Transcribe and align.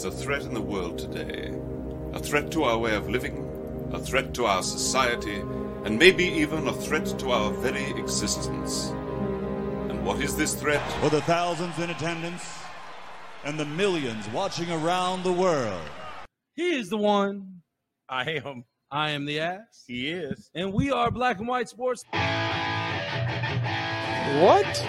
There's 0.00 0.14
a 0.14 0.16
threat 0.16 0.42
in 0.42 0.54
the 0.54 0.60
world 0.62 0.96
today. 0.96 1.52
A 2.12 2.20
threat 2.20 2.52
to 2.52 2.62
our 2.62 2.78
way 2.78 2.94
of 2.94 3.10
living, 3.10 3.90
a 3.92 3.98
threat 3.98 4.32
to 4.34 4.46
our 4.46 4.62
society, 4.62 5.40
and 5.84 5.98
maybe 5.98 6.22
even 6.24 6.68
a 6.68 6.72
threat 6.72 7.18
to 7.18 7.32
our 7.32 7.50
very 7.50 7.90
existence. 7.98 8.90
And 9.90 10.06
what 10.06 10.20
is 10.20 10.36
this 10.36 10.54
threat? 10.54 10.88
For 11.00 11.10
the 11.10 11.20
thousands 11.22 11.76
in 11.80 11.90
attendance 11.90 12.48
and 13.42 13.58
the 13.58 13.64
millions 13.64 14.28
watching 14.28 14.70
around 14.70 15.24
the 15.24 15.32
world. 15.32 15.82
He 16.54 16.76
is 16.76 16.90
the 16.90 16.96
one. 16.96 17.62
I 18.08 18.40
am. 18.44 18.66
I 18.92 19.10
am 19.10 19.24
the 19.24 19.40
ass. 19.40 19.82
He 19.88 20.12
is. 20.12 20.48
And 20.54 20.72
we 20.72 20.92
are 20.92 21.10
Black 21.10 21.40
and 21.40 21.48
White 21.48 21.70
Sports. 21.70 22.04
What? 24.44 24.84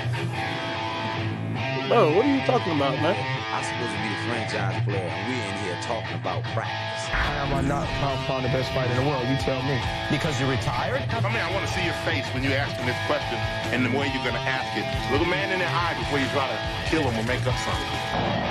Bro, 1.88 2.16
what 2.16 2.26
are 2.26 2.36
you 2.36 2.46
talking 2.46 2.76
about, 2.76 2.94
man? 3.02 3.39
I'm 3.50 3.66
supposed 3.66 3.90
to 3.90 4.02
be 4.06 4.10
the 4.14 4.22
franchise 4.30 4.78
player, 4.86 5.10
and 5.10 5.26
we 5.26 5.34
in 5.42 5.56
here 5.66 5.74
talking 5.82 6.14
about 6.22 6.46
practice. 6.54 7.10
How 7.10 7.50
am 7.50 7.54
I 7.58 7.66
not 7.66 7.90
pound 7.98 8.22
pound 8.30 8.46
the 8.46 8.54
best 8.54 8.70
fighter 8.78 8.94
in 8.94 9.02
the 9.02 9.10
world? 9.10 9.26
You 9.26 9.42
tell 9.42 9.58
me. 9.66 9.82
Because 10.14 10.38
you're 10.38 10.54
retired? 10.54 11.02
I 11.10 11.18
mean, 11.34 11.42
I 11.42 11.50
want 11.50 11.66
to 11.66 11.72
see 11.74 11.82
your 11.82 11.98
face 12.06 12.30
when 12.38 12.46
you're 12.46 12.54
asking 12.54 12.86
this 12.86 13.02
question 13.10 13.42
and 13.74 13.82
the 13.82 13.90
way 13.90 14.06
you're 14.14 14.22
going 14.22 14.38
to 14.38 14.46
ask 14.46 14.70
it. 14.78 14.86
Look 15.10 15.26
a 15.26 15.30
man 15.30 15.50
in 15.50 15.58
the 15.58 15.66
eye 15.66 15.98
before 15.98 16.22
you 16.22 16.30
try 16.30 16.46
to 16.46 16.60
kill 16.94 17.02
him 17.02 17.18
or 17.18 17.26
make 17.26 17.42
up 17.50 17.58
something. 17.66 17.90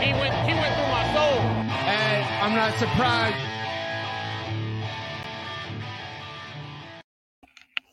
He 0.03 0.11
went, 0.19 0.35
he 0.43 0.55
went 0.59 0.75
through 0.75 0.91
my 0.91 1.07
soul. 1.15 1.47
And 1.47 2.19
I'm 2.43 2.59
not 2.59 2.75
surprised. 2.83 3.39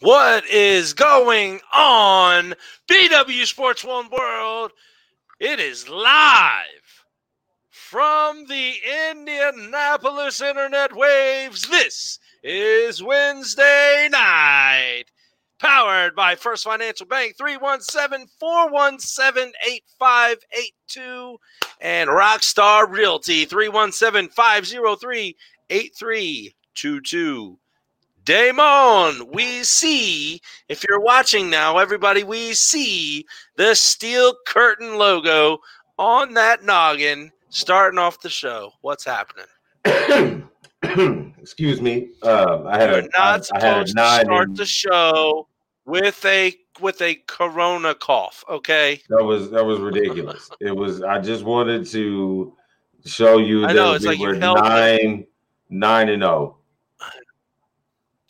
What 0.01 0.49
is 0.49 0.93
going 0.93 1.61
on? 1.71 2.55
BW 2.89 3.45
Sports 3.45 3.85
One 3.85 4.09
World. 4.09 4.71
It 5.39 5.59
is 5.59 5.87
live 5.87 6.84
from 7.95 8.45
the 8.47 8.73
Indianapolis 9.09 10.41
Internet 10.41 10.93
Waves. 10.93 11.65
This 11.69 12.19
is 12.43 13.01
Wednesday 13.01 14.09
night. 14.11 15.05
Powered 15.61 16.13
by 16.13 16.35
First 16.35 16.65
Financial 16.65 17.05
Bank 17.05 17.37
317 17.37 18.27
417 18.37 19.53
8582 19.65 21.37
and 21.79 22.09
Rockstar 22.09 22.91
Realty 22.91 23.45
317 23.45 24.29
503 24.29 25.37
8322. 25.69 27.57
Damon, 28.25 29.31
we 29.31 29.63
see, 29.63 30.41
if 30.67 30.83
you're 30.83 30.99
watching 30.99 31.49
now, 31.49 31.77
everybody, 31.77 32.25
we 32.25 32.55
see 32.55 33.25
the 33.55 33.73
steel 33.73 34.35
curtain 34.45 34.97
logo 34.97 35.59
on 35.97 36.33
that 36.33 36.61
noggin 36.61 37.31
starting 37.55 37.97
off 37.97 38.19
the 38.19 38.29
show. 38.29 38.71
What's 38.81 39.05
happening? 39.05 39.45
Excuse 41.39 41.81
me. 41.81 42.11
Um, 42.21 42.67
I 42.67 42.77
had 42.77 42.89
You're 42.89 42.99
a, 42.99 43.09
not 43.17 43.49
I, 43.53 43.57
I 43.57 43.61
had 43.61 43.83
a 43.83 43.87
supposed 43.87 43.97
to 43.97 44.21
start 44.21 44.47
in- 44.49 44.53
the 44.55 44.65
show 44.65 45.47
with 45.85 46.23
a 46.25 46.53
with 46.81 47.01
a 47.01 47.15
corona 47.27 47.95
cough, 47.95 48.43
okay? 48.49 49.01
That 49.09 49.23
was 49.23 49.49
that 49.51 49.65
was 49.65 49.79
ridiculous. 49.79 50.49
it 50.59 50.75
was. 50.75 51.01
I 51.01 51.19
just 51.19 51.43
wanted 51.43 51.87
to 51.87 52.53
show 53.05 53.37
you 53.37 53.63
I 53.63 53.67
that 53.67 53.75
know, 53.75 53.93
it's 53.93 54.03
we 54.03 54.09
like 54.09 54.19
you 54.19 54.27
were 54.27 54.35
held 54.35 54.57
nine, 54.59 55.25
nine 55.69 56.09
and 56.09 56.23
oh. 56.23 56.27
zero. 56.27 56.57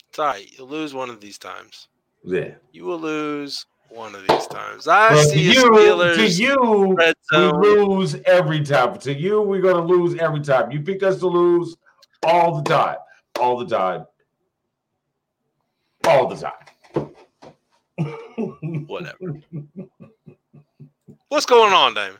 It's 0.08 0.18
all 0.18 0.26
right. 0.26 0.50
You'll 0.56 0.68
lose 0.68 0.94
one 0.94 1.10
of 1.10 1.20
these 1.20 1.36
times. 1.36 1.88
Yeah. 2.24 2.54
You 2.72 2.84
will 2.84 3.00
lose 3.00 3.66
one 3.90 4.14
of 4.14 4.26
these 4.26 4.46
times. 4.46 4.86
I 4.88 5.10
But 5.14 5.22
to 5.22 5.28
see 5.30 5.40
you, 5.52 5.70
Steelers. 5.70 6.16
to 6.16 6.26
you, 6.28 6.96
we 7.32 7.76
lose 7.86 8.16
every 8.26 8.62
time. 8.62 8.98
To 8.98 9.12
you, 9.14 9.42
we're 9.42 9.60
gonna 9.62 9.84
lose 9.84 10.18
every 10.18 10.40
time. 10.40 10.70
You 10.70 10.80
pick 10.80 11.02
us 11.02 11.18
to 11.20 11.26
lose 11.26 11.76
all 12.22 12.60
the 12.60 12.68
time, 12.68 12.96
all 13.38 13.56
the 13.58 13.66
time, 13.66 14.06
all 16.06 16.26
the 16.28 16.36
time. 16.36 17.10
Whatever. 18.86 19.18
What's 21.28 21.46
going 21.46 21.72
on, 21.72 21.94
Damon? 21.94 22.18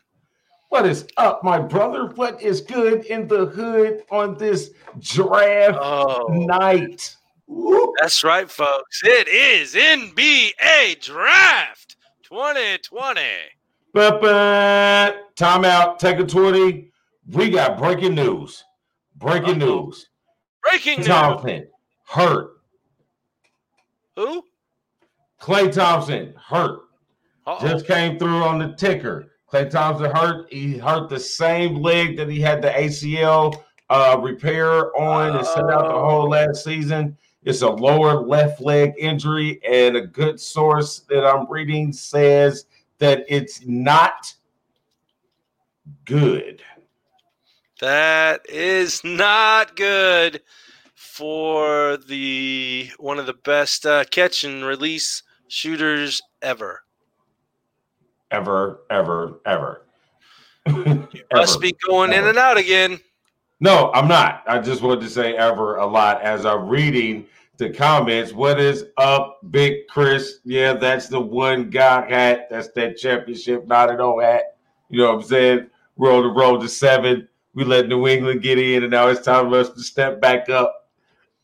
What 0.68 0.84
is 0.86 1.06
up, 1.16 1.44
my 1.44 1.58
brother? 1.60 2.06
What 2.16 2.42
is 2.42 2.60
good 2.60 3.04
in 3.06 3.28
the 3.28 3.46
hood 3.46 4.02
on 4.10 4.36
this 4.36 4.70
draft 4.98 5.78
Oh, 5.80 6.26
night? 6.28 7.16
That's 7.48 8.22
right, 8.24 8.50
folks. 8.50 9.00
It 9.04 9.28
is 9.28 9.74
NBA 9.74 11.00
Draft 11.00 11.96
2020. 12.24 13.20
Ba-ba. 13.94 15.20
Timeout. 15.36 15.98
Take 15.98 16.18
a 16.18 16.24
20. 16.24 16.90
We 17.32 17.50
got 17.50 17.78
breaking 17.78 18.14
news. 18.14 18.64
Breaking 19.16 19.62
Uh-oh. 19.62 19.84
news. 19.86 20.08
Breaking 20.62 20.98
news. 20.98 21.06
Thompson 21.06 21.68
hurt. 22.06 22.50
Who? 24.16 24.44
Klay 25.40 25.72
Thompson 25.72 26.34
hurt. 26.36 26.80
Uh-oh. 27.46 27.66
Just 27.66 27.86
came 27.86 28.18
through 28.18 28.42
on 28.42 28.58
the 28.58 28.74
ticker. 28.74 29.32
Klay 29.50 29.70
Thompson 29.70 30.10
hurt. 30.10 30.52
He 30.52 30.76
hurt 30.76 31.08
the 31.08 31.20
same 31.20 31.76
leg 31.76 32.16
that 32.16 32.28
he 32.28 32.40
had 32.40 32.60
the 32.60 32.70
ACL 32.70 33.54
uh, 33.88 34.18
repair 34.20 34.94
on 34.98 35.36
and 35.36 35.46
set 35.46 35.70
out 35.70 35.84
the 35.88 35.98
whole 35.98 36.28
last 36.28 36.64
season. 36.64 37.16
It's 37.46 37.62
a 37.62 37.70
lower 37.70 38.20
left 38.20 38.60
leg 38.60 38.94
injury, 38.98 39.60
and 39.66 39.96
a 39.96 40.04
good 40.04 40.40
source 40.40 40.98
that 41.08 41.24
I'm 41.24 41.48
reading 41.48 41.92
says 41.92 42.66
that 42.98 43.24
it's 43.28 43.64
not 43.64 44.34
good. 46.04 46.60
That 47.80 48.40
is 48.48 49.04
not 49.04 49.76
good 49.76 50.42
for 50.96 51.98
the 51.98 52.90
one 52.98 53.20
of 53.20 53.26
the 53.26 53.34
best 53.34 53.86
uh, 53.86 54.02
catch 54.10 54.42
and 54.42 54.64
release 54.64 55.22
shooters 55.46 56.20
ever. 56.42 56.82
Ever, 58.32 58.80
ever, 58.90 59.40
ever. 59.46 59.82
Must 60.66 61.14
Ever. 61.30 61.58
be 61.60 61.72
going 61.86 62.12
in 62.12 62.24
and 62.24 62.38
out 62.38 62.56
again. 62.56 62.98
No, 63.58 63.90
I'm 63.94 64.06
not. 64.06 64.42
I 64.46 64.58
just 64.58 64.82
wanted 64.82 65.00
to 65.00 65.08
say 65.08 65.34
ever 65.34 65.76
a 65.76 65.86
lot 65.86 66.20
as 66.20 66.44
I'm 66.44 66.68
reading 66.68 67.26
the 67.56 67.70
comments. 67.70 68.34
What 68.34 68.60
is 68.60 68.84
up, 68.98 69.38
Big 69.50 69.86
Chris? 69.88 70.40
Yeah, 70.44 70.74
that's 70.74 71.08
the 71.08 71.20
one 71.20 71.70
guy 71.70 72.06
hat. 72.06 72.48
That's 72.50 72.68
that 72.72 72.98
championship 72.98 73.66
not 73.66 73.90
at 73.90 73.98
all 73.98 74.20
hat. 74.20 74.58
You 74.90 74.98
know 74.98 75.14
what 75.14 75.22
I'm 75.22 75.28
saying? 75.28 75.70
Roll 75.96 76.22
the 76.22 76.28
road 76.28 76.60
to 76.60 76.68
seven. 76.68 77.28
We 77.54 77.64
let 77.64 77.88
New 77.88 78.06
England 78.06 78.42
get 78.42 78.58
in, 78.58 78.82
and 78.82 78.90
now 78.90 79.08
it's 79.08 79.22
time 79.22 79.48
for 79.48 79.58
us 79.58 79.70
to 79.70 79.82
step 79.82 80.20
back 80.20 80.50
up. 80.50 80.90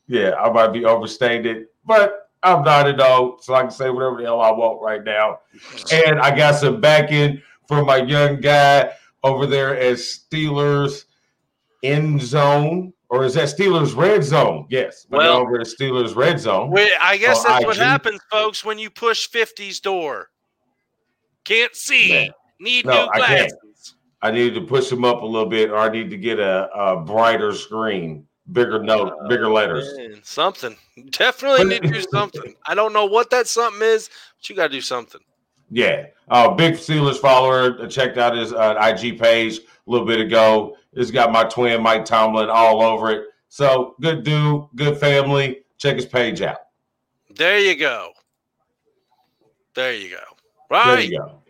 Yeah, 0.06 0.34
I 0.34 0.50
might 0.50 0.74
be 0.74 0.84
overstated, 0.84 1.68
but 1.86 2.30
I'm 2.42 2.62
not 2.62 2.88
at 2.88 3.00
all, 3.00 3.38
so 3.40 3.54
I 3.54 3.62
can 3.62 3.70
say 3.70 3.88
whatever 3.88 4.18
the 4.18 4.24
hell 4.24 4.42
I 4.42 4.50
want 4.50 4.82
right 4.82 5.02
now. 5.02 5.38
And 5.90 6.20
I 6.20 6.36
got 6.36 6.56
some 6.56 6.78
backing 6.78 7.40
from 7.66 7.86
my 7.86 7.96
young 7.96 8.38
guy 8.42 8.92
over 9.24 9.46
there 9.46 9.78
as 9.78 10.02
Steelers 10.02 11.04
end 11.82 12.20
zone, 12.22 12.92
or 13.08 13.24
is 13.24 13.34
that 13.34 13.48
Steelers 13.48 13.94
red 13.96 14.22
zone? 14.24 14.66
Yes. 14.70 15.06
Well- 15.10 15.38
over 15.38 15.60
at 15.60 15.66
Steelers 15.66 16.14
red 16.16 16.38
zone. 16.40 16.70
Wait, 16.70 16.92
I 17.00 17.16
guess 17.16 17.38
Oh, 17.40 17.48
that's 17.48 17.64
what 17.64 17.76
happens, 17.76 18.20
folks, 18.30 18.64
when 18.64 18.78
you 18.78 18.90
push 18.90 19.28
50's 19.28 19.80
door. 19.80 20.30
Can't 21.44 21.74
see. 21.74 22.08
Man. 22.12 22.30
Need 22.60 22.86
No, 22.86 22.92
new 23.04 23.10
I 23.12 23.18
can't. 23.26 23.50
glasses. 23.50 23.94
I 24.22 24.30
need 24.30 24.54
to 24.54 24.60
push 24.60 24.90
him 24.90 25.04
up 25.04 25.22
a 25.22 25.26
little 25.26 25.48
bit, 25.48 25.70
or 25.70 25.76
I 25.78 25.88
need 25.88 26.08
to 26.10 26.16
get 26.16 26.38
a, 26.38 26.68
a 26.72 26.96
brighter 27.00 27.52
screen, 27.52 28.24
bigger 28.52 28.80
note, 28.80 29.28
bigger 29.28 29.48
letters. 29.50 29.92
Man, 29.96 30.20
something. 30.22 30.76
Definitely 31.10 31.64
need 31.64 31.82
to 31.82 31.88
do 31.88 32.00
something. 32.12 32.54
I 32.64 32.76
don't 32.76 32.92
know 32.92 33.06
what 33.06 33.30
that 33.30 33.48
something 33.48 33.82
is, 33.82 34.08
but 34.38 34.48
you 34.48 34.54
got 34.54 34.68
to 34.68 34.72
do 34.72 34.80
something. 34.80 35.20
Yeah. 35.72 36.06
Uh, 36.28 36.50
big 36.54 36.74
Steelers 36.74 37.16
follower. 37.18 37.76
I 37.82 37.88
checked 37.88 38.16
out 38.18 38.36
his 38.36 38.52
uh, 38.52 38.76
IG 38.80 39.18
page 39.18 39.58
a 39.58 39.90
little 39.90 40.06
bit 40.06 40.20
ago. 40.20 40.76
It's 40.92 41.10
got 41.10 41.32
my 41.32 41.44
twin, 41.44 41.82
Mike 41.82 42.04
Tomlin, 42.04 42.50
all 42.50 42.82
over 42.82 43.10
it. 43.10 43.28
So 43.48 43.94
good 44.00 44.24
dude, 44.24 44.66
good 44.76 44.98
family. 44.98 45.64
Check 45.78 45.96
his 45.96 46.06
page 46.06 46.42
out. 46.42 46.58
There 47.34 47.58
you 47.58 47.76
go. 47.76 48.10
There 49.74 49.94
you 49.94 50.10
go. 50.10 50.16
There 50.70 50.78
Right. 50.78 51.08
you 51.08 51.18
go. 51.18 51.40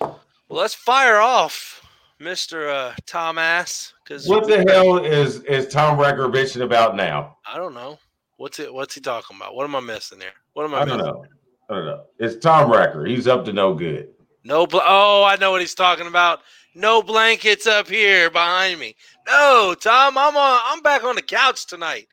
Well, 0.00 0.60
let's 0.60 0.74
fire 0.74 1.16
off, 1.16 1.82
Mister 2.18 2.68
uh, 2.68 2.94
Tom 3.06 3.38
Ass. 3.38 3.92
Because 4.04 4.26
What 4.26 4.46
the 4.46 4.64
hell 4.70 4.98
is 4.98 5.42
is 5.44 5.68
Tom 5.68 5.98
Recker 5.98 6.32
bitching 6.32 6.62
about 6.62 6.96
now? 6.96 7.36
I 7.46 7.56
don't 7.56 7.74
know. 7.74 7.98
What's 8.36 8.58
it? 8.58 8.72
What's 8.72 8.94
he 8.94 9.00
talking 9.00 9.36
about? 9.36 9.54
What 9.54 9.64
am 9.64 9.76
I 9.76 9.80
missing 9.80 10.18
there? 10.18 10.32
What 10.54 10.64
am 10.64 10.74
I, 10.74 10.82
I 10.82 10.84
don't 10.84 10.98
know. 10.98 11.24
I 11.68 11.74
don't 11.74 11.84
know. 11.86 12.04
It's 12.18 12.36
Tom 12.36 12.70
Recker. 12.70 13.06
He's 13.08 13.26
up 13.26 13.44
to 13.46 13.52
no 13.52 13.74
good. 13.74 14.08
No. 14.44 14.66
Bl- 14.66 14.78
oh, 14.82 15.24
I 15.24 15.36
know 15.36 15.50
what 15.50 15.60
he's 15.60 15.74
talking 15.74 16.06
about. 16.06 16.40
No 16.78 17.02
blankets 17.02 17.66
up 17.66 17.88
here 17.88 18.30
behind 18.30 18.78
me. 18.78 18.94
No, 19.26 19.74
Tom. 19.74 20.16
I'm 20.16 20.36
on. 20.36 20.60
I'm 20.64 20.80
back 20.80 21.02
on 21.02 21.16
the 21.16 21.22
couch 21.22 21.66
tonight. 21.66 22.06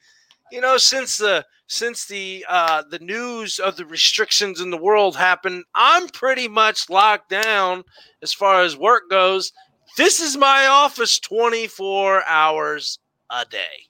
You 0.51 0.59
know, 0.59 0.77
since 0.77 1.17
the 1.17 1.45
since 1.67 2.07
the 2.07 2.43
uh, 2.49 2.81
the 2.89 2.97
news 2.97 3.59
of 3.59 3.75
the 3.75 3.85
restrictions 3.85 4.59
in 4.59 4.71
the 4.71 4.77
world 4.77 5.15
happened, 5.15 5.65
I'm 5.75 6.07
pretty 6.07 6.47
much 6.47 6.89
locked 6.89 7.29
down 7.29 7.83
as 8.23 8.33
far 8.33 8.63
as 8.63 8.75
work 8.75 9.03
goes. 9.07 9.53
This 9.97 10.19
is 10.19 10.35
my 10.35 10.65
office 10.65 11.19
24 11.19 12.25
hours 12.25 12.97
a 13.29 13.45
day. 13.45 13.85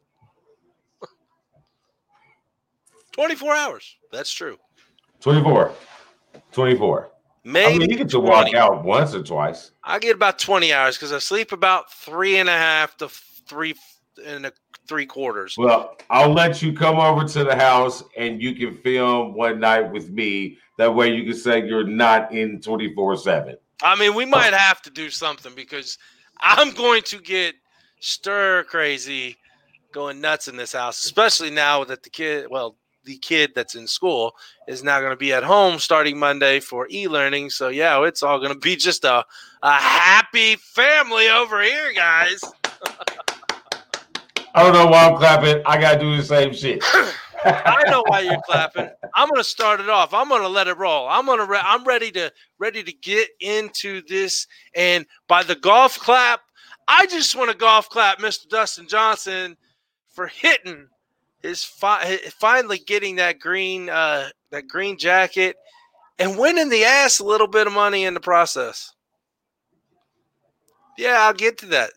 24 3.14 3.56
hours. 3.56 3.96
That's 4.12 4.32
true. 4.32 4.58
24. 5.22 5.72
24. 6.52 7.12
Maybe 7.48 7.76
I 7.76 7.78
mean, 7.78 7.90
you 7.92 7.98
get 7.98 8.10
to 8.10 8.20
walk 8.20 8.56
out 8.56 8.84
once 8.84 9.14
or 9.14 9.22
twice. 9.22 9.70
I 9.84 10.00
get 10.00 10.16
about 10.16 10.40
20 10.40 10.74
hours 10.74 10.98
because 10.98 11.14
I 11.14 11.20
sleep 11.20 11.52
about 11.52 11.94
three 11.94 12.40
and 12.40 12.50
a 12.50 12.54
half 12.54 12.98
to 12.98 13.08
three 13.08 13.76
and 14.26 14.48
a 14.48 14.54
three 14.88 15.06
quarters. 15.06 15.56
Well, 15.56 15.96
I'll 16.10 16.34
let 16.34 16.64
you 16.64 16.74
come 16.74 16.98
over 16.98 17.24
to 17.24 17.44
the 17.44 17.56
house 17.56 18.04
and 18.18 18.42
you 18.42 18.56
can 18.56 18.82
film 18.82 19.36
one 19.36 19.60
night 19.60 19.92
with 19.92 20.10
me. 20.10 20.58
That 20.78 20.94
way 20.94 21.14
you 21.14 21.24
can 21.24 21.40
say 21.40 21.66
you're 21.66 21.88
not 21.88 22.32
in 22.32 22.62
24 22.62 23.18
7. 23.18 23.56
I 23.84 23.96
mean, 24.00 24.16
we 24.16 24.26
might 24.26 24.54
have 24.54 24.82
to 24.84 24.90
do 24.90 25.12
something 25.12 25.54
because 25.56 26.00
I'm 26.40 26.74
going 26.74 27.04
to 27.04 27.20
get 27.20 27.56
stir 28.00 28.64
crazy, 28.64 29.38
going 29.92 30.20
nuts 30.20 30.48
in 30.48 30.58
this 30.58 30.74
house, 30.74 31.04
especially 31.06 31.52
now 31.52 31.84
that 31.84 32.02
the 32.02 32.10
kid, 32.10 32.48
well, 32.50 32.76
the 33.06 33.18
kid 33.18 33.52
that's 33.56 33.76
in 33.76 33.88
school 33.88 34.36
is 34.68 34.84
now 34.84 35.00
going 35.00 35.12
to 35.12 35.18
be 35.18 35.34
at 35.34 35.44
home 35.44 35.80
starting 35.80 36.18
Monday 36.18 36.60
for 36.60 36.88
e-learning. 36.90 37.50
So 37.50 37.70
yeah, 37.70 38.04
it's 38.06 38.24
all 38.24 38.40
going 38.40 38.54
to 38.54 38.60
be 38.60 38.76
just 38.76 39.04
a 39.04 39.26
a 39.62 39.72
happy 39.72 40.56
family 40.58 41.30
over 41.30 41.62
here, 41.62 41.94
guys. 41.94 42.42
I 44.54 44.64
don't 44.64 44.74
know 44.74 44.88
why 44.88 45.08
I'm 45.08 45.18
clapping. 45.18 45.62
I 45.66 45.80
got 45.80 45.94
to 45.96 46.00
do 46.00 46.16
the 46.16 46.24
same 46.24 46.54
shit. 46.54 46.84
I 47.46 47.84
know 47.90 48.04
why 48.08 48.22
you're 48.22 48.42
clapping. 48.46 48.90
I'm 49.14 49.28
going 49.28 49.40
to 49.40 49.44
start 49.44 49.80
it 49.80 49.90
off. 49.90 50.14
I'm 50.14 50.30
going 50.30 50.42
to 50.42 50.48
let 50.48 50.68
it 50.68 50.78
roll. 50.78 51.08
I'm 51.08 51.26
going 51.26 51.40
to. 51.40 51.46
Re- 51.46 51.60
I'm 51.62 51.84
ready 51.84 52.12
to 52.12 52.32
ready 52.58 52.84
to 52.84 52.94
get 52.94 53.28
into 53.40 54.02
this. 54.08 54.48
And 54.76 55.06
by 55.28 55.44
the 55.44 55.56
golf 55.56 56.00
clap, 56.00 56.42
I 56.88 57.06
just 57.06 57.36
want 57.36 57.52
to 57.52 57.58
golf 57.58 57.90
clap 57.90 58.20
Mr. 58.20 58.48
Dustin 58.48 58.88
Johnson 58.88 59.58
for 60.10 60.28
hitting 60.28 60.88
his 61.46 61.64
fi- 61.64 62.18
finally 62.40 62.80
getting 62.80 63.18
that 63.18 63.40
green 63.40 63.90
uh, 63.90 64.30
that 64.52 64.68
green 64.68 64.98
jacket 64.98 65.56
and 66.18 66.38
winning 66.38 66.70
the 66.70 66.84
ass 66.84 67.20
a 67.20 67.24
little 67.26 67.48
bit 67.48 67.68
of 67.68 67.74
money 67.74 68.06
in 68.06 68.14
the 68.14 68.20
process. 68.20 68.92
Yeah, 70.98 71.18
I'll 71.22 71.34
get 71.34 71.58
to 71.60 71.66
that. 71.68 71.92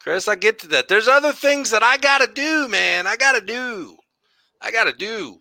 Chris, 0.00 0.28
I 0.28 0.34
get 0.34 0.58
to 0.60 0.68
that. 0.68 0.88
There's 0.88 1.08
other 1.08 1.32
things 1.32 1.70
that 1.70 1.82
I 1.82 1.96
got 1.96 2.18
to 2.18 2.26
do, 2.32 2.68
man. 2.68 3.06
I 3.06 3.16
got 3.16 3.32
to 3.32 3.40
do. 3.40 3.96
I 4.60 4.70
got 4.70 4.84
to 4.84 4.92
do. 4.92 5.38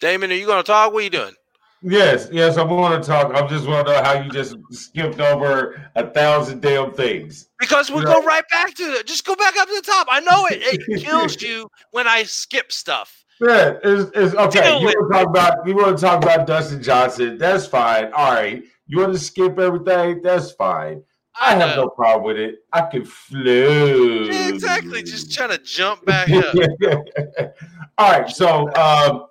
Damon, 0.00 0.30
are 0.30 0.34
you 0.34 0.46
going 0.46 0.62
to 0.62 0.66
talk? 0.66 0.92
What 0.92 1.00
are 1.00 1.04
you 1.04 1.10
doing? 1.10 1.34
Yes, 1.82 2.28
yes, 2.30 2.56
I 2.56 2.62
want 2.62 3.02
to 3.02 3.08
talk. 3.08 3.34
I 3.34 3.46
just 3.48 3.66
want 3.66 3.86
to 3.86 3.92
know 3.92 4.02
how 4.02 4.20
you 4.20 4.30
just 4.30 4.56
skipped 4.70 5.20
over 5.20 5.90
a 5.96 6.06
thousand 6.06 6.62
damn 6.62 6.92
things. 6.92 7.48
Because 7.58 7.90
we 7.90 8.04
go 8.04 8.22
right 8.22 8.44
back 8.50 8.74
to 8.74 8.84
it. 8.84 9.06
Just 9.06 9.26
go 9.26 9.34
back 9.34 9.56
up 9.56 9.68
to 9.68 9.74
the 9.74 9.82
top. 9.82 10.06
I 10.10 10.20
know 10.20 10.46
it. 10.46 10.60
It 10.62 11.02
kills 11.04 11.42
you 11.42 11.68
when 11.90 12.06
I 12.06 12.22
skip 12.22 12.70
stuff. 12.70 13.24
Yeah, 13.40 13.78
it's, 13.82 14.10
it's 14.14 14.34
okay. 14.36 14.62
Deal 14.62 14.80
You 14.80 14.86
want 14.86 15.12
to 15.12 15.18
talk 15.18 15.28
about 15.28 15.66
you 15.66 15.74
want 15.74 15.98
to 15.98 16.04
talk 16.04 16.22
about 16.22 16.46
Dustin 16.46 16.82
Johnson? 16.82 17.38
That's 17.38 17.66
fine. 17.66 18.12
All 18.12 18.32
right. 18.32 18.62
You 18.86 18.98
want 19.00 19.12
to 19.14 19.18
skip 19.18 19.58
everything? 19.58 20.22
That's 20.22 20.52
fine. 20.52 21.02
I 21.40 21.56
have 21.56 21.76
no 21.76 21.88
problem 21.88 22.26
with 22.26 22.36
it. 22.36 22.56
I 22.72 22.82
can 22.82 23.04
flow. 23.04 24.24
Yeah, 24.24 24.48
exactly. 24.48 25.02
Just 25.02 25.32
trying 25.32 25.50
to 25.50 25.58
jump 25.58 26.04
back 26.04 26.30
up. 26.30 26.54
All 27.98 28.12
right. 28.12 28.28
So, 28.28 28.72
um, 28.74 29.26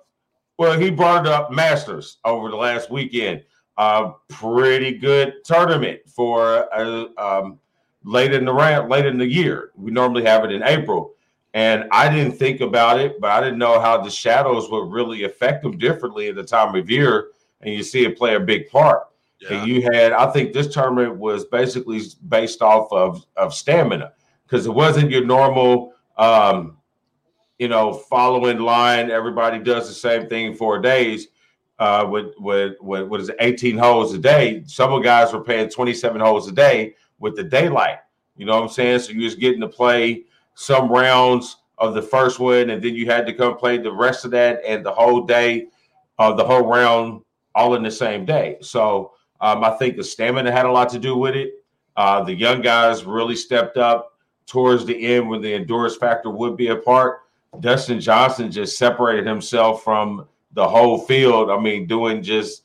well, 0.58 0.78
he 0.78 0.90
brought 0.90 1.26
up 1.26 1.50
Masters 1.50 2.18
over 2.24 2.50
the 2.50 2.56
last 2.56 2.90
weekend. 2.90 3.42
A 3.78 4.12
pretty 4.28 4.98
good 4.98 5.34
tournament 5.44 6.00
for 6.06 6.68
uh, 6.74 7.06
um, 7.16 7.58
late 8.04 8.34
in 8.34 8.44
the 8.44 8.52
round, 8.52 8.90
late 8.90 9.06
in 9.06 9.18
the 9.18 9.26
year. 9.26 9.70
We 9.76 9.90
normally 9.90 10.24
have 10.24 10.44
it 10.44 10.52
in 10.52 10.62
April, 10.62 11.14
and 11.54 11.84
I 11.90 12.14
didn't 12.14 12.38
think 12.38 12.60
about 12.60 13.00
it, 13.00 13.20
but 13.20 13.30
I 13.30 13.40
didn't 13.40 13.58
know 13.58 13.80
how 13.80 14.00
the 14.00 14.10
shadows 14.10 14.70
would 14.70 14.92
really 14.92 15.24
affect 15.24 15.62
them 15.62 15.78
differently 15.78 16.28
at 16.28 16.36
the 16.36 16.44
time 16.44 16.74
of 16.74 16.90
year, 16.90 17.28
and 17.62 17.74
you 17.74 17.82
see 17.82 18.04
it 18.04 18.18
play 18.18 18.34
a 18.34 18.40
big 18.40 18.68
part. 18.68 19.08
And 19.50 19.66
you 19.66 19.82
had, 19.82 20.12
I 20.12 20.30
think 20.30 20.52
this 20.52 20.72
tournament 20.72 21.16
was 21.16 21.46
basically 21.46 22.00
based 22.28 22.62
off 22.62 22.92
of 22.92 23.26
of 23.36 23.52
stamina 23.52 24.12
because 24.44 24.66
it 24.66 24.70
wasn't 24.70 25.10
your 25.10 25.24
normal, 25.24 25.94
um, 26.16 26.76
you 27.58 27.68
know, 27.68 27.92
following 27.92 28.58
line. 28.58 29.10
Everybody 29.10 29.58
does 29.58 29.88
the 29.88 29.94
same 29.94 30.28
thing 30.28 30.54
four 30.54 30.78
days. 30.78 31.28
Uh, 31.78 32.06
with 32.08 32.32
with 32.38 32.74
with 32.80 33.08
what 33.08 33.20
is 33.20 33.28
it, 33.28 33.36
18 33.40 33.76
holes 33.76 34.14
a 34.14 34.18
day? 34.18 34.62
Some 34.66 34.92
of 34.92 35.00
the 35.00 35.04
guys 35.04 35.32
were 35.32 35.40
playing 35.40 35.70
27 35.70 36.20
holes 36.20 36.48
a 36.48 36.52
day 36.52 36.94
with 37.18 37.34
the 37.34 37.42
daylight. 37.42 37.98
You 38.36 38.46
know 38.46 38.54
what 38.54 38.62
I'm 38.64 38.68
saying? 38.68 39.00
So 39.00 39.12
you 39.12 39.24
was 39.24 39.34
getting 39.34 39.60
to 39.62 39.68
play 39.68 40.24
some 40.54 40.88
rounds 40.88 41.56
of 41.78 41.94
the 41.94 42.02
first 42.02 42.38
one, 42.38 42.70
and 42.70 42.82
then 42.82 42.94
you 42.94 43.06
had 43.06 43.26
to 43.26 43.32
come 43.32 43.56
play 43.56 43.78
the 43.78 43.92
rest 43.92 44.24
of 44.24 44.30
that 44.30 44.60
and 44.64 44.84
the 44.84 44.92
whole 44.92 45.22
day, 45.22 45.68
uh, 46.18 46.32
the 46.32 46.44
whole 46.44 46.66
round, 46.66 47.22
all 47.54 47.74
in 47.74 47.82
the 47.82 47.90
same 47.90 48.24
day. 48.24 48.58
So 48.60 49.12
um, 49.40 49.64
I 49.64 49.70
think 49.70 49.96
the 49.96 50.04
stamina 50.04 50.52
had 50.52 50.66
a 50.66 50.70
lot 50.70 50.88
to 50.90 50.98
do 50.98 51.16
with 51.16 51.34
it. 51.34 51.54
Uh, 51.96 52.22
the 52.22 52.34
young 52.34 52.62
guys 52.62 53.04
really 53.04 53.36
stepped 53.36 53.76
up 53.76 54.18
towards 54.46 54.86
the 54.86 55.14
end 55.14 55.28
when 55.28 55.40
the 55.40 55.52
endurance 55.52 55.96
factor 55.96 56.30
would 56.30 56.56
be 56.56 56.68
a 56.68 56.76
part. 56.76 57.21
Dustin 57.60 58.00
Johnson 58.00 58.50
just 58.50 58.78
separated 58.78 59.26
himself 59.26 59.84
from 59.84 60.26
the 60.52 60.66
whole 60.66 60.98
field. 60.98 61.50
I 61.50 61.60
mean, 61.60 61.86
doing 61.86 62.22
just 62.22 62.64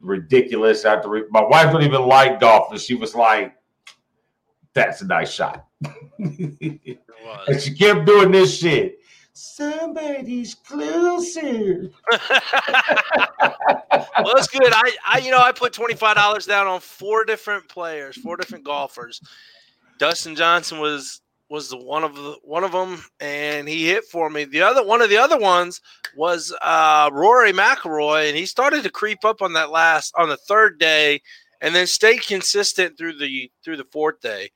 ridiculous 0.00 0.84
after 0.84 1.08
re- 1.08 1.24
my 1.30 1.42
wife 1.42 1.72
don't 1.72 1.82
even 1.82 2.02
like 2.02 2.40
golf, 2.40 2.70
and 2.70 2.80
she 2.80 2.94
was 2.94 3.14
like, 3.14 3.54
"That's 4.74 5.02
a 5.02 5.06
nice 5.06 5.32
shot," 5.32 5.66
and 6.18 7.60
she 7.60 7.74
kept 7.74 8.06
doing 8.06 8.30
this 8.30 8.58
shit. 8.58 8.98
Somebody's 9.32 10.54
closer. 10.54 11.90
well, 12.10 12.20
that's 14.34 14.48
good. 14.48 14.72
I, 14.72 14.90
I, 15.06 15.20
you 15.22 15.30
know, 15.30 15.40
I 15.40 15.52
put 15.52 15.72
twenty 15.72 15.94
five 15.94 16.16
dollars 16.16 16.46
down 16.46 16.66
on 16.66 16.80
four 16.80 17.24
different 17.24 17.68
players, 17.68 18.16
four 18.16 18.36
different 18.36 18.64
golfers. 18.64 19.20
Dustin 19.98 20.36
Johnson 20.36 20.80
was 20.80 21.20
was 21.50 21.70
the 21.70 21.76
one 21.76 22.04
of 22.04 22.14
the 22.14 22.36
one 22.42 22.64
of 22.64 22.72
them, 22.72 23.02
and 23.20 23.68
he 23.68 23.86
hit 23.86 24.04
for 24.04 24.28
me. 24.28 24.44
The 24.44 24.62
other 24.62 24.84
one 24.84 25.00
of 25.00 25.10
the 25.10 25.16
other 25.16 25.38
ones 25.38 25.80
was 26.16 26.54
uh, 26.62 27.10
Rory 27.12 27.52
McIlroy, 27.52 28.28
and 28.28 28.36
he 28.36 28.46
started 28.46 28.82
to 28.82 28.90
creep 28.90 29.24
up 29.24 29.40
on 29.40 29.54
that 29.54 29.70
last 29.70 30.14
on 30.18 30.28
the 30.28 30.36
third 30.36 30.78
day, 30.78 31.22
and 31.60 31.74
then 31.74 31.86
stayed 31.86 32.26
consistent 32.26 32.98
through 32.98 33.18
the 33.18 33.50
through 33.64 33.76
the 33.78 33.84
fourth 33.84 34.20
day. 34.20 34.50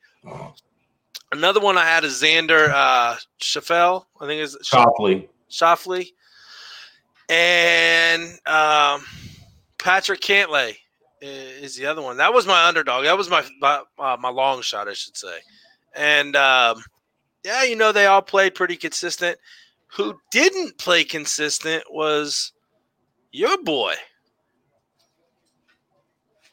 Another 1.32 1.60
one 1.60 1.78
I 1.78 1.84
had 1.84 2.04
is 2.04 2.20
Xander 2.22 2.70
uh, 2.70 3.16
Schauffele, 3.40 4.04
I 4.20 4.26
think 4.26 4.42
is 4.42 4.56
Shoffley. 4.62 5.28
Shoffley, 5.50 6.08
and 7.30 8.22
um, 8.46 9.02
Patrick 9.78 10.20
Cantlay 10.20 10.76
is 11.22 11.76
the 11.76 11.86
other 11.86 12.02
one. 12.02 12.18
That 12.18 12.34
was 12.34 12.46
my 12.46 12.66
underdog. 12.66 13.04
That 13.04 13.16
was 13.16 13.30
my 13.30 13.44
my, 13.60 13.82
uh, 13.98 14.16
my 14.20 14.28
long 14.28 14.60
shot, 14.60 14.88
I 14.88 14.92
should 14.92 15.16
say. 15.16 15.38
And 15.94 16.36
um, 16.36 16.82
yeah, 17.44 17.64
you 17.64 17.76
know 17.76 17.92
they 17.92 18.06
all 18.06 18.22
played 18.22 18.54
pretty 18.54 18.76
consistent. 18.76 19.38
Who 19.96 20.18
didn't 20.30 20.78
play 20.78 21.04
consistent 21.04 21.84
was 21.90 22.52
your 23.30 23.62
boy. 23.62 23.94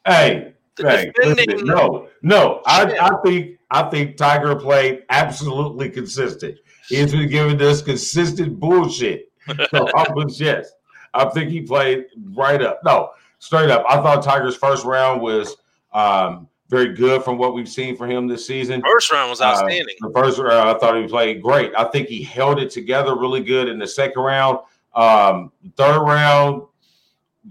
Hey, 0.06 0.54
hey, 0.78 1.12
listen, 1.24 1.66
no, 1.66 2.08
no. 2.22 2.62
I, 2.66 2.98
I 2.98 3.10
think 3.24 3.60
I 3.70 3.84
think 3.90 4.18
Tiger 4.18 4.56
played 4.56 5.04
absolutely 5.10 5.90
consistent. 5.90 6.58
He's 6.88 7.12
been 7.12 7.30
giving 7.30 7.62
us 7.62 7.82
consistent 7.82 8.60
bullshit. 8.60 9.32
So 9.70 9.88
I 9.96 10.12
was 10.14 10.40
yes. 10.40 10.72
I 11.14 11.30
think 11.30 11.50
he 11.50 11.62
played 11.62 12.06
right 12.34 12.62
up. 12.62 12.80
No, 12.84 13.12
straight 13.40 13.70
up. 13.70 13.86
I 13.88 13.98
thought 13.98 14.24
Tiger's 14.24 14.56
first 14.56 14.86
round 14.86 15.22
was 15.22 15.58
um, 15.94 16.48
very 16.70 16.94
good 16.94 17.24
from 17.24 17.38
what 17.38 17.54
we've 17.54 17.68
seen 17.68 17.98
for 17.98 18.08
him 18.08 18.28
this 18.28 18.46
season. 18.46 18.82
First 18.82 19.12
round 19.12 19.30
was 19.32 19.42
Uh, 19.42 19.46
outstanding. 19.46 19.96
the 20.02 20.12
first 20.12 20.38
round, 20.38 20.70
I 20.70 20.76
thought 20.78 20.96
he 20.96 21.08
played 21.08 21.42
great. 21.42 21.72
I 21.76 21.86
think 21.86 22.08
he 22.08 22.22
held 22.24 22.60
it 22.60 22.70
together 22.70 23.16
really 23.16 23.42
good 23.42 23.68
in 23.68 23.80
the 23.80 23.88
second 23.88 24.22
round. 24.22 24.60
Um, 24.96 25.52
third 25.76 26.00
round, 26.02 26.64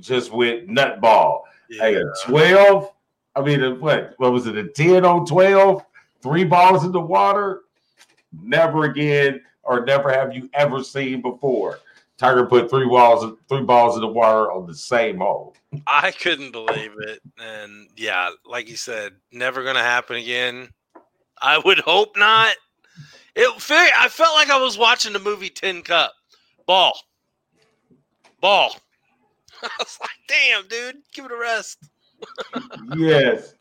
just 0.01 0.33
went 0.33 0.69
nutball. 0.69 1.43
Hey, 1.71 1.97
a 1.97 2.05
12. 2.25 2.93
I 3.37 3.43
mean, 3.43 3.81
what 3.81 4.15
what 4.19 4.33
was 4.33 4.47
it? 4.47 4.57
A 4.57 4.69
10 4.69 5.05
on 5.05 5.27
12? 5.27 5.85
Three 6.23 6.45
balls 6.45 6.85
in 6.85 6.93
the 6.93 7.01
water? 7.01 7.63
Never 8.43 8.85
again, 8.85 9.41
or 9.63 9.85
never 9.85 10.13
have 10.13 10.35
you 10.35 10.49
ever 10.55 10.83
seen 10.83 11.23
before. 11.23 11.79
Tiger 12.19 12.47
put 12.47 12.69
three 12.69 12.87
balls, 12.87 13.25
three 13.49 13.63
balls 13.63 13.95
in 13.95 14.01
the 14.01 14.09
water 14.09 14.51
on 14.51 14.67
the 14.67 14.75
same 14.75 15.19
hole. 15.19 15.55
I 15.87 16.11
couldn't 16.11 16.51
believe 16.51 16.93
it. 16.99 17.21
And 17.39 17.89
yeah, 17.97 18.31
like 18.45 18.69
you 18.69 18.77
said, 18.77 19.13
never 19.31 19.63
going 19.63 19.77
to 19.77 19.83
happen 19.83 20.17
again. 20.17 20.69
I 21.41 21.59
would 21.59 21.79
hope 21.79 22.17
not. 22.17 22.55
It 23.37 23.49
I 23.71 24.09
felt 24.09 24.35
like 24.35 24.51
I 24.51 24.61
was 24.61 24.77
watching 24.77 25.13
the 25.13 25.21
movie 25.21 25.49
Tin 25.49 25.83
Cup. 25.83 26.13
Ball. 26.67 26.99
Ball. 28.41 28.75
I 29.63 29.71
was 29.79 29.99
like, 30.01 30.11
damn, 30.27 30.67
dude, 30.67 31.03
give 31.15 31.25
it 31.25 31.31
a 31.33 31.37
rest. 31.37 31.89
yes, 32.97 33.55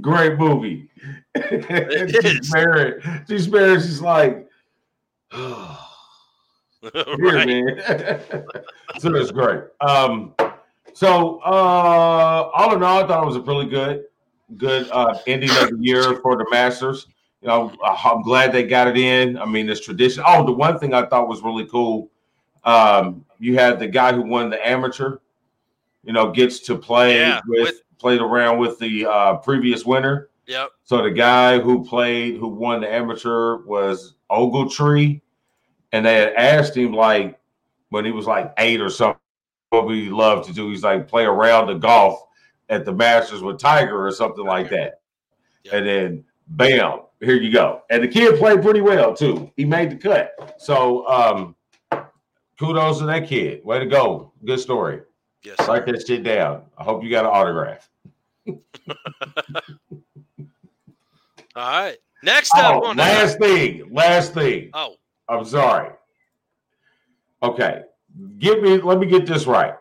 Great 0.00 0.38
movie. 0.38 0.88
It 1.34 2.22
she's 2.22 2.40
is. 2.40 2.54
married. 2.54 3.02
She's 3.28 3.48
married. 3.48 3.82
She's 3.82 4.00
like, 4.00 4.48
right. 7.18 7.46
man. 7.46 7.80
so 8.98 9.14
it's 9.14 9.30
great. 9.32 9.64
Um, 9.80 10.34
so 10.94 11.38
uh, 11.40 12.50
all 12.54 12.74
in 12.74 12.82
all, 12.82 13.04
I 13.04 13.06
thought 13.06 13.22
it 13.22 13.26
was 13.26 13.36
a 13.36 13.40
really 13.40 13.66
good, 13.66 14.04
good 14.56 14.88
uh, 14.90 15.18
ending 15.26 15.50
of 15.50 15.70
the 15.70 15.78
year 15.80 16.14
for 16.20 16.36
the 16.36 16.46
Masters. 16.50 17.06
You 17.42 17.48
know, 17.48 17.72
I'm 17.84 18.22
glad 18.22 18.52
they 18.52 18.64
got 18.64 18.88
it 18.88 18.96
in. 18.96 19.38
I 19.38 19.44
mean, 19.44 19.68
it's 19.68 19.80
tradition. 19.84 20.24
Oh, 20.26 20.44
the 20.44 20.52
one 20.52 20.78
thing 20.78 20.94
I 20.94 21.04
thought 21.06 21.28
was 21.28 21.42
really 21.42 21.66
cool. 21.66 22.10
Um, 22.64 23.24
you 23.38 23.54
had 23.54 23.78
the 23.78 23.86
guy 23.86 24.12
who 24.12 24.22
won 24.22 24.50
the 24.50 24.66
amateur. 24.66 25.18
You 26.02 26.12
know, 26.12 26.30
gets 26.30 26.60
to 26.60 26.76
play 26.78 27.16
Yeah, 27.18 27.40
with, 27.46 27.62
with- 27.64 27.82
played 27.98 28.20
around 28.20 28.58
with 28.58 28.78
the 28.78 29.06
uh, 29.06 29.36
previous 29.36 29.84
winner. 29.84 30.28
Yep. 30.46 30.70
So 30.84 31.02
the 31.02 31.10
guy 31.10 31.58
who 31.58 31.84
played, 31.84 32.36
who 32.36 32.46
won 32.48 32.80
the 32.80 32.92
amateur, 32.92 33.64
was 33.64 34.14
Ogletree, 34.30 35.20
and 35.96 36.04
they 36.04 36.14
had 36.14 36.34
asked 36.34 36.76
him 36.76 36.92
like 36.92 37.38
when 37.88 38.04
he 38.04 38.10
was 38.12 38.26
like 38.26 38.52
eight 38.58 38.80
or 38.82 38.90
something, 38.90 39.18
what 39.70 39.86
we 39.86 40.10
love 40.10 40.46
to 40.46 40.52
do. 40.52 40.68
He's 40.68 40.82
like 40.84 41.08
play 41.08 41.24
around 41.24 41.68
the 41.68 41.74
golf 41.74 42.22
at 42.68 42.84
the 42.84 42.92
Masters 42.92 43.40
with 43.42 43.58
Tiger 43.58 44.06
or 44.06 44.10
something 44.12 44.44
like 44.44 44.68
that, 44.70 45.00
Yeah. 45.64 45.76
and 45.76 45.86
then 45.86 46.24
bam, 46.48 47.00
here 47.20 47.36
you 47.36 47.50
go. 47.52 47.82
And 47.90 48.02
the 48.02 48.08
kid 48.08 48.38
played 48.38 48.60
pretty 48.62 48.80
well 48.82 49.14
too. 49.14 49.50
He 49.56 49.64
made 49.64 49.90
the 49.90 49.96
cut. 49.96 50.54
So 50.58 51.06
um, 51.08 51.54
kudos 52.58 52.98
to 52.98 53.06
that 53.06 53.26
kid. 53.26 53.64
Way 53.64 53.78
to 53.78 53.86
go. 53.86 54.32
Good 54.44 54.60
story. 54.60 55.00
Yes. 55.42 55.56
Write 55.66 55.86
that 55.86 56.06
shit 56.06 56.24
down. 56.24 56.62
I 56.76 56.82
hope 56.84 57.02
you 57.04 57.10
got 57.10 57.24
an 57.24 57.30
autograph. 57.32 57.88
All 58.48 58.54
right. 61.56 61.96
Next 62.22 62.52
up 62.56 62.82
Oh, 62.82 62.86
on 62.88 62.96
last 62.96 63.38
thing. 63.38 63.88
Last 63.92 64.34
thing. 64.34 64.70
Oh, 64.74 64.96
I'm 65.28 65.44
sorry. 65.44 65.90
Okay. 67.42 67.82
Give 68.38 68.62
me 68.62 68.78
let 68.78 68.98
me 68.98 69.06
get 69.06 69.26
this 69.26 69.46
right. 69.46 69.74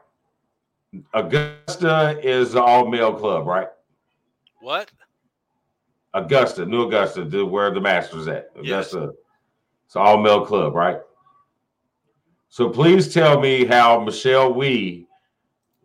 Augusta 1.14 2.20
is 2.24 2.54
the 2.54 2.64
all 2.64 2.88
male 2.88 3.14
club, 3.14 3.48
right? 3.48 3.68
what? 4.62 4.90
Augusta, 6.14 6.66
New 6.66 6.84
Augusta, 6.84 7.46
where 7.46 7.72
the 7.72 7.82
Masters 7.82 8.28
at. 8.28 8.50
Yes. 8.62 8.94
Augusta. 8.94 9.14
It's 9.86 9.96
all 9.96 10.22
male 10.22 10.46
club, 10.46 10.74
right? 10.74 11.00
So 12.50 12.70
please 12.70 13.14
tell 13.14 13.40
me 13.40 13.66
how 13.66 14.00
Michelle 14.00 14.54
Wie 14.54 15.08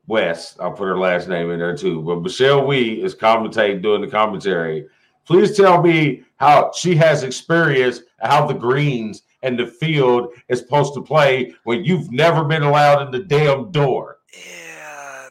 West, 0.07 0.57
I'll 0.61 0.73
put 0.73 0.87
her 0.87 0.99
last 0.99 1.29
name 1.29 1.51
in 1.51 1.59
there 1.59 1.77
too, 1.77 2.01
but 2.03 2.23
Michelle 2.23 2.65
Wie 2.67 3.03
is 3.03 3.15
commentating, 3.15 3.83
doing 3.83 4.01
the 4.01 4.09
commentary. 4.09 4.87
Please 5.27 5.57
tell 5.57 5.83
me 5.83 6.23
how 6.37 6.71
she 6.73 6.95
has 6.95 7.23
experience 7.23 8.03
how 8.21 8.47
the 8.47 8.55
greens 8.55 9.23
and 9.43 9.59
the 9.59 9.67
field 9.67 10.35
is 10.49 10.59
supposed 10.59 10.95
to 10.95 11.03
play 11.03 11.55
when 11.65 11.85
you've 11.85 12.11
never 12.11 12.45
been 12.45 12.63
allowed 12.63 13.03
in 13.03 13.11
the 13.11 13.21
damn 13.21 13.71
door. 13.71 14.19
Yeah. 14.35 15.29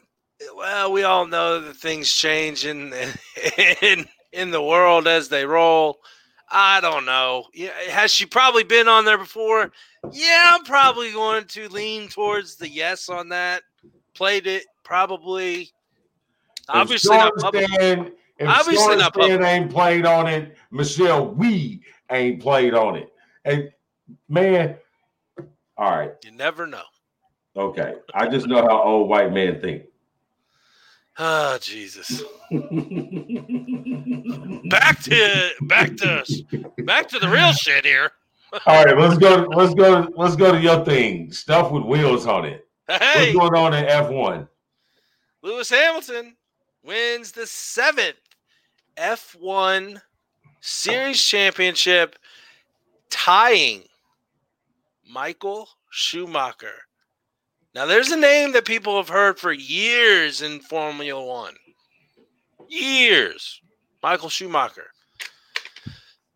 Well, 0.56 0.92
we 0.92 1.04
all 1.04 1.26
know 1.26 1.60
that 1.60 1.76
things 1.76 2.12
change 2.12 2.66
in 2.66 2.92
in 3.82 4.06
in 4.32 4.50
the 4.50 4.62
world 4.62 5.08
as 5.08 5.28
they 5.28 5.44
roll. 5.44 6.00
I 6.50 6.80
don't 6.80 7.04
know. 7.06 7.44
Yeah, 7.54 7.70
has 7.88 8.10
she 8.10 8.26
probably 8.26 8.64
been 8.64 8.88
on 8.88 9.04
there 9.04 9.18
before? 9.18 9.70
Yeah, 10.12 10.44
I'm 10.52 10.64
probably 10.64 11.12
going 11.12 11.44
to 11.44 11.68
lean 11.68 12.08
towards 12.08 12.56
the 12.56 12.68
yes 12.68 13.08
on 13.08 13.28
that. 13.28 13.62
Played 14.14 14.46
it 14.46 14.64
probably. 14.82 15.70
Obviously 16.68 17.16
not 17.16 17.34
public. 17.36 17.66
If 18.40 18.48
Obviously 18.48 18.76
Sean 18.76 18.98
not 18.98 19.14
Stan 19.14 19.30
public. 19.30 19.40
ain't 19.42 19.70
played 19.70 20.06
on 20.06 20.26
it, 20.26 20.56
Michelle 20.70 21.28
Wie 21.34 21.82
ain't 22.10 22.40
played 22.40 22.74
on 22.74 22.96
it. 22.96 23.12
And 23.44 23.70
man, 24.28 24.76
all 25.76 25.90
right, 25.90 26.12
You 26.24 26.32
never 26.32 26.66
know. 26.66 26.82
okay. 27.56 27.94
I 28.14 28.28
just 28.28 28.46
know 28.46 28.62
how 28.62 28.82
old 28.82 29.08
white 29.08 29.32
men 29.32 29.60
think. 29.60 29.84
Oh 31.18 31.58
Jesus! 31.60 32.22
Back 34.70 35.02
to 35.02 35.50
back 35.62 35.96
to 35.98 36.24
back 36.84 37.08
to 37.08 37.18
the 37.18 37.28
real 37.28 37.52
shit 37.52 37.84
here. 37.84 38.10
all 38.66 38.84
right, 38.84 38.96
let's 38.96 39.18
go. 39.18 39.46
Let's 39.54 39.74
go. 39.74 40.08
Let's 40.16 40.36
go 40.36 40.52
to 40.52 40.60
your 40.60 40.84
thing. 40.84 41.30
Stuff 41.32 41.72
with 41.72 41.82
wheels 41.84 42.26
on 42.26 42.44
it. 42.46 42.66
Hey, 42.88 43.34
What's 43.34 43.50
going 43.50 43.54
on 43.64 43.74
in 43.74 43.84
F 43.86 44.08
one? 44.10 44.48
Lewis 45.42 45.70
Hamilton 45.70 46.36
wins 46.82 47.32
the 47.32 47.46
seventh 47.46 48.16
F1 48.96 50.00
Series 50.60 51.20
Championship, 51.22 52.16
tying 53.10 53.82
Michael 55.12 55.68
Schumacher. 55.90 56.74
Now, 57.74 57.86
there's 57.86 58.10
a 58.10 58.16
name 58.16 58.52
that 58.52 58.64
people 58.64 58.96
have 58.96 59.08
heard 59.08 59.38
for 59.38 59.52
years 59.52 60.42
in 60.42 60.60
Formula 60.60 61.24
One. 61.24 61.54
Years. 62.68 63.60
Michael 64.02 64.28
Schumacher. 64.28 64.86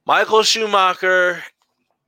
Michael 0.06 0.42
Schumacher 0.42 1.42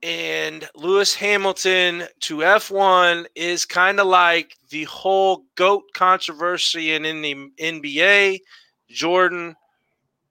and 0.03 0.69
Lewis 0.75 1.15
Hamilton 1.15 2.05
to 2.21 2.39
F1 2.39 3.27
is 3.35 3.65
kind 3.65 3.99
of 3.99 4.07
like 4.07 4.57
the 4.71 4.85
whole 4.85 5.45
GOAT 5.55 5.83
controversy 5.95 6.95
in, 6.95 7.05
in 7.05 7.23
the 7.23 7.35
NBA, 7.59 8.41
Jordan, 8.91 9.57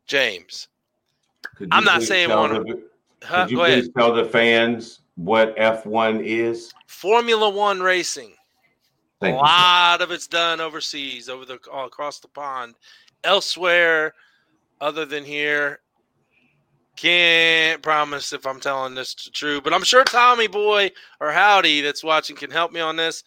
James. 0.07 0.67
I'm 1.71 1.83
not 1.83 2.03
saying 2.03 2.29
one. 2.29 2.53
the- 2.53 2.83
Huh? 3.23 3.43
Could 3.45 3.51
you 3.51 3.57
Go 3.57 3.63
ahead. 3.63 3.83
please 3.85 3.91
tell 3.97 4.13
the 4.13 4.25
fans 4.25 4.99
what 5.15 5.53
F 5.57 5.85
one 5.85 6.21
is? 6.23 6.73
Formula 6.87 7.49
One 7.49 7.81
racing. 7.81 8.33
Thank 9.21 9.33
a 9.33 9.37
you. 9.37 9.41
lot 9.43 10.01
of 10.01 10.11
it's 10.11 10.27
done 10.27 10.59
overseas, 10.59 11.29
over 11.29 11.45
the 11.45 11.57
all 11.71 11.87
across 11.87 12.19
the 12.19 12.27
pond, 12.27 12.75
elsewhere, 13.23 14.13
other 14.81 15.05
than 15.05 15.23
here. 15.23 15.79
Can't 16.97 17.81
promise 17.81 18.31
if 18.31 18.45
I'm 18.47 18.59
telling 18.59 18.95
this 18.95 19.13
true, 19.13 19.59
but 19.59 19.73
I'm 19.73 19.83
sure 19.83 20.05
Tommy 20.05 20.47
Boy 20.47 20.91
or 21.19 21.31
Howdy 21.31 21.81
that's 21.81 22.03
watching 22.03 22.37
can 22.37 22.51
help 22.51 22.71
me 22.71 22.79
on 22.79 22.95
this. 22.95 23.23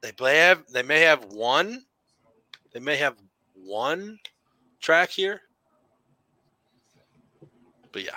They 0.00 0.10
play 0.10 0.38
have 0.38 0.66
they 0.72 0.82
may 0.82 1.00
have 1.00 1.24
one, 1.26 1.84
they 2.72 2.80
may 2.80 2.96
have 2.96 3.16
one 3.54 4.18
track 4.80 5.10
here, 5.10 5.40
but 7.92 8.02
yeah. 8.02 8.16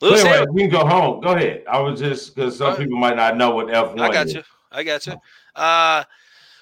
Lewis 0.00 0.20
anyway, 0.20 0.30
Hamilton- 0.38 0.54
we 0.54 0.60
can 0.62 0.70
go 0.70 0.86
home. 0.86 1.20
Go 1.20 1.30
ahead. 1.30 1.64
I 1.70 1.78
was 1.80 1.98
just 2.00 2.34
because 2.34 2.56
some 2.58 2.72
Uh, 2.72 2.76
people 2.76 2.98
might 2.98 3.16
not 3.16 3.36
know 3.36 3.50
what 3.50 3.72
F 3.74 3.88
one. 3.88 4.00
I 4.00 4.12
got 4.12 4.26
is. 4.26 4.34
you. 4.34 4.42
I 4.70 4.82
got 4.84 5.06
you. 5.06 5.14
Uh, 5.56 6.04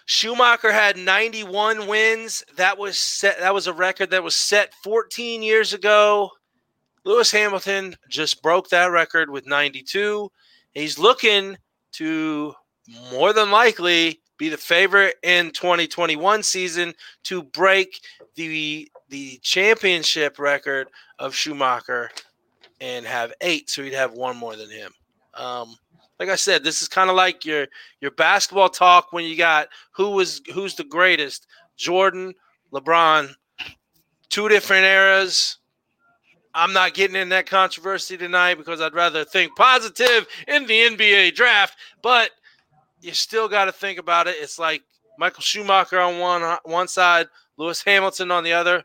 Schumacher 0.07 0.73
had 0.73 0.97
91 0.97 1.87
wins. 1.87 2.45
That 2.57 2.79
was 2.79 2.99
set. 2.99 3.39
That 3.41 3.53
was 3.53 3.67
a 3.67 3.73
record 3.73 4.11
that 4.11 4.23
was 4.23 4.35
set 4.35 4.73
14 4.83 5.43
years 5.43 5.73
ago. 5.73 6.31
Lewis 7.05 7.31
Hamilton 7.31 7.97
just 8.09 8.43
broke 8.43 8.69
that 8.71 8.87
record 8.87 9.31
with 9.31 9.47
92. 9.47 10.31
He's 10.75 10.99
looking 10.99 11.57
to 11.93 12.55
more 13.11 13.33
than 13.33 13.51
likely 13.51 14.21
be 14.39 14.49
the 14.49 14.57
favorite 14.57 15.17
in 15.23 15.51
2021 15.51 16.43
season 16.43 16.95
to 17.25 17.43
break 17.43 18.01
the 18.37 18.91
the 19.09 19.39
championship 19.43 20.39
record 20.39 20.89
of 21.19 21.35
Schumacher 21.35 22.11
and 22.81 23.07
have 23.07 23.33
eight, 23.41 23.71
so 23.71 23.83
he'd 23.83 23.93
have 23.93 24.13
one 24.13 24.37
more 24.37 24.57
than 24.57 24.71
him. 24.71 24.93
Um, 25.35 25.77
like 26.19 26.29
I 26.29 26.37
said, 26.37 26.65
this 26.65 26.83
is 26.83 26.89
kind 26.89 27.11
of 27.11 27.17
like 27.17 27.45
your 27.45 27.67
your 28.01 28.11
basketball 28.13 28.69
talk 28.69 29.13
when 29.13 29.25
you 29.25 29.37
got 29.37 29.69
who 29.93 30.11
was 30.11 30.41
who's 30.53 30.75
the 30.75 30.85
greatest, 30.85 31.47
Jordan, 31.77 32.35
LeBron, 32.73 33.35
two 34.29 34.49
different 34.49 34.85
eras. 34.85 35.59
I'm 36.55 36.73
not 36.73 36.95
getting 36.95 37.17
in 37.17 37.29
that 37.31 37.47
controversy 37.47 38.17
tonight 38.17 38.55
because 38.55 38.81
I'd 38.81 38.95
rather 38.95 39.25
think 39.25 39.55
positive 39.57 40.27
in 40.49 40.67
the 40.67 40.89
NBA 40.89 41.35
draft, 41.35 41.77
but 42.01 42.31
you 43.03 43.13
still 43.13 43.47
got 43.47 43.67
to 43.67 43.73
think 43.73 43.99
about 43.99 44.27
it. 44.27 44.37
It's 44.39 44.59
like 44.59 44.83
Michael 45.19 45.43
Schumacher 45.43 46.01
on 46.01 46.19
one 46.19 46.59
one 46.65 46.89
side, 46.89 47.27
Lewis 47.59 47.83
Hamilton 47.83 48.31
on 48.31 48.43
the 48.43 48.55
other. 48.55 48.85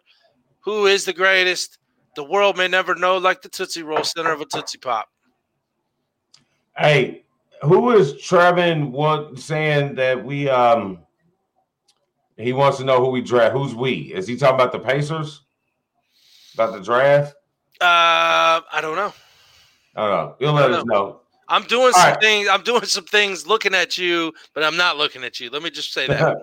Who 0.62 0.86
is 0.86 1.06
the 1.06 1.14
greatest? 1.14 1.78
The 2.16 2.24
world 2.24 2.58
may 2.58 2.68
never 2.68 2.96
know, 2.96 3.18
like 3.18 3.42
the 3.42 3.50
Tootsie 3.50 3.84
Roll 3.84 4.04
center 4.04 4.32
of 4.32 4.42
a 4.42 4.46
Tootsie 4.46 4.78
Pop. 4.78 5.08
Hey, 6.78 7.24
who 7.62 7.92
is 7.92 8.14
Trevin 8.14 8.92
what 8.92 9.40
saying 9.40 9.96
that 9.96 10.24
we 10.24 10.50
um 10.50 11.00
he 12.38 12.54
wants 12.54 12.78
to 12.80 12.84
know 12.84 13.04
who 13.04 13.12
we 13.12 13.22
draft? 13.22 13.54
Who's 13.54 13.76
we? 13.76 14.14
Is 14.14 14.28
he 14.28 14.36
talking 14.36 14.56
about 14.56 14.72
the 14.72 14.80
Pacers? 14.80 15.42
About 16.54 16.74
the 16.74 16.82
draft? 16.82 17.36
Uh, 17.80 18.62
I 18.72 18.80
don't 18.82 18.96
know. 18.96 19.14
I 19.96 20.08
don't 20.08 20.12
know. 20.12 20.36
You'll 20.40 20.54
let 20.54 20.72
us 20.72 20.78
don't 20.78 20.88
know. 20.88 21.22
I'm 21.52 21.64
doing 21.64 21.88
All 21.88 21.92
some 21.92 22.12
right. 22.12 22.22
things. 22.22 22.48
I'm 22.48 22.64
doing 22.64 22.86
some 22.86 23.04
things 23.04 23.46
looking 23.46 23.76
at 23.76 23.98
you, 23.98 24.34
but 24.56 24.64
I'm 24.64 24.78
not 24.78 24.98
looking 24.98 25.26
at 25.26 25.40
you. 25.42 25.50
Let 25.50 25.62
me 25.62 25.70
just 25.70 25.92
say 25.92 26.08
that. 26.08 26.38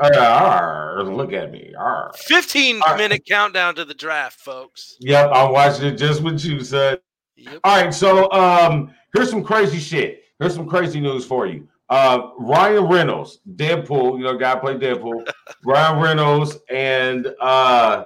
Arr, 0.00 1.04
look 1.04 1.34
at 1.34 1.52
me. 1.52 1.74
Arr. 1.78 2.12
15 2.16 2.76
All 2.76 2.88
right. 2.88 2.96
minute 2.96 3.26
countdown 3.28 3.74
to 3.74 3.84
the 3.84 3.92
draft, 3.92 4.40
folks. 4.40 4.96
Yep, 5.00 5.30
I'm 5.34 5.52
watching 5.52 5.84
it 5.84 5.96
just 5.96 6.22
with 6.22 6.42
you, 6.42 6.64
son. 6.64 6.96
Yep. 7.36 7.60
All 7.62 7.82
right, 7.82 7.92
so 7.92 8.30
um, 8.32 8.94
here's 9.12 9.28
some 9.28 9.44
crazy 9.44 9.78
shit. 9.78 10.22
Here's 10.38 10.54
some 10.54 10.66
crazy 10.66 10.98
news 10.98 11.26
for 11.26 11.46
you. 11.46 11.68
Uh, 11.90 12.30
Ryan 12.38 12.84
Reynolds, 12.84 13.40
Deadpool, 13.56 14.16
you 14.16 14.24
know, 14.24 14.38
guy 14.38 14.56
played 14.56 14.80
Deadpool. 14.80 15.30
Ryan 15.64 16.00
Reynolds 16.00 16.56
and 16.70 17.34
uh, 17.38 18.04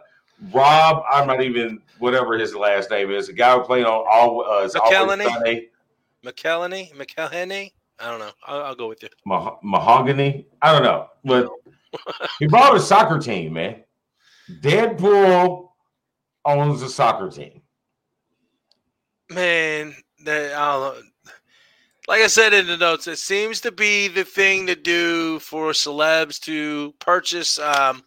Rob, 0.53 1.05
I'm 1.09 1.29
not 1.29 1.41
even 1.41 1.81
whatever 2.01 2.37
his 2.37 2.57
last 2.57 2.91
name 2.91 3.13
is. 3.13 3.29
The 3.29 3.33
guy 3.33 3.55
who 3.55 3.63
played 3.63 3.85
on 3.85 4.05
all 4.11 4.45
uh, 4.45 4.69
Always 4.83 5.69
McElhenney? 6.25 6.95
McElhenney. 6.95 7.73
I 7.99 8.11
don't 8.11 8.21
know. 8.21 8.31
I'll, 8.47 8.63
I'll 8.63 8.75
go 8.75 8.89
with 8.89 9.03
you. 9.03 9.09
Mah- 9.27 9.57
Mahogany. 9.63 10.47
I 10.63 10.73
don't 10.73 10.85
know, 10.85 11.09
but 11.25 11.51
he 12.39 12.47
bought 12.47 12.77
a 12.77 12.81
soccer 12.81 13.19
team, 13.19 13.55
man. 13.55 13.83
Deadpool 14.61 15.69
owns 16.45 16.83
a 16.83 16.89
soccer 16.89 17.31
team. 17.31 17.63
Man, 19.31 19.95
that, 20.25 20.55
I 20.55 20.73
don't. 20.73 21.05
Like 22.07 22.23
I 22.23 22.27
said 22.29 22.55
in 22.55 22.67
the 22.67 22.79
notes, 22.79 23.07
it 23.07 23.19
seems 23.19 23.61
to 23.61 23.71
be 23.71 24.09
the 24.09 24.25
thing 24.25 24.67
to 24.67 24.75
do 24.75 25.39
for 25.41 25.73
celebs 25.73 26.41
to 26.41 26.95
purchase 27.01 27.59
um, 27.59 28.03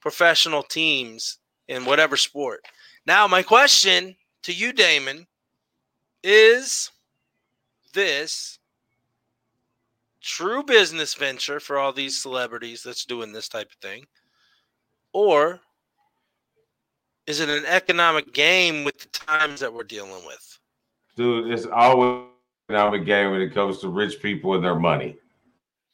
professional 0.00 0.62
teams 0.62 1.38
in 1.68 1.86
whatever 1.86 2.18
sport. 2.18 2.60
Now, 3.06 3.26
my 3.26 3.42
question 3.42 4.14
to 4.42 4.52
you, 4.52 4.74
Damon, 4.74 5.26
is 6.22 6.90
this 7.92 8.58
true 10.20 10.62
business 10.62 11.14
venture 11.14 11.60
for 11.60 11.78
all 11.78 11.92
these 11.92 12.20
celebrities 12.20 12.82
that's 12.82 13.04
doing 13.04 13.32
this 13.32 13.48
type 13.48 13.70
of 13.70 13.76
thing? 13.78 14.04
Or 15.12 15.60
is 17.26 17.40
it 17.40 17.48
an 17.48 17.64
economic 17.66 18.32
game 18.32 18.84
with 18.84 18.98
the 18.98 19.08
times 19.08 19.60
that 19.60 19.72
we're 19.72 19.84
dealing 19.84 20.24
with? 20.26 20.58
Dude, 21.16 21.50
it's 21.52 21.66
always 21.66 22.24
an 22.68 22.74
economic 22.74 23.04
game 23.04 23.32
when 23.32 23.40
it 23.40 23.52
comes 23.52 23.78
to 23.78 23.88
rich 23.88 24.20
people 24.22 24.54
and 24.54 24.64
their 24.64 24.78
money. 24.78 25.16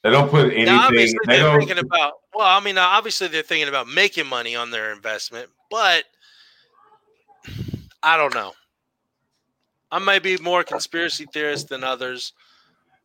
They 0.02 0.10
don't 0.10 0.30
put 0.30 0.46
anything. 0.46 0.66
Now, 0.66 0.86
obviously, 0.86 1.18
They 1.26 1.36
they're 1.36 1.44
don't. 1.46 1.58
thinking 1.60 1.78
about. 1.78 2.12
Well, 2.34 2.46
I 2.46 2.60
mean, 2.60 2.76
obviously, 2.76 3.28
they're 3.28 3.42
thinking 3.42 3.68
about 3.68 3.88
making 3.88 4.26
money 4.26 4.54
on 4.54 4.70
their 4.70 4.92
investment, 4.92 5.48
but 5.70 6.04
I 8.02 8.16
don't 8.18 8.34
know. 8.34 8.52
I 9.94 10.00
might 10.00 10.24
be 10.24 10.36
more 10.38 10.64
conspiracy 10.64 11.24
theorist 11.32 11.68
than 11.68 11.84
others. 11.84 12.32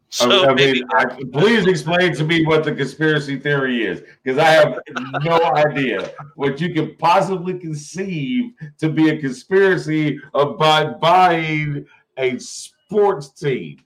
So 0.10 0.50
I 0.50 0.53
maybe 0.55 0.79
mean, 0.79 0.89
I, 0.91 1.05
please 1.31 1.67
explain 1.67 2.15
to 2.15 2.24
me 2.24 2.43
what 2.48 2.63
the 2.63 2.74
conspiracy 2.74 3.38
theory 3.38 3.86
is, 3.86 4.01
because 4.24 4.39
I 4.39 4.50
have 4.50 4.79
no 5.24 5.39
idea 5.53 6.12
what 6.34 6.60
you 6.60 6.74
could 6.74 6.98
possibly 6.98 7.60
conceive 7.60 8.53
to 8.79 8.89
be 8.89 9.10
a 9.10 9.19
conspiracy 9.19 10.19
about 10.34 11.00
buying 11.00 11.86
a 12.17 12.39
sports 12.39 13.29
team. 13.29 13.77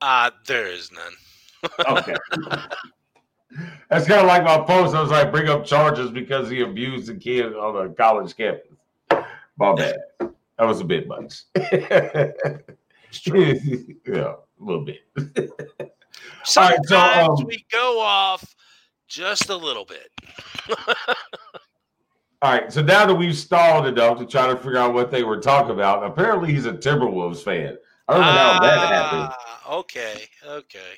uh, 0.00 0.32
there 0.48 0.66
is 0.66 0.90
none. 0.90 1.70
Okay. 1.88 2.16
That's 3.88 4.08
kind 4.08 4.20
of 4.20 4.26
like 4.26 4.42
my 4.42 4.58
post. 4.58 4.96
I 4.96 5.00
was 5.00 5.12
like, 5.12 5.30
bring 5.30 5.48
up 5.48 5.64
charges 5.64 6.10
because 6.10 6.50
he 6.50 6.62
abused 6.62 7.08
a 7.08 7.14
kid 7.14 7.54
on 7.54 7.86
a 7.86 7.94
college 7.94 8.36
campus. 8.36 8.66
My 9.56 9.74
bad. 9.74 9.96
That 10.60 10.66
was 10.66 10.80
a 10.80 10.84
bit 10.84 11.08
much. 11.08 11.44
yeah, 11.72 12.32
a 14.06 14.36
little 14.58 14.84
bit. 14.84 14.98
Sometimes 16.44 16.90
right, 16.90 17.24
so, 17.24 17.32
um, 17.32 17.44
we 17.46 17.64
go 17.72 17.98
off 17.98 18.54
just 19.08 19.48
a 19.48 19.56
little 19.56 19.86
bit. 19.86 20.10
All 22.42 22.52
right, 22.52 22.70
so 22.70 22.82
now 22.82 23.06
that 23.06 23.14
we've 23.14 23.34
stalled 23.34 23.86
enough 23.86 24.18
to 24.18 24.26
try 24.26 24.48
to 24.48 24.56
figure 24.56 24.76
out 24.76 24.92
what 24.92 25.10
they 25.10 25.22
were 25.24 25.40
talking 25.40 25.70
about, 25.70 26.04
apparently 26.04 26.52
he's 26.52 26.66
a 26.66 26.74
Timberwolves 26.74 27.42
fan. 27.42 27.78
I 28.06 28.12
don't 28.12 28.20
know 28.20 28.26
how 28.26 28.60
that 28.60 28.78
happened. 28.92 29.28
Ah, 29.32 29.76
Okay, 29.78 30.26
okay. 30.46 30.92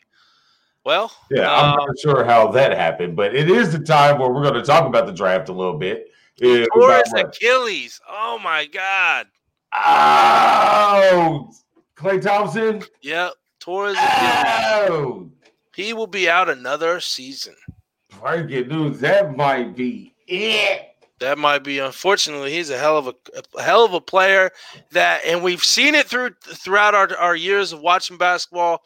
Well, 0.84 1.12
Yeah, 1.30 1.42
uh, 1.52 1.60
I'm 1.62 1.76
not 1.76 1.98
sure 2.00 2.24
how 2.24 2.48
that 2.50 2.76
happened, 2.76 3.14
but 3.14 3.32
it 3.36 3.48
is 3.48 3.70
the 3.70 3.78
time 3.78 4.18
where 4.18 4.32
we're 4.32 4.42
going 4.42 4.54
to 4.54 4.62
talk 4.64 4.86
about 4.88 5.06
the 5.06 5.12
draft 5.12 5.50
a 5.50 5.52
little 5.52 5.78
bit. 5.78 6.08
Yeah, 6.38 6.64
Or 6.74 6.88
about 6.88 7.04
his 7.04 7.12
what- 7.12 7.26
Achilles. 7.26 8.00
Oh 8.08 8.40
my 8.42 8.64
God. 8.66 9.26
Oh, 9.74 11.50
Klay 11.96 12.20
Thompson. 12.20 12.82
Yep. 13.02 13.32
Torres. 13.60 13.96
Oh, 13.98 15.30
He 15.74 15.92
will 15.92 16.06
be 16.08 16.28
out 16.28 16.48
another 16.48 17.00
season. 17.00 17.54
breaking 18.20 18.68
news. 18.68 18.98
That 19.00 19.36
might 19.36 19.76
be 19.76 20.14
it. 20.26 20.88
That 21.20 21.38
might 21.38 21.60
be 21.62 21.78
unfortunately 21.78 22.50
he's 22.52 22.70
a 22.70 22.78
hell 22.78 22.98
of 22.98 23.06
a, 23.06 23.14
a 23.56 23.62
hell 23.62 23.84
of 23.84 23.94
a 23.94 24.00
player 24.00 24.50
that 24.90 25.20
and 25.24 25.40
we've 25.44 25.62
seen 25.62 25.94
it 25.94 26.06
through 26.08 26.30
throughout 26.42 26.96
our, 26.96 27.16
our 27.16 27.36
years 27.36 27.72
of 27.72 27.80
watching 27.80 28.16
basketball. 28.18 28.82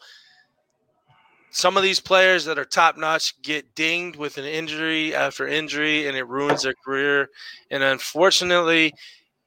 Some 1.49 1.75
of 1.77 1.81
these 1.81 1.99
players 1.99 2.45
that 2.45 2.59
are 2.59 2.65
top 2.65 2.97
notch 2.97 3.41
get 3.41 3.73
dinged 3.73 4.17
with 4.17 4.37
an 4.37 4.45
injury 4.45 5.15
after 5.15 5.47
injury 5.47 6.07
and 6.07 6.15
it 6.15 6.27
ruins 6.27 6.61
their 6.61 6.75
career. 6.85 7.29
And 7.71 7.81
unfortunately, 7.81 8.93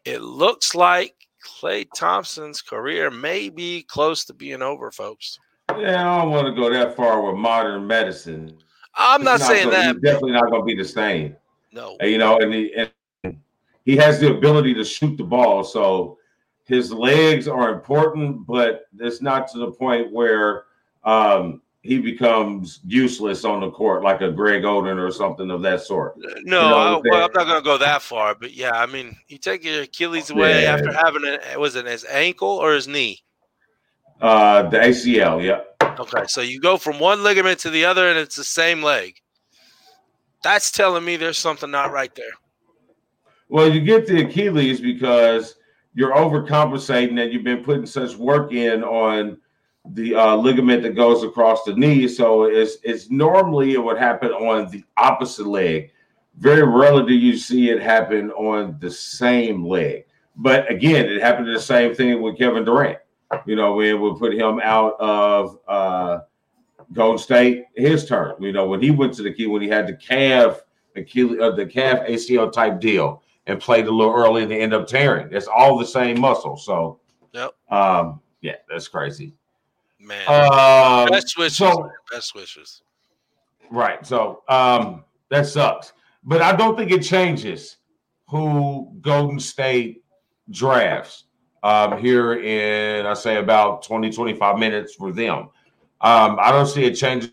it 0.04 0.20
looks 0.22 0.74
like 0.74 1.14
Klay 1.60 1.86
Thompson's 1.94 2.62
career 2.62 3.10
may 3.10 3.50
be 3.50 3.82
close 3.82 4.24
to 4.24 4.34
being 4.34 4.62
over, 4.62 4.90
folks. 4.90 5.38
Yeah, 5.78 6.10
I 6.12 6.18
don't 6.22 6.30
want 6.30 6.46
to 6.46 6.54
go 6.54 6.70
that 6.70 6.96
far 6.96 7.22
with 7.22 7.36
modern 7.36 7.86
medicine. 7.86 8.56
I'm 8.94 9.22
not 9.22 9.38
He's 9.40 9.48
saying 9.48 9.64
gonna- 9.70 9.76
that. 9.76 9.94
He's 9.96 10.02
definitely 10.02 10.32
not 10.32 10.50
going 10.50 10.62
to 10.62 10.66
be 10.66 10.74
the 10.74 10.88
same. 10.88 11.36
No. 11.72 11.96
And, 12.00 12.10
you 12.10 12.18
know, 12.18 12.38
and 12.38 12.52
he, 12.52 12.72
and 12.74 13.36
he 13.84 13.96
has 13.96 14.18
the 14.20 14.30
ability 14.34 14.74
to 14.74 14.84
shoot 14.84 15.16
the 15.16 15.24
ball. 15.24 15.62
So 15.62 16.18
his 16.64 16.92
legs 16.92 17.46
are 17.46 17.72
important, 17.72 18.46
but 18.46 18.86
it's 18.98 19.20
not 19.20 19.48
to 19.52 19.58
the 19.58 19.70
point 19.70 20.12
where 20.12 20.64
um, 21.04 21.60
he 21.82 21.98
becomes 21.98 22.80
useless 22.86 23.44
on 23.44 23.60
the 23.60 23.70
court, 23.70 24.02
like 24.02 24.20
a 24.20 24.30
Greg 24.30 24.62
Oden 24.64 24.98
or 24.98 25.10
something 25.10 25.50
of 25.50 25.62
that 25.62 25.80
sort. 25.80 26.16
No, 26.18 26.28
You 26.34 26.44
know 26.44 26.76
I, 26.76 26.90
what 26.92 27.06
I'm 27.06 27.10
well, 27.10 27.24
I'm 27.24 27.32
not 27.32 27.44
going 27.46 27.62
to 27.62 27.64
go 27.64 27.78
that 27.78 28.02
far, 28.02 28.34
but 28.34 28.52
yeah, 28.52 28.72
I 28.72 28.86
mean, 28.86 29.16
you 29.28 29.38
take 29.38 29.64
your 29.64 29.82
Achilles 29.82 30.30
away 30.30 30.64
Yeah. 30.64 30.72
after 30.74 30.92
having 30.92 31.24
it. 31.24 31.58
Was 31.58 31.76
it 31.76 31.86
his 31.86 32.04
ankle 32.04 32.48
or 32.48 32.74
his 32.74 32.86
knee? 32.86 33.22
Uh, 34.20 34.68
the 34.68 34.76
ACL, 34.78 35.42
yeah. 35.42 35.60
Okay, 35.98 36.24
so 36.26 36.42
you 36.42 36.60
go 36.60 36.76
from 36.76 36.98
one 36.98 37.22
ligament 37.22 37.58
to 37.60 37.70
the 37.70 37.86
other, 37.86 38.08
and 38.08 38.18
it's 38.18 38.36
the 38.36 38.44
same 38.44 38.82
leg. 38.82 39.14
That's 40.42 40.70
telling 40.70 41.04
me 41.04 41.16
there's 41.16 41.38
something 41.38 41.70
not 41.70 41.92
right 41.92 42.14
there. 42.14 42.32
Well, 43.48 43.72
you 43.72 43.80
get 43.80 44.06
the 44.06 44.26
Achilles 44.26 44.80
because 44.80 45.56
you're 45.94 46.14
overcompensating 46.14 47.20
and 47.20 47.32
you've 47.32 47.44
been 47.44 47.64
putting 47.64 47.86
such 47.86 48.14
work 48.16 48.52
in 48.52 48.84
on 48.84 49.38
the 49.88 50.14
uh, 50.14 50.36
ligament 50.36 50.82
that 50.82 50.94
goes 50.94 51.22
across 51.22 51.64
the 51.64 51.74
knee. 51.74 52.06
So 52.08 52.44
it's 52.44 52.76
it's 52.82 53.10
normally 53.10 53.72
it 53.72 53.82
would 53.82 53.98
happen 53.98 54.30
on 54.30 54.70
the 54.70 54.84
opposite 54.96 55.46
leg. 55.46 55.90
Very 56.36 56.66
rarely 56.66 57.06
do 57.06 57.14
you 57.14 57.36
see 57.36 57.70
it 57.70 57.82
happen 57.82 58.30
on 58.32 58.76
the 58.80 58.90
same 58.90 59.64
leg. 59.64 60.04
But 60.36 60.70
again, 60.70 61.06
it 61.06 61.20
happened 61.20 61.48
the 61.54 61.60
same 61.60 61.94
thing 61.94 62.22
with 62.22 62.38
Kevin 62.38 62.64
Durant. 62.64 62.98
You 63.46 63.56
know, 63.56 63.74
when 63.74 64.00
we 64.00 64.18
put 64.18 64.34
him 64.34 64.60
out 64.62 64.96
of 65.00 65.58
uh, 65.68 66.20
Golden 66.92 67.18
State, 67.18 67.66
his 67.76 68.06
turn. 68.06 68.34
You 68.40 68.52
know, 68.52 68.66
when 68.66 68.80
he 68.80 68.90
went 68.90 69.14
to 69.14 69.22
the 69.22 69.32
key, 69.32 69.46
when 69.46 69.62
he 69.62 69.68
had 69.68 69.86
the 69.86 69.94
calf 69.94 70.62
Achilles, 70.96 71.38
uh, 71.40 71.50
the 71.52 71.66
calf 71.66 72.00
ACL 72.06 72.52
type 72.52 72.80
deal, 72.80 73.22
and 73.46 73.60
played 73.60 73.86
a 73.86 73.90
little 73.90 74.14
early 74.14 74.42
and 74.42 74.50
they 74.50 74.60
end 74.60 74.74
up 74.74 74.86
tearing. 74.86 75.28
It's 75.30 75.46
all 75.46 75.78
the 75.78 75.86
same 75.86 76.20
muscle. 76.20 76.56
So, 76.56 77.00
Yep. 77.32 77.54
um, 77.70 78.20
yeah, 78.40 78.56
that's 78.68 78.88
crazy. 78.88 79.34
Man, 80.00 80.26
Um, 80.28 81.08
best 81.10 81.36
wishes. 81.36 81.56
so- 81.56 81.90
best 82.10 82.34
wishes. 82.34 82.82
Right. 83.70 84.04
So 84.04 84.42
um, 84.48 85.04
that 85.28 85.46
sucks. 85.46 85.92
But 86.24 86.42
I 86.42 86.54
don't 86.56 86.76
think 86.76 86.90
it 86.90 87.02
changes 87.02 87.76
who 88.28 88.92
Golden 89.00 89.38
State 89.38 90.02
drafts 90.50 91.24
um, 91.62 91.98
here 91.98 92.34
in, 92.34 93.06
I 93.06 93.14
say, 93.14 93.36
about 93.36 93.82
20, 93.82 94.10
25 94.10 94.58
minutes 94.58 94.94
for 94.94 95.12
them. 95.12 95.48
Um, 96.00 96.38
I 96.40 96.50
don't 96.50 96.66
see 96.66 96.84
it 96.84 96.94
changing. 96.94 97.30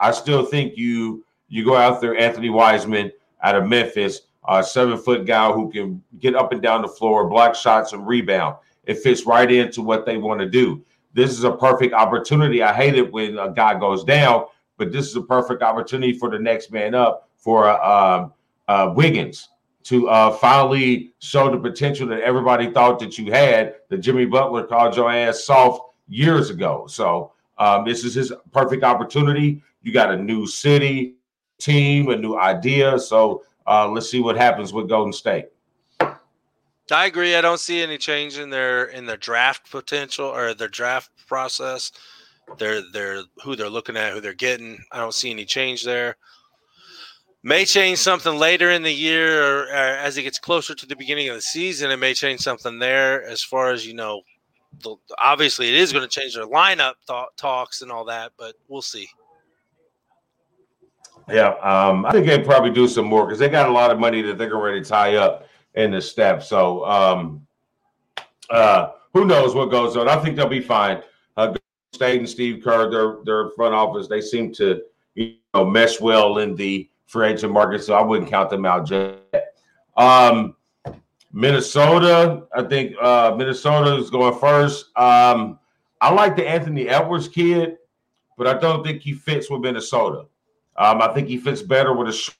I 0.00 0.10
still 0.12 0.44
think 0.44 0.76
you 0.76 1.24
you 1.48 1.64
go 1.64 1.76
out 1.76 2.00
there, 2.00 2.16
Anthony 2.16 2.50
Wiseman 2.50 3.10
out 3.42 3.54
of 3.54 3.66
Memphis, 3.66 4.22
a 4.48 4.62
seven 4.62 4.96
foot 4.98 5.24
guy 5.26 5.52
who 5.52 5.70
can 5.70 6.02
get 6.18 6.34
up 6.34 6.52
and 6.52 6.62
down 6.62 6.82
the 6.82 6.88
floor, 6.88 7.28
block 7.28 7.54
shots, 7.54 7.92
and 7.92 8.06
rebound. 8.06 8.56
It 8.84 8.98
fits 8.98 9.24
right 9.26 9.50
into 9.50 9.82
what 9.82 10.04
they 10.06 10.16
want 10.16 10.40
to 10.40 10.46
do. 10.48 10.84
This 11.14 11.30
is 11.30 11.44
a 11.44 11.52
perfect 11.52 11.94
opportunity. 11.94 12.62
I 12.62 12.72
hate 12.74 12.96
it 12.96 13.12
when 13.12 13.38
a 13.38 13.50
guy 13.50 13.78
goes 13.78 14.04
down, 14.04 14.46
but 14.76 14.92
this 14.92 15.06
is 15.06 15.16
a 15.16 15.22
perfect 15.22 15.62
opportunity 15.62 16.12
for 16.12 16.28
the 16.28 16.38
next 16.38 16.70
man 16.70 16.94
up 16.94 17.30
for 17.36 17.68
uh, 17.68 18.28
uh, 18.68 18.92
Wiggins 18.94 19.48
to 19.84 20.08
uh, 20.08 20.30
finally 20.32 21.12
show 21.20 21.50
the 21.50 21.58
potential 21.58 22.08
that 22.08 22.22
everybody 22.22 22.70
thought 22.70 22.98
that 22.98 23.16
you 23.16 23.30
had. 23.30 23.76
That 23.90 23.98
Jimmy 23.98 24.24
Butler 24.24 24.64
called 24.64 24.96
your 24.96 25.10
ass 25.10 25.44
soft 25.44 25.82
years 26.08 26.50
ago. 26.50 26.86
So 26.88 27.32
um, 27.58 27.84
this 27.84 28.02
is 28.04 28.14
his 28.14 28.32
perfect 28.52 28.82
opportunity. 28.82 29.62
You 29.82 29.92
got 29.92 30.10
a 30.10 30.16
new 30.16 30.46
city, 30.46 31.16
team, 31.58 32.08
a 32.08 32.16
new 32.16 32.36
idea. 32.36 32.98
So 32.98 33.44
uh, 33.66 33.88
let's 33.88 34.10
see 34.10 34.20
what 34.20 34.36
happens 34.36 34.72
with 34.72 34.88
Golden 34.88 35.12
State. 35.12 35.46
I 36.90 37.06
agree. 37.06 37.34
I 37.34 37.40
don't 37.40 37.60
see 37.60 37.82
any 37.82 37.96
change 37.96 38.38
in 38.38 38.50
their 38.50 38.86
in 38.86 39.06
their 39.06 39.16
draft 39.16 39.70
potential 39.70 40.26
or 40.26 40.52
their 40.52 40.68
draft 40.68 41.10
process. 41.26 41.92
They're 42.58 42.82
they're 42.92 43.22
who 43.42 43.56
they're 43.56 43.70
looking 43.70 43.96
at, 43.96 44.12
who 44.12 44.20
they're 44.20 44.34
getting. 44.34 44.78
I 44.92 44.98
don't 44.98 45.14
see 45.14 45.30
any 45.30 45.46
change 45.46 45.84
there. 45.84 46.16
May 47.42 47.64
change 47.64 47.98
something 47.98 48.38
later 48.38 48.70
in 48.70 48.82
the 48.82 48.92
year, 48.92 49.42
or, 49.42 49.62
or 49.64 49.74
as 49.74 50.16
it 50.16 50.22
gets 50.22 50.38
closer 50.38 50.74
to 50.74 50.86
the 50.86 50.96
beginning 50.96 51.28
of 51.28 51.36
the 51.36 51.42
season. 51.42 51.90
It 51.90 51.98
may 51.98 52.14
change 52.14 52.40
something 52.40 52.78
there, 52.78 53.22
as 53.22 53.42
far 53.42 53.70
as 53.70 53.86
you 53.86 53.94
know. 53.94 54.22
The, 54.82 54.96
obviously, 55.22 55.68
it 55.68 55.76
is 55.76 55.92
going 55.92 56.06
to 56.06 56.20
change 56.20 56.34
their 56.34 56.46
lineup 56.46 56.94
th- 57.06 57.28
talks 57.36 57.82
and 57.82 57.92
all 57.92 58.06
that, 58.06 58.32
but 58.36 58.56
we'll 58.68 58.82
see. 58.82 59.08
Yeah, 61.28 61.50
um, 61.62 62.04
I 62.04 62.12
think 62.12 62.26
they 62.26 62.38
probably 62.40 62.70
do 62.70 62.88
some 62.88 63.04
more 63.06 63.24
because 63.24 63.38
they 63.38 63.48
got 63.48 63.68
a 63.68 63.72
lot 63.72 63.90
of 63.90 63.98
money 63.98 64.20
that 64.22 64.36
they're 64.36 64.56
ready 64.56 64.82
to 64.82 64.88
tie 64.88 65.16
up 65.16 65.46
in 65.74 65.90
the 65.90 66.00
step. 66.00 66.42
So 66.42 66.84
um, 66.84 67.46
uh, 68.50 68.92
who 69.12 69.24
knows 69.24 69.54
what 69.54 69.70
goes 69.70 69.96
on? 69.96 70.08
I 70.08 70.16
think 70.16 70.36
they'll 70.36 70.48
be 70.48 70.60
fine. 70.60 71.02
Uh, 71.36 71.54
State 71.92 72.18
and 72.18 72.28
Steve 72.28 72.62
Kerr, 72.62 72.90
their 72.90 73.18
their 73.24 73.50
front 73.50 73.74
office, 73.74 74.08
they 74.08 74.20
seem 74.20 74.52
to 74.54 74.82
you 75.14 75.36
know 75.54 75.64
mesh 75.64 76.00
well 76.00 76.38
in 76.38 76.56
the 76.56 76.88
free 77.06 77.28
agent 77.28 77.52
market. 77.52 77.84
So 77.84 77.94
I 77.94 78.02
wouldn't 78.02 78.28
count 78.28 78.50
them 78.50 78.66
out 78.66 78.86
just 78.86 79.18
yet. 79.32 79.56
Um, 79.96 80.56
Minnesota, 81.32 82.44
I 82.54 82.62
think 82.62 82.94
uh, 83.00 83.34
Minnesota 83.36 83.96
is 83.96 84.10
going 84.10 84.38
first. 84.38 84.86
Um, 84.96 85.58
I 86.00 86.12
like 86.12 86.36
the 86.36 86.46
Anthony 86.46 86.88
Edwards 86.88 87.28
kid, 87.28 87.76
but 88.36 88.46
I 88.46 88.58
don't 88.58 88.84
think 88.84 89.02
he 89.02 89.12
fits 89.12 89.50
with 89.50 89.60
Minnesota. 89.60 90.26
Um, 90.76 91.00
I 91.00 91.08
think 91.14 91.28
he 91.28 91.36
fits 91.36 91.62
better 91.62 91.92
with 91.92 92.08
a 92.08 92.34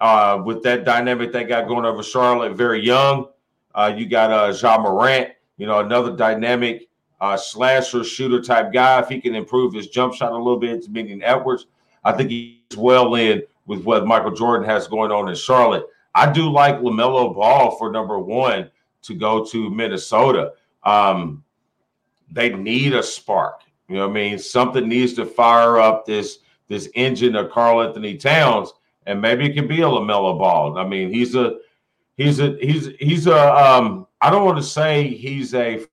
uh, 0.00 0.42
with 0.44 0.62
that 0.62 0.84
dynamic 0.84 1.32
they 1.32 1.44
got 1.44 1.68
going 1.68 1.84
over 1.84 2.02
Charlotte, 2.02 2.56
very 2.56 2.84
young. 2.84 3.28
Uh, 3.74 3.92
you 3.94 4.06
got 4.06 4.30
uh, 4.30 4.52
Ja 4.52 4.78
Morant, 4.80 5.30
you 5.56 5.66
know, 5.66 5.80
another 5.80 6.16
dynamic 6.16 6.88
uh, 7.20 7.36
slasher 7.36 8.02
shooter 8.02 8.40
type 8.40 8.72
guy. 8.72 9.00
If 9.00 9.08
he 9.08 9.20
can 9.20 9.34
improve 9.34 9.74
his 9.74 9.88
jump 9.88 10.14
shot 10.14 10.32
a 10.32 10.36
little 10.36 10.58
bit, 10.58 10.88
meaning 10.88 11.22
Edwards, 11.22 11.66
I 12.02 12.12
think 12.12 12.30
he's 12.30 12.76
well 12.76 13.14
in 13.14 13.42
with 13.66 13.84
what 13.84 14.06
Michael 14.06 14.32
Jordan 14.32 14.66
has 14.66 14.88
going 14.88 15.12
on 15.12 15.28
in 15.28 15.34
Charlotte. 15.34 15.86
I 16.14 16.32
do 16.32 16.50
like 16.50 16.76
LaMelo 16.76 17.34
Ball 17.34 17.76
for 17.76 17.92
number 17.92 18.18
one 18.18 18.70
to 19.02 19.14
go 19.14 19.44
to 19.44 19.70
Minnesota. 19.70 20.52
Um, 20.82 21.44
they 22.32 22.50
need 22.50 22.94
a 22.94 23.02
spark. 23.02 23.60
You 23.88 23.96
know 23.96 24.08
I 24.08 24.12
mean? 24.12 24.38
Something 24.38 24.88
needs 24.88 25.14
to 25.14 25.26
fire 25.26 25.78
up 25.78 26.06
this 26.06 26.38
this 26.68 26.88
engine 26.94 27.34
of 27.34 27.50
Karl-Anthony 27.50 28.16
Towns 28.16 28.72
and 29.10 29.20
maybe 29.20 29.46
it 29.46 29.54
can 29.54 29.66
be 29.66 29.82
a 29.82 29.86
LaMelo 29.86 30.38
Ball. 30.38 30.78
I 30.78 30.86
mean, 30.86 31.12
he's 31.12 31.34
a 31.34 31.58
he's 32.16 32.38
a 32.40 32.56
he's 32.60 32.88
he's 32.98 33.26
a 33.26 33.54
um 33.54 34.06
I 34.20 34.30
don't 34.30 34.44
want 34.44 34.58
to 34.58 34.62
say 34.62 35.08
he's 35.08 35.54
a 35.54 35.86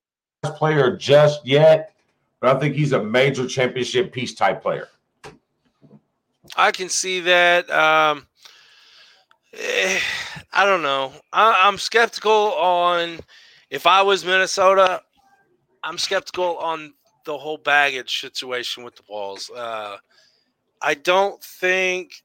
player 0.56 0.96
just 0.96 1.44
yet, 1.46 1.94
but 2.40 2.54
I 2.54 2.60
think 2.60 2.74
he's 2.76 2.92
a 2.92 3.02
major 3.02 3.46
championship 3.46 4.12
piece 4.12 4.34
type 4.34 4.62
player. 4.62 4.88
I 6.56 6.70
can 6.70 6.88
see 6.88 7.20
that. 7.20 7.68
Um, 7.70 8.26
eh, 9.52 10.00
I 10.52 10.64
don't 10.64 10.82
know. 10.82 11.12
I, 11.32 11.56
I'm 11.62 11.78
skeptical 11.78 12.52
on 12.54 13.18
if 13.70 13.86
I 13.86 14.02
was 14.02 14.24
Minnesota. 14.24 15.02
I'm 15.82 15.98
skeptical 15.98 16.56
on 16.58 16.94
the 17.24 17.36
whole 17.36 17.58
baggage 17.58 18.20
situation 18.20 18.84
with 18.84 18.96
the 18.96 19.02
balls. 19.02 19.50
Uh, 19.50 19.96
I 20.80 20.94
don't 20.94 21.42
think 21.42 22.22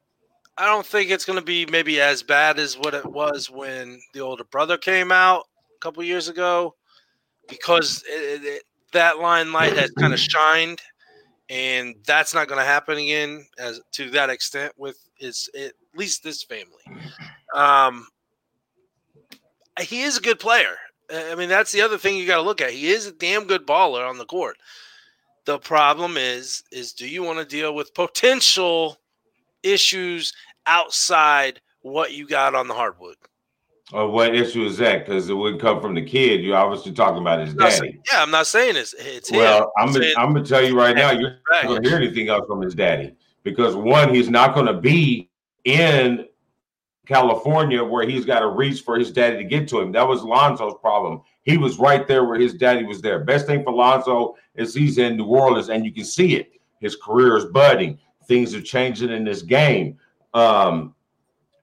I 0.58 0.66
don't 0.68 0.86
think 0.86 1.10
it's 1.10 1.26
going 1.26 1.40
to 1.40 1.46
be 1.46 1.66
maybe 1.66 2.00
as 2.00 2.22
bad 2.22 2.60
as 2.60 2.78
what 2.78 2.94
it 2.94 3.06
was 3.06 3.50
when 3.50 4.00
the 4.14 4.20
older 4.20 4.44
brother 4.44 4.78
came 4.78 5.12
out 5.12 5.46
a 5.76 5.80
couple 5.80 6.04
years 6.04 6.30
ago, 6.30 6.76
because 7.50 8.04
it, 8.08 8.44
it, 8.44 8.64
that 8.92 9.20
limelight 9.20 9.76
has 9.76 9.90
kind 9.92 10.14
of 10.14 10.20
shined, 10.20 10.82
and 11.50 11.96
that's 12.06 12.34
not 12.36 12.48
going 12.48 12.60
to 12.60 12.66
happen 12.66 12.98
again 12.98 13.46
as 13.58 13.82
to 13.94 14.12
that 14.12 14.30
extent 14.30 14.74
with 14.78 14.98
at 15.22 15.74
least 15.96 16.24
this 16.24 16.44
family. 16.44 16.84
Um, 17.56 18.08
he 19.82 20.04
is 20.04 20.18
a 20.18 20.22
good 20.22 20.40
player. 20.40 20.76
I 21.12 21.36
mean, 21.36 21.50
that's 21.50 21.72
the 21.72 21.82
other 21.82 21.98
thing 21.98 22.16
you 22.16 22.28
got 22.28 22.38
to 22.38 22.42
look 22.44 22.62
at. 22.62 22.72
He 22.72 22.90
is 22.90 23.08
a 23.08 23.12
damn 23.12 23.46
good 23.46 23.66
baller 23.66 24.08
on 24.08 24.18
the 24.18 24.26
court. 24.26 24.58
The 25.46 25.60
problem 25.60 26.16
is, 26.16 26.64
is 26.72 26.94
do 26.94 27.08
you 27.08 27.24
want 27.24 27.40
to 27.40 27.46
deal 27.46 27.74
with 27.74 27.94
potential 27.94 29.00
issues 29.64 30.34
outside 30.66 31.62
what 31.82 32.14
you 32.14 32.28
got 32.28 32.56
on 32.56 32.68
the 32.68 32.74
hardwood. 32.74 33.16
Or 33.92 34.10
what 34.10 34.34
issue 34.34 34.66
is 34.66 34.78
that? 34.78 35.06
Because 35.06 35.30
it 35.30 35.34
wouldn't 35.34 35.62
come 35.62 35.82
from 35.82 35.94
the 35.94 36.04
kid. 36.04 36.42
You're 36.42 36.56
obviously 36.56 36.94
talking 36.94 37.22
about 37.22 37.42
his 37.42 37.54
daddy. 37.54 37.76
Saying, 37.76 38.02
yeah, 38.12 38.24
I'm 38.24 38.32
not 38.32 38.48
saying 38.48 38.76
it's, 38.76 38.94
it's 38.98 39.32
well. 39.32 39.64
Him. 39.64 39.68
I'm, 39.78 39.96
I'm, 39.96 40.04
I'm 40.18 40.34
gonna 40.34 40.46
tell 40.46 40.64
you 40.64 40.78
right 40.78 40.96
now, 40.96 41.12
you're 41.12 41.38
not 41.52 41.64
gonna 41.66 41.88
hear 41.88 41.98
anything 41.98 42.30
else 42.30 42.46
from 42.48 42.62
his 42.62 42.74
daddy 42.74 43.14
because 43.44 43.76
one, 43.76 44.14
he's 44.14 44.30
not 44.30 44.56
gonna 44.56 44.80
be 44.80 45.30
in 45.66 46.26
California 47.06 47.84
where 47.84 48.08
he's 48.08 48.26
got 48.26 48.40
to 48.40 48.48
reach 48.48 48.82
for 48.82 48.98
his 48.98 49.12
daddy 49.12 49.38
to 49.38 49.44
get 49.44 49.68
to 49.68 49.80
him. 49.80 49.92
That 49.92 50.08
was 50.08 50.24
Lonzo's 50.24 50.76
problem. 50.82 51.22
He 51.44 51.58
was 51.58 51.78
right 51.78 52.08
there 52.08 52.24
where 52.24 52.40
his 52.40 52.54
daddy 52.54 52.86
was 52.86 53.02
there. 53.02 53.20
Best 53.20 53.46
thing 53.46 53.64
for 53.64 53.74
Lonzo 53.74 54.36
is 54.56 54.74
he's 54.74 54.98
in 54.98 55.18
New 55.18 55.26
Orleans 55.26 55.70
and 55.70 55.84
you 55.84 55.92
can 55.92 56.06
see 56.06 56.36
it. 56.36 56.54
His 56.80 56.96
career 56.96 57.38
is 57.38 57.46
budding 57.46 58.00
things 58.28 58.54
are 58.54 58.62
changing 58.62 59.12
in 59.12 59.24
this 59.24 59.42
game. 59.42 59.98
Um, 60.34 60.96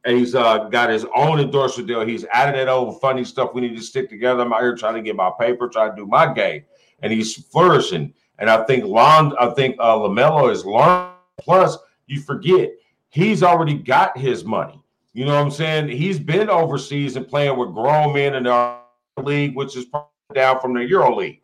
and 0.04 0.16
he's 0.16 0.34
uh, 0.34 0.68
got 0.70 0.90
his 0.90 1.06
own 1.14 1.40
endorsement 1.40 1.88
deal. 1.88 2.04
He's 2.06 2.24
added 2.32 2.54
that 2.54 2.68
old 2.68 3.00
funny 3.00 3.24
stuff. 3.24 3.54
We 3.54 3.60
need 3.60 3.76
to 3.76 3.82
stick 3.82 4.08
together. 4.08 4.42
I'm 4.42 4.52
out 4.52 4.60
here 4.60 4.74
trying 4.74 4.94
to 4.94 5.02
get 5.02 5.16
my 5.16 5.30
paper, 5.38 5.68
trying 5.68 5.90
to 5.90 5.96
do 5.96 6.06
my 6.06 6.32
game, 6.32 6.64
and 7.02 7.12
he's 7.12 7.34
flourishing. 7.46 8.14
And 8.38 8.48
I 8.48 8.64
think 8.64 8.84
Lon, 8.84 9.34
I 9.38 9.50
think 9.50 9.76
uh, 9.78 9.96
Lamelo 9.96 10.50
is 10.50 10.64
learned. 10.64 11.12
Plus, 11.38 11.76
you 12.06 12.20
forget 12.20 12.70
he's 13.10 13.42
already 13.42 13.74
got 13.74 14.16
his 14.16 14.44
money. 14.44 14.82
You 15.12 15.26
know 15.26 15.34
what 15.34 15.42
I'm 15.42 15.50
saying? 15.50 15.88
He's 15.88 16.18
been 16.18 16.48
overseas 16.48 17.16
and 17.16 17.28
playing 17.28 17.58
with 17.58 17.74
grown 17.74 18.14
men 18.14 18.34
in 18.36 18.44
the 18.44 18.78
league, 19.18 19.56
which 19.56 19.76
is 19.76 19.86
down 20.32 20.60
from 20.60 20.74
the 20.74 20.84
Euro 20.84 21.16
League. 21.16 21.42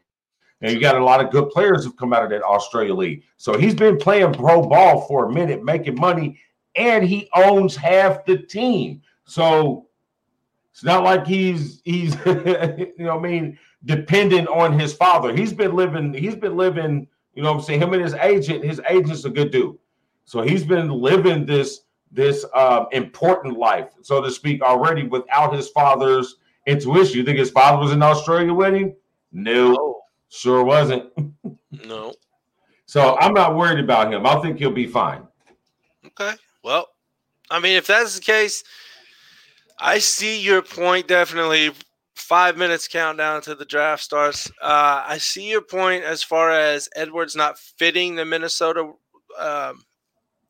And 0.63 0.73
you 0.73 0.81
got 0.81 0.97
a 0.97 1.05
lot 1.05 1.23
of 1.23 1.31
good 1.31 1.51
players 1.51 1.85
who've 1.85 1.97
come 1.97 2.13
out 2.13 2.25
of 2.25 2.31
that 2.31 2.43
Australia 2.43 2.95
League. 2.95 3.25
So 3.37 3.59
he's 3.59 3.75
been 3.75 3.99
playing 3.99 4.33
pro 4.33 4.63
ball 4.63 5.03
for 5.03 5.27
a 5.27 5.33
minute, 5.33 5.63
making 5.63 5.97
money, 5.97 6.39
and 6.75 7.05
he 7.05 7.29
owns 7.35 7.77
half 7.77 8.25
the 8.25 8.39
team. 8.39 9.03
So 9.25 9.87
it's 10.73 10.85
not 10.85 11.05
like 11.05 11.27
he's 11.27 11.81
he's 11.85 12.15
you 12.27 12.95
know 12.99 13.19
I 13.19 13.21
mean 13.21 13.59
dependent 13.85 14.49
on 14.49 14.79
his 14.79 14.93
father. 14.93 15.35
He's 15.35 15.53
been 15.53 15.75
living, 15.75 16.13
he's 16.13 16.37
been 16.37 16.57
living, 16.57 17.07
you 17.35 17.43
know 17.43 17.53
I'm 17.53 17.61
saying? 17.61 17.81
Him 17.81 17.93
and 17.93 18.03
his 18.03 18.15
agent, 18.15 18.65
his 18.65 18.81
agent's 18.89 19.25
a 19.25 19.31
good 19.31 19.51
dude. 19.51 19.79
So 20.25 20.43
he's 20.43 20.65
been 20.65 20.91
living 20.91 21.47
this 21.47 21.83
this 22.11 22.45
uh, 22.55 22.87
important 22.93 23.59
life, 23.59 23.91
so 24.03 24.21
to 24.23 24.31
speak, 24.31 24.63
already 24.63 25.07
without 25.07 25.55
his 25.55 25.69
father's 25.69 26.37
intuition. 26.67 27.17
You 27.17 27.25
think 27.25 27.39
his 27.39 27.51
father 27.51 27.79
was 27.79 27.93
in 27.93 28.03
Australia 28.03 28.55
with 28.55 28.75
him? 28.75 28.95
No. 29.33 30.03
Sure 30.29 30.65
wasn't. 30.65 31.11
no. 31.71 32.15
So 32.87 33.17
I'm 33.19 33.35
not 33.35 33.57
worried 33.57 33.81
about 33.83 34.13
him. 34.13 34.27
I 34.27 34.41
think 34.41 34.59
he'll 34.59 34.71
be 34.71 34.87
fine. 34.87 35.27
Okay. 36.07 36.33
Well, 36.63 36.89
I 37.51 37.61
mean, 37.61 37.77
if 37.77 37.87
that's 37.87 38.17
the 38.17 38.23
case, 38.23 38.63
I 39.79 39.99
see 39.99 40.41
your 40.41 40.63
point 40.63 41.09
definitely. 41.09 41.73
Five 42.15 42.57
minutes 42.57 42.89
countdown 42.89 43.43
to 43.43 43.55
the 43.55 43.67
draft 43.67 44.03
starts. 44.03 44.51
Uh, 44.61 45.05
I 45.07 45.19
see 45.19 45.51
your 45.51 45.61
point 45.61 46.03
as 46.03 46.23
far 46.23 46.51
as 46.51 46.89
Edwards 46.97 47.37
not 47.37 47.59
fitting 47.59 48.17
the 48.17 48.25
Minnesota 48.25 48.93
um, 49.39 49.85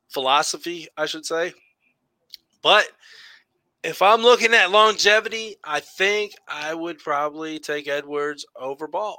philosophy, 0.09 0.87
I 0.97 1.07
should 1.07 1.27
say. 1.27 1.53
But 2.63 2.87
if 3.83 4.01
I'm 4.01 4.23
looking 4.23 4.55
at 4.55 4.71
longevity, 4.71 5.57
I 5.65 5.81
think 5.81 6.33
I 6.49 6.73
would 6.73 6.99
probably 6.99 7.59
take 7.59 7.89
Edwards 7.89 8.47
over 8.55 8.87
Ball. 8.89 9.19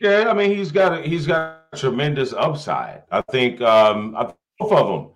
Yeah, 0.00 0.26
I 0.28 0.34
mean 0.34 0.54
he's 0.54 0.72
got 0.72 0.98
a, 0.98 1.02
he's 1.02 1.26
got 1.26 1.64
a 1.72 1.76
tremendous 1.76 2.32
upside. 2.32 3.02
I 3.10 3.22
think 3.22 3.60
um, 3.60 4.14
I 4.16 4.32
both 4.58 4.72
of 4.72 4.86
them. 4.88 5.10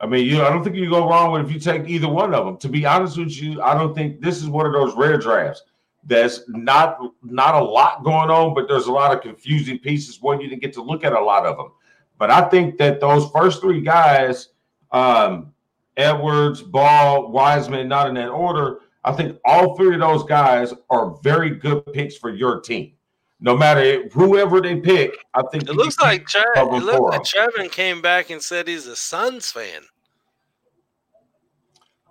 I 0.00 0.06
mean, 0.06 0.26
you 0.26 0.42
I 0.42 0.50
don't 0.50 0.64
think 0.64 0.76
you 0.76 0.90
go 0.90 1.08
wrong 1.08 1.32
with 1.32 1.46
if 1.46 1.52
you 1.52 1.60
take 1.60 1.88
either 1.88 2.08
one 2.08 2.34
of 2.34 2.44
them. 2.44 2.56
To 2.58 2.68
be 2.68 2.84
honest 2.84 3.18
with 3.18 3.40
you, 3.40 3.62
I 3.62 3.74
don't 3.74 3.94
think 3.94 4.20
this 4.20 4.42
is 4.42 4.48
one 4.48 4.66
of 4.66 4.72
those 4.72 4.96
rare 4.96 5.18
drafts. 5.18 5.62
That's 6.04 6.42
not 6.48 6.98
not 7.22 7.54
a 7.54 7.62
lot 7.62 8.02
going 8.02 8.30
on, 8.30 8.54
but 8.54 8.68
there's 8.68 8.86
a 8.86 8.92
lot 8.92 9.14
of 9.14 9.22
confusing 9.22 9.78
pieces. 9.78 10.20
One, 10.20 10.40
you 10.40 10.48
didn't 10.48 10.62
get 10.62 10.72
to 10.74 10.82
look 10.82 11.04
at 11.04 11.12
a 11.12 11.20
lot 11.20 11.46
of 11.46 11.56
them. 11.56 11.70
But 12.18 12.30
I 12.30 12.48
think 12.48 12.78
that 12.78 13.00
those 13.00 13.30
first 13.30 13.60
three 13.60 13.80
guys, 13.80 14.48
um, 14.90 15.52
Edwards, 15.96 16.62
Ball, 16.62 17.30
Wiseman, 17.30 17.88
not 17.88 18.08
in 18.08 18.14
that 18.14 18.28
order. 18.28 18.80
I 19.04 19.12
think 19.12 19.38
all 19.44 19.76
three 19.76 19.94
of 19.94 20.00
those 20.00 20.24
guys 20.24 20.72
are 20.90 21.16
very 21.22 21.50
good 21.50 21.84
picks 21.92 22.16
for 22.16 22.30
your 22.30 22.60
team. 22.60 22.92
No 23.44 23.56
matter 23.56 24.08
whoever 24.12 24.60
they 24.60 24.76
pick, 24.76 25.16
I 25.34 25.42
think 25.50 25.64
It 25.68 25.72
looks 25.74 25.98
like 26.00 26.24
cover 26.54 26.76
it 26.76 26.84
looks 26.84 27.00
like 27.00 27.22
Trevin 27.52 27.70
came 27.72 28.00
back 28.00 28.30
and 28.30 28.40
said 28.40 28.68
he's 28.68 28.86
a 28.86 28.94
Suns 28.94 29.50
fan. 29.50 29.82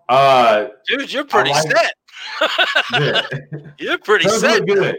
Uh, 0.09 0.67
Dude, 0.87 1.11
you're 1.13 1.23
pretty 1.23 1.51
like- 1.51 1.63
set. 1.71 1.93
yeah. 2.99 3.21
You're 3.79 3.97
pretty 3.99 4.27
Suns 4.27 4.41
set. 4.41 4.59
look 4.59 4.77
good. 4.77 4.97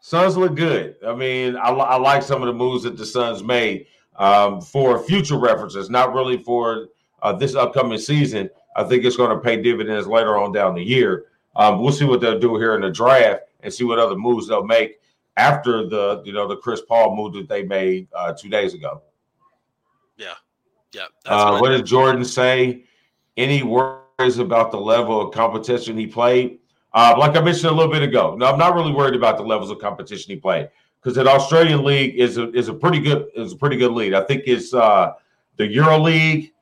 Suns 0.00 0.36
look 0.36 0.54
good. 0.56 0.96
I 1.06 1.14
mean, 1.14 1.56
I, 1.56 1.68
I 1.70 1.96
like 1.96 2.22
some 2.22 2.42
of 2.42 2.46
the 2.48 2.52
moves 2.54 2.82
that 2.84 2.96
the 2.96 3.06
Suns 3.06 3.42
made 3.42 3.86
um, 4.16 4.60
for 4.60 4.98
future 4.98 5.38
references, 5.38 5.88
not 5.90 6.12
really 6.12 6.38
for 6.38 6.88
uh, 7.22 7.32
this 7.32 7.54
upcoming 7.54 7.98
season. 7.98 8.50
I 8.76 8.84
think 8.84 9.04
it's 9.04 9.16
going 9.16 9.30
to 9.30 9.38
pay 9.42 9.62
dividends 9.62 10.06
later 10.06 10.36
on 10.36 10.52
down 10.52 10.74
the 10.74 10.82
year. 10.82 11.26
Um, 11.56 11.80
we'll 11.80 11.92
see 11.92 12.04
what 12.04 12.20
they'll 12.20 12.38
do 12.38 12.56
here 12.56 12.74
in 12.74 12.80
the 12.82 12.90
draft 12.90 13.42
and 13.60 13.72
see 13.72 13.84
what 13.84 13.98
other 13.98 14.16
moves 14.16 14.46
they'll 14.48 14.64
make 14.64 14.97
after 15.38 15.88
the 15.88 16.20
you 16.24 16.32
know 16.32 16.46
the 16.46 16.56
Chris 16.56 16.82
Paul 16.82 17.16
move 17.16 17.32
that 17.34 17.48
they 17.48 17.62
made 17.62 18.08
uh, 18.14 18.32
two 18.32 18.48
days 18.50 18.74
ago. 18.74 19.02
Yeah. 20.16 20.34
Yeah. 20.92 21.06
That's 21.24 21.42
Uh, 21.42 21.50
what 21.52 21.62
what 21.62 21.68
did 21.70 21.86
Jordan 21.86 22.24
say? 22.24 22.84
Any 23.36 23.62
worries 23.62 24.38
about 24.38 24.72
the 24.72 24.80
level 24.80 25.20
of 25.20 25.32
competition 25.32 25.96
he 25.96 26.06
played? 26.06 26.58
Uh, 26.92 27.14
like 27.16 27.36
I 27.36 27.40
mentioned 27.40 27.66
a 27.66 27.74
little 27.74 27.92
bit 27.92 28.02
ago, 28.02 28.34
no, 28.34 28.46
I'm 28.46 28.58
not 28.58 28.74
really 28.74 28.92
worried 28.92 29.14
about 29.14 29.36
the 29.36 29.44
levels 29.44 29.70
of 29.70 29.78
competition 29.78 30.34
he 30.34 30.36
played 30.36 30.68
because 31.00 31.14
that 31.14 31.28
Australian 31.28 31.84
league 31.84 32.18
is 32.18 32.36
a 32.36 32.50
is 32.52 32.68
a 32.68 32.74
pretty 32.74 32.98
good 32.98 33.28
is 33.36 33.52
a 33.52 33.56
pretty 33.56 33.76
good 33.76 33.92
league. 33.92 34.14
I 34.14 34.22
think 34.22 34.42
it's 34.46 34.74
uh, 34.74 35.12
the 35.56 35.66
Euro 35.68 35.98
League, 35.98 36.52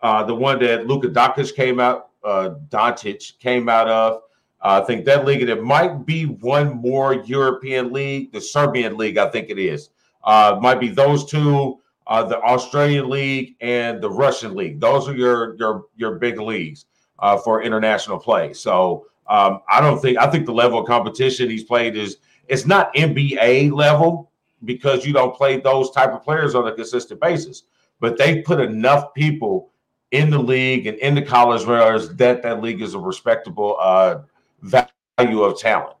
uh, 0.00 0.24
the 0.24 0.34
one 0.34 0.58
that 0.60 0.88
Luka 0.88 1.08
Doncic 1.08 1.54
came 1.54 1.78
out, 1.78 2.10
uh, 2.24 2.50
Doncic 2.68 3.38
came 3.38 3.68
out 3.68 3.88
of. 3.88 4.22
I 4.64 4.80
think 4.80 5.04
that 5.04 5.26
league, 5.26 5.42
and 5.42 5.50
it 5.50 5.62
might 5.62 6.06
be 6.06 6.24
one 6.24 6.76
more 6.76 7.14
European 7.14 7.92
league, 7.92 8.32
the 8.32 8.40
Serbian 8.40 8.96
league. 8.96 9.18
I 9.18 9.28
think 9.28 9.50
it 9.50 9.58
is. 9.58 9.90
Uh, 10.24 10.58
might 10.60 10.80
be 10.80 10.88
those 10.88 11.26
two 11.26 11.80
uh, 12.06 12.22
the 12.22 12.40
Australian 12.40 13.08
League 13.08 13.56
and 13.60 14.00
the 14.02 14.10
Russian 14.10 14.54
League. 14.54 14.80
Those 14.80 15.08
are 15.08 15.16
your 15.16 15.56
your 15.56 15.86
your 15.96 16.18
big 16.18 16.38
leagues 16.38 16.86
uh, 17.18 17.38
for 17.38 17.62
international 17.62 18.18
play. 18.18 18.52
So 18.52 19.06
um, 19.26 19.60
I 19.68 19.80
don't 19.80 20.00
think 20.00 20.18
I 20.18 20.26
think 20.26 20.46
the 20.46 20.52
level 20.52 20.80
of 20.80 20.86
competition 20.86 21.48
he's 21.48 21.64
played 21.64 21.96
is 21.96 22.18
it's 22.48 22.66
not 22.66 22.94
NBA 22.94 23.72
level 23.72 24.30
because 24.64 25.06
you 25.06 25.12
don't 25.12 25.34
play 25.34 25.60
those 25.60 25.90
type 25.90 26.10
of 26.10 26.22
players 26.22 26.54
on 26.54 26.66
a 26.68 26.72
consistent 26.72 27.20
basis. 27.20 27.64
But 28.00 28.18
they 28.18 28.42
put 28.42 28.60
enough 28.60 29.14
people 29.14 29.70
in 30.10 30.30
the 30.30 30.38
league 30.38 30.86
and 30.86 30.98
in 30.98 31.14
the 31.14 31.22
college 31.22 31.62
players 31.64 32.10
that 32.10 32.42
that 32.42 32.62
league 32.62 32.82
is 32.82 32.94
a 32.94 32.98
respectable 32.98 33.76
uh, 33.80 34.18
value 34.64 35.42
of 35.42 35.58
talent. 35.58 35.96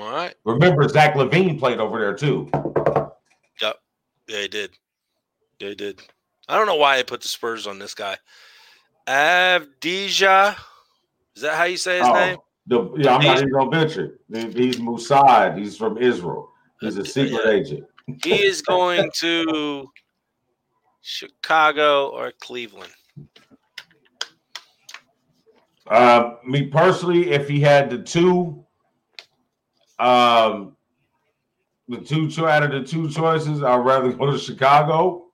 All 0.00 0.10
right. 0.10 0.34
Remember, 0.44 0.88
Zach 0.88 1.14
LaVine 1.14 1.58
played 1.58 1.78
over 1.78 1.98
there 1.98 2.14
too. 2.14 2.50
Yep. 3.60 3.76
He 4.26 4.48
did. 4.48 4.70
They 5.60 5.74
did. 5.74 6.00
I 6.48 6.56
don't 6.56 6.66
know 6.66 6.76
why 6.76 6.96
they 6.96 7.04
put 7.04 7.22
the 7.22 7.28
Spurs 7.28 7.66
on 7.66 7.78
this 7.78 7.94
guy. 7.94 8.16
Avdija. 9.06 10.56
Is 11.36 11.42
that 11.42 11.54
how 11.54 11.64
you 11.64 11.76
say 11.76 11.98
his 11.98 12.06
Oh, 12.08 12.12
name? 12.14 12.38
The, 12.66 12.92
yeah, 12.96 13.16
I'm 13.16 13.24
not 13.24 13.38
even 13.38 13.50
gonna 13.50 13.70
venture. 13.70 14.18
He's 14.32 14.76
Mossad. 14.76 15.58
He's 15.58 15.76
from 15.76 15.98
Israel. 15.98 16.50
He's 16.80 16.96
a 16.96 17.04
secret 17.04 17.42
Yeah. 17.44 17.50
agent. 17.52 17.84
He 18.22 18.42
is 18.42 18.62
going 18.62 19.10
to 19.16 19.90
Chicago 21.00 22.08
or 22.08 22.32
Cleveland. 22.40 22.92
Uh, 25.86 26.36
me 26.46 26.66
personally, 26.66 27.30
if 27.30 27.48
he 27.48 27.60
had 27.60 27.90
the 27.90 27.98
two, 27.98 28.64
um, 29.98 30.76
the 31.88 31.98
two 31.98 32.30
cho- 32.30 32.46
out 32.46 32.62
of 32.62 32.70
the 32.72 32.82
two 32.82 33.08
choices, 33.10 33.62
I'd 33.62 33.76
rather 33.84 34.12
go 34.12 34.30
to 34.30 34.38
Chicago. 34.38 35.26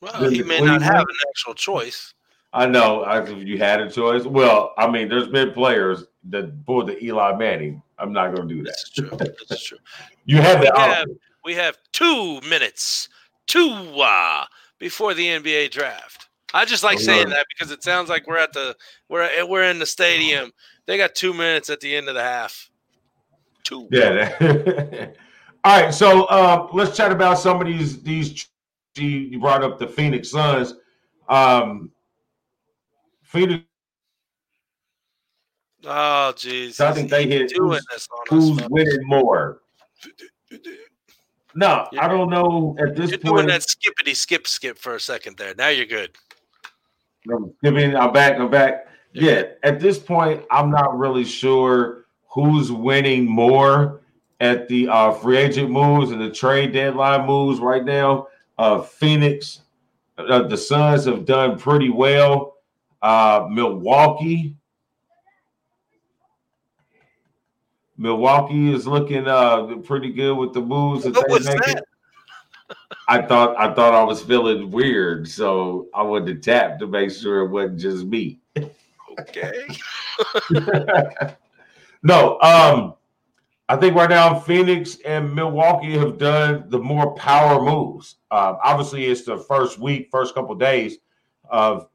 Well, 0.00 0.30
he 0.30 0.42
may 0.44 0.60
not 0.60 0.80
have 0.82 1.00
an 1.00 1.16
actual 1.28 1.54
choice. 1.54 2.14
I 2.52 2.66
know 2.66 3.02
I, 3.02 3.22
if 3.22 3.46
you 3.46 3.58
had 3.58 3.80
a 3.80 3.90
choice. 3.90 4.24
Well, 4.24 4.72
I 4.78 4.88
mean, 4.88 5.08
there's 5.08 5.28
been 5.28 5.52
players 5.52 6.04
that 6.30 6.64
pulled 6.64 6.88
the 6.88 7.02
Eli 7.04 7.36
Manning. 7.36 7.82
I'm 7.98 8.12
not 8.12 8.34
gonna 8.34 8.48
do 8.48 8.62
that. 8.62 8.66
That's 8.66 8.90
true. 8.90 9.10
That's 9.48 9.64
true. 9.64 9.78
You 10.24 10.42
have 10.42 10.60
We 10.60 10.66
the 10.66 10.78
have, 10.78 10.90
option. 10.90 11.18
we 11.42 11.54
have 11.54 11.78
two 11.90 12.40
minutes, 12.42 13.08
two 13.46 13.70
uh, 13.70 14.44
before 14.78 15.14
the 15.14 15.26
NBA 15.26 15.70
draft. 15.70 16.27
I 16.54 16.64
just 16.64 16.82
like 16.82 16.98
saying 16.98 17.28
that 17.28 17.46
because 17.48 17.70
it 17.70 17.82
sounds 17.82 18.08
like 18.08 18.26
we're 18.26 18.38
at 18.38 18.52
the 18.52 18.74
we're 19.08 19.46
we're 19.46 19.64
in 19.64 19.78
the 19.78 19.86
stadium. 19.86 20.50
They 20.86 20.96
got 20.96 21.14
two 21.14 21.34
minutes 21.34 21.68
at 21.68 21.80
the 21.80 21.94
end 21.94 22.08
of 22.08 22.14
the 22.14 22.22
half. 22.22 22.70
Two. 23.64 23.86
Yeah. 23.90 24.34
All 25.64 25.82
right, 25.82 25.92
so 25.92 26.24
uh, 26.24 26.68
let's 26.72 26.96
chat 26.96 27.12
about 27.12 27.38
some 27.38 27.60
of 27.60 27.66
these. 27.66 28.02
These 28.02 28.46
you 28.96 29.38
brought 29.38 29.62
up 29.62 29.78
the 29.78 29.86
Phoenix 29.86 30.30
Suns. 30.30 30.74
Um, 31.28 31.90
Phoenix, 33.22 33.64
Oh, 35.84 36.32
jeez. 36.34 36.80
I 36.80 36.92
think 36.92 37.10
they 37.10 37.26
hit 37.26 37.50
doing 37.50 37.70
who's, 37.72 37.86
this 37.92 38.08
on 38.10 38.38
us. 38.38 38.48
who's 38.58 38.68
winning 38.68 39.06
more. 39.06 39.60
No, 41.54 41.86
I 41.98 42.08
don't 42.08 42.30
know 42.30 42.76
at 42.78 42.96
this 42.96 43.10
You're 43.10 43.18
doing 43.18 43.34
point. 43.36 43.48
that 43.48 43.62
skippity 43.62 44.14
skip 44.14 44.46
skip 44.46 44.78
for 44.78 44.94
a 44.94 45.00
second 45.00 45.36
there. 45.38 45.54
Now 45.56 45.68
you're 45.68 45.86
good. 45.86 46.10
Giving. 47.62 47.96
I'm 47.96 48.12
back. 48.12 48.38
I'm 48.38 48.50
back. 48.50 48.86
Yeah, 49.12 49.42
at 49.62 49.80
this 49.80 49.98
point, 49.98 50.44
I'm 50.50 50.70
not 50.70 50.96
really 50.98 51.24
sure 51.24 52.06
who's 52.28 52.70
winning 52.70 53.24
more 53.26 54.02
at 54.40 54.68
the 54.68 54.88
uh, 54.88 55.12
free 55.12 55.36
agent 55.38 55.70
moves 55.70 56.10
and 56.10 56.20
the 56.20 56.30
trade 56.30 56.72
deadline 56.72 57.26
moves 57.26 57.58
right 57.58 57.84
now. 57.84 58.28
Uh, 58.58 58.82
Phoenix, 58.82 59.62
uh, 60.18 60.42
the 60.42 60.56
Suns 60.56 61.04
have 61.06 61.24
done 61.24 61.58
pretty 61.58 61.88
well. 61.90 62.56
Uh, 63.02 63.46
Milwaukee, 63.50 64.56
Milwaukee 67.96 68.72
is 68.72 68.86
looking 68.86 69.26
uh, 69.26 69.66
pretty 69.84 70.12
good 70.12 70.34
with 70.36 70.52
the 70.52 70.60
moves 70.60 71.04
that 71.04 71.14
What 71.14 71.42
they 71.42 71.54
make. 71.54 71.64
that? 71.64 71.84
I 73.08 73.22
thought 73.22 73.58
I 73.58 73.72
thought 73.72 73.94
I 73.94 74.02
was 74.02 74.22
feeling 74.22 74.70
weird, 74.70 75.28
so 75.28 75.88
I 75.94 76.02
wanted 76.02 76.26
to 76.26 76.50
tap 76.50 76.78
to 76.80 76.86
make 76.86 77.10
sure 77.10 77.40
it 77.40 77.48
wasn't 77.48 77.80
just 77.80 78.06
me. 78.06 78.40
Okay. 79.20 79.66
no, 82.02 82.38
um, 82.40 82.94
I 83.68 83.76
think 83.76 83.94
right 83.94 84.10
now 84.10 84.38
Phoenix 84.38 84.98
and 85.04 85.34
Milwaukee 85.34 85.96
have 85.98 86.18
done 86.18 86.64
the 86.68 86.78
more 86.78 87.14
power 87.14 87.62
moves. 87.62 88.16
Uh, 88.30 88.56
obviously, 88.62 89.06
it's 89.06 89.24
the 89.24 89.38
first 89.38 89.78
week, 89.78 90.08
first 90.10 90.34
couple 90.34 90.54
days 90.54 90.98
of 91.50 91.88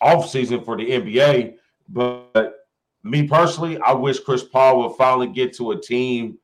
off 0.00 0.28
season 0.28 0.64
for 0.64 0.76
the 0.76 0.84
NBA. 0.84 1.54
But 1.88 2.66
me 3.02 3.26
personally, 3.26 3.78
I 3.78 3.92
wish 3.92 4.20
Chris 4.20 4.42
Paul 4.42 4.82
would 4.82 4.96
finally 4.96 5.28
get 5.28 5.54
to 5.56 5.72
a 5.72 5.80
team 5.80 6.38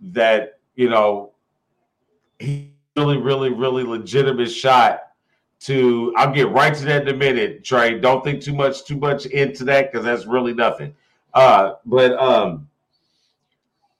that 0.00 0.60
you 0.74 0.88
know 0.88 1.32
he 2.38 2.72
really, 2.98 3.16
really, 3.16 3.50
really 3.50 3.84
legitimate 3.84 4.50
shot 4.50 5.02
to 5.60 6.12
I'll 6.16 6.32
get 6.32 6.50
right 6.50 6.74
to 6.74 6.84
that 6.86 7.02
in 7.02 7.14
a 7.14 7.16
minute, 7.16 7.64
Trey. 7.64 7.98
Don't 7.98 8.22
think 8.24 8.42
too 8.42 8.54
much 8.54 8.84
too 8.84 8.96
much 8.96 9.26
into 9.26 9.64
that 9.64 9.90
because 9.90 10.04
that's 10.04 10.26
really 10.26 10.54
nothing. 10.54 10.94
Uh, 11.34 11.74
but 11.84 12.18
um 12.18 12.68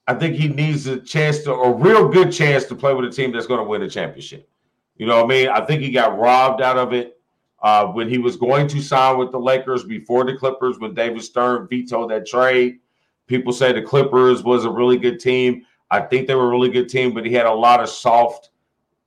I 0.07 0.15
think 0.15 0.37
he 0.37 0.49
needs 0.49 0.87
a 0.87 0.99
chance 0.99 1.41
to 1.41 1.53
a 1.53 1.73
real 1.73 2.09
good 2.09 2.33
chance 2.33 2.65
to 2.67 2.75
play 2.75 2.95
with 2.95 3.05
a 3.05 3.11
team 3.11 3.31
that's 3.31 3.47
going 3.47 3.61
to 3.61 3.69
win 3.69 3.83
a 3.83 3.91
championship. 3.91 4.49
You 4.97 5.07
know 5.07 5.17
what 5.17 5.27
I 5.27 5.29
mean? 5.29 5.49
I 5.49 5.61
think 5.61 5.83
he 5.83 5.91
got 5.91 6.19
robbed 6.19 6.63
out 6.63 6.79
of 6.79 6.95
it 6.95 7.21
uh, 7.63 7.89
when 7.89 8.09
he 8.09 8.17
was 8.17 8.37
going 8.37 8.69
to 8.69 8.81
sign 8.81 9.19
with 9.19 9.33
the 9.33 9.39
Lakers 9.39 9.85
before 9.85 10.25
the 10.25 10.35
Clippers 10.35 10.79
when 10.79 10.95
David 10.95 11.23
Stern 11.23 11.69
vetoed 11.69 12.11
that 12.11 12.27
trade. 12.27 12.79
People 13.27 13.53
say 13.53 13.71
the 13.71 13.83
Clippers 13.83 14.43
was 14.43 14.65
a 14.65 14.71
really 14.71 14.97
good 14.97 15.21
team. 15.21 15.67
I 15.91 16.01
think 16.01 16.27
they 16.27 16.35
were 16.35 16.47
a 16.47 16.51
really 16.51 16.71
good 16.71 16.89
team, 16.89 17.13
but 17.13 17.27
he 17.27 17.35
had 17.35 17.45
a 17.45 17.53
lot 17.53 17.81
of 17.83 17.91
soft 17.91 18.49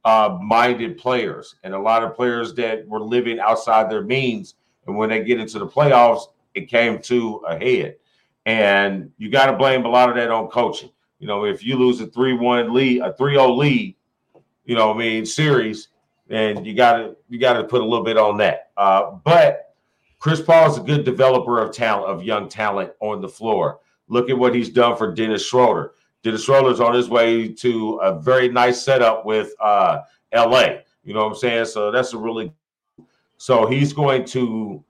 uh, 0.03 0.37
minded 0.41 0.97
players 0.97 1.55
and 1.63 1.73
a 1.73 1.79
lot 1.79 2.03
of 2.03 2.15
players 2.15 2.53
that 2.55 2.87
were 2.87 2.99
living 2.99 3.39
outside 3.39 3.89
their 3.89 4.03
means. 4.03 4.55
And 4.87 4.97
when 4.97 5.09
they 5.09 5.23
get 5.23 5.39
into 5.39 5.59
the 5.59 5.67
playoffs, 5.67 6.27
it 6.53 6.69
came 6.69 6.99
to 7.03 7.37
a 7.47 7.57
head. 7.57 7.97
And 8.45 9.11
you 9.17 9.29
got 9.29 9.47
to 9.47 9.57
blame 9.57 9.85
a 9.85 9.89
lot 9.89 10.09
of 10.09 10.15
that 10.15 10.31
on 10.31 10.47
coaching. 10.47 10.89
You 11.19 11.27
know, 11.27 11.45
if 11.45 11.63
you 11.63 11.77
lose 11.77 12.01
a 12.01 12.07
3 12.07 12.33
1 12.33 12.73
lead, 12.73 13.01
a 13.01 13.13
3 13.13 13.33
0 13.33 13.51
lead, 13.51 13.95
you 14.65 14.75
know, 14.75 14.91
I 14.91 14.97
mean, 14.97 15.25
series, 15.25 15.89
and 16.29 16.65
you 16.65 16.73
got 16.73 16.97
to 16.97 17.15
you 17.29 17.39
got 17.39 17.53
to 17.53 17.63
put 17.63 17.81
a 17.81 17.85
little 17.85 18.03
bit 18.03 18.17
on 18.17 18.37
that. 18.37 18.71
Uh, 18.75 19.11
but 19.23 19.75
Chris 20.17 20.41
Paul 20.41 20.71
is 20.71 20.77
a 20.77 20.81
good 20.81 21.03
developer 21.05 21.59
of 21.59 21.73
talent, 21.73 22.07
of 22.07 22.23
young 22.23 22.49
talent 22.49 22.93
on 22.99 23.21
the 23.21 23.29
floor. 23.29 23.79
Look 24.07 24.29
at 24.29 24.37
what 24.37 24.55
he's 24.55 24.69
done 24.69 24.97
for 24.97 25.13
Dennis 25.13 25.45
Schroeder. 25.45 25.93
Dennis 26.23 26.43
Schroeder's 26.43 26.79
on 26.79 26.93
his 26.93 27.09
way 27.09 27.47
to 27.47 27.95
a 27.97 28.19
very 28.19 28.47
nice 28.47 28.83
setup 28.83 29.25
with 29.25 29.53
uh, 29.59 30.01
LA. 30.33 30.77
You 31.03 31.13
know 31.13 31.21
what 31.21 31.31
I'm 31.31 31.35
saying? 31.35 31.65
So 31.65 31.91
that's 31.91 32.13
a 32.13 32.17
really 32.17 32.53
so 33.37 33.65
he's 33.65 33.91
going 33.91 34.25
to 34.25 34.83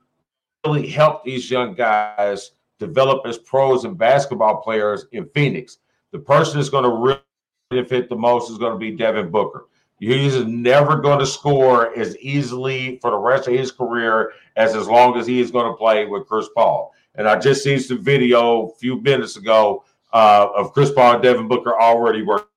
really 0.66 0.88
help 0.88 1.24
these 1.24 1.50
young 1.50 1.74
guys 1.74 2.52
develop 2.80 3.26
as 3.26 3.38
pros 3.38 3.86
and 3.86 3.98
basketball 3.98 4.58
players 4.58 5.06
in 5.14 5.26
Phoenix. 5.34 5.78
The 6.12 6.20
person 6.20 6.58
that's 6.58 6.68
going 6.68 6.84
to 6.84 6.90
really 6.90 7.22
benefit 7.70 8.10
the 8.10 8.18
most 8.18 8.52
is 8.52 8.58
going 8.58 8.74
to 8.74 8.78
be 8.78 8.92
Devin 8.92 9.32
Booker. 9.32 9.68
He's 10.00 10.44
never 10.46 10.98
going 10.98 11.20
to 11.20 11.26
score 11.26 11.98
as 11.98 12.18
easily 12.18 12.98
for 13.02 13.12
the 13.12 13.18
rest 13.18 13.48
of 13.48 13.54
his 13.54 13.72
career 13.72 14.34
as 14.58 14.76
as 14.76 14.88
long 14.88 15.18
as 15.18 15.26
he 15.26 15.40
is 15.40 15.52
going 15.52 15.72
to 15.72 15.78
play 15.78 16.06
with 16.06 16.28
Chris 16.28 16.50
Paul. 16.54 16.94
And 17.16 17.30
I 17.30 17.40
just 17.40 17.64
seen 17.64 17.80
some 17.80 18.04
video 18.04 18.68
a 18.68 18.76
few 18.76 19.00
minutes 19.02 19.38
ago 19.38 19.86
uh, 20.14 20.48
of 20.56 20.74
Chris 20.74 20.92
Paul 20.92 21.16
and 21.16 21.24
Devin 21.24 21.48
Booker 21.48 21.80
already 21.80 22.24
working. 22.24 22.48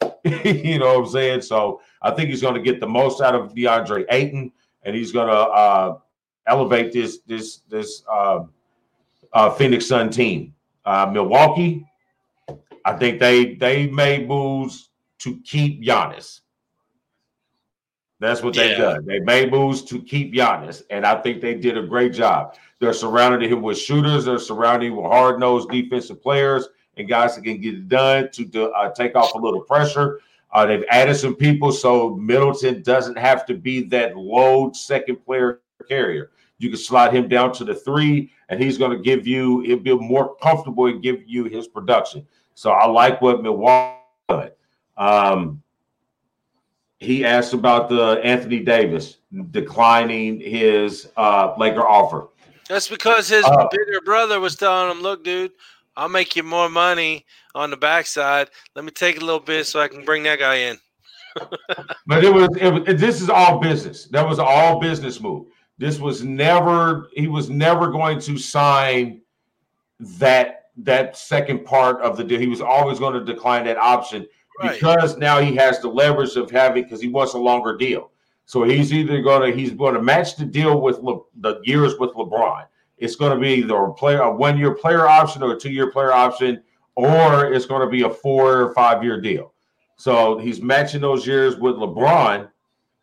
you 0.44 0.78
know 0.78 0.98
what 0.98 1.06
I'm 1.06 1.10
saying? 1.10 1.42
So 1.42 1.80
I 2.02 2.10
think 2.10 2.30
he's 2.30 2.42
going 2.42 2.54
to 2.54 2.60
get 2.60 2.80
the 2.80 2.88
most 2.88 3.20
out 3.20 3.34
of 3.34 3.54
DeAndre 3.54 4.04
Ayton, 4.10 4.52
and 4.82 4.94
he's 4.94 5.12
going 5.12 5.28
to 5.28 5.34
uh, 5.34 5.98
elevate 6.46 6.92
this 6.92 7.18
this 7.26 7.58
this 7.68 8.02
uh, 8.10 8.44
uh, 9.32 9.50
Phoenix 9.50 9.86
Sun 9.86 10.10
team. 10.10 10.54
Uh, 10.84 11.10
Milwaukee, 11.12 11.86
I 12.84 12.92
think 12.94 13.18
they 13.20 13.54
they 13.54 13.88
made 13.88 14.28
moves 14.28 14.90
to 15.18 15.40
keep 15.40 15.82
Giannis. 15.82 16.40
That's 18.18 18.42
what 18.42 18.54
they've 18.54 18.78
done. 18.78 19.04
They 19.04 19.20
made 19.20 19.50
moves 19.50 19.82
to 19.82 20.00
keep 20.00 20.32
Giannis, 20.32 20.82
and 20.90 21.04
I 21.04 21.20
think 21.20 21.42
they 21.42 21.54
did 21.54 21.76
a 21.76 21.86
great 21.86 22.12
job. 22.12 22.56
They're 22.78 22.92
surrounding 22.92 23.50
him 23.50 23.62
with 23.62 23.78
shooters. 23.78 24.24
They're 24.24 24.38
surrounding 24.38 24.92
him 24.92 24.96
with 24.96 25.06
hard 25.06 25.40
nosed 25.40 25.70
defensive 25.70 26.22
players 26.22 26.68
and 26.96 27.08
guys 27.08 27.34
that 27.34 27.42
can 27.42 27.60
get 27.60 27.74
it 27.74 27.88
done 27.88 28.30
to 28.32 28.44
do, 28.44 28.70
uh, 28.72 28.90
take 28.90 29.16
off 29.16 29.34
a 29.34 29.38
little 29.38 29.60
pressure. 29.60 30.20
Uh, 30.52 30.66
they've 30.66 30.84
added 30.90 31.14
some 31.16 31.34
people 31.34 31.72
so 31.72 32.14
Middleton 32.16 32.82
doesn't 32.82 33.18
have 33.18 33.44
to 33.46 33.54
be 33.54 33.82
that 33.82 34.16
load 34.16 34.74
second 34.76 35.16
player 35.24 35.60
carrier. 35.88 36.30
You 36.58 36.70
can 36.70 36.78
slide 36.78 37.14
him 37.14 37.28
down 37.28 37.52
to 37.54 37.64
the 37.64 37.74
three, 37.74 38.32
and 38.48 38.62
he's 38.62 38.78
going 38.78 38.92
to 38.92 38.98
give 38.98 39.26
you. 39.26 39.60
He'll 39.60 39.78
be 39.78 39.94
more 39.94 40.36
comfortable 40.36 40.86
and 40.86 41.02
give 41.02 41.22
you 41.26 41.44
his 41.44 41.68
production. 41.68 42.26
So 42.54 42.70
I 42.70 42.86
like 42.86 43.20
what 43.20 43.42
Milwaukee 43.42 44.00
did. 44.30 44.52
Um, 44.96 45.62
he 46.98 47.26
asked 47.26 47.52
about 47.52 47.90
the 47.90 48.20
Anthony 48.24 48.60
Davis 48.60 49.18
declining 49.50 50.40
his 50.40 51.10
uh, 51.18 51.54
Laker 51.58 51.86
offer. 51.86 52.28
That's 52.68 52.88
because 52.88 53.28
his 53.28 53.44
Uh, 53.44 53.68
bigger 53.70 54.00
brother 54.04 54.40
was 54.40 54.56
telling 54.56 54.90
him, 54.90 55.02
"Look, 55.02 55.22
dude, 55.24 55.52
I'll 55.96 56.08
make 56.08 56.36
you 56.36 56.42
more 56.42 56.68
money 56.68 57.24
on 57.54 57.70
the 57.70 57.76
backside. 57.76 58.50
Let 58.74 58.84
me 58.84 58.90
take 58.90 59.16
a 59.18 59.24
little 59.24 59.40
bit 59.40 59.66
so 59.66 59.80
I 59.80 59.88
can 59.88 60.04
bring 60.04 60.22
that 60.24 60.38
guy 60.38 60.56
in." 60.56 60.78
But 62.06 62.24
it 62.24 62.32
was, 62.32 62.48
it 62.60 62.70
was 62.72 63.00
this 63.00 63.20
is 63.20 63.28
all 63.28 63.58
business. 63.58 64.06
That 64.06 64.26
was 64.26 64.38
all 64.38 64.80
business 64.80 65.20
move. 65.20 65.46
This 65.78 65.98
was 65.98 66.22
never 66.24 67.08
he 67.14 67.28
was 67.28 67.50
never 67.50 67.88
going 67.88 68.20
to 68.20 68.38
sign 68.38 69.20
that 70.00 70.70
that 70.78 71.16
second 71.16 71.64
part 71.64 72.00
of 72.00 72.16
the 72.16 72.24
deal. 72.24 72.38
He 72.40 72.46
was 72.46 72.60
always 72.60 72.98
going 72.98 73.14
to 73.14 73.24
decline 73.24 73.64
that 73.64 73.76
option 73.78 74.26
Right. 74.62 74.72
because 74.72 75.18
now 75.18 75.38
he 75.40 75.54
has 75.56 75.80
the 75.80 75.88
leverage 75.88 76.36
of 76.36 76.50
having 76.50 76.84
because 76.84 77.00
he 77.02 77.08
wants 77.08 77.34
a 77.34 77.38
longer 77.38 77.76
deal. 77.76 78.10
So 78.46 78.62
he's 78.62 78.92
either 78.92 79.20
going 79.20 79.50
to 79.50 79.58
he's 79.58 79.72
going 79.72 79.94
to 79.94 80.02
match 80.02 80.36
the 80.36 80.44
deal 80.44 80.80
with 80.80 81.00
Le, 81.00 81.20
the 81.40 81.60
years 81.64 81.98
with 81.98 82.12
LeBron. 82.12 82.64
It's 82.96 83.16
going 83.16 83.34
to 83.34 83.40
be 83.40 83.54
either 83.54 83.76
a 83.76 83.92
player 83.92 84.20
a 84.22 84.34
one 84.34 84.56
year 84.56 84.74
player 84.74 85.06
option 85.06 85.42
or 85.42 85.52
a 85.54 85.58
two 85.58 85.70
year 85.70 85.90
player 85.90 86.12
option, 86.12 86.62
or 86.94 87.52
it's 87.52 87.66
going 87.66 87.82
to 87.82 87.90
be 87.90 88.02
a 88.02 88.10
four 88.10 88.62
or 88.62 88.74
five 88.74 89.02
year 89.02 89.20
deal. 89.20 89.52
So 89.96 90.38
he's 90.38 90.62
matching 90.62 91.00
those 91.00 91.26
years 91.26 91.56
with 91.56 91.74
LeBron 91.74 92.48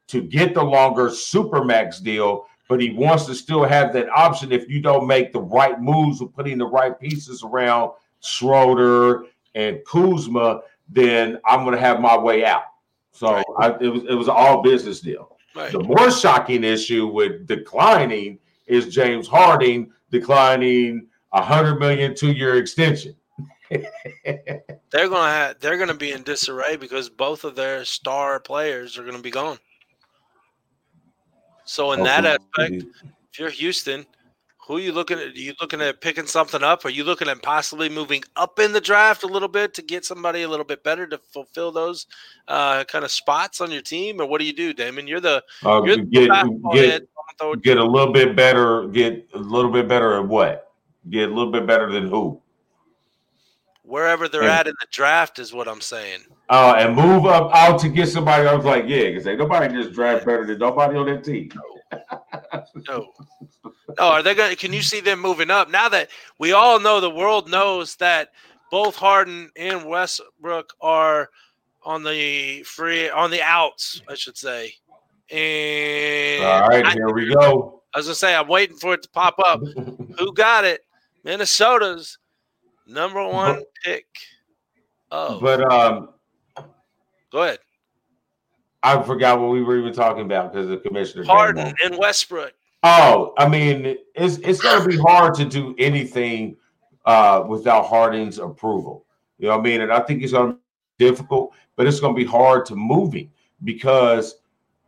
to 0.07 0.21
get 0.21 0.53
the 0.53 0.63
longer 0.63 1.09
supermax 1.09 2.01
deal, 2.01 2.45
but 2.69 2.79
he 2.79 2.91
wants 2.91 3.25
to 3.25 3.35
still 3.35 3.65
have 3.65 3.91
that 3.93 4.09
option 4.09 4.51
if 4.51 4.69
you 4.69 4.79
don't 4.79 5.07
make 5.07 5.33
the 5.33 5.41
right 5.41 5.79
moves 5.81 6.21
of 6.21 6.33
putting 6.33 6.57
the 6.57 6.65
right 6.65 6.97
pieces 6.99 7.43
around 7.43 7.91
Schroeder 8.21 9.25
and 9.55 9.79
Kuzma, 9.85 10.61
then 10.87 11.39
I'm 11.45 11.63
going 11.65 11.75
to 11.75 11.81
have 11.81 11.99
my 11.99 12.17
way 12.17 12.45
out. 12.45 12.63
So 13.13 13.35
Right. 13.35 13.45
I, 13.59 13.77
it 13.79 13.87
was 13.87 14.03
it 14.09 14.15
was 14.15 14.27
all 14.27 14.61
business 14.61 14.99
deal. 14.99 15.37
Right. 15.55 15.71
The 15.71 15.79
more 15.79 16.11
shocking 16.11 16.63
issue 16.63 17.07
with 17.07 17.47
declining 17.47 18.39
is 18.67 18.93
James 18.93 19.27
Harden 19.27 19.91
declining 20.11 21.07
a 21.31 21.41
hundred 21.41 21.79
million 21.79 22.15
two 22.15 22.31
year 22.31 22.57
extension. 22.57 23.15
They're 24.91 25.09
gonna 25.09 25.31
have, 25.31 25.59
they're 25.59 25.77
gonna 25.77 25.95
be 25.95 26.11
in 26.11 26.21
disarray 26.21 26.75
because 26.75 27.09
both 27.09 27.43
of 27.43 27.55
their 27.55 27.83
star 27.85 28.39
players 28.39 28.97
are 28.97 29.03
gonna 29.03 29.19
be 29.19 29.31
gone. 29.31 29.57
So 31.65 31.93
in 31.93 32.03
that 32.03 32.25
aspect, 32.25 32.83
if 33.31 33.39
you're 33.39 33.49
Houston, 33.49 34.05
who 34.67 34.77
are 34.77 34.79
you 34.79 34.93
looking 34.93 35.19
at? 35.19 35.27
Are 35.27 35.29
you 35.31 35.53
looking 35.59 35.81
at 35.81 35.99
picking 35.99 36.25
something 36.25 36.63
up? 36.63 36.85
Are 36.85 36.89
you 36.89 37.03
looking 37.03 37.27
at 37.27 37.41
possibly 37.41 37.89
moving 37.89 38.23
up 38.35 38.59
in 38.59 38.71
the 38.71 38.79
draft 38.79 39.23
a 39.23 39.27
little 39.27 39.49
bit 39.49 39.73
to 39.73 39.81
get 39.81 40.05
somebody 40.05 40.43
a 40.43 40.47
little 40.49 40.65
bit 40.65 40.83
better 40.83 41.05
to 41.07 41.17
fulfill 41.17 41.71
those 41.71 42.07
uh, 42.47 42.83
kind 42.85 43.03
of 43.03 43.11
spots 43.11 43.59
on 43.59 43.71
your 43.71 43.81
team? 43.81 44.21
Or 44.21 44.25
what 44.25 44.39
do 44.39 44.45
you 44.45 44.53
do, 44.53 44.73
Damon? 44.73 45.05
You're 45.07 45.19
the 45.19 45.43
Uh, 45.65 45.81
you're 45.83 45.97
the 45.97 46.03
get 46.03 46.29
get 46.29 46.31
head. 46.31 46.41
I'm 46.41 46.61
gonna 46.61 47.01
throw 47.39 47.53
it- 47.53 47.61
get 47.61 47.77
a 47.77 47.83
little 47.83 48.13
bit 48.13 48.35
better. 48.35 48.87
Get 48.87 49.27
a 49.33 49.37
little 49.37 49.71
bit 49.71 49.87
better 49.87 50.17
at 50.19 50.27
what? 50.27 50.71
Get 51.09 51.29
a 51.29 51.33
little 51.33 51.51
bit 51.51 51.67
better 51.67 51.91
than 51.91 52.07
who? 52.07 52.39
Wherever 53.83 54.29
they're 54.29 54.43
Yeah. 54.43 54.59
at 54.59 54.67
in 54.67 54.73
the 54.79 54.87
draft 54.91 55.39
is 55.39 55.51
what 55.53 55.67
I'm 55.67 55.81
saying. 55.81 56.21
Uh, 56.49 56.75
and 56.77 56.95
move 56.95 57.25
up 57.25 57.53
out 57.53 57.79
to 57.81 57.89
get 57.89 58.07
somebody. 58.07 58.47
I 58.47 58.53
was 58.53 58.63
like, 58.65 58.85
yeah, 58.87 59.09
because 59.09 59.27
ain't 59.27 59.39
nobody 59.39 59.73
just 59.73 59.93
draft 59.93 60.25
better 60.25 60.45
than 60.45 60.57
nobody 60.57 60.97
on 60.97 61.05
that 61.07 61.23
team. 61.23 61.49
No. 61.53 61.61
No, 62.87 63.11
Oh, 63.99 64.09
are 64.09 64.23
they 64.23 64.33
going 64.33 64.49
to 64.49 64.55
can 64.55 64.73
you 64.73 64.81
see 64.81 64.99
them 64.99 65.19
moving 65.19 65.51
up 65.51 65.69
now 65.69 65.89
that 65.89 66.09
we 66.39 66.51
all 66.51 66.79
know 66.79 66.99
the 66.99 67.09
world 67.09 67.49
knows 67.49 67.95
that 67.97 68.29
both 68.71 68.95
Harden 68.95 69.51
and 69.55 69.85
Westbrook 69.85 70.73
are 70.81 71.29
on 71.83 72.03
the 72.03 72.63
free 72.63 73.09
on 73.09 73.29
the 73.29 73.41
outs, 73.41 74.01
I 74.09 74.15
should 74.15 74.37
say. 74.37 74.73
And 75.29 76.43
All 76.43 76.67
right, 76.69 76.85
I, 76.85 76.91
here 76.93 77.13
we 77.13 77.33
go. 77.33 77.83
I 77.93 77.99
was 77.99 78.07
gonna 78.07 78.15
say 78.15 78.35
I'm 78.35 78.47
waiting 78.47 78.77
for 78.77 78.93
it 78.93 79.03
to 79.03 79.09
pop 79.09 79.35
up. 79.45 79.61
Who 80.17 80.33
got 80.33 80.65
it? 80.65 80.81
Minnesota's 81.23 82.17
number 82.87 83.25
one 83.25 83.61
pick. 83.83 84.05
Oh, 85.11 85.39
But 85.39 85.71
um, 85.71 86.09
go 87.31 87.43
ahead. 87.43 87.59
I 88.83 89.01
forgot 89.01 89.39
what 89.39 89.49
we 89.49 89.63
were 89.63 89.77
even 89.77 89.93
talking 89.93 90.25
about 90.25 90.51
because 90.51 90.67
the 90.67 90.77
commissioner. 90.77 91.23
Harden 91.23 91.73
and 91.83 91.97
Westbrook. 91.97 92.53
Oh, 92.83 93.33
I 93.37 93.47
mean, 93.47 93.97
it's 94.13 94.37
it's 94.39 94.61
going 94.61 94.83
to 94.83 94.89
be 94.89 94.97
hard 94.97 95.33
to 95.35 95.45
do 95.45 95.73
anything 95.77 96.57
uh, 97.05 97.45
without 97.47 97.85
Harden's 97.85 98.39
approval. 98.39 99.05
You 99.39 99.47
know 99.47 99.57
what 99.57 99.61
I 99.61 99.69
mean? 99.69 99.81
And 99.81 99.91
I 99.91 100.01
think 100.01 100.21
it's 100.21 100.33
going 100.33 100.51
to 100.51 100.57
be 100.97 101.05
difficult, 101.05 101.53
but 101.77 101.87
it's 101.87 102.01
going 102.01 102.13
to 102.13 102.17
be 102.17 102.29
hard 102.29 102.65
to 102.67 102.75
move 102.75 103.13
him 103.13 103.31
because 103.63 104.35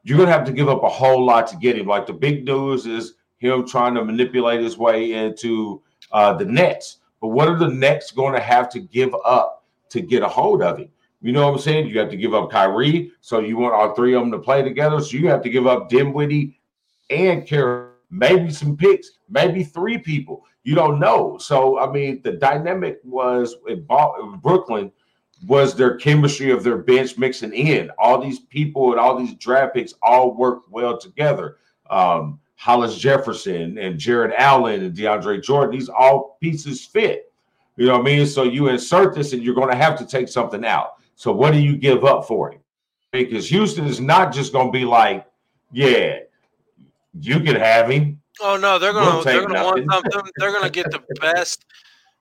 you're 0.03 0.17
going 0.17 0.27
to 0.27 0.33
have 0.33 0.45
to 0.45 0.51
give 0.51 0.67
up 0.67 0.83
a 0.83 0.89
whole 0.89 1.25
lot 1.25 1.47
to 1.47 1.57
get 1.57 1.77
him. 1.77 1.87
Like 1.87 2.05
the 2.05 2.13
big 2.13 2.45
news 2.45 2.85
is 2.85 3.15
him 3.37 3.65
trying 3.65 3.95
to 3.95 4.03
manipulate 4.03 4.61
his 4.61 4.77
way 4.77 5.13
into 5.13 5.81
uh, 6.11 6.33
the 6.33 6.45
Nets. 6.45 6.97
But 7.21 7.29
what 7.29 7.47
are 7.47 7.57
the 7.57 7.69
Nets 7.69 8.11
going 8.11 8.33
to 8.33 8.41
have 8.41 8.69
to 8.69 8.79
give 8.79 9.15
up 9.25 9.63
to 9.89 10.01
get 10.01 10.21
a 10.21 10.27
hold 10.27 10.61
of 10.61 10.77
him? 10.77 10.89
You 11.25 11.31
know 11.31 11.47
what 11.47 11.55
I'm 11.55 11.59
saying? 11.59 11.87
You 11.87 11.97
have 11.97 12.11
to 12.11 12.17
give 12.17 12.35
up 12.35 12.51
Kyrie, 12.51 13.11
so 13.19 13.39
you 13.39 13.57
want 13.57 13.73
all 13.73 13.95
three 13.95 14.13
of 14.13 14.21
them 14.21 14.31
to 14.31 14.37
play 14.37 14.61
together. 14.61 14.99
So 14.99 15.17
you 15.17 15.27
have 15.29 15.41
to 15.41 15.49
give 15.49 15.65
up 15.65 15.89
Dinwiddie 15.89 16.59
and 17.09 17.47
Carroll, 17.47 17.93
maybe 18.11 18.51
some 18.51 18.77
picks, 18.77 19.09
maybe 19.27 19.63
three 19.63 19.97
people. 19.97 20.45
You 20.65 20.75
don't 20.75 20.99
know. 20.99 21.39
So 21.39 21.79
I 21.79 21.91
mean, 21.91 22.21
the 22.23 22.33
dynamic 22.33 22.99
was 23.03 23.55
in 23.67 23.87
Brooklyn 24.43 24.91
was 25.47 25.73
their 25.73 25.95
chemistry 25.95 26.51
of 26.51 26.63
their 26.63 26.77
bench 26.77 27.17
mixing 27.17 27.53
in. 27.53 27.89
All 27.97 28.21
these 28.21 28.41
people 28.41 28.91
and 28.91 28.99
all 28.99 29.17
these 29.17 29.33
draft 29.33 29.73
picks 29.73 29.95
all 30.03 30.35
work 30.35 30.61
well 30.69 30.95
together. 30.95 31.57
Um, 31.89 32.39
Hollis 32.57 32.99
Jefferson 32.99 33.79
and 33.79 33.97
Jarrett 33.97 34.35
Allen 34.37 34.83
and 34.83 34.95
DeAndre 34.95 35.41
Jordan, 35.41 35.79
these 35.79 35.89
all 35.89 36.37
pieces 36.39 36.85
fit. 36.85 37.33
You 37.77 37.87
know 37.87 37.93
what 37.93 38.01
I 38.01 38.15
mean? 38.15 38.27
So 38.27 38.43
you 38.43 38.67
insert 38.67 39.15
this 39.15 39.33
and 39.33 39.41
you're 39.41 39.55
going 39.55 39.71
to 39.71 39.75
have 39.75 39.97
to 39.97 40.05
take 40.05 40.27
something 40.27 40.63
out. 40.63 40.91
So 41.15 41.31
what 41.31 41.51
do 41.51 41.59
you 41.59 41.77
give 41.77 42.03
up 42.03 42.25
for 42.25 42.51
it? 42.51 42.61
Because 43.11 43.47
Houston 43.49 43.85
is 43.85 44.01
not 44.01 44.33
just 44.33 44.51
going 44.51 44.67
to 44.67 44.71
be 44.71 44.85
like, 44.85 45.25
yeah, 45.71 46.19
you 47.19 47.39
can 47.39 47.55
have 47.55 47.89
him. 47.89 48.21
Oh 48.41 48.57
no, 48.57 48.77
they're 48.77 48.93
We'll 48.93 49.23
gonna 49.23 49.23
they're 49.23 49.47
gonna 49.47 49.63
want 49.63 49.85
something. 49.89 50.31
They're 50.37 50.51
gonna 50.51 50.69
get 50.69 50.91
the 50.91 51.01
best. 51.21 51.65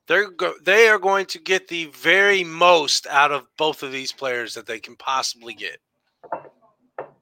They're 0.06 0.30
go, 0.30 0.54
they 0.62 0.86
are 0.88 0.98
going 0.98 1.26
to 1.26 1.40
get 1.40 1.66
the 1.66 1.86
very 1.86 2.44
most 2.44 3.06
out 3.08 3.32
of 3.32 3.46
both 3.56 3.82
of 3.82 3.90
these 3.90 4.12
players 4.12 4.54
that 4.54 4.66
they 4.66 4.78
can 4.78 4.94
possibly 4.96 5.54
get. 5.54 5.78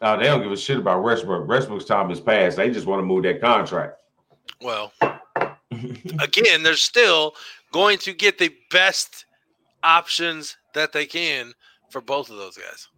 No, 0.03 0.19
they 0.19 0.25
don't 0.25 0.43
give 0.43 0.53
a 0.53 0.57
shit 0.57 0.79
about 0.79 1.03
Westbrook. 1.03 1.49
Westbrook's 1.49 1.85
time 1.85 2.11
is 2.11 2.21
past. 2.21 2.57
They 2.57 2.71
just 2.71 2.87
want 2.87 3.01
to 3.01 3.07
move 3.07 3.23
that 3.23 3.41
contract. 3.41 3.99
Well, 4.61 4.93
again, 6.21 6.63
they're 6.63 6.75
still 6.75 7.35
going 7.71 7.99
to 7.99 8.13
get 8.13 8.37
the 8.37 8.53
best 8.71 9.27
options 9.85 10.57
that 10.75 10.93
they 10.93 11.07
can 11.07 11.55
for 11.93 12.01
both 12.01 12.31
of 12.31 12.37
those 12.37 12.57
guys. 12.57 12.89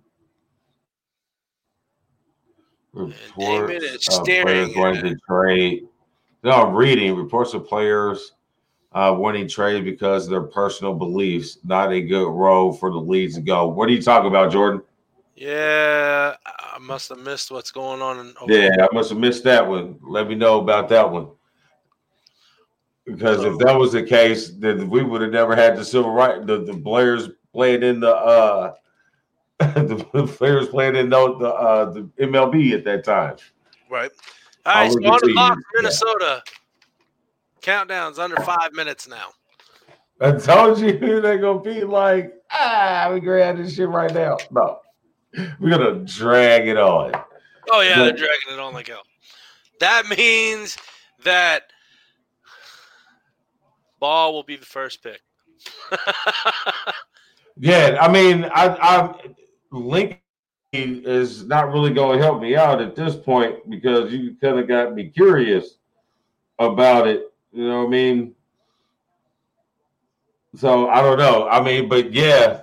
Reports 2.93 3.25
David 3.37 3.83
is 3.83 4.09
of 4.09 4.25
staring 4.25 4.73
players 4.73 4.75
going 4.75 5.03
to 5.03 5.17
trade 5.29 5.89
No, 6.45 6.53
I'm 6.53 6.75
reading 6.75 7.17
reports 7.17 7.53
of 7.53 7.67
players 7.67 8.35
uh, 8.93 9.13
wanting 9.19 9.49
trade 9.49 9.85
because 9.85 10.25
of 10.25 10.31
their 10.31 10.43
personal 10.43 10.95
beliefs. 10.95 11.59
Not 11.65 11.93
a 11.93 12.01
good 12.01 12.31
role 12.31 12.73
for 12.73 12.93
the 12.93 12.99
leagues 12.99 13.35
to 13.35 13.41
go. 13.41 13.67
What 13.67 13.89
are 13.89 13.93
you 13.93 14.01
talking 14.01 14.29
about, 14.29 14.53
Jordan? 14.53 14.81
Yeah, 15.35 16.37
I 16.47 16.79
must 16.79 17.09
have 17.09 17.19
missed 17.19 17.51
what's 17.51 17.73
going 17.73 18.01
on. 18.01 18.33
Yeah, 18.47 18.71
I 18.81 18.95
must 18.95 19.11
have 19.11 19.19
missed 19.19 19.43
that 19.43 19.67
one. 19.67 19.99
Let 20.01 20.29
me 20.29 20.37
know 20.37 20.61
about 20.61 20.89
that 20.91 21.11
one. 21.11 21.31
Because 23.05 23.45
if 23.45 23.59
that 23.59 23.77
was 23.77 23.93
the 23.93 24.03
case, 24.05 24.51
then 24.51 24.89
we 24.89 25.03
would 25.03 25.21
have 25.21 25.33
never 25.33 25.57
had 25.57 25.77
the 25.77 25.85
civil 25.85 26.13
right 26.13 26.47
the, 26.47 26.65
the 26.65 26.75
players 26.75 27.29
playing 27.53 27.83
in 27.83 28.01
the 28.01 28.15
uh 28.15 28.75
the 29.75 30.27
players 30.37 30.69
playing 30.69 30.97
in 30.97 31.09
the 31.11 31.39
the, 31.39 31.49
uh, 31.49 31.91
the 31.93 32.03
MLB 32.21 32.73
at 32.73 32.85
that 32.85 33.05
time. 33.05 33.37
Right. 33.91 34.11
All 34.67 34.75
right, 34.75 34.91
so 34.93 34.99
on 34.99 35.19
the 35.23 35.29
you. 35.29 35.35
box, 35.35 35.57
Yeah. 35.57 35.81
Minnesota. 35.81 36.43
Countdown's 37.61 38.19
under 38.19 38.37
five 38.37 38.73
minutes 38.73 39.09
now. 39.09 39.29
I 40.21 40.33
told 40.33 40.79
you 40.81 41.21
they're 41.21 41.39
gonna 41.39 41.61
be 41.61 41.83
like, 41.85 42.33
ah, 42.51 43.11
we 43.13 43.21
grab 43.21 43.57
this 43.57 43.75
shit 43.75 43.89
right 43.89 44.13
now. 44.13 44.37
No, 44.51 44.81
we're 45.59 45.71
gonna 45.71 46.05
drag 46.05 46.69
it 46.69 46.77
on. 46.77 47.13
Oh 47.71 47.81
yeah, 47.81 47.97
they're 47.99 48.13
dragging 48.13 48.53
it 48.53 48.59
on 48.59 48.75
like 48.75 48.89
hell. 48.89 49.03
That 49.81 50.07
means 50.07 50.77
that 51.25 51.65
Ball 53.99 54.33
will 54.33 54.43
be 54.43 54.57
the 54.57 54.67
first 54.67 55.03
pick. 55.03 55.21
Yeah, 57.57 57.99
I 58.01 58.11
mean, 58.11 58.45
I, 58.47 58.67
I 58.81 59.15
Lincoln 59.75 60.19
is 60.73 61.45
not 61.45 61.73
really 61.73 61.93
going 61.93 62.19
to 62.19 62.25
help 62.25 62.41
me 62.41 62.57
out 62.57 62.81
at 62.81 62.95
this 62.95 63.17
point 63.17 63.69
because 63.69 64.13
you 64.13 64.37
kind 64.41 64.59
of 64.59 64.69
got 64.69 64.95
me 64.95 65.09
curious 65.09 65.79
about 66.59 67.07
it. 67.07 67.33
You 67.53 67.69
know 67.69 67.81
what 67.81 67.87
I 67.89 67.91
mean? 67.91 68.35
So 70.57 70.89
I 70.89 71.03
don't 71.03 71.19
know. 71.19 71.49
I 71.49 71.63
mean, 71.63 71.89
but 71.89 72.13
yeah, 72.13 72.63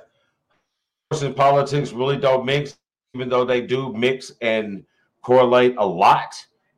sports 1.07 1.23
and 1.23 1.35
politics 1.35 1.91
really 1.91 2.17
don't 2.17 2.45
mix, 2.45 2.77
even 3.13 3.29
though 3.29 3.43
they 3.43 3.61
do 3.61 3.93
mix 3.93 4.31
and 4.41 4.85
correlate 5.21 5.75
a 5.77 5.85
lot. 5.85 6.33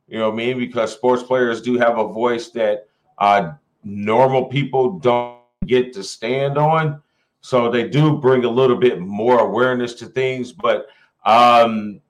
You 0.08 0.18
know 0.18 0.30
what 0.30 0.34
I 0.34 0.36
mean? 0.36 0.58
Because 0.58 0.92
sports 0.92 1.22
players 1.22 1.62
do 1.62 1.78
have 1.78 1.98
a 1.98 2.06
voice 2.06 2.50
that 2.50 2.88
uh, 3.18 3.52
normal 3.84 4.46
people 4.46 4.98
don't 4.98 5.38
get 5.66 5.92
to 5.94 6.02
stand 6.02 6.58
on. 6.58 7.00
So 7.44 7.70
they 7.70 7.86
do 7.86 8.16
bring 8.16 8.46
a 8.46 8.48
little 8.48 8.74
bit 8.74 9.00
more 9.00 9.40
awareness 9.40 9.92
to 9.96 10.06
things, 10.06 10.50
but 10.50 10.86
um, 11.26 12.00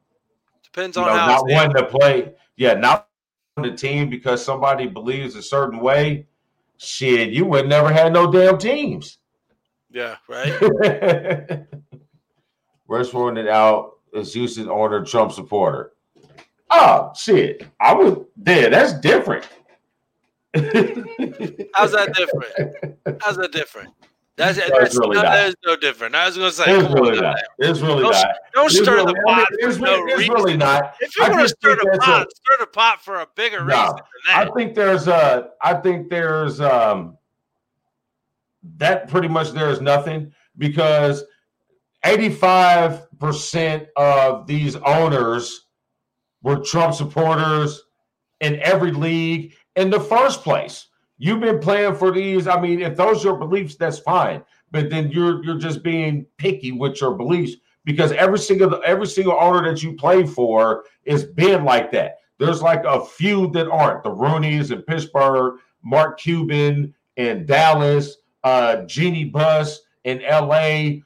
Depends 0.62 0.96
you 0.96 1.02
on 1.02 1.08
know, 1.08 1.14
how 1.16 1.26
not 1.26 1.48
wanting 1.48 1.74
to 1.74 1.86
play, 1.86 2.34
yeah, 2.54 2.74
not 2.74 3.08
on 3.56 3.64
the 3.64 3.72
team 3.72 4.08
because 4.08 4.44
somebody 4.44 4.86
believes 4.86 5.34
a 5.34 5.42
certain 5.42 5.80
way. 5.80 6.28
Shit, 6.76 7.30
you 7.30 7.46
would 7.46 7.68
never 7.68 7.92
had 7.92 8.12
no 8.12 8.30
damn 8.30 8.58
teams. 8.58 9.18
Yeah, 9.90 10.18
right. 10.28 11.66
Worst 12.86 13.12
one 13.12 13.36
it 13.36 13.48
out 13.48 13.94
is 14.12 14.32
Houston 14.34 14.68
owner 14.70 15.04
Trump 15.04 15.32
supporter. 15.32 15.94
Oh 16.70 17.10
shit, 17.16 17.66
I 17.80 17.92
was 17.92 18.24
there. 18.36 18.70
that's 18.70 19.00
different. 19.00 19.48
How's 20.54 21.90
that 21.90 22.14
different? 22.14 23.20
How's 23.20 23.36
that 23.36 23.50
different? 23.50 23.92
That's, 24.36 24.58
That's 24.58 24.70
that's, 24.70 24.98
really 24.98 25.14
no, 25.14 25.22
that 25.22 25.46
is 25.48 25.54
no 25.64 25.76
different. 25.76 26.16
I 26.16 26.26
was 26.26 26.36
going 26.36 26.50
to 26.50 26.56
say, 26.56 26.64
It's 26.66 26.86
on 26.88 26.92
really 26.94 27.20
not. 27.20 27.36
It's 27.58 27.80
really 27.80 28.02
Don't, 28.02 28.12
not. 28.12 28.26
don't 28.52 28.66
It's 28.66 28.78
stir 28.78 28.94
really- 28.96 29.12
the 29.12 29.22
pot 29.24 29.46
it's 29.52 29.76
for 29.76 29.82
no 29.84 29.92
really- 30.00 30.10
it's 30.12 30.18
reason. 30.18 30.34
really 30.34 30.56
not. 30.56 30.94
If 31.00 31.16
you're 31.16 31.28
going 31.28 31.38
to 31.38 31.48
stir 31.48 31.76
the 31.76 31.84
that's 31.92 32.04
a- 32.04 32.10
pot, 32.10 32.26
stir 32.34 32.56
the 32.58 32.66
pot 32.66 33.00
for 33.04 33.20
a 33.20 33.28
bigger 33.36 33.64
No, 33.64 33.80
reason 33.82 33.96
than 34.26 34.48
I 34.48 34.50
think 34.56 34.74
there's 34.74 35.06
a. 35.06 35.50
I 35.62 35.74
think 35.74 36.10
there's 36.10 36.60
um. 36.60 37.16
That 38.78 39.08
pretty 39.08 39.28
much 39.28 39.52
there 39.52 39.68
is 39.70 39.80
nothing 39.80 40.32
because 40.58 41.22
eighty-five 42.04 43.06
percent 43.18 43.86
of 43.96 44.46
these 44.46 44.74
owners 44.76 45.66
were 46.42 46.58
Trump 46.60 46.94
supporters 46.94 47.82
in 48.40 48.58
every 48.62 48.90
league 48.90 49.54
in 49.76 49.90
the 49.90 50.00
first 50.00 50.42
place. 50.42 50.88
You've 51.18 51.40
been 51.40 51.60
playing 51.60 51.94
for 51.94 52.10
these. 52.10 52.46
I 52.48 52.60
mean, 52.60 52.80
if 52.80 52.96
those 52.96 53.24
are 53.24 53.36
beliefs, 53.36 53.76
that's 53.76 53.98
fine. 53.98 54.42
But 54.70 54.90
then 54.90 55.10
you're 55.10 55.44
you're 55.44 55.58
just 55.58 55.82
being 55.82 56.26
picky 56.36 56.72
with 56.72 57.00
your 57.00 57.14
beliefs 57.14 57.56
because 57.84 58.12
every 58.12 58.38
single 58.38 58.80
every 58.84 59.06
single 59.06 59.36
owner 59.38 59.70
that 59.70 59.82
you 59.82 59.94
play 59.94 60.26
for 60.26 60.84
is 61.04 61.24
been 61.24 61.64
like 61.64 61.92
that. 61.92 62.16
There's 62.38 62.62
like 62.62 62.84
a 62.84 63.04
few 63.04 63.50
that 63.52 63.70
aren't. 63.70 64.02
The 64.02 64.10
Rooney's 64.10 64.72
in 64.72 64.82
Pittsburgh, 64.82 65.60
Mark 65.82 66.18
Cuban 66.18 66.92
in 67.16 67.46
Dallas, 67.46 68.16
uh, 68.42 68.82
Jeannie 68.82 69.24
Buss 69.24 69.80
in 70.02 70.20
LA. 70.22 71.00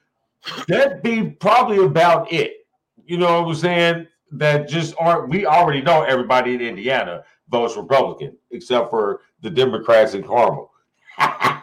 That'd 0.66 1.02
be 1.02 1.30
probably 1.30 1.84
about 1.84 2.32
it. 2.32 2.66
You 3.04 3.18
know 3.18 3.42
what 3.42 3.48
I'm 3.50 3.54
saying? 3.54 4.06
That 4.32 4.68
just 4.68 4.94
aren't. 4.98 5.28
We 5.28 5.46
already 5.46 5.82
know 5.82 6.02
everybody 6.02 6.54
in 6.54 6.60
Indiana 6.60 7.24
votes 7.50 7.76
Republican, 7.76 8.36
except 8.50 8.90
for 8.90 9.20
the 9.42 9.50
Democrats 9.50 10.14
in 10.14 10.22
Carmel. 10.22 10.70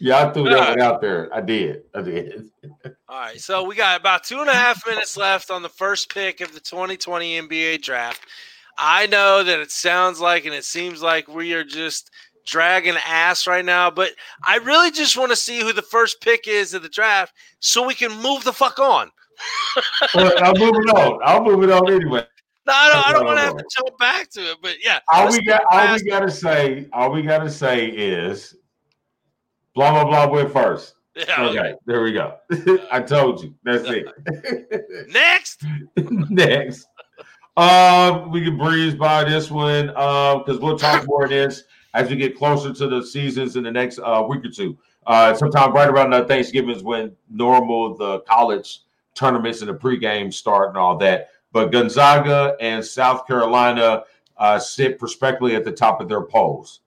Yeah, 0.00 0.26
I 0.26 0.32
threw 0.32 0.44
that 0.44 0.70
one 0.70 0.80
out 0.80 1.00
there. 1.00 1.34
I 1.34 1.40
did. 1.40 1.82
I 1.94 2.02
did. 2.02 2.50
All 3.08 3.20
right, 3.20 3.40
so 3.40 3.64
we 3.64 3.74
got 3.74 4.00
about 4.00 4.24
two 4.24 4.40
and 4.40 4.48
a 4.48 4.54
half 4.54 4.86
minutes 4.86 5.16
left 5.16 5.50
on 5.50 5.62
the 5.62 5.68
first 5.68 6.12
pick 6.12 6.40
of 6.40 6.52
the 6.52 6.60
2020 6.60 7.40
NBA 7.42 7.82
draft. 7.82 8.20
I 8.78 9.06
know 9.06 9.42
that 9.42 9.60
it 9.60 9.70
sounds 9.70 10.20
like 10.20 10.46
and 10.46 10.54
it 10.54 10.64
seems 10.64 11.02
like 11.02 11.28
we 11.28 11.52
are 11.54 11.64
just 11.64 12.10
dragging 12.46 12.96
ass 13.06 13.46
right 13.46 13.64
now, 13.64 13.90
but 13.90 14.12
I 14.44 14.56
really 14.58 14.90
just 14.90 15.16
want 15.16 15.30
to 15.30 15.36
see 15.36 15.60
who 15.60 15.72
the 15.72 15.82
first 15.82 16.20
pick 16.20 16.46
is 16.46 16.74
of 16.74 16.82
the 16.82 16.88
draft 16.88 17.34
so 17.60 17.86
we 17.86 17.94
can 17.94 18.12
move 18.22 18.44
the 18.44 18.52
fuck 18.52 18.78
on. 18.78 19.10
Well, 20.14 20.32
I'm 20.38 20.58
moving 20.58 20.90
on. 20.90 21.20
I'll 21.24 21.42
move 21.42 21.64
it 21.64 21.70
on 21.70 21.92
anyway. 21.92 22.26
No, 22.66 22.72
I 22.72 22.88
don't, 22.88 23.06
I 23.08 23.12
don't 23.12 23.26
want 23.26 23.38
to 23.38 23.44
have 23.44 23.56
to 23.56 23.64
jump 23.76 23.98
back 23.98 24.30
to 24.30 24.40
it, 24.40 24.56
but 24.62 24.76
yeah. 24.82 25.00
All 25.12 25.30
we 25.30 25.44
got, 25.44 25.62
all 25.70 25.94
we 25.94 26.02
got 26.02 26.20
to 26.20 26.30
say, 26.30 26.88
all 26.92 27.12
we 27.12 27.22
got 27.22 27.38
to 27.40 27.50
say 27.50 27.86
is, 27.86 28.56
blah 29.74 29.90
blah 29.90 30.04
blah. 30.04 30.32
Went 30.32 30.52
first. 30.52 30.94
Yeah, 31.14 31.48
Okay, 31.48 31.74
there 31.86 32.02
we 32.02 32.12
go. 32.12 32.36
I 32.90 33.00
told 33.00 33.42
you. 33.42 33.54
That's 33.62 33.84
it. 33.86 35.08
Next. 35.08 35.62
Next. 35.96 36.86
Um, 37.56 38.32
we 38.32 38.42
can 38.42 38.58
breeze 38.58 38.96
by 38.96 39.22
this 39.22 39.48
one 39.48 39.90
um 39.90 40.42
because 40.44 40.58
we'll 40.58 40.76
talk 40.76 41.06
more 41.06 41.24
of 41.24 41.30
this 41.30 41.62
as 41.94 42.10
we 42.10 42.16
get 42.16 42.36
closer 42.36 42.72
to 42.72 42.88
the 42.88 43.00
seasons 43.00 43.54
in 43.54 43.62
the 43.62 43.70
next 43.70 44.00
uh, 44.00 44.24
week 44.28 44.44
or 44.44 44.50
two. 44.50 44.76
Uh, 45.06 45.34
sometime 45.34 45.72
right 45.72 45.88
around 45.88 46.12
uh, 46.12 46.24
Thanksgiving 46.24 46.74
is 46.74 46.82
when 46.82 47.14
normal 47.30 47.94
the 47.96 48.20
college 48.20 48.80
tournaments 49.14 49.60
and 49.60 49.68
the 49.68 49.74
pregame 49.74 50.32
start 50.32 50.70
and 50.70 50.76
all 50.76 50.96
that. 50.96 51.28
But 51.54 51.70
Gonzaga 51.70 52.56
and 52.58 52.84
South 52.84 53.28
Carolina 53.28 54.02
uh, 54.36 54.58
sit 54.58 54.98
prospectively 54.98 55.54
at 55.54 55.64
the 55.64 55.70
top 55.70 56.00
of 56.00 56.08
their 56.08 56.22
polls. 56.22 56.80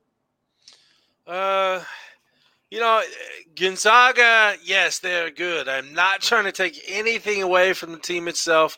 Uh, 1.26 1.82
you 2.70 2.82
know, 2.82 3.01
Gonzaga, 3.55 4.57
yes, 4.61 4.99
they're 4.99 5.32
good. 5.32 5.70
I'm 5.70 5.93
not 5.93 6.20
trying 6.20 6.43
to 6.43 6.51
take 6.51 6.84
anything 6.86 7.41
away 7.41 7.72
from 7.72 7.93
the 7.93 7.97
team 7.97 8.28
itself, 8.28 8.78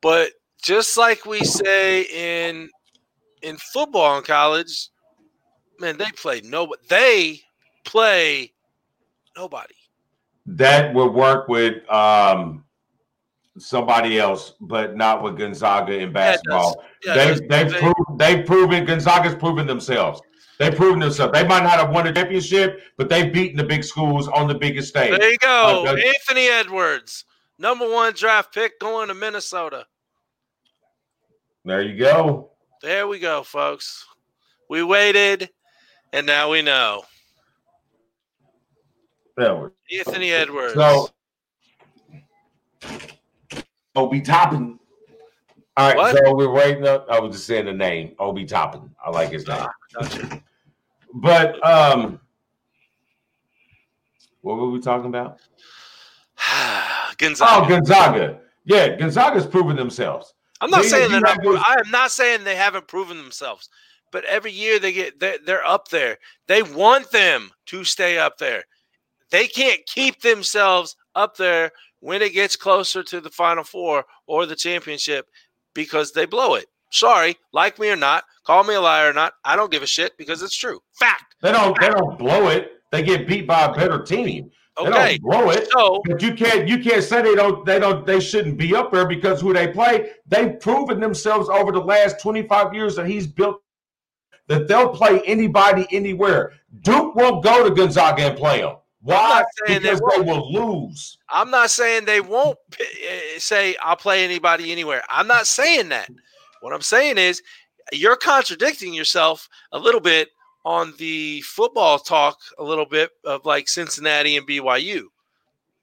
but 0.00 0.30
just 0.62 0.96
like 0.96 1.26
we 1.26 1.40
say 1.40 2.02
in 2.02 2.70
in 3.42 3.56
football 3.56 4.18
in 4.18 4.22
college, 4.22 4.90
man, 5.80 5.96
they 5.96 6.12
play 6.12 6.40
nobody. 6.44 6.80
They 6.88 7.40
play 7.84 8.52
nobody. 9.36 9.74
That 10.46 10.94
would 10.94 11.12
work 11.12 11.48
with 11.48 11.88
um, 11.90 12.62
somebody 13.58 14.18
else, 14.18 14.54
but 14.60 14.96
not 14.96 15.22
with 15.22 15.36
Gonzaga 15.38 15.98
in 15.98 16.12
basketball. 16.12 16.84
Yeah, 17.04 17.12
it 17.12 17.16
does. 17.16 17.40
they've 17.40 17.48
they've, 17.48 17.72
They- 17.72 17.78
proven, 17.80 18.16
they've 18.16 18.46
proven 18.46 18.84
Gonzaga's 18.84 19.34
proven 19.34 19.66
themselves. 19.66 20.20
They've 20.58 20.74
proven 20.74 21.00
themselves. 21.00 21.32
They 21.32 21.46
might 21.46 21.62
not 21.62 21.72
have 21.78 21.90
won 21.90 22.06
a 22.06 22.12
championship, 22.14 22.80
but 22.96 23.08
they've 23.10 23.30
beaten 23.32 23.56
the 23.58 23.64
big 23.64 23.84
schools 23.84 24.26
on 24.28 24.48
the 24.48 24.54
biggest 24.54 24.88
stage. 24.88 25.18
There 25.18 25.30
you 25.30 25.38
go, 25.38 25.84
Uh, 25.86 25.96
Anthony 25.96 26.48
Edwards, 26.48 27.24
number 27.58 27.88
one 27.90 28.14
draft 28.14 28.54
pick, 28.54 28.80
going 28.80 29.08
to 29.08 29.14
Minnesota. 29.14 29.86
There 31.64 31.82
you 31.82 31.98
go. 31.98 32.52
There 32.80 33.06
we 33.06 33.18
go, 33.18 33.42
folks. 33.42 34.06
We 34.70 34.82
waited, 34.82 35.50
and 36.12 36.26
now 36.26 36.50
we 36.50 36.62
know. 36.62 37.04
Edwards. 39.38 39.74
Anthony 39.98 40.32
Edwards. 40.32 40.74
So, 40.74 41.10
Obi 43.96 44.20
Toppin. 44.20 44.78
All 45.78 45.88
right, 45.88 45.96
What? 45.96 46.16
so 46.24 46.34
we're 46.34 46.50
waiting 46.52 46.86
up. 46.86 47.06
I 47.10 47.18
was 47.18 47.34
just 47.34 47.46
saying 47.46 47.66
the 47.66 47.72
name, 47.72 48.14
Obi 48.18 48.44
Toppin. 48.44 48.94
I 49.04 49.10
like 49.10 49.30
his 49.30 49.46
name. 49.48 49.66
Gotcha. 49.98 50.42
But 51.14 51.66
um, 51.66 52.20
what 54.42 54.56
were 54.56 54.70
we 54.70 54.80
talking 54.80 55.06
about? 55.06 55.38
Gonzaga. 57.18 57.64
Oh, 57.64 57.68
Gonzaga. 57.68 58.40
Yeah, 58.64 58.96
Gonzaga's 58.96 59.46
proven 59.46 59.76
themselves. 59.76 60.34
I'm 60.60 60.70
not 60.70 60.82
Then 60.82 60.90
saying 60.90 61.10
they're 61.10 61.20
not. 61.20 61.42
those- 61.42 61.58
I 61.64 61.76
am 61.84 61.90
not 61.90 62.10
saying 62.10 62.44
they 62.44 62.56
haven't 62.56 62.88
proven 62.88 63.16
themselves, 63.18 63.68
but 64.12 64.24
every 64.24 64.52
year 64.52 64.78
they 64.78 64.92
get 64.92 65.20
they're, 65.20 65.38
they're 65.44 65.66
up 65.66 65.88
there. 65.88 66.18
They 66.46 66.62
want 66.62 67.10
them 67.10 67.50
to 67.66 67.84
stay 67.84 68.18
up 68.18 68.38
there. 68.38 68.64
They 69.30 69.46
can't 69.46 69.84
keep 69.86 70.20
themselves 70.22 70.96
up 71.14 71.36
there 71.36 71.72
when 72.00 72.22
it 72.22 72.32
gets 72.32 72.56
closer 72.56 73.02
to 73.02 73.20
the 73.20 73.30
Final 73.30 73.64
Four 73.64 74.04
or 74.26 74.46
the 74.46 74.56
championship 74.56 75.26
because 75.74 76.12
they 76.12 76.26
blow 76.26 76.54
it. 76.54 76.66
Sorry, 76.90 77.36
like 77.52 77.78
me 77.78 77.90
or 77.90 77.96
not, 77.96 78.24
call 78.44 78.64
me 78.64 78.74
a 78.74 78.80
liar 78.80 79.10
or 79.10 79.12
not. 79.12 79.34
I 79.44 79.56
don't 79.56 79.72
give 79.72 79.82
a 79.82 79.86
shit 79.86 80.16
because 80.16 80.42
it's 80.42 80.56
true. 80.56 80.80
Fact. 80.98 81.34
They 81.42 81.52
don't. 81.52 81.78
They 81.80 81.88
don't 81.88 82.18
blow 82.18 82.48
it. 82.48 82.72
They 82.92 83.02
get 83.02 83.26
beat 83.26 83.46
by 83.46 83.64
a 83.64 83.72
better 83.74 84.02
team. 84.02 84.50
They 84.78 84.86
Okay. 84.88 85.18
don't 85.18 85.22
blow 85.22 85.50
it. 85.50 85.68
So 85.72 86.02
But 86.04 86.22
you 86.22 86.34
can't 86.34 86.68
you 86.68 86.78
can't 86.78 87.02
say 87.02 87.22
they 87.22 87.34
don't 87.34 87.64
they 87.64 87.78
don't 87.78 88.06
they 88.06 88.20
shouldn't 88.20 88.58
be 88.58 88.74
up 88.74 88.92
there 88.92 89.06
because 89.06 89.40
who 89.40 89.52
they 89.52 89.68
play, 89.68 90.10
they've 90.26 90.60
proven 90.60 91.00
themselves 91.00 91.48
over 91.48 91.72
the 91.72 91.80
last 91.80 92.20
25 92.20 92.74
years 92.74 92.94
that 92.96 93.06
he's 93.06 93.26
built 93.26 93.62
that 94.48 94.68
they'll 94.68 94.90
play 94.90 95.20
anybody 95.26 95.86
anywhere. 95.90 96.52
Duke 96.82 97.16
won't 97.16 97.42
go 97.42 97.68
to 97.68 97.74
Gonzaga 97.74 98.22
and 98.28 98.38
play 98.38 98.60
them. 98.60 98.76
Why? 99.06 99.14
am 99.14 99.28
not 99.30 99.46
saying 99.66 99.82
they 99.82 99.88
Because 99.94 100.00
they, 100.16 100.20
won't. 100.20 100.26
will 100.26 100.52
lose. 100.82 101.18
I'm 101.28 101.50
not 101.50 101.70
saying 101.70 102.04
they 102.06 102.20
won't 102.20 102.58
eh, 102.80 103.38
say 103.38 103.76
I'll 103.80 103.96
play 103.96 104.24
anybody 104.24 104.72
anywhere. 104.72 105.02
I'm 105.08 105.28
not 105.28 105.46
saying 105.46 105.90
that. 105.90 106.08
What 106.60 106.72
I'm 106.72 106.82
saying 106.82 107.16
is 107.18 107.40
you're 107.92 108.16
contradicting 108.16 108.92
yourself 108.92 109.48
a 109.70 109.78
little 109.78 110.00
bit 110.00 110.30
on 110.64 110.92
the 110.98 111.40
football 111.42 112.00
talk, 112.00 112.36
a 112.58 112.64
little 112.64 112.86
bit 112.86 113.10
of 113.24 113.44
like 113.44 113.68
Cincinnati 113.68 114.36
and 114.36 114.46
BYU. 114.48 115.04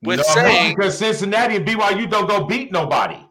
With 0.01 0.17
No, 0.17 0.23
saying, 0.23 0.75
because 0.75 0.97
Cincinnati 0.97 1.55
and 1.55 1.65
BYU 1.65 2.09
don't 2.11 2.27
go 2.27 2.43
beat 2.43 2.73
nobody. 2.73 3.25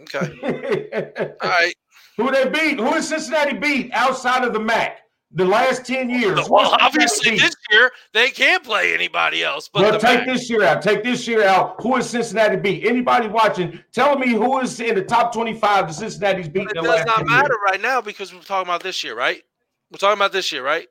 okay, 0.00 1.30
all 1.40 1.48
right. 1.48 1.74
Who 2.16 2.32
they 2.32 2.48
beat? 2.48 2.80
Who 2.80 2.94
is 2.94 3.06
Cincinnati 3.08 3.56
beat 3.56 3.92
outside 3.92 4.42
of 4.44 4.52
the 4.52 4.58
MAC? 4.58 4.99
The 5.32 5.44
last 5.44 5.86
10 5.86 6.10
years. 6.10 6.48
Well, 6.48 6.76
obviously 6.80 7.36
this 7.38 7.54
year 7.70 7.92
they 8.12 8.30
can't 8.30 8.64
play 8.64 8.92
anybody 8.94 9.44
else. 9.44 9.70
But 9.72 9.82
Well, 9.82 10.00
take 10.00 10.26
this 10.26 10.50
year 10.50 10.64
out. 10.64 10.82
Take 10.82 11.04
this 11.04 11.28
year 11.28 11.44
out. 11.46 11.76
Who 11.80 11.96
is 11.96 12.10
Cincinnati 12.10 12.56
beat? 12.56 12.84
Anybody 12.84 13.28
watching, 13.28 13.78
tell 13.92 14.18
me 14.18 14.30
who 14.30 14.58
is 14.58 14.80
in 14.80 14.96
the 14.96 15.02
top 15.04 15.32
25 15.32 15.86
that 15.86 15.94
Cincinnati's 15.94 16.48
beat 16.48 16.66
But 16.66 16.78
in 16.78 16.84
it 16.84 16.88
the 16.88 16.96
does 16.96 17.06
not 17.06 17.18
10 17.18 17.26
matter 17.26 17.48
years? 17.48 17.58
right 17.70 17.80
now 17.80 18.00
because 18.00 18.34
we're 18.34 18.40
talking 18.40 18.68
about 18.68 18.82
this 18.82 19.04
year, 19.04 19.14
right? 19.14 19.44
We're 19.92 19.98
talking 19.98 20.18
about 20.18 20.32
this 20.32 20.50
year, 20.50 20.64
right? 20.64 20.88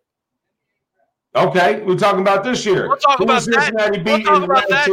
Okay, 1.35 1.81
we're 1.81 1.95
talking 1.97 2.21
about 2.21 2.43
this 2.43 2.65
year. 2.65 2.87
We'll 2.87 2.97
talk 2.97 3.17
who 3.19 3.25
about 3.25 3.39
is 3.39 3.45
that. 3.47 3.65
Cincinnati 3.65 4.01
We'll 4.03 4.23
talk 4.23 4.43
about 4.43 4.69
that. 4.69 4.87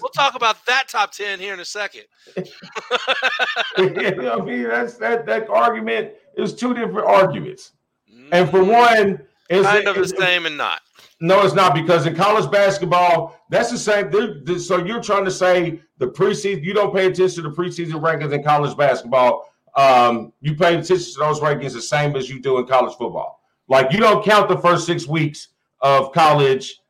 We'll 0.00 0.10
talk 0.10 0.34
about 0.36 0.64
that 0.66 0.88
top 0.88 1.10
ten 1.10 1.40
here 1.40 1.52
in 1.52 1.60
a 1.60 1.64
second. 1.64 2.04
You 3.78 4.14
know 4.14 4.38
I 4.38 4.44
mean, 4.44 4.64
that's 4.64 4.94
that 4.98 5.26
that 5.26 5.48
argument 5.48 6.12
is 6.36 6.54
two 6.54 6.74
different 6.74 7.08
arguments. 7.08 7.72
And 8.32 8.48
for 8.50 8.62
one, 8.62 9.20
it's 9.48 9.66
kind 9.66 9.88
of 9.88 9.96
the 9.96 10.08
same 10.08 10.46
and 10.46 10.56
not. 10.56 10.80
No, 11.20 11.42
it's 11.42 11.54
not 11.54 11.74
because 11.74 12.06
in 12.06 12.14
college 12.14 12.50
basketball, 12.50 13.38
that's 13.50 13.70
the 13.70 13.76
same. 13.78 14.10
they're- 14.10 14.40
they're- 14.42 14.58
so 14.58 14.78
you're 14.84 15.02
trying 15.02 15.24
to 15.26 15.30
say 15.30 15.82
the 15.98 16.06
preseason, 16.06 16.64
you 16.64 16.72
don't 16.72 16.94
pay 16.94 17.06
attention 17.06 17.42
to 17.42 17.50
the 17.50 17.54
preseason 17.54 17.92
rankings 18.00 18.32
in 18.32 18.42
college 18.42 18.74
basketball. 18.76 19.52
Um, 19.76 20.32
you 20.40 20.54
pay 20.54 20.74
attention 20.78 21.12
to 21.12 21.18
those 21.18 21.40
rankings 21.40 21.72
the 21.74 21.82
same 21.82 22.16
as 22.16 22.30
you 22.30 22.40
do 22.40 22.58
in 22.58 22.66
college 22.66 22.94
football. 22.96 23.40
Like 23.68 23.92
you 23.92 23.98
don't 23.98 24.24
count 24.24 24.48
the 24.48 24.56
first 24.58 24.86
six 24.86 25.06
weeks 25.06 25.48
of 25.80 26.12
college 26.12 26.80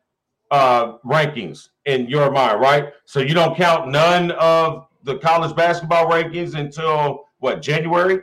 uh, 0.50 0.98
rankings 1.04 1.68
in 1.84 2.06
your 2.08 2.30
mind, 2.30 2.60
right? 2.60 2.92
So 3.04 3.20
you 3.20 3.34
don't 3.34 3.56
count 3.56 3.88
none 3.88 4.30
of 4.32 4.86
the 5.04 5.16
college 5.18 5.54
basketball 5.56 6.06
rankings 6.10 6.54
until 6.54 7.24
what 7.38 7.62
January? 7.62 8.20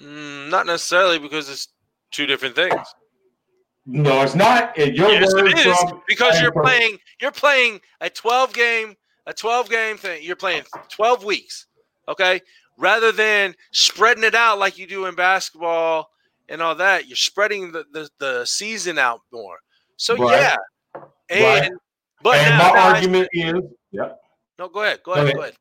Mm, 0.00 0.48
not 0.50 0.66
necessarily 0.66 1.18
because 1.18 1.48
it's 1.48 1.68
two 2.12 2.26
different 2.26 2.54
things. 2.54 2.86
No, 3.84 4.22
it's 4.22 4.34
not. 4.36 4.76
Your 4.78 5.10
yes, 5.10 5.32
it 5.34 5.58
is 5.66 5.76
from- 5.80 6.02
because 6.06 6.40
you're 6.40 6.52
from- 6.52 6.62
playing. 6.62 6.98
You're 7.20 7.32
playing 7.32 7.80
a 8.00 8.08
12 8.08 8.52
game, 8.52 8.94
a 9.26 9.32
12 9.34 9.68
game 9.68 9.96
thing. 9.96 10.22
You're 10.22 10.36
playing 10.36 10.62
12 10.88 11.24
weeks, 11.24 11.66
okay? 12.08 12.40
Rather 12.78 13.10
than 13.12 13.54
spreading 13.72 14.22
it 14.24 14.34
out 14.36 14.58
like 14.58 14.78
you 14.78 14.86
do 14.86 15.06
in 15.06 15.14
basketball 15.16 16.10
and 16.48 16.62
all 16.62 16.74
that, 16.76 17.08
you're 17.08 17.16
spreading 17.16 17.72
the 17.72 17.84
the, 17.92 18.08
the 18.18 18.44
season 18.44 18.98
out 18.98 19.20
more. 19.32 19.58
So 19.96 20.16
Right. 20.16 20.40
yeah, 20.40 20.56
and 21.28 21.44
Right. 21.44 21.70
but 22.22 22.38
and 22.38 22.58
now, 22.58 22.68
my 22.68 22.74
now 22.74 22.86
I- 22.88 22.94
argument 22.94 23.28
is, 23.32 23.54
yeah. 23.90 24.12
no, 24.58 24.68
go 24.68 24.82
ahead, 24.82 25.00
go 25.02 25.14
Go 25.14 25.20
ahead, 25.20 25.24
ahead. 25.26 25.36
go 25.36 25.42
ahead, 25.42 25.54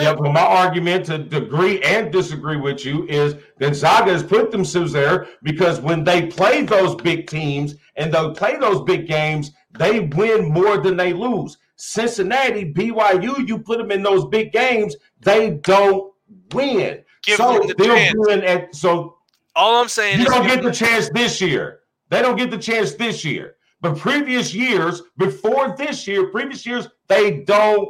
Yeah, 0.00 0.14
but 0.14 0.32
my 0.32 0.40
argument 0.40 1.06
to 1.06 1.14
agree 1.36 1.80
and 1.82 2.12
disagree 2.12 2.56
with 2.56 2.84
you 2.84 3.06
is 3.08 3.34
Gonzaga 3.58 4.12
has 4.12 4.22
put 4.22 4.50
themselves 4.50 4.92
there 4.92 5.28
because 5.42 5.80
when 5.80 6.04
they 6.04 6.26
play 6.26 6.62
those 6.62 6.94
big 6.96 7.26
teams 7.26 7.76
and 7.96 8.12
they 8.12 8.30
play 8.30 8.56
those 8.56 8.82
big 8.82 9.06
games, 9.06 9.50
they 9.78 10.00
win 10.00 10.50
more 10.50 10.78
than 10.78 10.96
they 10.96 11.12
lose. 11.12 11.58
Cincinnati, 11.76 12.72
BYU, 12.72 13.46
you 13.48 13.58
put 13.58 13.78
them 13.78 13.90
in 13.90 14.02
those 14.02 14.24
big 14.26 14.52
games, 14.52 14.94
they 15.20 15.50
don't 15.50 16.12
win. 16.52 17.02
Give 17.24 17.36
so 17.36 17.58
them 17.58 17.68
the 17.68 17.74
they're 17.76 17.96
chance. 17.96 18.12
doing 18.12 18.44
at 18.44 18.74
so 18.74 19.18
All 19.54 19.80
I'm 19.80 19.88
saying 19.88 20.20
you 20.20 20.26
don't 20.26 20.46
get 20.46 20.62
the 20.62 20.72
chance 20.72 21.10
this 21.10 21.40
year. 21.40 21.80
They 22.08 22.22
don't 22.22 22.36
get 22.36 22.50
the 22.50 22.58
chance 22.58 22.94
this 22.94 23.24
year. 23.24 23.56
But 23.80 23.98
previous 23.98 24.54
years, 24.54 25.02
before 25.16 25.74
this 25.76 26.06
year, 26.06 26.28
previous 26.28 26.64
years, 26.64 26.88
they 27.08 27.40
don't 27.40 27.88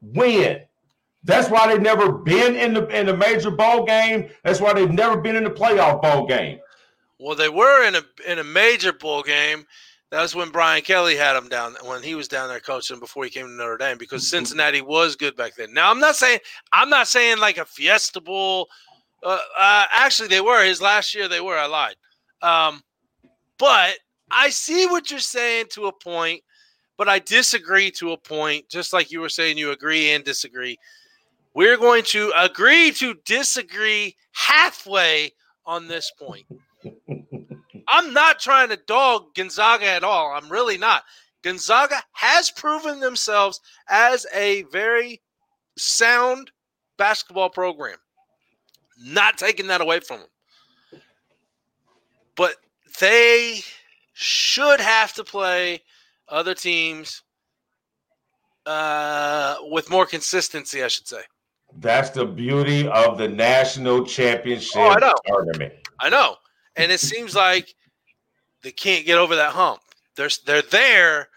win. 0.00 0.60
That's 1.24 1.50
why 1.50 1.66
they've 1.66 1.82
never 1.82 2.12
been 2.12 2.54
in 2.54 2.74
the 2.74 2.86
in 2.88 3.08
a 3.08 3.16
major 3.16 3.50
bowl 3.50 3.84
game. 3.84 4.28
That's 4.44 4.60
why 4.60 4.72
they've 4.72 4.90
never 4.90 5.20
been 5.20 5.36
in 5.36 5.44
the 5.44 5.50
playoff 5.50 6.00
bowl 6.00 6.26
game. 6.26 6.60
Well, 7.18 7.34
they 7.34 7.48
were 7.48 7.86
in 7.86 7.96
a 7.96 8.02
in 8.26 8.38
a 8.38 8.44
major 8.44 8.92
bowl 8.92 9.22
game. 9.22 9.66
That 10.10 10.22
was 10.22 10.34
when 10.34 10.48
Brian 10.48 10.82
Kelly 10.82 11.16
had 11.16 11.34
them 11.34 11.48
down 11.48 11.74
when 11.84 12.02
he 12.02 12.14
was 12.14 12.28
down 12.28 12.48
there 12.48 12.60
coaching 12.60 12.98
before 12.98 13.24
he 13.24 13.30
came 13.30 13.46
to 13.46 13.52
Notre 13.52 13.76
Dame 13.76 13.98
because 13.98 14.28
Cincinnati 14.30 14.80
was 14.80 15.16
good 15.16 15.36
back 15.36 15.54
then. 15.54 15.74
Now 15.74 15.90
I'm 15.90 16.00
not 16.00 16.16
saying 16.16 16.38
I'm 16.72 16.88
not 16.88 17.08
saying 17.08 17.38
like 17.38 17.58
a 17.58 17.64
Fiesta 17.64 18.20
Bowl. 18.20 18.68
Uh, 19.22 19.38
uh, 19.58 19.84
actually, 19.92 20.28
they 20.28 20.40
were 20.40 20.64
his 20.64 20.80
last 20.80 21.14
year. 21.14 21.28
They 21.28 21.40
were. 21.40 21.58
I 21.58 21.66
lied. 21.66 21.96
Um, 22.40 22.82
but 23.58 23.94
I 24.30 24.48
see 24.48 24.86
what 24.86 25.10
you're 25.10 25.20
saying 25.20 25.66
to 25.72 25.86
a 25.86 25.92
point, 25.92 26.42
but 26.96 27.08
I 27.08 27.18
disagree 27.18 27.90
to 27.92 28.12
a 28.12 28.16
point. 28.16 28.68
Just 28.68 28.92
like 28.92 29.10
you 29.10 29.20
were 29.20 29.28
saying, 29.28 29.58
you 29.58 29.72
agree 29.72 30.12
and 30.12 30.24
disagree. 30.24 30.78
We're 31.54 31.76
going 31.76 32.04
to 32.04 32.32
agree 32.36 32.92
to 32.92 33.14
disagree 33.24 34.16
halfway 34.32 35.32
on 35.66 35.88
this 35.88 36.12
point. 36.18 36.46
I'm 37.88 38.12
not 38.12 38.38
trying 38.38 38.68
to 38.68 38.76
dog 38.76 39.34
Gonzaga 39.34 39.86
at 39.86 40.04
all. 40.04 40.32
I'm 40.32 40.50
really 40.50 40.78
not. 40.78 41.04
Gonzaga 41.42 42.02
has 42.12 42.50
proven 42.50 43.00
themselves 43.00 43.60
as 43.88 44.26
a 44.34 44.62
very 44.64 45.20
sound 45.76 46.50
basketball 46.96 47.48
program. 47.50 47.96
Not 49.00 49.38
taking 49.38 49.68
that 49.68 49.80
away 49.80 50.00
from 50.00 50.20
them. 50.20 51.00
But 52.36 52.56
they 53.00 53.60
should 54.12 54.80
have 54.80 55.12
to 55.14 55.24
play 55.24 55.82
other 56.28 56.54
teams 56.54 57.22
uh, 58.66 59.56
with 59.62 59.90
more 59.90 60.04
consistency, 60.04 60.82
I 60.82 60.88
should 60.88 61.08
say. 61.08 61.22
That's 61.80 62.10
the 62.10 62.26
beauty 62.26 62.88
of 62.88 63.18
the 63.18 63.28
national 63.28 64.04
championship 64.04 64.76
Oh, 64.76 64.90
I 64.90 64.98
know. 64.98 65.14
tournament. 65.26 65.74
I 66.00 66.08
know. 66.08 66.36
And 66.76 66.90
it 66.90 67.00
seems 67.00 67.34
like 67.34 67.74
they 68.62 68.72
can't 68.72 69.06
get 69.06 69.18
over 69.18 69.36
that 69.36 69.52
hump. 69.52 69.80
They're 70.16 70.30
they're 70.44 70.62
there. 70.62 71.28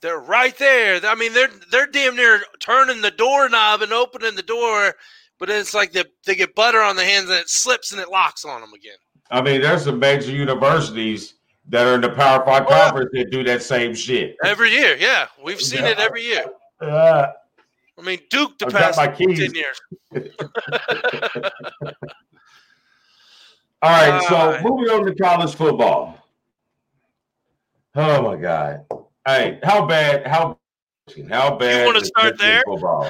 They're 0.00 0.20
right 0.20 0.56
there. 0.56 1.00
I 1.04 1.14
mean, 1.14 1.34
they're 1.34 1.50
they're 1.70 1.86
damn 1.86 2.16
near 2.16 2.42
turning 2.60 3.02
the 3.02 3.10
doorknob 3.10 3.82
and 3.82 3.92
opening 3.92 4.34
the 4.34 4.42
door, 4.42 4.94
but 5.38 5.50
it's 5.50 5.74
like 5.74 5.92
they, 5.92 6.04
they 6.24 6.34
get 6.34 6.54
butter 6.54 6.80
on 6.80 6.96
the 6.96 7.04
hands 7.04 7.28
and 7.28 7.38
it 7.38 7.50
slips 7.50 7.92
and 7.92 8.00
it 8.00 8.08
locks 8.08 8.44
on 8.44 8.62
them 8.62 8.72
again. 8.72 8.96
I 9.30 9.42
mean, 9.42 9.60
there's 9.60 9.84
some 9.84 9.98
major 9.98 10.32
universities 10.32 11.34
that 11.68 11.86
are 11.86 11.94
in 11.94 12.00
the 12.00 12.10
Power 12.10 12.44
Five 12.44 12.66
yeah. 12.68 12.84
conference 12.84 13.10
that 13.12 13.30
do 13.30 13.44
that 13.44 13.62
same 13.62 13.94
shit. 13.94 14.36
Every 14.44 14.70
year, 14.70 14.96
yeah, 14.96 15.26
we've 15.42 15.60
seen 15.60 15.84
it 15.84 15.98
every 15.98 16.22
year. 16.24 16.46
Uh, 16.80 17.26
I 18.00 18.02
mean, 18.02 18.20
Duke 18.30 18.58
the 18.58 18.66
I've 18.66 18.72
past 18.72 18.98
ten 19.18 19.54
years. 19.54 19.80
All 23.82 23.90
right, 23.90 24.22
so 24.28 24.58
moving 24.62 24.90
on 24.90 25.04
to 25.06 25.14
college 25.14 25.54
football. 25.54 26.16
Oh 27.94 28.22
my 28.22 28.36
God! 28.36 28.86
Hey, 29.26 29.58
how 29.62 29.86
bad? 29.86 30.26
How 30.26 30.58
how 31.28 31.56
bad? 31.58 31.80
You 31.80 31.86
wanna 31.86 32.04
start 32.04 32.38
there? 32.38 32.62
Football? 32.64 33.08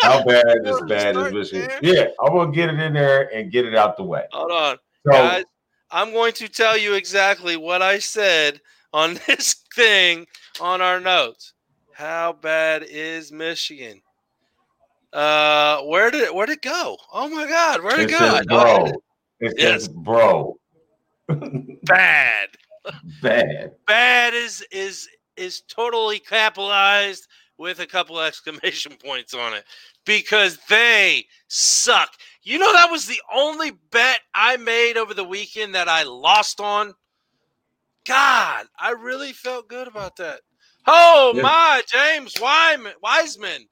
How 0.00 0.24
bad 0.24 0.44
is 0.64 0.80
bad 0.88 1.16
is 1.16 1.32
Michigan? 1.32 1.68
there? 1.82 1.94
Yeah, 1.94 2.06
I'm 2.24 2.34
gonna 2.34 2.52
get 2.52 2.70
it 2.70 2.78
in 2.78 2.92
there 2.92 3.34
and 3.34 3.50
get 3.50 3.64
it 3.64 3.74
out 3.74 3.96
the 3.96 4.04
way. 4.04 4.24
Hold 4.32 4.52
on. 4.52 4.76
So 5.06 5.12
Guys, 5.12 5.44
I'm 5.90 6.12
going 6.12 6.34
to 6.34 6.48
tell 6.48 6.78
you 6.78 6.94
exactly 6.94 7.56
what 7.56 7.82
I 7.82 7.98
said 7.98 8.60
on 8.92 9.18
this 9.26 9.64
thing 9.74 10.26
on 10.60 10.80
our 10.80 11.00
notes. 11.00 11.52
How 11.92 12.32
bad 12.32 12.84
is 12.88 13.32
Michigan? 13.32 14.02
Uh, 15.12 15.82
where 15.82 16.10
did 16.10 16.22
it? 16.22 16.34
Where 16.34 16.46
did 16.46 16.58
it 16.58 16.62
go? 16.62 16.96
Oh 17.12 17.28
my 17.28 17.46
God, 17.48 17.82
where 17.82 17.96
did 17.96 18.10
it, 18.10 18.14
It 18.14 18.18
go? 18.18 18.40
Bro. 18.46 18.86
it. 18.86 18.96
It 19.40 19.54
Yes. 19.58 19.82
says 19.82 19.88
bro. 19.88 20.56
Bad. 21.84 22.48
Bad. 23.22 23.72
Bad 23.86 24.34
is 24.34 24.64
is 24.70 25.08
is 25.36 25.62
totally 25.62 26.18
capitalized 26.18 27.26
with 27.58 27.80
a 27.80 27.86
couple 27.86 28.20
exclamation 28.20 28.92
points 29.04 29.34
on 29.34 29.54
it 29.54 29.64
because 30.04 30.58
they 30.68 31.26
suck. 31.48 32.10
You 32.42 32.58
know 32.58 32.72
that 32.72 32.90
was 32.90 33.06
the 33.06 33.20
only 33.34 33.72
bet 33.90 34.20
I 34.34 34.56
made 34.56 34.96
over 34.96 35.14
the 35.14 35.24
weekend 35.24 35.74
that 35.74 35.88
I 35.88 36.04
lost 36.04 36.60
on. 36.60 36.94
God, 38.06 38.66
I 38.78 38.92
really 38.92 39.32
felt 39.32 39.68
good 39.68 39.88
about 39.88 40.16
that. 40.16 40.40
Oh 40.86 41.32
Yeah. 41.34 41.42
my, 41.42 41.82
James 41.86 42.34
Wyman, 42.40 42.94
Wiseman, 43.02 43.66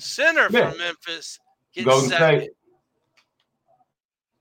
center 0.00 0.48
Yeah. 0.50 0.70
from 0.70 0.78
Memphis, 0.78 1.38
gets 1.72 1.86
Golden 1.86 2.10
seven. 2.10 2.40
State. 2.40 2.50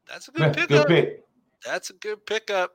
That's 0.08 0.28
a 0.28 0.32
good 0.32 0.54
pickup. 0.54 0.70
good 0.70 0.88
pick. 0.88 1.24
That's 1.66 1.90
a 1.90 1.94
good 1.94 2.26
pickup. 2.26 2.72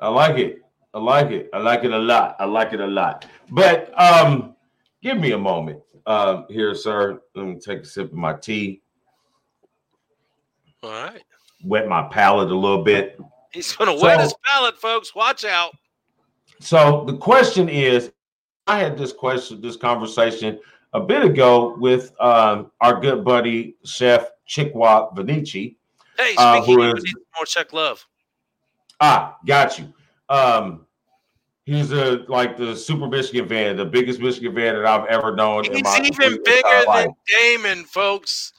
I 0.00 0.08
like 0.08 0.38
it. 0.38 0.62
I 0.94 0.98
like 0.98 1.30
it. 1.30 1.50
I 1.52 1.58
like 1.58 1.84
it 1.84 1.92
a 1.92 1.98
lot. 1.98 2.36
I 2.38 2.44
like 2.44 2.72
it 2.72 2.80
a 2.80 2.86
lot. 2.86 3.26
But 3.50 3.92
um, 4.00 4.54
give 5.02 5.18
me 5.18 5.32
a 5.32 5.38
moment 5.38 5.80
um, 6.06 6.46
here, 6.48 6.74
sir. 6.74 7.20
Let 7.34 7.46
me 7.46 7.58
take 7.58 7.80
a 7.80 7.84
sip 7.84 8.06
of 8.06 8.12
my 8.14 8.34
tea. 8.34 8.82
All 10.82 10.90
right. 10.90 11.22
Wet 11.64 11.88
my 11.88 12.02
palate 12.04 12.50
a 12.50 12.54
little 12.54 12.84
bit. 12.84 13.18
He's 13.52 13.74
going 13.74 13.94
to 13.94 14.02
wet 14.02 14.20
his 14.20 14.34
palate, 14.44 14.78
folks. 14.78 15.14
Watch 15.14 15.44
out. 15.44 15.74
So 16.60 17.04
the 17.06 17.16
question 17.16 17.68
is, 17.68 18.12
I 18.66 18.78
had 18.78 18.96
this 18.96 19.12
question, 19.12 19.60
this 19.60 19.76
conversation 19.76 20.60
a 20.92 21.00
bit 21.00 21.24
ago 21.24 21.76
with 21.78 22.12
um, 22.20 22.70
our 22.80 23.00
good 23.00 23.24
buddy 23.24 23.76
Chef 23.84 24.28
Chikwa 24.48 25.14
Vinici. 25.14 25.76
Hey, 26.16 26.34
Uh, 26.36 26.56
speaking 26.62 26.74
who 26.74 26.82
of, 26.90 26.98
is- 26.98 27.14
more 27.36 27.44
check 27.46 27.72
love. 27.72 28.04
Ah, 29.00 29.36
got 29.46 29.78
you. 29.78 29.92
Um, 30.28 30.86
he's 31.64 31.92
a 31.92 32.24
like 32.28 32.56
the 32.56 32.74
super 32.76 33.06
Michigan 33.06 33.48
fan, 33.48 33.76
the 33.76 33.84
biggest 33.84 34.18
Michigan 34.20 34.54
fan 34.54 34.74
that 34.74 34.84
I've 34.86 35.06
ever 35.06 35.34
known. 35.36 35.66
in 35.66 35.74
He's 35.74 35.84
my 35.84 36.00
even 36.02 36.42
bigger 36.42 36.84
than 36.92 37.14
Damon, 37.28 37.84
folks. 37.84 38.52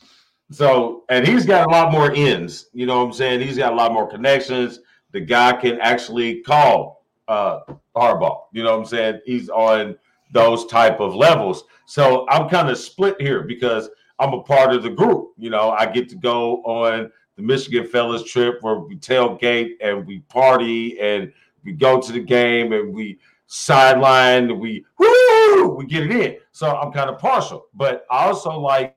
So, 0.52 1.04
and 1.10 1.28
he's 1.28 1.46
got 1.46 1.68
a 1.68 1.70
lot 1.70 1.92
more 1.92 2.12
ends. 2.14 2.70
You 2.74 2.86
know 2.86 3.00
what 3.00 3.06
I'm 3.08 3.14
saying? 3.14 3.42
He's 3.42 3.58
got 3.58 3.74
a 3.74 3.76
lot 3.76 3.92
more 3.92 4.08
connections. 4.10 4.80
The 5.12 5.20
guy 5.20 5.54
can 5.54 5.80
actually 5.82 6.42
call 6.42 7.06
uh 7.28 7.60
Harbaugh. 7.96 8.44
You 8.54 8.64
know 8.64 8.72
what 8.72 8.80
I'm 8.80 8.86
saying? 8.86 9.20
He's 9.26 9.50
on 9.50 9.98
those 10.32 10.66
type 10.66 11.00
of 11.00 11.16
levels. 11.16 11.64
So 11.86 12.28
I'm 12.30 12.50
kind 12.50 12.70
of 12.70 12.78
split 12.78 13.20
here 13.20 13.44
because 13.44 13.90
I'm 14.20 14.34
a 14.34 14.44
part 14.44 14.74
of 14.74 14.84
the 14.84 14.90
group. 14.90 15.32
You 15.38 15.50
know, 15.50 15.72
I 15.72 15.86
get 15.86 16.10
to 16.10 16.16
go 16.16 16.58
on 16.64 17.12
the 17.36 17.42
Michigan 17.42 17.88
Fellas 17.88 18.24
trip 18.24 18.60
where 18.62 18.80
we 18.80 18.96
tailgate 18.98 19.74
and 19.82 20.06
we 20.06 20.20
party 20.22 21.00
and 21.00 21.32
we 21.64 21.72
go 21.72 22.00
to 22.00 22.12
the 22.12 22.20
game 22.20 22.74
and 22.74 22.94
we 22.94 23.20
sideline 23.48 24.52
and 24.52 24.60
we 24.60 24.86
woo, 24.98 25.70
we 25.70 25.86
get 25.86 26.04
it 26.04 26.12
in. 26.12 26.38
So 26.52 26.76
I'm 26.76 26.92
kind 26.92 27.10
of 27.10 27.18
partial, 27.18 27.68
but 27.74 28.06
I 28.12 28.26
also 28.26 28.60
like 28.60 28.96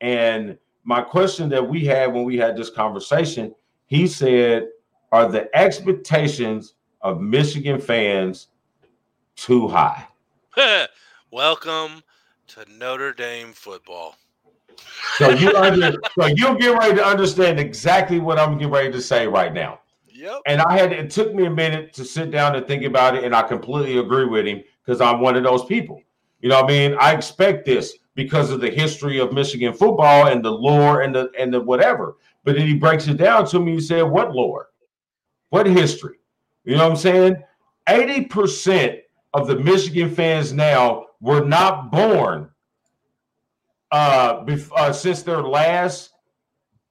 and 0.00 0.58
my 0.84 1.00
question 1.00 1.48
that 1.50 1.66
we 1.66 1.84
had 1.84 2.12
when 2.12 2.24
we 2.24 2.36
had 2.36 2.56
this 2.56 2.68
conversation, 2.68 3.54
he 3.86 4.06
said, 4.08 4.68
Are 5.12 5.30
the 5.30 5.48
expectations 5.56 6.74
of 7.00 7.20
Michigan 7.20 7.80
fans 7.80 8.48
too 9.36 9.68
high? 9.68 10.06
Welcome 11.30 12.02
to 12.48 12.64
Notre 12.78 13.12
Dame 13.12 13.52
football. 13.52 14.16
So 15.16 15.30
you 15.30 15.54
under, 15.54 15.92
so 16.18 16.26
you'll 16.26 16.54
get 16.54 16.76
ready 16.78 16.94
to 16.96 17.04
understand 17.04 17.58
exactly 17.58 18.18
what 18.18 18.38
I'm 18.38 18.58
getting 18.58 18.72
ready 18.72 18.92
to 18.92 19.00
say 19.00 19.26
right 19.26 19.52
now. 19.52 19.80
Yep. 20.08 20.42
And 20.46 20.60
I 20.60 20.76
had 20.76 20.92
it 20.92 21.10
took 21.10 21.34
me 21.34 21.46
a 21.46 21.50
minute 21.50 21.92
to 21.94 22.04
sit 22.04 22.30
down 22.30 22.54
and 22.54 22.66
think 22.66 22.84
about 22.84 23.16
it, 23.16 23.24
and 23.24 23.34
I 23.34 23.42
completely 23.42 23.98
agree 23.98 24.26
with 24.26 24.46
him 24.46 24.62
because 24.84 25.00
I'm 25.00 25.20
one 25.20 25.36
of 25.36 25.44
those 25.44 25.64
people. 25.64 26.02
You 26.40 26.48
know 26.48 26.56
what 26.56 26.66
I 26.66 26.68
mean? 26.68 26.96
I 27.00 27.12
expect 27.12 27.64
this 27.64 27.96
because 28.14 28.50
of 28.50 28.60
the 28.60 28.70
history 28.70 29.18
of 29.18 29.32
Michigan 29.32 29.72
football 29.72 30.28
and 30.28 30.44
the 30.44 30.50
lore 30.50 31.02
and 31.02 31.14
the 31.14 31.30
and 31.38 31.52
the 31.52 31.60
whatever. 31.60 32.16
But 32.44 32.56
then 32.56 32.66
he 32.66 32.74
breaks 32.74 33.06
it 33.06 33.16
down 33.16 33.46
to 33.46 33.60
me. 33.60 33.74
He 33.74 33.80
said, 33.80 34.02
What 34.02 34.34
lore? 34.34 34.68
What 35.50 35.66
history? 35.66 36.16
You 36.64 36.76
know 36.76 36.84
what 36.84 36.92
I'm 36.92 36.96
saying? 36.96 37.36
80% 37.88 39.00
of 39.34 39.46
the 39.46 39.56
Michigan 39.56 40.14
fans 40.14 40.52
now 40.52 41.06
were 41.20 41.44
not 41.44 41.90
born 41.90 42.48
uh, 43.90 44.44
bef- 44.44 44.70
uh 44.76 44.92
since 44.92 45.22
their 45.22 45.42
last 45.42 46.10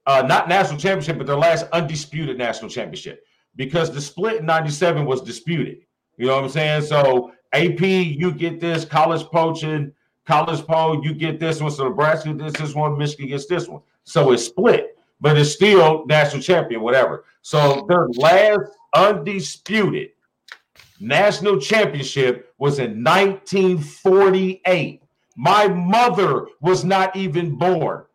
uh, 0.07 0.23
not 0.27 0.49
national 0.49 0.79
championship, 0.79 1.17
but 1.17 1.27
their 1.27 1.35
last 1.37 1.65
undisputed 1.73 2.37
national 2.37 2.69
championship 2.69 3.23
because 3.55 3.91
the 3.91 4.01
split 4.01 4.37
in 4.37 4.45
97 4.45 5.05
was 5.05 5.21
disputed. 5.21 5.79
You 6.17 6.27
know 6.27 6.35
what 6.35 6.45
I'm 6.45 6.49
saying? 6.49 6.83
So 6.83 7.31
AP, 7.53 7.81
you 7.81 8.31
get 8.31 8.59
this, 8.59 8.85
college 8.85 9.23
poaching, 9.27 9.91
college 10.25 10.65
poll, 10.65 11.03
you 11.03 11.13
get 11.13 11.39
this 11.39 11.61
one. 11.61 11.71
So 11.71 11.85
Nebraska 11.85 12.33
gets 12.33 12.59
this 12.59 12.75
one, 12.75 12.97
Michigan 12.97 13.27
gets 13.27 13.45
this 13.45 13.67
one. 13.67 13.81
So 14.03 14.31
it's 14.31 14.45
split, 14.45 14.97
but 15.19 15.37
it's 15.37 15.51
still 15.51 16.05
national 16.07 16.41
champion, 16.41 16.81
whatever. 16.81 17.25
So 17.41 17.85
their 17.87 18.07
last 18.15 18.71
undisputed 18.93 20.09
national 21.01 21.59
championship 21.59 22.53
was 22.57 22.79
in 22.79 23.03
1948. 23.03 25.03
My 25.35 25.67
mother 25.67 26.45
was 26.61 26.85
not 26.85 27.15
even 27.15 27.55
born 27.55 28.05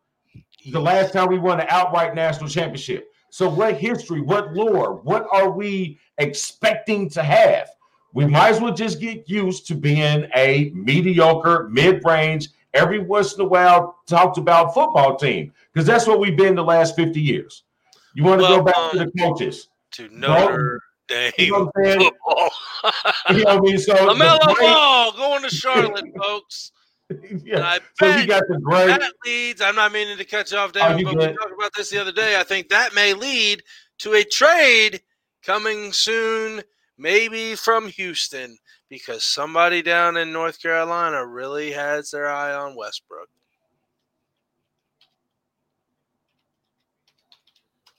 the 0.71 0.79
last 0.79 1.13
time 1.13 1.29
we 1.29 1.39
won 1.39 1.59
an 1.59 1.67
outright 1.69 2.15
national 2.15 2.49
championship. 2.49 3.11
So, 3.29 3.49
what 3.49 3.75
history, 3.75 4.21
what 4.21 4.53
lore, 4.53 4.95
what 5.03 5.27
are 5.31 5.49
we 5.49 5.99
expecting 6.17 7.09
to 7.11 7.23
have? 7.23 7.69
We 8.13 8.25
might 8.25 8.49
as 8.49 8.61
well 8.61 8.73
just 8.73 8.99
get 8.99 9.29
used 9.29 9.67
to 9.67 9.75
being 9.75 10.27
a 10.35 10.71
mediocre, 10.73 11.67
mid 11.69 12.01
range, 12.05 12.49
every 12.73 12.99
once 12.99 13.35
in 13.35 13.41
a 13.41 13.47
while 13.47 13.97
talked 14.07 14.37
about 14.37 14.73
football 14.73 15.17
team 15.17 15.53
because 15.73 15.85
that's 15.85 16.07
what 16.07 16.19
we've 16.19 16.37
been 16.37 16.55
the 16.55 16.63
last 16.63 16.95
50 16.95 17.19
years. 17.19 17.63
You 18.15 18.23
want 18.23 18.41
to 18.41 18.47
go 18.47 18.63
back 18.63 18.75
to 18.75 19.01
uh, 19.01 19.05
the 19.05 19.11
coaches. 19.19 19.69
To 19.91 20.09
Notre 20.09 20.81
Dame 21.07 21.31
You 21.37 21.51
know 21.51 21.59
what 21.65 21.71
I'm 21.77 21.83
saying? 21.85 21.99
football. 21.99 22.49
You 23.31 23.43
know 23.43 23.49
I 23.49 23.59
mean? 23.61 23.77
So, 23.77 23.93
LaMelo 24.13 24.59
Ball 24.59 25.11
going 25.13 25.43
to 25.43 25.49
Charlotte, 25.49 26.05
folks. 26.21 26.71
yeah. 27.43 27.77
So 27.99 28.05
bet 28.07 28.27
got 28.27 28.43
the 28.49 28.59
great. 28.59 28.87
that 28.87 29.13
leads. 29.25 29.61
I'm 29.61 29.75
not 29.75 29.93
meaning 29.93 30.17
to 30.17 30.25
cut 30.25 30.51
you 30.51 30.57
off, 30.57 30.71
Oh, 30.75 30.97
you 30.97 31.05
but 31.05 31.15
we 31.17 31.25
talked 31.27 31.53
about 31.57 31.71
this 31.75 31.89
the 31.89 31.99
other 31.99 32.11
day. 32.11 32.37
I 32.39 32.43
think 32.43 32.69
that 32.69 32.93
may 32.93 33.13
lead 33.13 33.63
to 33.99 34.13
a 34.15 34.23
trade 34.23 35.01
coming 35.43 35.93
soon, 35.93 36.61
maybe 36.97 37.55
from 37.55 37.87
Houston, 37.87 38.57
because 38.89 39.23
somebody 39.23 39.81
down 39.81 40.17
in 40.17 40.33
North 40.33 40.61
Carolina 40.61 41.25
really 41.25 41.71
has 41.71 42.11
their 42.11 42.29
eye 42.29 42.53
on 42.53 42.75
Westbrook. 42.75 43.29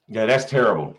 Yeah, 0.09 0.27
that's 0.27 0.45
terrible. 0.47 0.97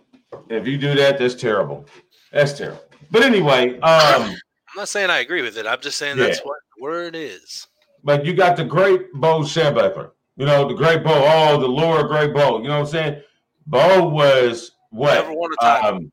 If 0.49 0.67
you 0.67 0.77
do 0.77 0.95
that, 0.95 1.17
that's 1.17 1.35
terrible. 1.35 1.85
That's 2.31 2.53
terrible. 2.53 2.81
But 3.11 3.23
anyway, 3.23 3.75
um, 3.79 4.23
I'm 4.23 4.35
not 4.75 4.89
saying 4.89 5.09
I 5.09 5.19
agree 5.19 5.41
with 5.41 5.57
it. 5.57 5.65
I'm 5.65 5.79
just 5.81 5.97
saying 5.97 6.17
Yeah. 6.17 6.25
that's 6.25 6.41
what 6.41 6.93
it 6.93 7.15
is. 7.15 7.67
but 8.03 8.25
you 8.25 8.33
got 8.33 8.55
the 8.55 8.63
great 8.63 9.11
Bo 9.13 9.41
Schembechler. 9.41 10.11
You 10.37 10.45
know, 10.45 10.67
the 10.67 10.73
great 10.73 11.03
Bo, 11.03 11.11
oh, 11.13 11.59
the 11.59 11.67
Laura 11.67 12.07
Great 12.07 12.33
Bo. 12.33 12.59
You 12.61 12.69
know 12.69 12.79
what 12.79 12.85
I'm 12.85 12.91
saying? 12.91 13.21
Bo 13.67 14.07
was 14.07 14.71
what? 14.89 15.15
Never 15.15 15.33
won 15.33 15.51
a 15.51 15.55
title. 15.61 15.95
Um, 15.97 16.11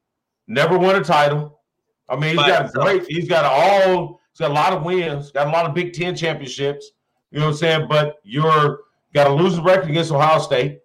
never 0.49 0.79
won 0.79 0.97
a 0.97 1.05
title. 1.05 1.61
I 2.09 2.17
mean, 2.17 2.31
he's 2.31 2.37
By 2.37 2.49
got 2.49 2.62
himself. 2.64 2.85
great, 2.85 3.05
he's 3.09 3.29
got 3.29 3.45
all, 3.45 4.21
he's 4.33 4.41
got 4.41 4.51
a 4.51 4.55
lot 4.55 4.73
of 4.73 4.83
wins, 4.85 5.31
got 5.31 5.47
a 5.47 5.51
lot 5.51 5.67
of 5.67 5.75
Big 5.75 5.93
Ten 5.93 6.17
championships. 6.17 6.91
You 7.31 7.39
know 7.39 7.47
what 7.47 7.51
I'm 7.53 7.57
saying? 7.59 7.87
But 7.89 8.17
you're 8.25 8.81
got 9.14 9.29
a 9.29 9.33
losing 9.33 9.62
record 9.62 9.91
against 9.91 10.11
Ohio 10.11 10.39
State. 10.41 10.81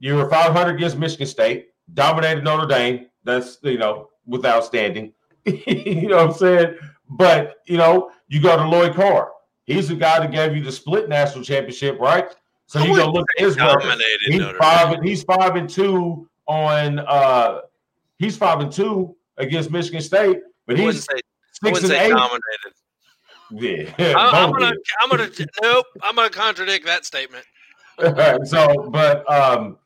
You 0.00 0.16
were 0.16 0.28
500 0.28 0.74
against 0.74 0.98
Michigan 0.98 1.26
State, 1.26 1.68
dominated 1.92 2.44
Notre 2.44 2.66
Dame. 2.66 3.06
That's 3.24 3.58
you 3.62 3.78
know 3.78 4.10
without 4.26 4.64
standing. 4.64 5.12
you 5.44 6.08
know 6.08 6.16
what 6.16 6.26
I'm 6.28 6.32
saying? 6.34 6.76
But 7.10 7.56
you 7.66 7.76
know, 7.76 8.10
you 8.28 8.40
go 8.40 8.56
to 8.56 8.68
Lloyd 8.68 8.94
Carr. 8.94 9.32
He's 9.64 9.88
the 9.88 9.94
guy 9.94 10.20
that 10.20 10.30
gave 10.30 10.56
you 10.56 10.62
the 10.62 10.72
split 10.72 11.08
national 11.08 11.44
championship, 11.44 11.98
right? 11.98 12.34
So 12.66 12.80
you 12.80 12.96
go 12.96 13.10
look 13.10 13.26
at 13.36 13.44
his 13.44 13.56
record. 13.56 14.00
He's 14.26 14.40
Notre 14.40 14.58
five. 14.58 14.94
Dame. 14.94 15.02
He's 15.02 15.22
five 15.22 15.56
and 15.56 15.68
two 15.68 16.28
on. 16.46 17.00
uh 17.00 17.60
He's 18.18 18.36
five 18.36 18.60
and 18.60 18.72
two 18.72 19.16
against 19.38 19.70
Michigan 19.70 20.00
State, 20.00 20.38
but 20.66 20.78
he's 20.78 21.04
say, 21.04 21.20
six 21.62 21.82
and 21.82 21.92
eight. 21.92 22.10
Dominated. 22.10 22.40
Yeah, 23.50 24.14
I'm, 24.16 24.34
I'm 24.34 24.52
gonna. 24.52 24.72
I'm 25.02 25.10
gonna 25.10 25.30
nope. 25.62 25.86
I'm 26.02 26.16
gonna 26.16 26.30
contradict 26.30 26.86
that 26.86 27.04
statement. 27.04 27.44
so, 28.48 28.88
but 28.90 29.30
um, 29.30 29.78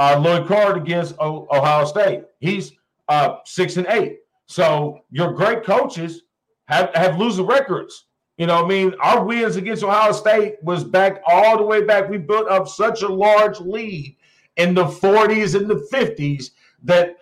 uh, 0.00 0.18
Lloyd 0.18 0.48
Carr 0.48 0.76
against 0.76 1.14
o- 1.20 1.46
Ohio 1.52 1.84
State, 1.84 2.24
he's 2.40 2.72
uh 3.08 3.36
six 3.44 3.76
and 3.76 3.86
eight. 3.88 4.18
So 4.46 5.00
your 5.10 5.32
great 5.32 5.62
coaches 5.62 6.22
have 6.64 6.92
have 6.94 7.18
losing 7.18 7.46
records. 7.46 8.06
You 8.38 8.46
know, 8.46 8.64
I 8.64 8.66
mean, 8.66 8.94
our 9.00 9.22
wins 9.22 9.56
against 9.56 9.84
Ohio 9.84 10.12
State 10.12 10.54
was 10.62 10.82
back 10.82 11.20
all 11.26 11.58
the 11.58 11.62
way 11.62 11.84
back. 11.84 12.08
We 12.08 12.16
built 12.16 12.48
up 12.48 12.66
such 12.66 13.02
a 13.02 13.08
large 13.08 13.60
lead 13.60 14.16
in 14.56 14.74
the 14.74 14.84
40s 14.84 15.54
and 15.54 15.68
the 15.68 15.86
50s 15.92 16.52
that 16.84 17.16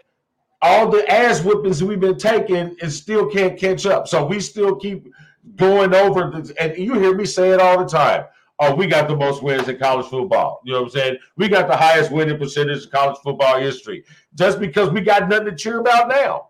all 0.62 0.88
the 0.88 1.08
ass 1.10 1.40
whippings 1.40 1.82
we've 1.82 1.98
been 1.98 2.18
taking 2.18 2.76
and 2.80 2.92
still 2.92 3.28
can't 3.28 3.58
catch 3.58 3.84
up. 3.86 4.06
So 4.06 4.24
we 4.24 4.38
still 4.38 4.76
keep 4.76 5.08
going 5.56 5.92
over 5.94 6.30
the, 6.30 6.54
and 6.60 6.76
you 6.78 6.94
hear 6.94 7.14
me 7.16 7.24
say 7.24 7.50
it 7.50 7.60
all 7.60 7.78
the 7.78 7.88
time. 7.88 8.24
Oh, 8.60 8.74
we 8.74 8.86
got 8.86 9.06
the 9.06 9.16
most 9.16 9.42
wins 9.42 9.68
in 9.68 9.78
college 9.78 10.06
football. 10.06 10.60
You 10.64 10.72
know 10.72 10.80
what 10.80 10.86
I'm 10.86 10.90
saying? 10.90 11.18
We 11.36 11.48
got 11.48 11.68
the 11.68 11.76
highest 11.76 12.10
winning 12.10 12.38
percentage 12.38 12.84
in 12.84 12.90
college 12.90 13.18
football 13.22 13.60
history. 13.60 14.04
Just 14.34 14.58
because 14.58 14.90
we 14.90 15.00
got 15.00 15.28
nothing 15.28 15.46
to 15.46 15.54
cheer 15.54 15.78
about 15.80 16.08
now. 16.08 16.48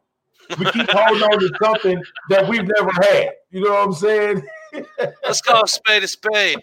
We 0.59 0.64
keep 0.70 0.88
holding 0.90 1.22
on 1.22 1.38
to 1.38 1.50
something 1.62 2.02
that 2.30 2.48
we've 2.48 2.66
never 2.78 2.90
had. 3.02 3.32
You 3.50 3.64
know 3.64 3.72
what 3.72 3.88
I'm 3.88 3.92
saying? 3.92 4.42
Let's 5.24 5.42
call 5.42 5.64
a 5.64 5.68
spade 5.68 6.02
a 6.02 6.09
spade. 6.09 6.61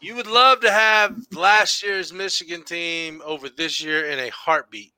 You 0.00 0.16
would 0.16 0.26
love 0.26 0.60
to 0.60 0.70
have 0.70 1.16
last 1.32 1.82
year's 1.82 2.12
Michigan 2.12 2.64
team 2.64 3.22
over 3.24 3.48
this 3.48 3.82
year 3.82 4.06
in 4.06 4.18
a 4.18 4.30
heartbeat. 4.30 4.93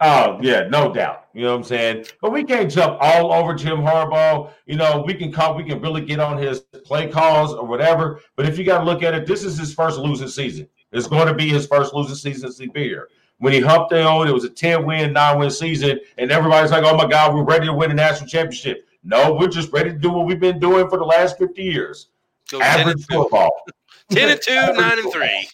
Oh 0.00 0.38
yeah, 0.40 0.68
no 0.68 0.92
doubt. 0.92 1.26
You 1.34 1.42
know 1.42 1.52
what 1.52 1.58
I'm 1.58 1.64
saying? 1.64 2.06
But 2.20 2.32
we 2.32 2.44
can't 2.44 2.70
jump 2.70 2.98
all 3.00 3.32
over 3.32 3.54
Jim 3.54 3.78
Harbaugh. 3.78 4.52
You 4.66 4.76
know, 4.76 5.02
we 5.04 5.14
can 5.14 5.32
call, 5.32 5.56
we 5.56 5.64
can 5.64 5.80
really 5.80 6.02
get 6.02 6.20
on 6.20 6.38
his 6.38 6.60
play 6.84 7.08
calls 7.08 7.52
or 7.52 7.66
whatever. 7.66 8.20
But 8.36 8.46
if 8.46 8.58
you 8.58 8.64
got 8.64 8.78
to 8.78 8.84
look 8.84 9.02
at 9.02 9.14
it, 9.14 9.26
this 9.26 9.42
is 9.42 9.58
his 9.58 9.74
first 9.74 9.98
losing 9.98 10.28
season. 10.28 10.68
It's 10.92 11.08
going 11.08 11.26
to 11.26 11.34
be 11.34 11.48
his 11.48 11.66
first 11.66 11.94
losing 11.94 12.14
season 12.14 12.48
since 12.48 12.58
he's 12.58 12.70
been 12.70 12.84
here. 12.84 13.08
When 13.38 13.52
he 13.52 13.60
humped 13.60 13.92
it 13.92 14.04
on, 14.04 14.26
it 14.26 14.32
was 14.32 14.44
a 14.44 14.50
10 14.50 14.84
win, 14.84 15.12
nine 15.12 15.38
win 15.38 15.50
season, 15.50 16.00
and 16.16 16.32
everybody's 16.32 16.72
like, 16.72 16.84
"Oh 16.84 16.96
my 16.96 17.06
God, 17.06 17.34
we're 17.34 17.44
ready 17.44 17.66
to 17.66 17.72
win 17.72 17.90
a 17.90 17.94
national 17.94 18.28
championship." 18.28 18.88
No, 19.04 19.34
we're 19.34 19.48
just 19.48 19.72
ready 19.72 19.90
to 19.90 19.98
do 19.98 20.10
what 20.10 20.26
we've 20.26 20.40
been 20.40 20.58
doing 20.58 20.88
for 20.88 20.98
the 20.98 21.04
last 21.04 21.38
50 21.38 21.62
years. 21.62 22.08
Go 22.50 22.60
Average 22.60 22.84
10 22.84 22.92
and 22.92 23.06
football. 23.06 23.50
10 24.10 24.30
and 24.30 24.40
2, 24.42 24.54
9 24.54 24.98
and 24.98 25.12
3. 25.12 25.48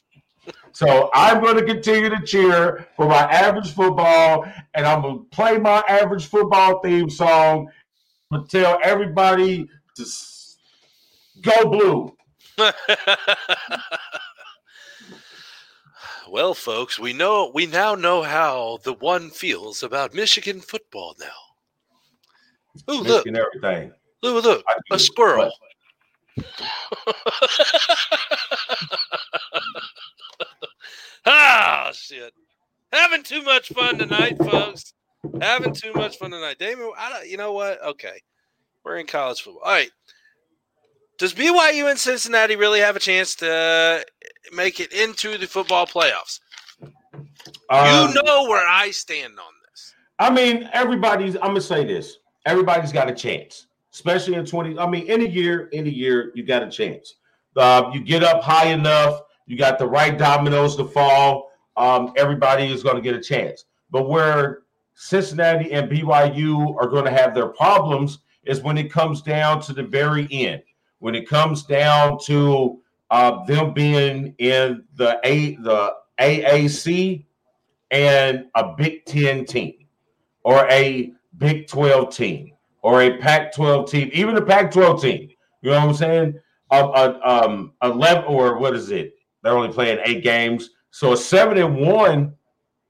So 0.74 1.08
I'm 1.14 1.40
going 1.40 1.56
to 1.56 1.64
continue 1.64 2.10
to 2.10 2.20
cheer 2.26 2.88
for 2.96 3.06
my 3.06 3.22
average 3.30 3.72
football, 3.72 4.44
and 4.74 4.84
I'm 4.84 5.02
going 5.02 5.18
to 5.20 5.24
play 5.26 5.56
my 5.56 5.84
average 5.88 6.26
football 6.26 6.80
theme 6.80 7.08
song. 7.08 7.70
I'm 8.30 8.38
going 8.38 8.48
to 8.48 8.60
tell 8.60 8.80
everybody 8.82 9.68
to 9.94 10.02
s- 10.02 10.56
go 11.42 11.70
blue. 11.70 12.16
well, 16.28 16.54
folks, 16.54 16.98
we 16.98 17.12
know 17.12 17.52
we 17.54 17.66
now 17.66 17.94
know 17.94 18.24
how 18.24 18.80
the 18.82 18.94
one 18.94 19.30
feels 19.30 19.84
about 19.84 20.12
Michigan 20.12 20.60
football 20.60 21.14
now. 21.20 21.28
Ooh, 22.92 22.98
look, 23.00 23.24
Michigan 23.26 23.36
everything. 23.36 23.92
look, 24.24 24.44
look, 24.44 24.64
a 24.90 24.98
squirrel. 24.98 25.52
ah, 31.26 31.90
shit. 31.92 32.32
Having 32.92 33.24
too 33.24 33.42
much 33.42 33.68
fun 33.68 33.98
tonight, 33.98 34.38
folks. 34.38 34.94
Having 35.40 35.74
too 35.74 35.92
much 35.94 36.18
fun 36.18 36.30
tonight. 36.30 36.58
Damon, 36.58 36.92
I 36.96 37.12
don't, 37.12 37.28
you 37.28 37.36
know 37.36 37.52
what? 37.52 37.82
Okay. 37.82 38.20
We're 38.84 38.98
in 38.98 39.06
college 39.06 39.42
football. 39.42 39.62
All 39.64 39.72
right. 39.72 39.90
Does 41.18 41.32
BYU 41.32 41.88
and 41.88 41.98
Cincinnati 41.98 42.56
really 42.56 42.80
have 42.80 42.96
a 42.96 43.00
chance 43.00 43.34
to 43.36 44.04
make 44.52 44.80
it 44.80 44.92
into 44.92 45.38
the 45.38 45.46
football 45.46 45.86
playoffs? 45.86 46.40
Um, 47.70 48.08
you 48.08 48.22
know 48.22 48.48
where 48.48 48.66
I 48.66 48.90
stand 48.90 49.38
on 49.38 49.52
this. 49.70 49.94
I 50.18 50.30
mean, 50.30 50.68
everybody's. 50.72 51.36
I'm 51.36 51.48
gonna 51.48 51.60
say 51.60 51.84
this. 51.84 52.18
Everybody's 52.46 52.92
got 52.92 53.08
a 53.08 53.14
chance, 53.14 53.68
especially 53.92 54.34
in 54.34 54.44
20. 54.44 54.78
I 54.78 54.88
mean, 54.88 55.06
any 55.08 55.28
year, 55.28 55.70
any 55.72 55.90
year, 55.90 56.32
you 56.34 56.42
got 56.42 56.62
a 56.62 56.70
chance. 56.70 57.14
Uh, 57.56 57.90
you 57.92 58.00
get 58.00 58.24
up 58.24 58.42
high 58.42 58.66
enough, 58.66 59.20
you 59.46 59.56
got 59.56 59.78
the 59.78 59.86
right 59.86 60.16
dominoes 60.16 60.76
to 60.76 60.84
fall. 60.84 61.50
Um, 61.76 62.12
everybody 62.16 62.72
is 62.72 62.82
going 62.82 62.96
to 62.96 63.02
get 63.02 63.14
a 63.14 63.20
chance. 63.20 63.64
But 63.90 64.08
where 64.08 64.62
Cincinnati 64.94 65.72
and 65.72 65.90
BYU 65.90 66.76
are 66.80 66.88
going 66.88 67.04
to 67.04 67.10
have 67.10 67.34
their 67.34 67.48
problems 67.48 68.20
is 68.44 68.62
when 68.62 68.78
it 68.78 68.90
comes 68.90 69.22
down 69.22 69.60
to 69.62 69.72
the 69.72 69.82
very 69.82 70.28
end. 70.30 70.62
When 70.98 71.14
it 71.14 71.28
comes 71.28 71.64
down 71.64 72.18
to 72.24 72.80
uh, 73.10 73.44
them 73.44 73.72
being 73.72 74.34
in 74.38 74.84
the 74.96 75.18
a 75.24 75.56
the 75.56 75.94
AAC 76.18 77.24
and 77.90 78.46
a 78.54 78.74
Big 78.76 79.04
Ten 79.04 79.44
team 79.44 79.74
or 80.42 80.66
a 80.70 81.12
Big 81.38 81.66
12 81.66 82.14
team 82.14 82.52
or 82.82 83.02
a 83.02 83.16
Pac 83.18 83.54
12 83.54 83.90
team, 83.90 84.10
even 84.12 84.36
a 84.36 84.42
Pac 84.42 84.70
12 84.70 85.02
team. 85.02 85.28
You 85.62 85.70
know 85.70 85.80
what 85.80 85.88
I'm 85.88 85.94
saying? 85.94 86.40
A, 86.70 86.76
a, 86.76 87.20
um, 87.24 87.72
11 87.82 88.24
or 88.24 88.58
what 88.58 88.74
is 88.74 88.90
it? 88.90 89.14
They're 89.44 89.56
only 89.56 89.72
playing 89.72 89.98
eight 90.04 90.24
games. 90.24 90.70
So 90.90 91.12
a 91.12 91.16
seven 91.16 91.58
and 91.58 91.76
one 91.76 92.34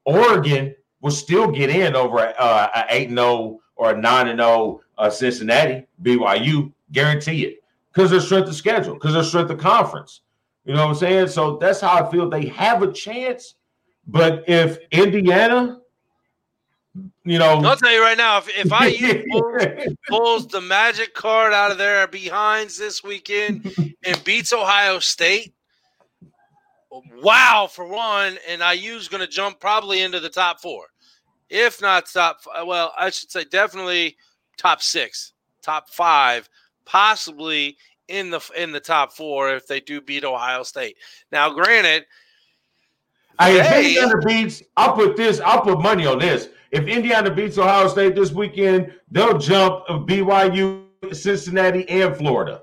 Oregon 0.05 0.75
will 1.01 1.11
still 1.11 1.51
get 1.51 1.69
in 1.69 1.97
over 1.97 2.19
a, 2.19 2.31
uh, 2.39 2.69
a 2.77 2.85
eight 2.91 3.09
and 3.09 3.19
zero 3.19 3.61
or 3.77 3.91
a 3.91 4.01
nine 4.01 4.29
and 4.29 4.39
zero 4.39 4.81
uh, 4.97 5.11
Cincinnati 5.11 5.85
BYU. 6.03 6.73
Guarantee 6.93 7.45
it 7.45 7.65
because 7.93 8.13
their 8.13 8.21
strength 8.21 8.49
of 8.49 8.55
schedule, 8.55 8.95
because 8.95 9.15
their 9.15 9.25
strength 9.25 9.51
of 9.51 9.59
conference. 9.59 10.21
You 10.65 10.75
know 10.75 10.83
what 10.83 10.91
I'm 10.91 10.95
saying? 10.95 11.29
So 11.29 11.57
that's 11.57 11.81
how 11.81 12.05
I 12.05 12.11
feel 12.11 12.31
they 12.31 12.47
have 12.47 12.83
a 12.83 12.93
chance. 12.93 13.55
But 14.07 14.45
if 14.49 14.79
Indiana, 14.93 15.81
you 17.25 17.39
know, 17.39 17.63
I'll 17.65 17.77
tell 17.77 17.93
you 17.93 18.01
right 18.01 18.17
now, 18.17 18.39
if, 18.39 18.49
if 18.49 19.01
IU 19.01 19.25
pulls, 19.33 19.97
pulls 20.09 20.47
the 20.47 20.61
magic 20.61 21.15
card 21.15 21.53
out 21.53 21.73
of 21.73 21.79
their 21.79 22.07
behinds 22.07 22.79
this 22.79 23.03
weekend 23.03 23.75
and 24.05 24.25
beats 24.25 24.53
Ohio 24.53 25.01
State, 25.01 25.53
wow, 27.23 27.69
for 27.71 27.87
one, 27.87 28.39
and 28.49 28.63
IU's 28.63 29.09
going 29.09 29.21
to 29.21 29.27
jump 29.27 29.61
probably 29.61 30.03
into 30.03 30.21
the 30.21 30.29
top 30.29 30.61
four. 30.61 30.87
If 31.51 31.81
not 31.81 32.07
top, 32.07 32.41
well, 32.67 32.93
I 32.99 33.11
should 33.11 33.31
say 33.31 33.45
definitely 33.45 34.17
top 34.57 34.83
six, 34.83 35.33
top 35.63 35.91
five, 35.91 36.49
possibly 36.85 37.77
in 38.09 38.31
the 38.31 38.41
in 38.57 38.73
the 38.73 38.81
top 38.81 39.13
four 39.13 39.55
if 39.55 39.67
they 39.67 39.81
do 39.81 40.01
beat 40.01 40.25
Ohio 40.25 40.63
State. 40.63 40.97
Now, 41.31 41.51
granted, 41.51 42.07
Hey, 43.41 43.59
if. 43.59 43.87
Indiana 43.87 44.19
beats, 44.25 44.63
I'll 44.77 44.93
put 44.93 45.17
this, 45.17 45.41
I'll 45.41 45.61
put 45.61 45.81
money 45.81 46.07
on 46.07 46.19
this. 46.19 46.49
If 46.71 46.87
Indiana 46.87 47.31
beats 47.31 47.59
Ohio 47.59 47.89
State 47.89 48.15
this 48.15 48.33
weekend, 48.33 48.93
they'll 49.11 49.39
jump 49.39 49.85
of 49.89 50.07
BYU, 50.07 50.85
Cincinnati, 51.13 51.89
and 51.89 52.17
Florida. 52.17 52.63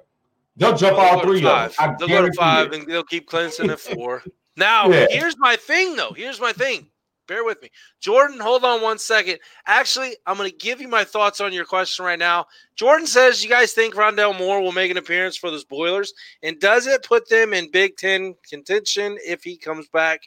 They'll 0.62 0.78
jump 0.78 0.98
They'll 0.98 1.06
all 1.06 1.20
three 1.22 1.44
of 1.46 1.76
them. 1.76 1.96
They'll 2.00 2.08
go 2.08 2.26
to 2.26 2.34
five, 2.34 2.68
it. 2.68 2.80
and 2.80 2.88
they'll 2.88 3.04
keep 3.04 3.30
Clemson 3.30 3.70
at 3.70 3.80
four. 3.96 4.24
Now, 4.56 4.90
Yeah. 4.90 5.08
here's 5.10 5.38
my 5.38 5.56
thing, 5.56 5.96
though. 5.96 6.12
Here's 6.16 6.40
my 6.40 6.54
thing. 6.54 6.88
Bear 7.28 7.44
with 7.46 7.62
me, 7.62 7.70
Jordan. 8.02 8.40
Hold 8.40 8.66
on 8.66 8.82
one 8.82 8.98
second. 9.00 9.40
Actually, 9.66 10.18
I'm 10.26 10.36
going 10.38 10.50
to 10.50 10.56
give 10.58 10.82
you 10.82 10.88
my 10.90 11.04
thoughts 11.06 11.40
on 11.40 11.54
your 11.54 11.64
question 11.66 12.04
right 12.04 12.20
now. 12.20 12.46
Jordan 12.76 13.08
says, 13.08 13.42
"You 13.42 13.50
guys 13.50 13.72
think 13.74 13.96
Rondale 13.96 14.38
Moore 14.38 14.60
will 14.62 14.74
make 14.74 14.92
an 14.92 14.98
appearance 14.98 15.38
for 15.38 15.50
those 15.50 15.64
Boilers, 15.64 16.14
and 16.44 16.60
does 16.60 16.88
it 16.88 17.04
put 17.04 17.30
them 17.30 17.54
in 17.54 17.72
Big 17.72 17.96
Ten 17.96 18.36
contention 18.50 19.18
if 19.26 19.44
he 19.44 19.56
comes 19.56 19.88
back?" 19.88 20.22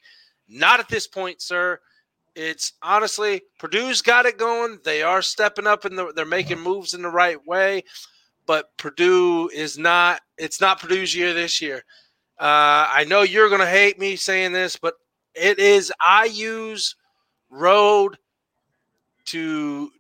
Not 0.49 0.81
at 0.81 0.89
this 0.89 1.07
point, 1.07 1.43
sir. 1.43 1.79
It's 2.35 2.73
honestly 2.83 3.43
Purdue's 3.59 4.01
got 4.03 4.25
it 4.27 4.39
going. 4.39 4.79
They 4.85 5.03
are 5.03 5.21
stepping 5.23 5.67
up 5.67 5.85
and 5.85 5.99
the, 5.99 6.13
they're 6.15 6.25
making 6.25 6.61
moves 6.61 6.95
in 6.95 7.03
the 7.03 7.11
right 7.11 7.39
way, 7.47 7.83
but 8.47 8.77
Purdue 8.77 9.49
is 9.55 9.79
not. 9.79 10.21
It's 10.39 10.61
not 10.61 10.81
Purdue's 10.81 11.15
year 11.15 11.33
this 11.33 11.61
year. 11.61 11.85
Uh, 12.39 12.91
I 12.91 13.05
know 13.09 13.23
you're 13.23 13.49
going 13.49 13.61
to 13.61 13.67
hate 13.67 13.99
me 13.99 14.17
saying 14.17 14.53
this, 14.53 14.77
but 14.77 14.95
it 15.35 15.59
is 15.59 15.93
IU's 16.27 16.97
road 17.51 18.19
to 19.27 19.91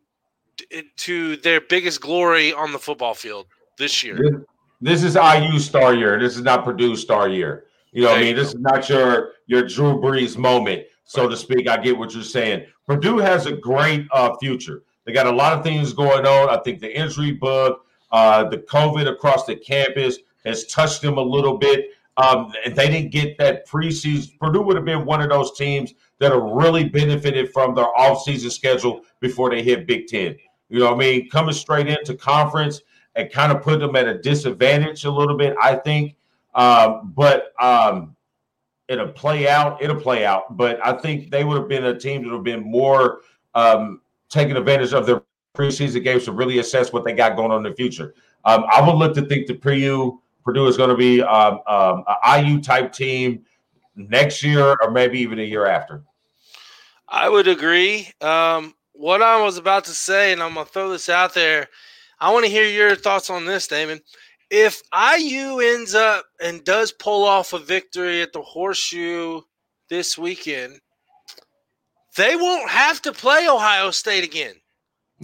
to 0.97 1.36
their 1.38 1.61
biggest 1.61 2.01
glory 2.01 2.53
on 2.53 2.72
the 2.72 2.78
football 2.78 3.14
field 3.14 3.47
this 3.78 4.03
year. 4.03 4.47
This, 4.80 5.03
is 5.03 5.16
IU 5.16 5.59
star 5.59 5.95
year. 5.95 6.18
This 6.18 6.36
is 6.36 6.42
not 6.42 6.64
Purdue 6.64 6.97
star 6.97 7.28
year. 7.28 7.66
You 7.92 8.03
know 8.03 8.11
what 8.11 8.18
I 8.18 8.22
mean? 8.22 8.36
This 8.36 8.49
is 8.49 8.61
not 8.61 8.88
your 8.88 9.32
your 9.47 9.66
Drew 9.66 10.01
Brees 10.01 10.36
moment, 10.36 10.84
so 11.05 11.28
to 11.28 11.36
speak. 11.36 11.68
I 11.68 11.76
get 11.76 11.97
what 11.97 12.14
you're 12.14 12.24
saying. 12.24 12.66
Purdue 12.86 13.18
has 13.18 13.47
a 13.47 13.53
great 13.53 14.07
uh, 14.11 14.36
future. 14.36 14.82
They 15.05 15.12
got 15.12 15.26
a 15.26 15.32
lot 15.32 15.53
of 15.53 15.62
things 15.62 15.92
going 15.92 16.26
on. 16.26 16.51
I 16.51 16.61
think 16.62 16.80
the 16.80 16.95
injury 16.95 17.32
bug, 17.32 17.76
uh, 18.15 18.49
the 18.49 18.59
COVID 18.59 19.09
across 19.12 19.45
the 19.45 19.57
campus 19.57 20.19
has 20.45 20.67
touched 20.67 21.03
them 21.03 21.19
a 21.19 21.23
little 21.23 21.59
bit. 21.59 21.87
Um, 22.17 22.53
they 22.65 22.89
didn't 22.89 23.11
get 23.11 23.37
that 23.39 23.67
preseason. 23.67 24.39
Purdue 24.39 24.62
would 24.62 24.77
have 24.77 24.85
been 24.85 25.05
one 25.05 25.21
of 25.21 25.31
those 25.31 25.59
teams 25.59 25.95
that 26.21 26.31
have 26.31 26.41
really 26.41 26.89
benefited 26.89 27.53
from 27.53 27.75
their 27.75 27.89
offseason 27.99 28.53
schedule 28.53 29.01
before 29.19 29.51
they 29.51 29.65
hit 29.65 29.89
Big 29.89 30.07
Ten. 30.07 30.37
You 30.69 30.79
know 30.79 30.93
what 30.93 30.95
I 30.95 30.99
mean? 30.99 31.29
Coming 31.29 31.55
straight 31.55 31.89
into 31.89 32.15
conference 32.15 32.83
and 33.17 33.33
kind 33.33 33.51
of 33.51 33.62
put 33.62 33.81
them 33.81 33.97
at 33.97 34.07
a 34.07 34.17
disadvantage 34.17 35.05
a 35.05 35.11
little 35.11 35.37
bit, 35.37 35.57
I 35.61 35.75
think. 35.75 36.15
Um, 36.55 37.12
but 37.17 37.53
um, 37.61 38.15
it'll 38.87 39.09
play 39.09 39.49
out. 39.49 39.83
It'll 39.83 40.01
play 40.01 40.25
out. 40.25 40.57
But 40.57 40.79
I 40.87 40.93
think 40.93 41.33
they 41.33 41.43
would 41.43 41.59
have 41.59 41.69
been 41.69 41.87
a 41.87 41.99
team 41.99 42.23
that 42.23 42.29
would 42.29 42.37
have 42.37 42.45
been 42.45 42.62
more 42.62 43.23
um, 43.57 44.03
taking 44.29 44.57
advantage 44.57 44.93
of 44.93 45.05
their 45.05 45.21
preseason 45.55 46.03
games 46.03 46.25
to 46.25 46.33
really 46.33 46.59
assess 46.59 46.93
what 46.93 47.05
they 47.05 47.13
got 47.13 47.37
going 47.37 47.51
on 47.51 47.65
in 47.65 47.71
the 47.71 47.77
future. 47.77 48.15
Um, 48.45 48.65
I 48.71 48.87
would 48.87 48.97
look 48.97 49.15
to 49.15 49.23
think 49.23 49.47
the 49.47 49.55
Purdue 49.55 50.21
Purdue 50.45 50.67
is 50.67 50.77
going 50.77 50.91
to 50.91 50.97
be 50.97 51.23
um, 51.23 51.61
um, 51.67 52.05
a 52.07 52.39
IU 52.39 52.61
type 52.61 52.93
team 52.93 53.45
next 53.97 54.43
year 54.43 54.77
or 54.83 54.91
maybe 54.91 55.19
even 55.19 55.39
a 55.39 55.43
year 55.43 55.67
after. 55.67 56.03
I 57.09 57.29
would 57.29 57.49
agree. 57.49 58.11
Um, 58.21 58.75
what 58.93 59.23
I 59.23 59.41
was 59.41 59.57
about 59.57 59.85
to 59.85 59.93
say, 59.93 60.33
and 60.33 60.43
I'm 60.43 60.55
gonna 60.55 60.67
throw 60.67 60.91
this 60.91 61.09
out 61.09 61.35
there. 61.35 61.69
I 62.21 62.33
want 62.33 62.45
to 62.45 62.51
hear 62.51 62.65
your 62.65 62.95
thoughts 62.95 63.31
on 63.31 63.45
this, 63.45 63.67
Damon. 63.67 64.01
If 64.51 64.83
IU 64.93 65.61
ends 65.61 65.95
up 65.95 66.25
and 66.41 66.65
does 66.65 66.93
pull 66.93 67.25
off 67.25 67.53
a 67.53 67.59
victory 67.59 68.23
at 68.23 68.33
the 68.33 68.43
Horseshoe 68.43 69.41
this 69.89 70.17
weekend, 70.17 70.81
they 72.17 72.37
won't 72.37 72.71
have 72.71 73.03
to 73.03 73.13
play 73.13 73.49
Ohio 73.49 73.91
State 73.91 74.25
again. 74.25 74.55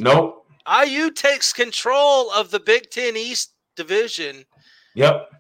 Nope. 0.01 0.47
IU 0.85 1.11
takes 1.11 1.53
control 1.53 2.31
of 2.33 2.51
the 2.51 2.61
Big 2.61 2.91
Ten 2.91 3.17
East 3.17 3.55
division. 3.77 4.45
Yep. 4.95 5.31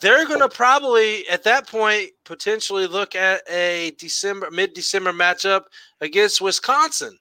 They're 0.00 0.26
going 0.26 0.40
to 0.40 0.48
probably, 0.48 1.28
at 1.28 1.44
that 1.44 1.68
point, 1.68 2.10
potentially 2.24 2.88
look 2.88 3.14
at 3.14 3.42
a 3.48 3.92
December, 3.98 4.50
mid 4.50 4.74
December 4.74 5.12
matchup 5.12 5.62
against 6.00 6.40
Wisconsin. 6.40 7.16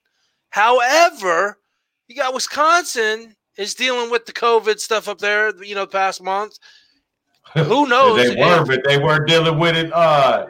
However, 0.49 1.59
you 2.07 2.15
got 2.15 2.33
Wisconsin 2.33 3.35
is 3.57 3.75
dealing 3.75 4.09
with 4.09 4.25
the 4.25 4.33
COVID 4.33 4.79
stuff 4.79 5.07
up 5.07 5.19
there, 5.19 5.55
you 5.63 5.75
know, 5.75 5.85
past 5.85 6.23
month. 6.23 6.57
Who 7.55 7.87
knows? 7.87 8.17
they 8.17 8.35
were, 8.35 8.65
but 8.65 8.81
they 8.85 8.97
weren't 8.97 9.27
dealing 9.27 9.59
with 9.59 9.75
it 9.75 9.91
uh, 9.91 10.47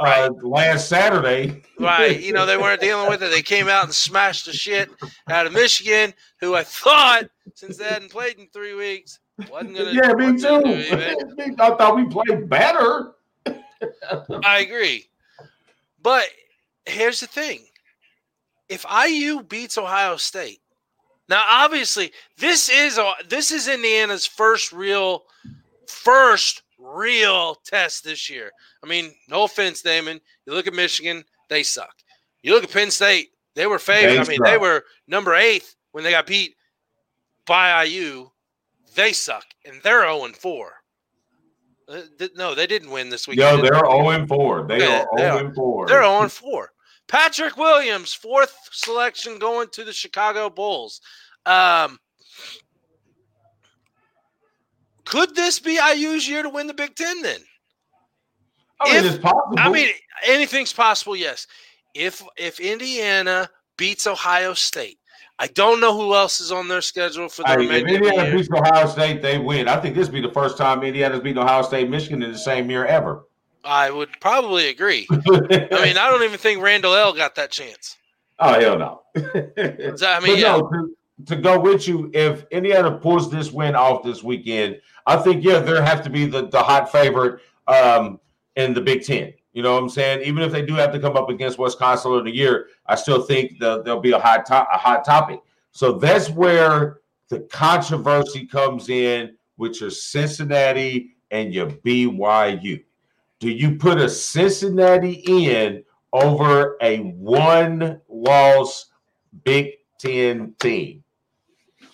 right. 0.00 0.30
uh, 0.30 0.32
last 0.42 0.88
Saturday. 0.88 1.62
right. 1.78 2.20
You 2.24 2.32
know, 2.32 2.46
they 2.46 2.56
weren't 2.56 2.80
dealing 2.80 3.08
with 3.08 3.22
it. 3.22 3.30
They 3.30 3.42
came 3.42 3.68
out 3.68 3.84
and 3.84 3.94
smashed 3.94 4.46
the 4.46 4.52
shit 4.52 4.88
out 5.28 5.46
of 5.46 5.52
Michigan, 5.52 6.14
who 6.40 6.54
I 6.54 6.62
thought, 6.62 7.24
since 7.54 7.76
they 7.76 7.84
hadn't 7.84 8.10
played 8.10 8.38
in 8.38 8.46
three 8.48 8.74
weeks, 8.74 9.18
wasn't 9.50 9.76
going 9.76 9.88
to. 9.88 9.94
Yeah, 9.94 10.12
me 10.14 10.40
too. 10.40 11.54
I 11.60 11.74
thought 11.76 11.96
we 11.96 12.06
played 12.06 12.48
better. 12.48 13.14
I 14.44 14.60
agree. 14.60 15.08
But 16.02 16.24
here's 16.86 17.20
the 17.20 17.26
thing 17.26 17.64
if 18.68 18.84
IU 18.84 19.42
beats 19.42 19.76
Ohio 19.76 20.16
State, 20.16 20.60
now 21.28 21.42
obviously 21.48 22.12
this 22.38 22.68
is 22.68 22.98
this 23.28 23.50
is 23.50 23.68
Indiana's 23.68 24.26
first 24.26 24.72
real 24.72 25.24
first 25.94 26.62
real 26.78 27.56
test 27.64 28.04
this 28.04 28.28
year. 28.28 28.50
I 28.82 28.86
mean, 28.86 29.12
no 29.28 29.44
offense, 29.44 29.82
Damon. 29.82 30.20
You 30.46 30.52
look 30.52 30.66
at 30.66 30.74
Michigan, 30.74 31.24
they 31.48 31.62
suck. 31.62 31.94
You 32.42 32.52
look 32.54 32.64
at 32.64 32.72
Penn 32.72 32.90
State, 32.90 33.30
they 33.54 33.66
were 33.66 33.78
favored. 33.78 34.20
I 34.20 34.28
mean, 34.28 34.42
they 34.42 34.58
were 34.58 34.84
number 35.06 35.34
eighth 35.34 35.76
when 35.92 36.04
they 36.04 36.10
got 36.10 36.26
beat 36.26 36.56
by 37.46 37.84
IU. 37.84 38.28
They 38.94 39.12
suck, 39.12 39.44
and 39.64 39.80
they're 39.82 40.02
0 40.02 40.28
4. 40.38 40.72
Uh, 41.86 42.00
th- 42.18 42.30
no, 42.36 42.54
they 42.54 42.66
didn't 42.66 42.90
win 42.90 43.10
this 43.10 43.26
week. 43.26 43.38
Yo, 43.38 43.56
they're 43.60 43.74
0 43.74 44.26
4. 44.26 44.66
They 44.68 44.78
Yeah, 44.78 45.04
are 45.12 45.16
they 45.16 45.38
0 45.38 45.52
4. 45.54 45.86
They're 45.86 46.02
0 46.02 46.28
4. 46.28 46.70
Patrick 47.06 47.56
Williams, 47.56 48.14
fourth 48.14 48.56
selection 48.72 49.38
going 49.38 49.68
to 49.72 49.84
the 49.84 49.92
Chicago 49.92 50.48
Bulls. 50.48 51.00
Um, 51.44 51.98
could 55.14 55.36
this 55.36 55.60
be 55.60 55.78
IU's 55.78 56.28
year 56.28 56.42
to 56.42 56.48
win 56.48 56.66
the 56.66 56.74
Big 56.74 56.96
Ten 56.96 57.22
then? 57.22 57.38
I 58.80 59.00
mean, 59.00 59.12
If-. 59.12 59.20
I 59.58 59.70
mean, 59.70 59.88
anything's 60.26 60.72
possible, 60.72 61.14
yes. 61.14 61.46
If 61.94 62.20
if 62.36 62.58
Indiana 62.58 63.48
beats 63.76 64.08
Ohio 64.08 64.54
State, 64.54 64.98
I 65.38 65.46
don't 65.46 65.80
know 65.80 65.96
who 65.96 66.14
else 66.16 66.40
is 66.40 66.50
on 66.50 66.66
their 66.66 66.80
schedule 66.80 67.28
for 67.28 67.42
the 67.42 67.48
Hey, 67.48 67.54
if 67.54 67.60
remainder 67.60 67.94
of 67.94 68.00
the 68.02 68.08
Indiana 68.08 68.36
beats 68.36 68.48
Ohio 68.52 68.88
State, 68.88 69.22
they 69.22 69.38
win. 69.38 69.68
I 69.68 69.80
think 69.80 69.94
this 69.94 70.08
will 70.08 70.14
be 70.14 70.20
the 70.20 70.32
first 70.32 70.58
time 70.58 70.82
Indiana's 70.82 71.20
beaten 71.20 71.38
Ohio 71.38 71.62
State, 71.62 71.88
Michigan 71.88 72.20
in 72.24 72.32
the 72.32 72.38
same 72.38 72.68
year 72.68 72.84
ever. 72.84 73.22
I 73.62 73.90
would 73.92 74.10
probably 74.20 74.68
agree. 74.68 75.06
I 75.12 75.16
mean, 75.16 75.96
I 75.96 76.10
don't 76.10 76.24
even 76.24 76.38
think 76.38 76.60
Randle 76.60 76.92
El 76.94 77.12
got 77.12 77.36
that 77.36 77.52
chance. 77.52 77.96
oh 78.40 78.58
hell 78.60 78.76
no. 78.78 79.02
So, 79.96 80.08
I 80.08 80.18
mean, 80.20 80.32
But 80.32 80.38
yeah, 80.38 80.56
no, 80.56 80.68
to, 80.68 80.96
to 81.26 81.36
go 81.36 81.60
with 81.60 81.86
you, 81.86 82.10
if 82.12 82.44
Indiana 82.50 82.90
pulls 82.98 83.30
this 83.30 83.52
win 83.52 83.76
off 83.76 84.02
this 84.02 84.24
weekend, 84.24 84.80
I 85.06 85.16
think 85.16 85.44
yeah, 85.44 85.58
there 85.58 85.82
have 85.82 86.02
to 86.04 86.10
be 86.10 86.26
the, 86.26 86.48
the 86.48 86.62
hot 86.62 86.90
favorite 86.90 87.40
um, 87.66 88.20
in 88.56 88.74
the 88.74 88.80
Big 88.80 89.04
Ten. 89.04 89.32
You 89.52 89.62
know 89.62 89.74
what 89.74 89.82
I'm 89.82 89.88
saying? 89.88 90.22
Even 90.22 90.42
if 90.42 90.50
they 90.50 90.62
do 90.62 90.74
have 90.74 90.92
to 90.92 90.98
come 90.98 91.16
up 91.16 91.28
against 91.28 91.58
Wisconsin 91.58 92.12
in 92.14 92.24
the 92.24 92.34
year, 92.34 92.68
I 92.86 92.96
still 92.96 93.22
think 93.22 93.58
the, 93.60 93.82
there'll 93.82 94.00
be 94.00 94.12
a 94.12 94.18
hot 94.18 94.46
to- 94.46 94.66
a 94.72 94.76
hot 94.76 95.04
topic. 95.04 95.40
So 95.70 95.92
that's 95.92 96.28
where 96.28 97.00
the 97.28 97.40
controversy 97.40 98.46
comes 98.46 98.88
in 98.88 99.36
with 99.56 99.80
your 99.80 99.90
Cincinnati 99.90 101.16
and 101.30 101.54
your 101.54 101.68
BYU. 101.68 102.82
Do 103.38 103.50
you 103.50 103.76
put 103.76 103.98
a 103.98 104.08
Cincinnati 104.08 105.22
in 105.26 105.84
over 106.12 106.76
a 106.80 106.98
one 106.98 108.00
loss 108.08 108.86
Big 109.44 109.72
Ten 109.98 110.54
team 110.58 111.04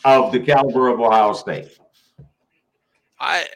of 0.05 0.33
the 0.33 0.41
caliber 0.41 0.89
of 0.89 1.01
Ohio 1.01 1.33
State? 1.33 1.79
I 3.21 3.47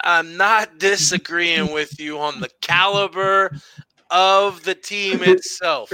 I'm 0.00 0.36
not 0.36 0.78
disagreeing 0.78 1.72
with 1.72 1.98
you 1.98 2.18
on 2.18 2.40
the 2.40 2.50
caliber 2.60 3.50
of 4.10 4.62
the 4.64 4.74
team 4.74 5.22
itself. 5.22 5.92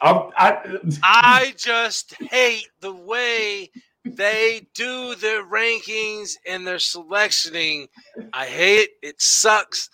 I'm, 0.00 0.30
I, 0.36 0.78
I 1.02 1.54
just 1.56 2.14
hate 2.20 2.68
the 2.80 2.92
way 2.92 3.70
they 4.04 4.66
do 4.74 5.14
their 5.14 5.46
rankings 5.46 6.32
and 6.46 6.66
their 6.66 6.78
selectioning. 6.78 7.88
I 8.32 8.46
hate 8.46 8.80
it. 8.80 8.90
It 9.02 9.22
sucks. 9.22 9.88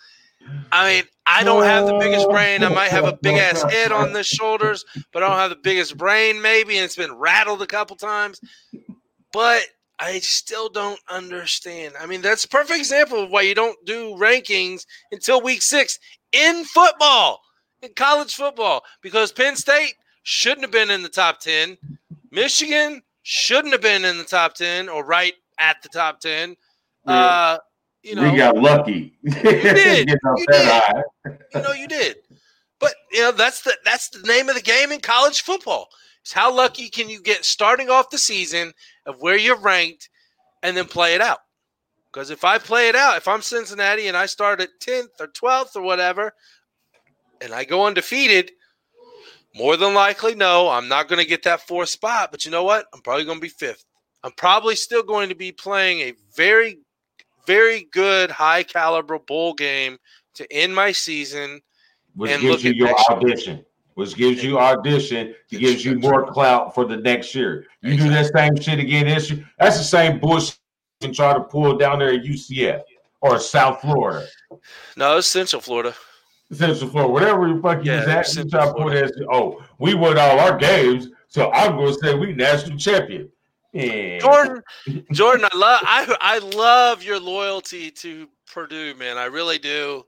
I 0.71 0.93
mean, 0.93 1.03
I 1.27 1.43
don't 1.43 1.63
have 1.63 1.85
the 1.85 1.97
biggest 1.97 2.27
brain. 2.29 2.63
I 2.63 2.69
might 2.69 2.89
have 2.89 3.05
a 3.05 3.17
big 3.21 3.37
ass 3.37 3.61
head 3.61 3.91
on 3.91 4.11
the 4.11 4.23
shoulders, 4.23 4.83
but 5.13 5.23
I 5.23 5.29
don't 5.29 5.37
have 5.37 5.51
the 5.51 5.55
biggest 5.55 5.97
brain, 5.97 6.41
maybe, 6.41 6.77
and 6.77 6.85
it's 6.85 6.95
been 6.95 7.13
rattled 7.13 7.61
a 7.61 7.67
couple 7.67 7.95
times. 7.95 8.41
But 9.31 9.61
I 10.01 10.17
still 10.19 10.67
don't 10.67 10.99
understand. 11.09 11.93
I 11.99 12.07
mean, 12.07 12.21
that's 12.21 12.43
a 12.43 12.47
perfect 12.49 12.79
example 12.79 13.23
of 13.23 13.29
why 13.29 13.43
you 13.43 13.53
don't 13.53 13.77
do 13.85 14.15
rankings 14.15 14.85
until 15.11 15.41
week 15.41 15.61
six 15.61 15.99
in 16.31 16.63
football, 16.65 17.39
in 17.83 17.91
college 17.95 18.33
football, 18.33 18.83
because 19.03 19.31
Penn 19.31 19.55
State 19.55 19.93
shouldn't 20.23 20.63
have 20.63 20.71
been 20.71 20.89
in 20.89 21.03
the 21.03 21.09
top 21.09 21.39
10. 21.39 21.77
Michigan 22.31 23.03
shouldn't 23.21 23.73
have 23.73 23.81
been 23.81 24.03
in 24.03 24.17
the 24.17 24.23
top 24.23 24.55
10 24.55 24.89
or 24.89 25.05
right 25.05 25.33
at 25.59 25.77
the 25.83 25.89
top 25.89 26.19
10. 26.19 26.55
Uh, 27.05 27.59
you 28.01 28.15
know, 28.15 28.31
we 28.31 28.37
got 28.37 28.57
lucky. 28.57 29.13
You 29.21 29.31
did. 29.31 30.09
You 30.37 30.45
did. 30.47 31.03
you 31.53 31.61
know 31.61 31.73
you 31.73 31.87
did. 31.87 32.17
But 32.79 32.95
you 33.11 33.21
know 33.21 33.31
that's 33.31 33.61
the 33.61 33.77
that's 33.85 34.09
the 34.09 34.27
name 34.27 34.49
of 34.49 34.55
the 34.55 34.61
game 34.61 34.91
in 34.91 34.99
college 34.99 35.43
football. 35.43 35.89
Is 36.25 36.31
how 36.31 36.53
lucky 36.53 36.89
can 36.89 37.09
you 37.09 37.21
get 37.21 37.45
starting 37.45 37.89
off 37.89 38.09
the 38.09 38.17
season 38.17 38.73
of 39.05 39.21
where 39.21 39.37
you're 39.37 39.59
ranked 39.59 40.09
and 40.63 40.75
then 40.75 40.85
play 40.85 41.15
it 41.15 41.21
out. 41.21 41.39
Because 42.11 42.29
if 42.29 42.43
I 42.43 42.57
play 42.57 42.89
it 42.89 42.95
out, 42.95 43.17
if 43.17 43.27
I'm 43.27 43.41
Cincinnati 43.41 44.07
and 44.07 44.17
I 44.17 44.25
start 44.25 44.59
at 44.59 44.69
10th 44.81 45.19
or 45.19 45.27
12th 45.27 45.75
or 45.75 45.81
whatever, 45.81 46.33
and 47.39 47.53
I 47.53 47.63
go 47.63 47.85
undefeated, 47.85 48.51
more 49.55 49.77
than 49.77 49.93
likely, 49.93 50.35
no, 50.35 50.69
I'm 50.69 50.87
not 50.87 51.07
going 51.07 51.21
to 51.21 51.27
get 51.27 51.43
that 51.43 51.67
fourth 51.67 51.89
spot. 51.89 52.31
But 52.31 52.45
you 52.45 52.51
know 52.51 52.63
what? 52.63 52.85
I'm 52.93 53.01
probably 53.01 53.25
going 53.25 53.37
to 53.37 53.41
be 53.41 53.49
fifth. 53.49 53.85
I'm 54.23 54.31
probably 54.33 54.75
still 54.75 55.03
going 55.03 55.29
to 55.29 55.35
be 55.35 55.51
playing 55.51 55.99
a 56.01 56.13
very, 56.35 56.79
very 57.47 57.87
good, 57.91 58.29
high 58.29 58.63
caliber 58.63 59.17
bowl 59.19 59.53
game 59.53 59.97
to 60.35 60.51
end 60.53 60.75
my 60.75 60.91
season. 60.91 61.61
Which 62.15 62.31
And 62.31 62.41
gives 62.41 62.63
look 62.63 62.75
you 62.75 62.85
at 62.85 62.97
your 63.09 63.17
audition. 63.17 63.57
year. 63.57 63.65
Which 63.95 64.15
gives 64.15 64.43
you 64.43 64.57
audition. 64.57 65.35
It 65.51 65.59
gives 65.59 65.83
you 65.83 65.99
more 65.99 66.31
clout 66.31 66.73
for 66.73 66.85
the 66.85 66.97
next 66.97 67.35
year. 67.35 67.65
You 67.81 67.97
do 67.97 68.09
that 68.09 68.31
same 68.33 68.55
shit 68.55 68.79
again 68.79 69.07
this 69.07 69.29
year. 69.29 69.47
That's 69.59 69.77
the 69.77 69.83
same 69.83 70.19
bullshit 70.19 70.57
you 71.01 71.07
can 71.07 71.15
try 71.15 71.33
to 71.33 71.41
pull 71.41 71.77
down 71.77 71.99
there 71.99 72.13
at 72.13 72.23
UCF 72.23 72.81
or 73.21 73.39
South 73.39 73.81
Florida. 73.81 74.25
No, 74.95 75.17
it's 75.17 75.27
Central 75.27 75.61
Florida. 75.61 75.93
Central 76.51 76.89
Florida, 76.89 77.11
whatever 77.11 77.47
you 77.47 77.61
fuck 77.61 77.83
you 77.85 77.91
Yeah, 77.91 77.99
was 78.17 78.37
at, 78.37 78.43
you 78.45 78.49
try 78.49 78.65
to 78.65 78.73
pull 78.73 78.89
that. 78.89 79.11
Oh, 79.31 79.63
we 79.79 79.93
won 79.93 80.17
all 80.17 80.39
our 80.39 80.57
games, 80.57 81.07
so 81.27 81.51
I'm 81.51 81.77
gonna 81.77 81.93
say 81.93 82.13
we 82.13 82.33
national 82.33 82.77
champion. 82.77 83.29
Yeah. 83.71 84.19
Jordan, 84.19 84.63
Jordan, 85.13 85.47
I 85.51 85.57
love 85.57 85.81
I 85.83 86.17
I 86.19 86.37
love 86.39 87.03
your 87.03 87.19
loyalty 87.19 87.89
to 87.91 88.27
Purdue, 88.51 88.95
man. 88.95 89.17
I 89.17 89.25
really 89.25 89.59
do. 89.59 90.05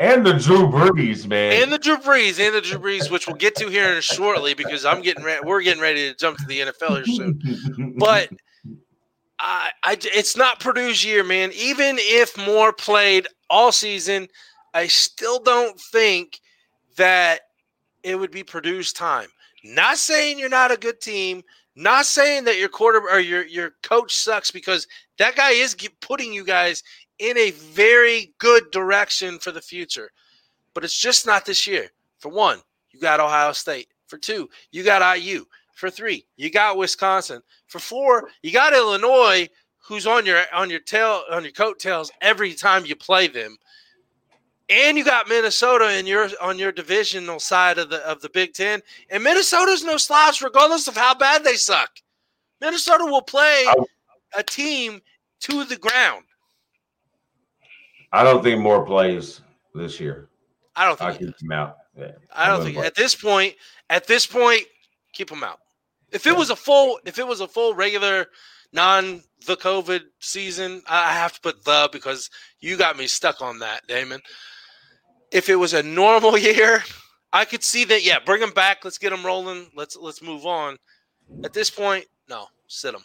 And 0.00 0.26
the 0.26 0.32
Drew 0.32 0.66
Brees, 0.66 1.26
man. 1.26 1.62
And 1.62 1.72
the 1.72 1.78
Drew 1.78 1.96
Brees, 1.96 2.44
and 2.44 2.54
the 2.54 2.60
Drew 2.60 2.78
Brees, 2.78 3.10
which 3.10 3.28
we'll 3.28 3.36
get 3.36 3.54
to 3.56 3.68
here 3.68 4.02
shortly 4.02 4.54
because 4.54 4.84
I'm 4.84 5.02
getting 5.02 5.24
ready. 5.24 5.40
We're 5.44 5.62
getting 5.62 5.82
ready 5.82 6.10
to 6.10 6.16
jump 6.16 6.38
to 6.38 6.46
the 6.46 6.60
NFL 6.60 7.04
here 7.04 7.06
soon. 7.06 7.94
But 7.96 8.30
I, 9.38 9.70
I, 9.84 9.96
it's 10.00 10.36
not 10.36 10.58
Purdue's 10.58 11.04
year, 11.04 11.22
man. 11.22 11.52
Even 11.54 11.96
if 11.98 12.36
Moore 12.36 12.72
played 12.72 13.28
all 13.48 13.70
season, 13.70 14.28
I 14.72 14.88
still 14.88 15.38
don't 15.38 15.78
think 15.78 16.40
that 16.96 17.42
it 18.02 18.16
would 18.16 18.32
be 18.32 18.42
Purdue's 18.42 18.92
time. 18.92 19.28
Not 19.62 19.98
saying 19.98 20.38
you're 20.38 20.48
not 20.48 20.72
a 20.72 20.76
good 20.76 21.00
team. 21.00 21.42
Not 21.76 22.06
saying 22.06 22.44
that 22.44 22.58
your 22.58 22.68
quarter 22.68 23.00
or 23.00 23.18
your 23.18 23.44
your 23.46 23.74
coach 23.82 24.14
sucks 24.14 24.50
because 24.50 24.86
that 25.18 25.36
guy 25.36 25.50
is 25.50 25.76
putting 26.00 26.32
you 26.32 26.44
guys 26.44 26.82
in 27.18 27.36
a 27.38 27.50
very 27.52 28.34
good 28.38 28.70
direction 28.70 29.38
for 29.38 29.52
the 29.52 29.60
future. 29.60 30.10
But 30.74 30.84
it's 30.84 30.98
just 30.98 31.26
not 31.26 31.44
this 31.44 31.66
year. 31.66 31.88
For 32.18 32.30
one, 32.30 32.60
you 32.90 33.00
got 33.00 33.20
Ohio 33.20 33.52
State. 33.52 33.88
For 34.06 34.18
two, 34.18 34.48
you 34.70 34.82
got 34.82 35.18
IU. 35.18 35.44
For 35.74 35.90
three, 35.90 36.24
you 36.36 36.50
got 36.50 36.76
Wisconsin. 36.76 37.42
For 37.66 37.78
four, 37.78 38.28
you 38.42 38.52
got 38.52 38.72
Illinois, 38.72 39.48
who's 39.78 40.06
on 40.06 40.24
your 40.24 40.42
on 40.52 40.70
your 40.70 40.80
tail 40.80 41.24
on 41.30 41.42
your 41.42 41.52
coattails 41.52 42.10
every 42.20 42.54
time 42.54 42.86
you 42.86 42.96
play 42.96 43.26
them. 43.26 43.56
And 44.70 44.96
you 44.96 45.04
got 45.04 45.28
Minnesota 45.28 45.98
in 45.98 46.06
your 46.06 46.28
on 46.40 46.58
your 46.58 46.72
divisional 46.72 47.38
side 47.38 47.78
of 47.78 47.90
the 47.90 48.06
of 48.08 48.20
the 48.22 48.30
Big 48.30 48.54
Ten. 48.54 48.80
And 49.10 49.22
Minnesota's 49.22 49.84
no 49.84 49.96
slouch, 49.96 50.40
regardless 50.40 50.88
of 50.88 50.96
how 50.96 51.14
bad 51.14 51.44
they 51.44 51.54
suck. 51.54 51.90
Minnesota 52.60 53.04
will 53.04 53.22
play 53.22 53.64
a 54.36 54.42
team 54.42 55.02
to 55.40 55.64
the 55.64 55.76
ground. 55.76 56.24
I 58.14 58.22
don't 58.22 58.44
think 58.44 58.60
more 58.60 58.86
plays 58.86 59.40
this 59.74 59.98
year. 59.98 60.28
I 60.76 60.86
don't 60.86 61.00
I 61.02 61.08
think. 61.10 61.20
he 61.20 61.26
keep 61.26 61.38
them 61.38 61.50
out. 61.50 61.76
Yeah, 61.98 62.12
I 62.32 62.46
don't 62.46 62.64
think 62.64 62.78
at 62.78 62.94
this 62.94 63.14
point. 63.14 63.54
At 63.90 64.06
this 64.06 64.24
point, 64.24 64.62
keep 65.12 65.28
them 65.28 65.42
out. 65.42 65.58
If 66.12 66.26
it 66.28 66.36
was 66.36 66.50
a 66.50 66.56
full, 66.56 67.00
if 67.04 67.18
it 67.18 67.26
was 67.26 67.40
a 67.40 67.48
full 67.48 67.74
regular, 67.74 68.26
non 68.72 69.22
the 69.46 69.56
COVID 69.56 70.02
season, 70.20 70.82
I 70.88 71.10
I 71.10 71.12
have 71.12 71.32
to 71.34 71.40
put 71.40 71.64
the 71.64 71.88
because 71.90 72.30
you 72.60 72.76
got 72.76 72.96
me 72.96 73.08
stuck 73.08 73.42
on 73.42 73.58
that, 73.58 73.84
Damon. 73.88 74.20
If 75.32 75.48
it 75.48 75.56
was 75.56 75.74
a 75.74 75.82
normal 75.82 76.38
year, 76.50 76.84
I 77.32 77.44
could 77.44 77.64
see 77.64 77.84
that. 77.86 78.04
Yeah, 78.04 78.20
bring 78.24 78.40
them 78.40 78.52
back. 78.52 78.84
Let's 78.84 78.98
get 78.98 79.10
them 79.10 79.26
rolling. 79.26 79.66
Let's 79.74 79.96
let's 79.96 80.22
move 80.22 80.46
on. 80.46 80.78
At 81.42 81.52
this 81.52 81.68
point, 81.68 82.06
no, 82.28 82.46
sit 82.68 82.92
them. 82.92 83.04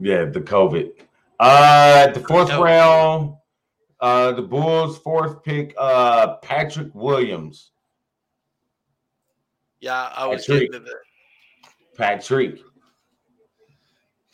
Yeah, 0.00 0.24
the 0.24 0.40
COVID. 0.40 0.90
Uh, 1.38 2.08
the 2.08 2.20
fourth 2.20 2.50
round, 2.50 3.36
uh, 4.00 4.32
the 4.32 4.42
Bulls' 4.42 4.98
fourth 4.98 5.42
pick, 5.42 5.74
uh, 5.78 6.36
Patrick 6.38 6.94
Williams. 6.94 7.72
Yeah, 9.80 10.10
I 10.14 10.26
was 10.26 10.46
Patrick. 10.46 10.70
getting 10.70 10.84
to 10.84 10.90
that. 10.90 11.00
Patrick. 11.96 12.60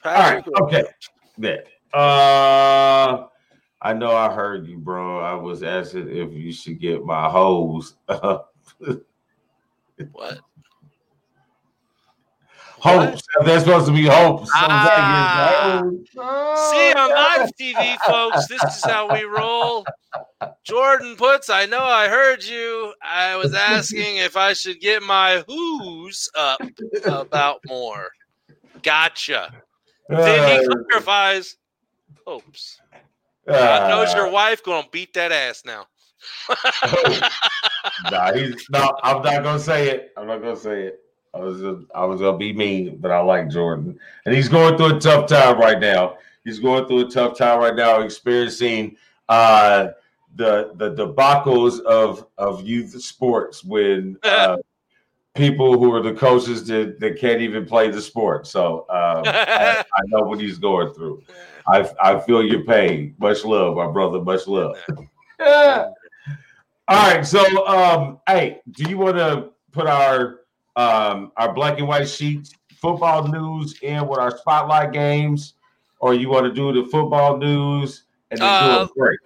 All 0.05 0.13
right. 0.13 0.45
Okay. 0.63 0.85
Yeah. 1.39 1.57
Uh, 1.93 3.27
I 3.83 3.93
know 3.93 4.15
I 4.15 4.33
heard 4.33 4.67
you, 4.67 4.79
bro. 4.79 5.21
I 5.21 5.35
was 5.35 5.63
asking 5.63 6.09
if 6.17 6.33
you 6.33 6.53
should 6.53 6.81
get 6.81 7.05
my 7.05 7.29
hose. 7.29 7.95
What? 10.13 10.41
Hopes. 12.87 13.23
That's 13.45 13.65
supposed 13.65 13.87
to 13.87 13.93
be 13.93 14.07
hopes. 14.07 14.51
Ah. 14.55 15.83
See 15.83 16.93
on 16.93 17.11
live 17.11 17.51
TV, 17.61 17.97
folks. 18.07 18.47
This 18.47 18.63
is 18.63 18.85
how 18.85 19.13
we 19.13 19.25
roll. 19.25 19.85
Jordan 20.65 21.17
puts, 21.17 21.51
I 21.51 21.67
know 21.67 21.83
I 21.83 22.09
heard 22.09 22.45
you. 22.45 22.95
I 23.03 23.37
was 23.37 23.55
asking 23.55 24.17
if 24.19 24.37
I 24.37 24.53
should 24.53 24.81
get 24.81 25.03
my 25.03 25.45
who's 25.47 26.29
up 26.37 26.61
about 27.05 27.61
more. 27.67 28.11
Gotcha. 28.83 29.53
Then 30.09 30.61
he 30.63 30.69
clarifies, 30.89 31.57
hopes. 32.27 32.81
God 33.47 33.89
knows 33.91 34.15
your 34.15 34.31
wife 34.31 34.63
gonna 34.63 34.87
beat 34.91 35.15
that 35.15 35.33
ass 35.33 35.63
now. 35.65 35.87
nah, 38.11 38.33
he's 38.33 38.67
no. 38.71 38.97
I'm 39.03 39.23
not 39.23 39.43
gonna 39.43 39.61
say 39.61 39.91
it. 39.91 40.13
I'm 40.17 40.27
not 40.27 40.43
gonna 40.43 40.57
say 40.57 40.83
it. 40.83 41.01
I 41.35 41.39
was 41.39 41.85
I 41.95 42.05
was 42.05 42.21
gonna 42.21 42.39
be 42.39 42.53
mean, 42.53 42.99
but 42.99 43.11
I 43.11 43.21
like 43.21 43.51
Jordan, 43.51 43.99
and 44.25 44.35
he's 44.35 44.49
going 44.49 44.77
through 44.77 44.97
a 44.97 45.01
tough 45.01 45.29
time 45.29 45.59
right 45.59 45.79
now. 45.79 46.19
He's 46.45 46.59
going 46.59 46.87
through 46.87 47.07
a 47.07 47.11
tough 47.11 47.37
time 47.37 47.59
right 47.59 47.75
now, 47.75 48.01
experiencing 48.01 48.97
uh, 49.29 49.89
the 50.37 50.73
the 50.77 50.95
debacles 50.95 51.81
of 51.81 52.27
of 52.39 52.63
youth 52.63 53.01
sports 53.03 53.65
when 53.65 54.17
uh, 54.23 54.57
people 55.35 55.79
who 55.79 55.93
are 55.93 56.03
the 56.03 56.15
coaches 56.15 56.67
that, 56.67 56.99
that 57.01 57.19
can't 57.19 57.41
even 57.41 57.67
play 57.67 57.91
the 57.91 58.01
sport. 58.01 58.47
So 58.47 58.87
um, 58.89 59.23
I, 59.27 59.85
I 59.93 60.01
know 60.07 60.23
what 60.23 60.41
he's 60.41 60.59
going 60.59 60.95
through. 60.95 61.23
I 61.69 61.89
I 62.01 62.21
feel 62.21 62.43
your 62.43 62.65
pain. 62.65 63.15
Much 63.19 63.45
love, 63.45 63.77
my 63.77 63.91
brother. 63.91 64.21
Much 64.21 64.47
love. 64.47 64.77
All 66.89 67.11
right. 67.11 67.27
So, 67.27 67.67
um, 67.67 68.21
hey, 68.29 68.61
do 68.71 68.89
you 68.89 68.97
want 68.97 69.17
to 69.17 69.51
put 69.73 69.89
our 69.89 70.43
um 70.77 71.33
our 71.37 71.53
black 71.53 71.79
and 71.79 71.89
white 71.89 72.09
sheets 72.09 72.53
football 72.81 73.27
news 73.27 73.75
and 73.83 74.07
with 74.09 74.19
our 74.19 74.37
spotlight 74.37 74.93
games, 74.93 75.55
or 75.99 76.15
you 76.15 76.29
want 76.29 76.45
to 76.45 76.53
do 76.53 76.73
the 76.73 76.89
football 76.91 77.37
news 77.39 78.05
and 78.31 78.41
then 78.41 78.65
do 78.65 78.71
Uh, 78.81 78.83
a 78.85 78.95
break? 78.95 79.19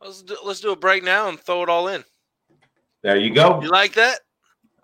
Let's 0.00 0.22
do, 0.22 0.36
let's 0.44 0.60
do 0.60 0.70
a 0.70 0.76
break 0.76 1.02
now 1.02 1.28
and 1.28 1.38
throw 1.40 1.62
it 1.64 1.68
all 1.68 1.88
in. 1.88 2.04
There 3.02 3.16
you 3.16 3.30
go. 3.34 3.60
You 3.60 3.68
like 3.68 3.94
that? 3.94 4.20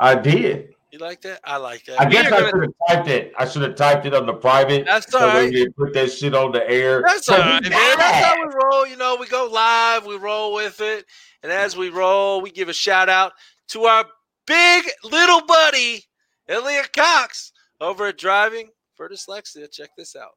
I 0.00 0.16
did. 0.16 0.74
You 0.90 0.98
like 0.98 1.20
that? 1.22 1.40
I 1.44 1.56
like 1.56 1.84
that. 1.86 2.00
I 2.00 2.04
We 2.06 2.12
guess 2.12 2.26
I 2.26 2.30
gonna- 2.30 2.50
should 2.50 2.60
have 2.62 2.72
typed 2.88 3.08
it. 3.08 3.32
I 3.38 3.48
should 3.48 3.62
have 3.62 3.74
typed 3.76 4.06
it 4.06 4.14
on 4.14 4.26
the 4.26 4.34
private. 4.34 4.84
That's 4.86 5.10
so 5.10 5.18
all 5.20 5.26
when 5.28 5.44
right. 5.44 5.52
you 5.52 5.72
put 5.72 5.92
that 5.94 6.10
shit 6.12 6.34
on 6.34 6.52
the 6.52 6.68
air. 6.68 7.02
That's 7.06 7.26
So 7.26 7.34
all 7.34 7.40
man. 7.44 7.62
got 7.62 7.70
That's 7.98 8.24
how 8.26 8.34
we 8.36 8.52
roll. 8.62 8.86
You 8.86 8.96
know, 8.96 9.16
we 9.18 9.26
go 9.28 9.46
live, 9.50 10.04
we 10.06 10.16
roll 10.16 10.54
with 10.54 10.80
it. 10.80 11.04
And 11.42 11.50
as 11.52 11.76
we 11.76 11.90
roll, 11.90 12.40
we 12.40 12.50
give 12.50 12.68
a 12.68 12.72
shout 12.72 13.08
out 13.08 13.32
to 13.68 13.84
our 13.84 14.04
big 14.46 14.84
little 15.02 15.44
buddy, 15.46 16.04
Elliot 16.48 16.92
Cox, 16.92 17.52
over 17.80 18.06
at 18.06 18.18
Driving 18.18 18.68
for 18.94 19.08
Dyslexia. 19.08 19.70
Check 19.70 19.90
this 19.96 20.16
out. 20.16 20.32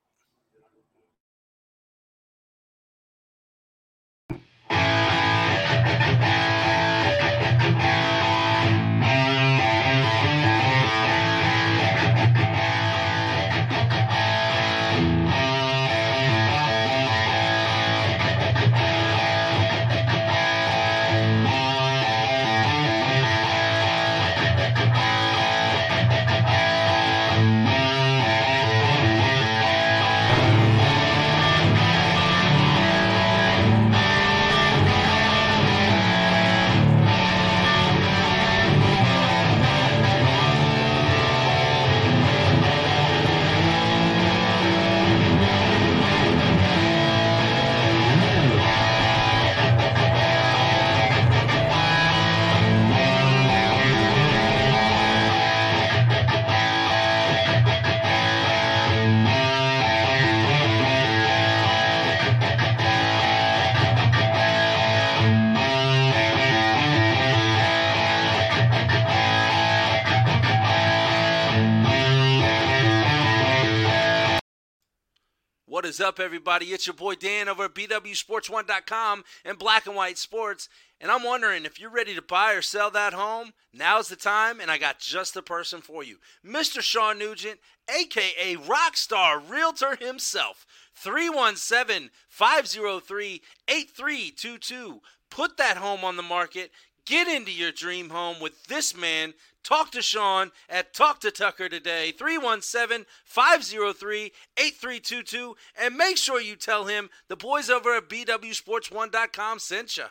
Up, 76.07 76.21
everybody? 76.21 76.67
It's 76.67 76.87
your 76.87 76.93
boy 76.93 77.15
Dan 77.15 77.49
over 77.49 77.65
at 77.65 77.75
BWSports1.com 77.75 79.25
and 79.43 79.59
Black 79.59 79.87
and 79.87 79.95
White 79.95 80.17
Sports. 80.17 80.69
And 81.01 81.11
I'm 81.11 81.21
wondering 81.21 81.65
if 81.65 81.81
you're 81.81 81.89
ready 81.89 82.15
to 82.15 82.21
buy 82.21 82.53
or 82.53 82.61
sell 82.61 82.89
that 82.91 83.13
home, 83.13 83.51
now's 83.73 84.07
the 84.07 84.15
time, 84.15 84.61
and 84.61 84.71
I 84.71 84.77
got 84.77 84.99
just 84.99 85.33
the 85.33 85.41
person 85.41 85.81
for 85.81 86.05
you. 86.05 86.19
Mr. 86.45 86.79
Sean 86.79 87.19
Nugent, 87.19 87.59
aka 87.93 88.55
Rockstar 88.55 89.41
Realtor 89.49 89.97
himself. 89.97 90.65
317 90.95 92.09
503 92.29 93.41
8322. 93.67 95.01
Put 95.29 95.57
that 95.57 95.75
home 95.75 96.05
on 96.05 96.15
the 96.15 96.23
market. 96.23 96.71
Get 97.05 97.27
into 97.27 97.51
your 97.51 97.73
dream 97.73 98.11
home 98.11 98.39
with 98.39 98.63
this 98.67 98.95
man. 98.95 99.33
Talk 99.67 99.91
to 99.91 100.01
Sean 100.01 100.51
at 100.69 100.93
Talk 100.93 101.19
to 101.19 101.29
Tucker 101.29 101.67
today, 101.67 102.13
317 102.13 103.05
503 103.25 104.31
8322. 104.57 105.57
And 105.77 105.97
make 105.97 106.15
sure 106.15 106.39
you 106.39 106.55
tell 106.55 106.85
him 106.85 107.09
the 107.27 107.35
boys 107.35 107.69
over 107.69 107.93
at 107.93 108.07
BWSports1.com 108.07 109.59
sent 109.59 109.97
you. 109.97 110.05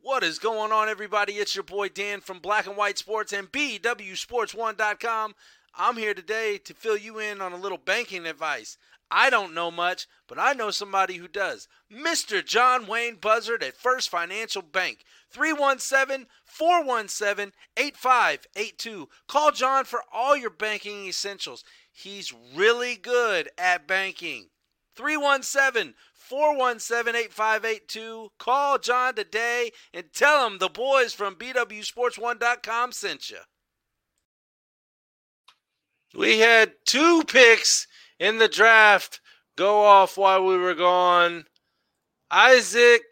What 0.00 0.22
is 0.22 0.38
going 0.38 0.70
on, 0.70 0.88
everybody? 0.88 1.32
It's 1.32 1.56
your 1.56 1.64
boy 1.64 1.88
Dan 1.88 2.20
from 2.20 2.38
Black 2.38 2.68
and 2.68 2.76
White 2.76 2.98
Sports 2.98 3.32
and 3.32 3.50
BWSports1.com. 3.50 5.34
I'm 5.74 5.96
here 5.96 6.14
today 6.14 6.58
to 6.58 6.74
fill 6.74 6.96
you 6.96 7.18
in 7.18 7.40
on 7.40 7.52
a 7.52 7.56
little 7.56 7.76
banking 7.76 8.26
advice. 8.26 8.78
I 9.10 9.30
don't 9.30 9.52
know 9.52 9.70
much, 9.70 10.06
but 10.28 10.38
I 10.38 10.52
know 10.52 10.70
somebody 10.70 11.16
who 11.16 11.26
does. 11.28 11.68
Mr. 11.92 12.44
John 12.44 12.86
Wayne 12.86 13.16
Buzzard 13.16 13.64
at 13.64 13.76
First 13.76 14.08
Financial 14.08 14.62
Bank. 14.62 15.04
317 15.32 16.26
417 16.44 17.52
8582. 17.76 19.08
Call 19.26 19.52
John 19.52 19.84
for 19.84 20.02
all 20.12 20.36
your 20.36 20.50
banking 20.50 21.06
essentials. 21.06 21.64
He's 21.90 22.32
really 22.54 22.96
good 22.96 23.50
at 23.56 23.86
banking. 23.86 24.48
317 24.94 25.94
417 26.14 27.16
8582. 27.16 28.28
Call 28.38 28.78
John 28.78 29.14
today 29.14 29.70
and 29.92 30.12
tell 30.12 30.46
him 30.46 30.58
the 30.58 30.68
boys 30.68 31.12
from 31.12 31.36
BWSports1.com 31.36 32.92
sent 32.92 33.30
you. 33.30 33.38
We 36.14 36.40
had 36.40 36.74
two 36.84 37.24
picks 37.24 37.86
in 38.18 38.38
the 38.38 38.48
draft 38.48 39.20
go 39.56 39.84
off 39.84 40.16
while 40.18 40.44
we 40.44 40.56
were 40.58 40.74
gone. 40.74 41.44
Isaac 42.30 43.02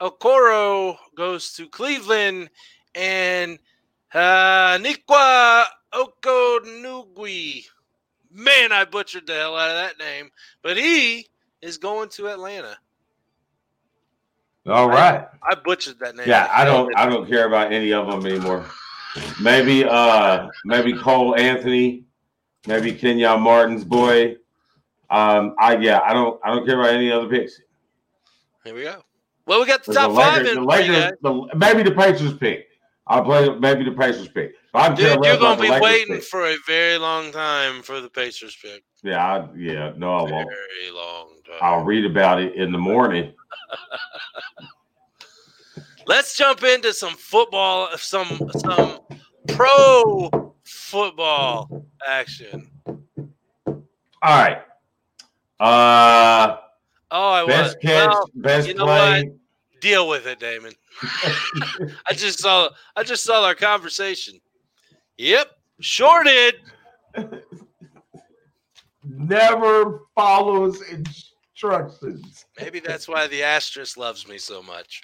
Okoro 0.00 0.96
goes 1.20 1.52
to 1.52 1.68
Cleveland, 1.68 2.48
and 2.94 3.58
uh, 4.14 4.78
Nikwa 4.78 5.66
Okonugui. 5.92 7.66
Man, 8.32 8.72
I 8.72 8.86
butchered 8.86 9.26
the 9.26 9.34
hell 9.34 9.54
out 9.54 9.68
of 9.68 9.76
that 9.76 9.98
name, 9.98 10.30
but 10.62 10.78
he 10.78 11.28
is 11.60 11.76
going 11.76 12.08
to 12.10 12.28
Atlanta. 12.28 12.78
All 14.66 14.88
right. 14.88 15.28
I, 15.42 15.50
I 15.50 15.54
butchered 15.62 15.98
that 15.98 16.16
name. 16.16 16.26
Yeah, 16.26 16.48
I 16.50 16.64
don't. 16.64 16.90
I 16.96 17.04
don't 17.04 17.28
care 17.28 17.46
about 17.46 17.70
any 17.70 17.92
of 17.92 18.06
them 18.06 18.24
anymore. 18.24 18.64
Maybe, 19.42 19.84
uh, 19.84 20.48
maybe 20.64 20.94
Cole 20.94 21.36
Anthony, 21.36 22.04
maybe 22.66 22.92
Kenyon 22.92 23.42
Martin's 23.42 23.84
boy. 23.84 24.36
Um, 25.10 25.54
I 25.58 25.76
yeah, 25.76 26.00
I 26.02 26.14
don't. 26.14 26.40
I 26.42 26.54
don't 26.54 26.64
care 26.64 26.80
about 26.80 26.94
any 26.94 27.12
other 27.12 27.28
picks. 27.28 27.60
Here 28.64 28.74
we 28.74 28.84
go. 28.84 29.02
Well, 29.50 29.58
we 29.58 29.66
got 29.66 29.82
the 29.82 29.90
The 29.92 29.98
top 29.98 30.12
Lakers- 30.12 30.32
five 30.36 30.46
in 30.46 30.54
the 30.54 30.62
Lakers, 30.62 31.12
the, 31.22 31.48
maybe 31.56 31.82
the 31.82 31.90
Pacers 31.90 32.34
pick. 32.34 32.68
I'll 33.08 33.24
play 33.24 33.48
maybe 33.58 33.82
the 33.82 33.90
Pacers 33.90 34.28
pick. 34.28 34.52
But 34.72 34.78
I'm 34.78 34.94
Dude, 34.94 35.18
you're 35.24 35.36
gonna 35.38 35.60
be 35.60 35.68
waiting 35.80 36.20
for 36.20 36.46
a 36.46 36.54
very 36.68 36.98
long 36.98 37.32
time 37.32 37.82
for 37.82 38.00
the 38.00 38.08
Pacers 38.08 38.56
pick. 38.62 38.84
Yeah, 39.02 39.26
I, 39.26 39.48
yeah, 39.56 39.92
no, 39.96 40.14
I 40.14 40.22
won't. 40.22 40.48
Very 40.48 40.92
long 40.94 41.30
time. 41.44 41.56
I'll 41.60 41.82
read 41.82 42.04
about 42.04 42.40
it 42.40 42.54
in 42.54 42.70
the 42.70 42.78
morning. 42.78 43.32
Let's 46.06 46.36
jump 46.36 46.62
into 46.62 46.92
some 46.92 47.14
football, 47.14 47.88
some 47.96 48.52
some 48.56 49.00
pro 49.48 50.30
football 50.62 51.84
action. 52.06 52.70
All 52.86 53.82
right. 54.22 54.58
Uh, 55.58 56.58
Oh, 57.12 57.32
I 57.32 57.42
was. 57.42 57.52
best 57.52 57.80
catch, 57.80 58.08
Well, 58.08 58.30
best 58.36 58.68
you 58.68 58.74
know 58.74 58.84
play. 58.84 59.24
what? 59.24 59.39
Deal 59.80 60.08
with 60.08 60.26
it, 60.26 60.38
Damon. 60.40 60.72
I 62.08 62.12
just 62.12 62.38
saw. 62.38 62.68
I 62.96 63.02
just 63.02 63.24
saw 63.24 63.44
our 63.44 63.54
conversation. 63.54 64.40
Yep, 65.16 65.50
sure 65.80 66.24
did. 66.24 66.54
Never 69.04 70.00
follows 70.14 70.82
instructions. 70.90 72.46
Maybe 72.58 72.80
that's 72.80 73.08
why 73.08 73.26
the 73.26 73.42
asterisk 73.42 73.96
loves 73.96 74.28
me 74.28 74.38
so 74.38 74.62
much. 74.62 75.02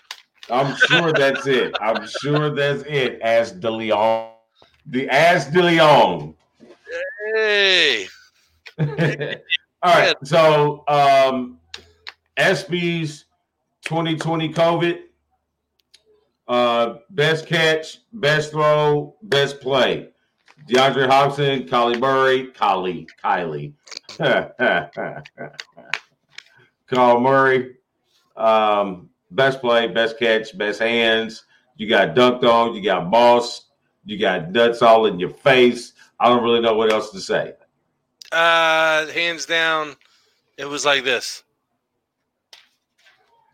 I'm 0.51 0.77
sure 0.77 1.13
that's 1.13 1.47
it. 1.47 1.75
I'm 1.81 2.07
sure 2.07 2.51
that's 2.51 2.83
it. 2.87 3.21
As 3.21 3.53
De 3.53 3.71
Leon, 3.71 4.31
the 4.87 5.09
As 5.09 5.47
De 5.47 5.63
Leon. 5.63 6.35
Hey, 7.35 8.07
All 8.79 8.87
right. 9.85 10.15
So, 10.25 10.85
um, 10.89 11.59
SB's 12.39 13.26
2020 13.87 14.53
COVID. 14.53 14.99
Uh, 16.49 16.97
best 17.11 17.47
catch, 17.47 17.99
best 18.13 18.51
throw, 18.53 19.17
best 19.23 19.61
play. 19.61 20.09
DeAndre 20.69 21.09
Hopkins, 21.09 21.71
Kylie 21.71 21.99
Murray, 21.99 22.49
Kylie, 22.49 23.07
Kylie. 23.25 23.73
Kyle 26.89 27.21
Murray. 27.21 27.77
Um, 28.37 29.09
best 29.31 29.61
play, 29.61 29.89
best 29.89 30.19
catch, 30.19 30.57
best 30.59 30.81
hands. 30.81 31.45
You 31.77 31.89
got 31.89 32.15
dunked 32.15 32.45
on, 32.45 32.75
you 32.75 32.83
got 32.83 33.11
boss, 33.11 33.67
you 34.05 34.19
got 34.19 34.51
nuts 34.51 34.83
all 34.83 35.07
in 35.07 35.21
your 35.21 35.31
face. 35.31 35.93
I 36.19 36.29
don't 36.29 36.43
really 36.43 36.61
know 36.61 36.75
what 36.75 36.93
else 36.93 37.11
to 37.11 37.21
say. 37.21 37.53
uh, 38.33 39.07
hands 39.09 39.47
down, 39.47 39.95
it 40.59 40.65
was 40.65 40.85
like 40.85 41.05
this. 41.05 41.43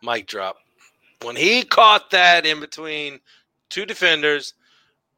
Mic 0.03 0.27
drop. 0.27 0.57
When 1.23 1.37
he 1.37 1.63
caught 1.63 2.11
that 2.11 2.45
in 2.45 2.61
between 2.61 3.21
two 3.69 3.87
defenders, 3.87 4.55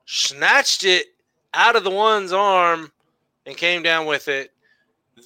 snatched 0.04 0.84
it 0.84 1.06
out 1.54 1.76
of 1.76 1.84
the 1.84 1.90
one's 1.90 2.32
arm 2.32 2.92
and 3.46 3.56
came 3.56 3.82
down 3.82 4.06
with 4.06 4.28
it. 4.28 4.52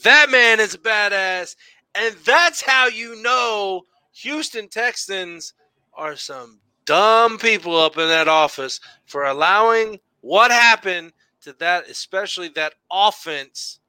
That 0.04 0.30
man 0.30 0.61
is 0.61 0.74
a 0.74 0.78
badass. 0.78 1.56
And 1.94 2.14
that's 2.24 2.62
how 2.62 2.86
you 2.86 3.20
know 3.22 3.82
Houston 4.12 4.68
Texans 4.68 5.54
are 5.94 6.16
some 6.16 6.61
dumb 6.84 7.38
people 7.38 7.76
up 7.76 7.98
in 7.98 8.09
that 8.09 8.28
office 8.28 8.80
for 9.06 9.24
allowing 9.24 9.98
what 10.20 10.50
happened 10.50 11.12
to 11.42 11.52
that, 11.54 11.88
especially 11.88 12.48
that 12.50 12.74
offense. 12.90 13.80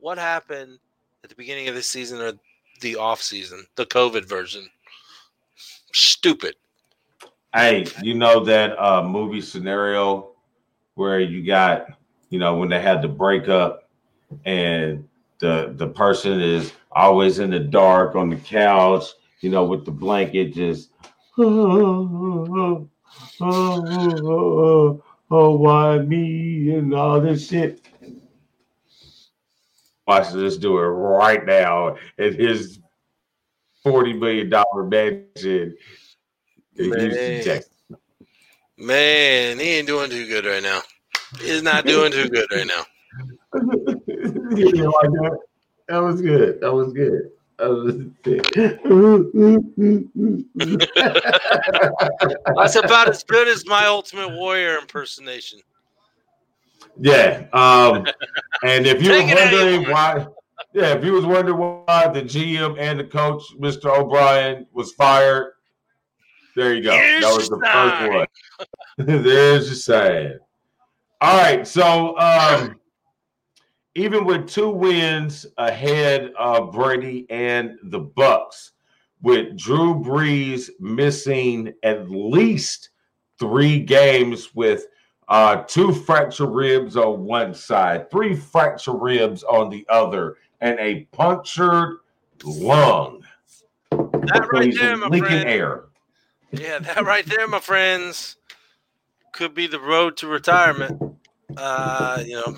What 0.00 0.18
happened 0.18 0.78
at 1.22 1.30
the 1.30 1.36
beginning 1.36 1.68
of 1.68 1.76
the 1.76 1.82
season 1.82 2.20
or 2.20 2.32
the 2.80 2.96
off 2.96 3.22
season, 3.22 3.66
the 3.76 3.86
COVID 3.86 4.24
version? 4.24 4.68
Stupid. 5.92 6.56
Hey, 7.54 7.86
you 8.02 8.14
know 8.14 8.44
that 8.44 8.78
uh, 8.82 9.02
movie 9.02 9.42
scenario 9.42 10.30
where 10.94 11.20
you 11.20 11.44
got, 11.44 11.86
you 12.30 12.38
know, 12.38 12.56
when 12.56 12.70
they 12.70 12.80
had 12.80 13.02
the 13.02 13.08
breakup 13.08 13.90
and 14.46 15.06
the 15.38 15.74
the 15.76 15.88
person 15.88 16.40
is 16.40 16.72
always 16.90 17.38
in 17.40 17.50
the 17.50 17.58
dark 17.58 18.14
on 18.16 18.30
the 18.30 18.36
couch, 18.36 19.04
you 19.40 19.50
know, 19.50 19.64
with 19.64 19.84
the 19.84 19.90
blanket 19.90 20.54
just 20.54 20.90
oh, 21.38 22.88
oh, 23.40 23.40
oh, 23.40 25.02
oh 25.30 25.56
why 25.56 25.98
me 25.98 26.72
and 26.74 26.94
all 26.94 27.20
this 27.20 27.48
shit. 27.48 27.86
Watch 30.06 30.32
this 30.32 30.56
do 30.56 30.78
it 30.78 30.82
right 30.82 31.44
now 31.44 31.96
at 32.18 32.34
his 32.34 32.78
forty 33.82 34.12
million 34.12 34.50
dollar 34.50 34.84
mansion 34.84 35.76
Man. 36.76 37.42
Texas. 37.42 37.70
Man, 38.78 39.58
he 39.58 39.74
ain't 39.76 39.86
doing 39.86 40.10
too 40.10 40.26
good 40.26 40.44
right 40.46 40.62
now. 40.62 40.80
He's 41.40 41.62
not 41.62 41.86
doing 41.86 42.12
too 42.12 42.28
good 42.28 42.46
right 42.50 42.66
now. 42.66 42.84
You 44.56 44.72
know, 44.72 44.90
like 45.02 45.10
that. 45.88 45.98
Was 46.02 46.22
good. 46.22 46.60
That 46.60 46.72
was 46.72 46.92
good. 46.92 47.30
That 47.58 47.68
was 47.68 47.94
That's 52.56 52.76
about 52.76 53.08
as 53.10 53.22
good 53.24 53.48
as 53.48 53.66
my 53.66 53.86
Ultimate 53.86 54.30
Warrior 54.30 54.78
impersonation. 54.78 55.60
yeah. 56.98 57.46
Um, 57.52 58.06
and 58.62 58.86
if 58.86 59.02
you 59.02 59.10
were 59.10 59.18
Take 59.18 59.30
it 59.32 59.38
how 59.38 59.50
you 59.50 59.56
wondering 59.66 59.90
why, 59.90 60.26
yeah, 60.72 60.92
if 60.92 61.04
you 61.04 61.12
was 61.12 61.24
wondering 61.26 61.58
why 61.58 62.08
the 62.08 62.22
GM 62.22 62.78
and 62.78 63.00
the 63.00 63.04
coach, 63.04 63.42
Mr. 63.58 63.86
O'Brien, 63.86 64.66
was 64.72 64.92
fired, 64.92 65.52
there 66.54 66.74
you 66.74 66.82
go. 66.82 66.92
Here's 66.92 67.22
that 67.22 67.34
was 67.34 67.48
the 67.48 67.60
sign. 67.62 68.10
first 68.10 68.28
one. 68.98 69.22
There's 69.22 69.66
your 69.66 69.74
sign. 69.76 70.38
All 71.20 71.40
right, 71.40 71.66
so 71.66 72.18
um, 72.18 72.80
even 73.94 74.24
with 74.24 74.48
two 74.48 74.68
wins 74.68 75.46
ahead 75.56 76.32
of 76.38 76.72
Brady 76.72 77.26
and 77.30 77.78
the 77.84 78.00
Bucs, 78.00 78.70
with 79.22 79.56
Drew 79.56 79.94
Brees 79.94 80.68
missing 80.80 81.72
at 81.84 82.10
least 82.10 82.90
three 83.38 83.78
games 83.80 84.54
with 84.54 84.86
uh, 85.28 85.62
two 85.62 85.92
fractured 85.92 86.50
ribs 86.50 86.96
on 86.96 87.24
one 87.24 87.54
side, 87.54 88.10
three 88.10 88.34
fractured 88.34 89.00
ribs 89.00 89.44
on 89.44 89.70
the 89.70 89.86
other, 89.88 90.36
and 90.62 90.78
a 90.78 91.06
punctured 91.12 91.98
lung. 92.44 93.22
That 93.90 94.48
right 94.52 94.66
he's 94.66 94.78
there, 94.78 94.96
my 94.96 95.08
leaking 95.08 95.28
friend. 95.28 95.48
air. 95.48 95.84
Yeah, 96.52 96.78
that 96.78 97.04
right 97.04 97.26
there, 97.26 97.46
my 97.48 97.58
friends, 97.58 98.36
could 99.32 99.54
be 99.54 99.66
the 99.66 99.80
road 99.80 100.16
to 100.18 100.28
retirement. 100.28 101.18
Uh, 101.56 102.22
you 102.24 102.36
know, 102.36 102.56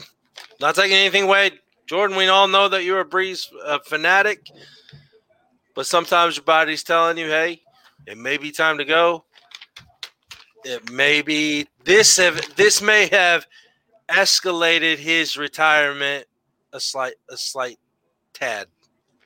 not 0.61 0.75
taking 0.75 0.97
anything 0.97 1.25
away. 1.25 1.53
Jordan, 1.87 2.17
we 2.17 2.29
all 2.29 2.47
know 2.47 2.69
that 2.69 2.85
you're 2.85 3.01
a 3.01 3.05
Brees 3.05 3.49
uh, 3.65 3.79
fanatic, 3.85 4.49
but 5.75 5.87
sometimes 5.87 6.37
your 6.37 6.45
body's 6.45 6.83
telling 6.83 7.17
you, 7.19 7.27
hey, 7.27 7.63
it 8.07 8.19
may 8.19 8.37
be 8.37 8.51
time 8.51 8.79
to 8.79 8.85
go. 8.85 9.25
It 10.65 10.91
may 10.91 11.23
be 11.23 11.67
this 11.85 12.17
have 12.19 12.41
this 12.57 12.83
may 12.83 13.09
have 13.09 13.47
escalated 14.09 14.99
his 14.99 15.37
retirement 15.37 16.27
a 16.73 16.81
slight 16.81 17.15
a 17.31 17.37
slight 17.37 17.79
tad. 18.35 18.67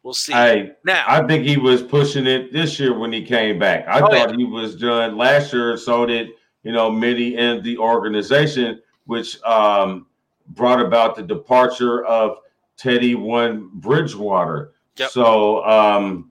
We'll 0.02 0.14
see. 0.14 0.32
I 0.32 0.70
now, 0.84 1.04
I 1.06 1.26
think 1.26 1.44
he 1.44 1.56
was 1.56 1.82
pushing 1.82 2.26
it 2.26 2.52
this 2.52 2.78
year 2.78 2.96
when 2.96 3.12
he 3.12 3.22
came 3.22 3.58
back. 3.58 3.86
I 3.88 4.00
Oh, 4.00 4.08
thought 4.08 4.36
he 4.36 4.44
was 4.44 4.76
done 4.76 5.16
last 5.16 5.52
year. 5.52 5.76
So 5.76 6.06
did 6.06 6.30
you 6.62 6.72
know 6.72 6.90
many 6.90 7.36
in 7.36 7.62
the 7.62 7.76
organization, 7.78 8.80
which 9.06 9.42
um, 9.42 10.06
brought 10.50 10.80
about 10.80 11.16
the 11.16 11.22
departure 11.22 12.04
of 12.04 12.38
Teddy 12.76 13.14
One 13.16 13.70
Bridgewater. 13.74 14.72
Yep. 14.96 15.10
So 15.10 15.64
um, 15.64 16.30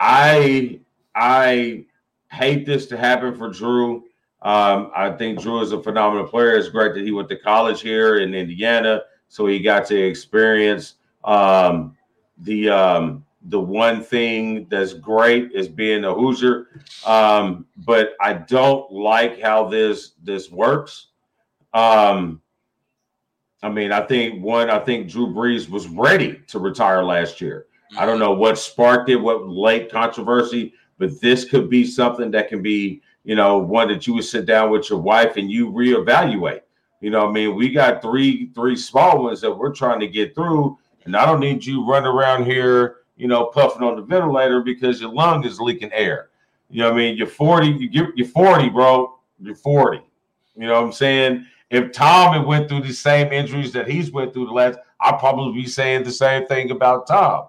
I 0.00 0.80
I 1.14 1.84
hate 2.30 2.64
this 2.66 2.86
to 2.86 2.96
happen 2.96 3.34
for 3.36 3.50
Drew. 3.50 4.04
Um, 4.40 4.90
I 4.96 5.10
think 5.10 5.40
Drew 5.40 5.60
is 5.60 5.70
a 5.72 5.80
phenomenal 5.82 6.26
player. 6.26 6.56
It's 6.56 6.68
great 6.68 6.94
that 6.94 7.04
he 7.04 7.12
went 7.12 7.28
to 7.28 7.36
college 7.36 7.80
here 7.82 8.18
in 8.18 8.34
Indiana, 8.34 9.02
so 9.28 9.46
he 9.46 9.60
got 9.60 9.86
to 9.86 9.96
experience 9.96 10.94
um, 11.24 11.96
the 12.42 12.68
um, 12.70 13.24
the 13.46 13.60
one 13.60 14.02
thing 14.02 14.66
that's 14.68 14.92
great 14.92 15.52
is 15.52 15.68
being 15.68 16.04
a 16.04 16.14
Hoosier. 16.14 16.68
Um, 17.04 17.66
but 17.78 18.10
I 18.20 18.34
don't 18.34 18.90
like 18.92 19.40
how 19.40 19.68
this 19.68 20.12
this 20.22 20.50
works. 20.50 21.08
Um, 21.74 22.40
I 23.62 23.68
mean, 23.68 23.92
I 23.92 24.00
think 24.02 24.42
one, 24.42 24.70
I 24.70 24.78
think 24.80 25.08
Drew 25.08 25.28
Brees 25.28 25.68
was 25.68 25.88
ready 25.88 26.40
to 26.48 26.58
retire 26.58 27.02
last 27.04 27.40
year. 27.40 27.66
I 27.96 28.06
don't 28.06 28.18
know 28.18 28.32
what 28.32 28.58
sparked 28.58 29.10
it, 29.10 29.16
what 29.16 29.48
late 29.48 29.90
controversy, 29.90 30.74
but 30.98 31.20
this 31.20 31.44
could 31.44 31.68
be 31.68 31.84
something 31.84 32.30
that 32.32 32.48
can 32.48 32.62
be, 32.62 33.02
you 33.24 33.34
know, 33.36 33.58
one 33.58 33.88
that 33.88 34.06
you 34.06 34.14
would 34.14 34.24
sit 34.24 34.46
down 34.46 34.70
with 34.70 34.90
your 34.90 34.98
wife 34.98 35.36
and 35.36 35.50
you 35.50 35.70
reevaluate. 35.70 36.62
You 37.00 37.10
know, 37.10 37.28
I 37.28 37.32
mean, 37.32 37.54
we 37.54 37.70
got 37.70 38.02
three 38.02 38.50
three 38.54 38.76
small 38.76 39.24
ones 39.24 39.40
that 39.40 39.52
we're 39.52 39.74
trying 39.74 40.00
to 40.00 40.08
get 40.08 40.34
through, 40.34 40.78
and 41.04 41.16
I 41.16 41.26
don't 41.26 41.40
need 41.40 41.64
you 41.64 41.86
running 41.86 42.08
around 42.08 42.44
here, 42.44 42.96
you 43.16 43.28
know, 43.28 43.46
puffing 43.46 43.82
on 43.82 43.96
the 43.96 44.02
ventilator 44.02 44.60
because 44.60 45.00
your 45.00 45.12
lung 45.12 45.44
is 45.44 45.60
leaking 45.60 45.92
air. 45.92 46.28
You 46.70 46.80
know, 46.80 46.90
what 46.90 46.94
I 46.94 46.98
mean, 46.98 47.16
you're 47.16 47.26
40, 47.26 47.68
you 47.68 47.88
get 47.88 48.08
you're 48.16 48.26
40, 48.26 48.70
bro. 48.70 49.18
You're 49.40 49.54
40. 49.54 50.00
You 50.56 50.66
know 50.66 50.74
what 50.74 50.84
I'm 50.84 50.92
saying? 50.92 51.46
If 51.70 51.92
Tom 51.92 52.34
had 52.34 52.46
went 52.46 52.68
through 52.68 52.82
the 52.82 52.92
same 52.92 53.32
injuries 53.32 53.72
that 53.72 53.88
he's 53.88 54.12
went 54.12 54.32
through 54.32 54.46
the 54.46 54.52
last, 54.52 54.78
I'd 55.00 55.18
probably 55.18 55.62
be 55.62 55.68
saying 55.68 56.04
the 56.04 56.12
same 56.12 56.46
thing 56.46 56.70
about 56.70 57.06
Tom. 57.06 57.46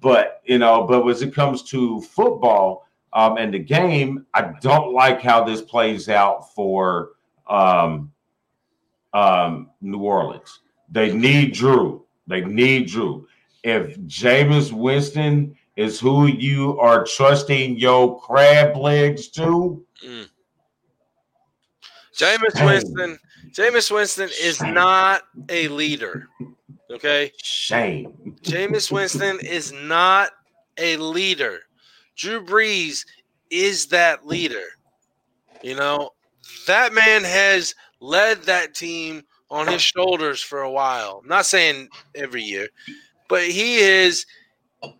But 0.00 0.40
you 0.44 0.58
know, 0.58 0.86
but 0.86 1.04
when 1.04 1.16
it 1.16 1.34
comes 1.34 1.62
to 1.64 2.00
football 2.00 2.88
um, 3.12 3.36
and 3.36 3.52
the 3.52 3.58
game, 3.58 4.26
I 4.34 4.52
don't 4.60 4.94
like 4.94 5.20
how 5.20 5.44
this 5.44 5.60
plays 5.60 6.08
out 6.08 6.54
for 6.54 7.10
um, 7.46 8.10
um, 9.12 9.70
New 9.82 9.98
Orleans. 9.98 10.60
They 10.90 11.12
need 11.14 11.52
Drew. 11.52 12.04
They 12.26 12.40
need 12.42 12.88
Drew. 12.88 13.26
If 13.64 13.98
Jameis 14.00 14.72
Winston 14.72 15.56
is 15.76 15.98
who 16.00 16.26
you 16.26 16.78
are 16.80 17.04
trusting 17.04 17.76
your 17.78 18.20
crab 18.20 18.76
legs 18.76 19.28
to, 19.28 19.84
Mm. 20.04 20.28
Jameis. 22.16 22.64
Winston. 22.64 23.18
Jameis 23.52 23.90
Winston 23.90 24.28
is 24.40 24.56
Shame. 24.58 24.74
not 24.74 25.22
a 25.48 25.68
leader. 25.68 26.28
Okay. 26.90 27.32
shame. 27.42 28.36
Jameis 28.42 28.90
Winston 28.92 29.38
is 29.40 29.72
not 29.72 30.30
a 30.78 30.96
leader. 30.98 31.60
Drew 32.16 32.44
Brees 32.44 33.04
is 33.50 33.86
that 33.86 34.26
leader. 34.26 34.64
You 35.62 35.74
know, 35.76 36.10
that 36.66 36.92
man 36.92 37.24
has 37.24 37.74
led 38.00 38.42
that 38.42 38.74
team 38.74 39.22
on 39.52 39.68
his 39.68 39.82
shoulders 39.82 40.40
for 40.40 40.62
a 40.62 40.70
while. 40.70 41.20
I'm 41.22 41.28
not 41.28 41.44
saying 41.44 41.88
every 42.14 42.42
year, 42.42 42.68
but 43.28 43.42
he 43.42 43.76
is 43.76 44.24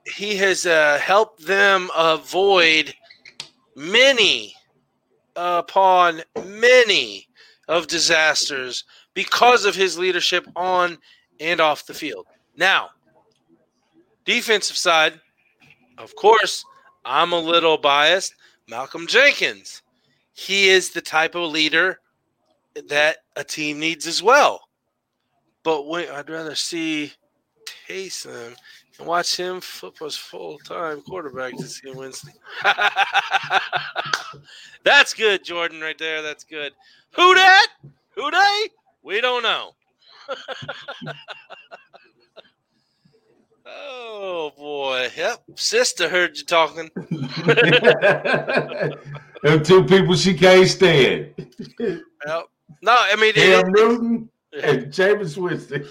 he 0.06 0.36
has 0.36 0.66
uh, 0.66 0.98
helped 1.02 1.44
them 1.44 1.90
avoid 1.96 2.94
many 3.74 4.54
upon 5.34 6.22
many 6.44 7.26
of 7.66 7.86
disasters 7.88 8.84
because 9.14 9.64
of 9.64 9.74
his 9.74 9.98
leadership 9.98 10.46
on 10.54 10.98
and 11.40 11.58
off 11.58 11.86
the 11.86 11.94
field. 11.94 12.26
Now, 12.54 12.90
defensive 14.26 14.76
side, 14.76 15.18
of 15.96 16.14
course, 16.14 16.64
I'm 17.04 17.32
a 17.32 17.40
little 17.40 17.78
biased. 17.78 18.34
Malcolm 18.68 19.06
Jenkins. 19.06 19.82
He 20.34 20.68
is 20.68 20.90
the 20.90 21.00
type 21.00 21.34
of 21.34 21.50
leader 21.50 21.98
that 22.88 23.18
a 23.36 23.44
team 23.44 23.78
needs 23.78 24.06
as 24.06 24.22
well. 24.22 24.68
But 25.62 25.86
wait, 25.86 26.10
I'd 26.10 26.28
rather 26.28 26.54
see 26.54 27.12
Taysom 27.88 28.56
and 28.98 29.06
watch 29.06 29.36
him 29.36 29.60
flip 29.60 30.00
us 30.02 30.16
full 30.16 30.58
time 30.58 31.02
quarterback 31.02 31.56
to 31.56 31.66
see 31.66 31.90
Winston. 31.90 32.32
That's 34.84 35.14
good, 35.14 35.44
Jordan, 35.44 35.80
right 35.80 35.98
there. 35.98 36.22
That's 36.22 36.44
good. 36.44 36.72
Who 37.12 37.34
that? 37.34 37.68
Who 38.14 38.30
they? 38.30 38.68
We 39.02 39.20
don't 39.20 39.42
know. 39.42 39.72
oh 43.66 44.52
boy. 44.56 45.08
Yep. 45.16 45.42
Sister 45.56 46.08
heard 46.08 46.36
you 46.36 46.44
talking. 46.44 46.90
Them 49.42 49.62
two 49.64 49.84
people 49.84 50.14
she 50.14 50.34
can't 50.34 50.68
stand. 50.68 51.34
Yep. 51.78 52.46
No, 52.82 52.94
I 52.98 53.14
mean, 53.16 53.32
it, 53.36 53.62
Cam 53.62 53.72
Newton 53.72 54.28
and 54.60 54.86
Jameis 54.86 55.36
Winston. 55.38 55.86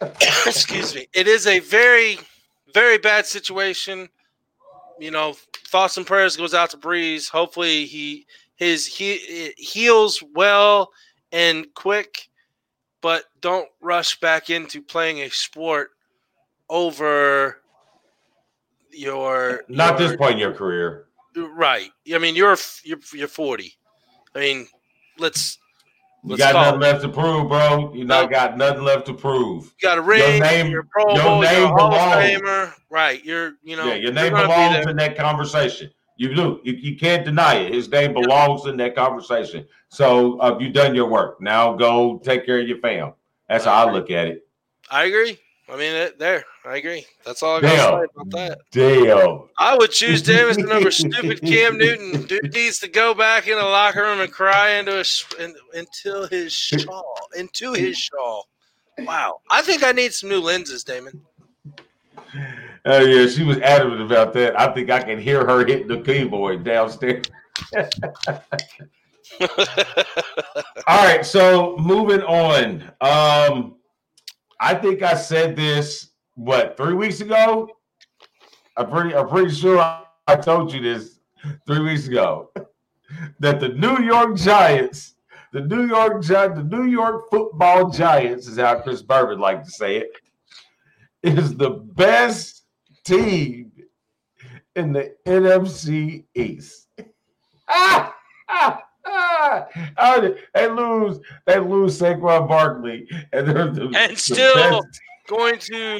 excuse 0.46 0.94
me. 0.94 1.06
It 1.14 1.28
is 1.28 1.46
a 1.46 1.60
very, 1.60 2.18
very 2.74 2.98
bad 2.98 3.24
situation. 3.24 4.08
You 4.98 5.12
know, 5.12 5.34
thoughts 5.68 5.96
and 5.96 6.06
prayers 6.06 6.36
goes 6.36 6.54
out 6.54 6.70
to 6.70 6.76
Brees. 6.76 7.30
Hopefully, 7.30 7.86
he 7.86 8.26
his 8.56 8.84
he 8.86 9.52
heals 9.56 10.22
well 10.34 10.90
and 11.30 11.66
quick, 11.74 12.28
but 13.00 13.24
don't 13.40 13.68
rush 13.80 14.18
back 14.18 14.50
into 14.50 14.82
playing 14.82 15.20
a 15.20 15.30
sport 15.30 15.90
over 16.68 17.62
your 18.90 19.62
Not 19.68 19.98
your- 20.00 20.08
this 20.08 20.16
point 20.16 20.32
in 20.32 20.38
your 20.38 20.52
career. 20.52 21.06
right. 21.36 21.90
I 22.12 22.18
mean, 22.18 22.34
you're 22.34 22.56
you're 22.82 22.98
you're 23.14 23.28
forty. 23.28 23.74
I 24.34 24.40
mean, 24.40 24.66
let's 25.18 25.58
You 26.24 26.30
Let's 26.30 26.42
got 26.42 26.54
nothing 26.54 26.82
it. 26.82 26.84
left 26.84 27.02
to 27.02 27.08
prove, 27.08 27.48
bro. 27.48 27.94
You 27.94 28.04
not 28.04 28.30
got 28.30 28.56
nothing 28.56 28.82
left 28.82 29.06
to 29.06 29.14
prove. 29.14 29.64
You 29.80 29.88
got 29.88 29.98
a 29.98 30.02
ring. 30.02 30.20
Your 30.20 30.40
name- 30.40 30.70
you're 30.70 30.82
Pro 30.82 31.14
your 31.14 31.22
Bowl. 31.22 31.42
Name 31.42 31.70
of 31.70 31.76
belongs. 31.76 32.72
Right. 32.90 33.24
You're. 33.24 33.52
You 33.62 33.76
know. 33.76 33.86
yeah, 33.86 33.94
your 33.94 34.12
name 34.12 34.32
gonna 34.32 34.48
be 34.48 34.52
belongs 34.52 34.86
in 34.86 34.96
that 34.96 35.16
conversation. 35.16 35.90
You 36.16 36.34
do. 36.34 36.60
You, 36.64 36.72
you 36.72 36.96
can't 36.96 37.24
deny 37.24 37.54
it. 37.54 37.72
His 37.72 37.88
name 37.88 38.12
belongs 38.12 38.66
in 38.66 38.76
that 38.78 38.96
conversation. 38.96 39.64
So 39.88 40.38
uh, 40.40 40.58
you've 40.60 40.72
done 40.72 40.94
your 40.96 41.08
work. 41.08 41.40
Now 41.40 41.74
go 41.74 42.18
take 42.18 42.44
care 42.44 42.58
of 42.58 42.66
your 42.66 42.78
fam. 42.78 43.12
That's 43.48 43.64
how 43.64 43.86
I 43.86 43.92
look 43.92 44.10
at 44.10 44.26
it. 44.26 44.46
I 44.90 45.04
agree. 45.04 45.38
I 45.70 45.76
mean, 45.76 45.94
it, 45.94 46.18
there. 46.18 46.44
I 46.64 46.76
agree. 46.76 47.04
That's 47.26 47.42
all 47.42 47.58
I 47.58 47.60
got 47.60 47.70
to 47.72 47.76
say 47.76 48.08
about 48.14 48.30
that. 48.30 48.58
Damn. 48.70 49.48
I 49.58 49.76
would 49.76 49.90
choose 49.90 50.22
Jamison 50.22 50.70
over 50.70 50.90
stupid 50.90 51.42
Cam 51.42 51.76
Newton. 51.76 52.22
Dude 52.22 52.54
needs 52.54 52.78
to 52.80 52.88
go 52.88 53.12
back 53.12 53.48
in 53.48 53.58
the 53.58 53.64
locker 53.64 54.02
room 54.02 54.20
and 54.20 54.32
cry 54.32 54.70
into 54.72 54.92
his 54.92 55.26
in, 55.38 55.54
until 55.74 56.26
his 56.26 56.52
shawl, 56.54 57.16
into 57.36 57.74
his 57.74 57.98
shawl. 57.98 58.48
Wow. 59.00 59.40
I 59.50 59.60
think 59.60 59.84
I 59.84 59.92
need 59.92 60.14
some 60.14 60.30
new 60.30 60.40
lenses, 60.40 60.84
Damon. 60.84 61.20
Oh 62.84 63.00
yeah, 63.00 63.26
she 63.26 63.44
was 63.44 63.58
adamant 63.58 64.00
about 64.00 64.32
that. 64.34 64.58
I 64.58 64.72
think 64.72 64.90
I 64.90 65.02
can 65.02 65.20
hear 65.20 65.46
her 65.46 65.66
hitting 65.66 65.88
the 65.88 66.00
keyboard 66.00 66.64
downstairs. 66.64 67.26
All 70.86 71.04
right, 71.04 71.24
so 71.24 71.76
moving 71.78 72.22
on. 72.22 72.82
Um, 73.00 73.76
I 74.60 74.74
think 74.74 75.02
I 75.02 75.14
said 75.14 75.56
this 75.56 76.10
what 76.34 76.76
three 76.76 76.94
weeks 76.94 77.20
ago. 77.20 77.68
I'm 78.76 78.90
pretty. 78.90 79.14
I'm 79.14 79.28
pretty 79.28 79.54
sure 79.54 79.78
I, 80.26 80.36
told 80.36 80.72
you 80.72 80.80
this 80.80 81.20
three 81.66 81.80
weeks 81.80 82.06
ago 82.06 82.50
that 83.40 83.60
the 83.60 83.70
New 83.70 83.98
York 84.00 84.36
Giants, 84.36 85.14
the 85.52 85.60
New 85.60 85.86
York 85.86 86.22
the 86.22 86.66
New 86.68 86.84
York 86.84 87.30
Football 87.30 87.90
Giants, 87.90 88.46
is 88.46 88.58
how 88.58 88.80
Chris 88.80 89.02
Berman 89.02 89.38
like 89.38 89.64
to 89.64 89.70
say 89.70 89.96
it, 89.96 90.10
is 91.22 91.56
the 91.56 91.70
best 91.70 92.64
team 93.04 93.72
in 94.76 94.92
the 94.92 95.14
NFC 95.26 96.24
East. 96.34 96.88
Ah. 97.70 98.17
How 99.96 100.20
they 100.20 100.68
lose, 100.68 101.18
they 101.46 101.58
lose 101.58 101.98
Saquon 102.00 102.48
Barkley, 102.48 103.08
and 103.32 103.46
they're 103.46 103.70
the, 103.70 103.92
And 103.96 104.12
the 104.12 104.16
still- 104.16 104.54
best- 104.82 105.00
Going 105.28 105.58
to 105.58 105.98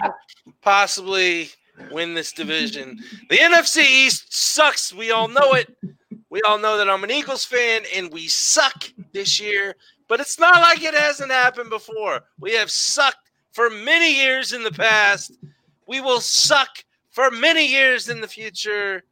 possibly 0.63 1.51
win 1.91 2.15
this 2.15 2.33
division. 2.33 2.99
The 3.29 3.37
NFC 3.37 3.83
East 3.83 4.35
sucks. 4.35 4.91
We 4.95 5.11
all 5.11 5.29
know 5.29 5.53
it. 5.53 5.69
We 6.31 6.41
all 6.43 6.59
know 6.59 6.79
that 6.79 6.89
I'm 6.89 7.05
an 7.05 7.11
Eagles 7.11 7.45
fan 7.45 7.83
and 7.95 8.11
we 8.11 8.27
suck 8.27 8.85
this 9.13 9.39
year, 9.39 9.75
but 10.09 10.19
it's 10.21 10.39
not 10.39 10.63
like 10.63 10.83
it 10.83 10.95
hasn't 10.95 11.31
happened 11.31 11.69
before. 11.69 12.21
We 12.41 12.53
have 12.55 12.71
sucked 12.71 13.31
for 13.53 13.69
many 13.69 14.17
years 14.17 14.55
in 14.55 14.63
the 14.65 14.73
past. 14.73 15.33
We 15.87 16.01
will 16.01 16.21
suck 16.21 16.71
for 17.11 17.31
many 17.31 17.67
years 17.67 18.09
in 18.09 18.23
the 18.23 18.29
future. 18.29 19.03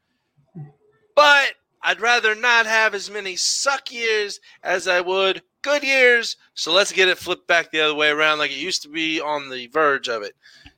But 1.14 1.52
I'd 1.82 2.00
rather 2.00 2.34
not 2.34 2.66
have 2.66 2.94
as 2.94 3.10
many 3.10 3.36
suck 3.36 3.92
years 3.92 4.40
as 4.62 4.88
I 4.88 5.00
would 5.00 5.42
good 5.62 5.82
years. 5.82 6.36
So 6.54 6.72
let's 6.72 6.92
get 6.92 7.08
it 7.08 7.18
flipped 7.18 7.46
back 7.46 7.70
the 7.70 7.80
other 7.80 7.94
way 7.94 8.08
around 8.10 8.38
like 8.38 8.50
it 8.50 8.56
used 8.58 8.82
to 8.82 8.88
be 8.88 9.20
on 9.20 9.50
the 9.50 9.66
verge 9.68 10.08
of 10.08 10.22
it. 10.22 10.34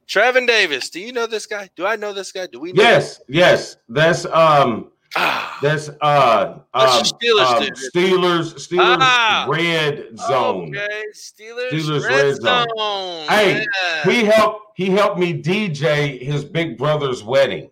Trevin 0.07 0.47
Davis, 0.47 0.89
do 0.91 1.01
you 1.01 1.13
know 1.13 1.27
this 1.27 1.47
guy? 1.47 1.69
Do 1.77 1.87
I 1.87 1.97
know 1.97 2.13
this 2.13 2.33
guy? 2.33 2.47
Do 2.47 2.61
we 2.61 2.73
know 2.73 2.83
Yes, 2.83 3.21
yes. 3.29 3.77
That's 3.89 4.25
um 4.27 4.91
Ah, 5.17 5.59
that's 5.63 5.89
uh 6.03 6.59
um, 6.75 7.03
Steelers 7.03 7.47
um. 7.57 7.63
Steelers 7.95 8.55
Steelers 8.55 8.99
Ah. 9.01 9.47
red 9.49 10.19
zone. 10.19 10.77
Okay, 10.77 11.03
Steelers, 11.15 11.71
Steelers 11.71 12.05
red, 12.05 12.25
red 12.25 12.37
zone. 12.37 12.67
zone. 12.77 13.27
Hey, 13.29 13.65
Yeah. 14.05 14.11
He 14.11 14.25
helped 14.25 14.61
he 14.77 14.91
helped 14.91 15.19
me 15.19 15.43
DJ 15.43 16.23
his 16.23 16.45
big 16.45 16.77
brother's 16.77 17.23
wedding. 17.25 17.71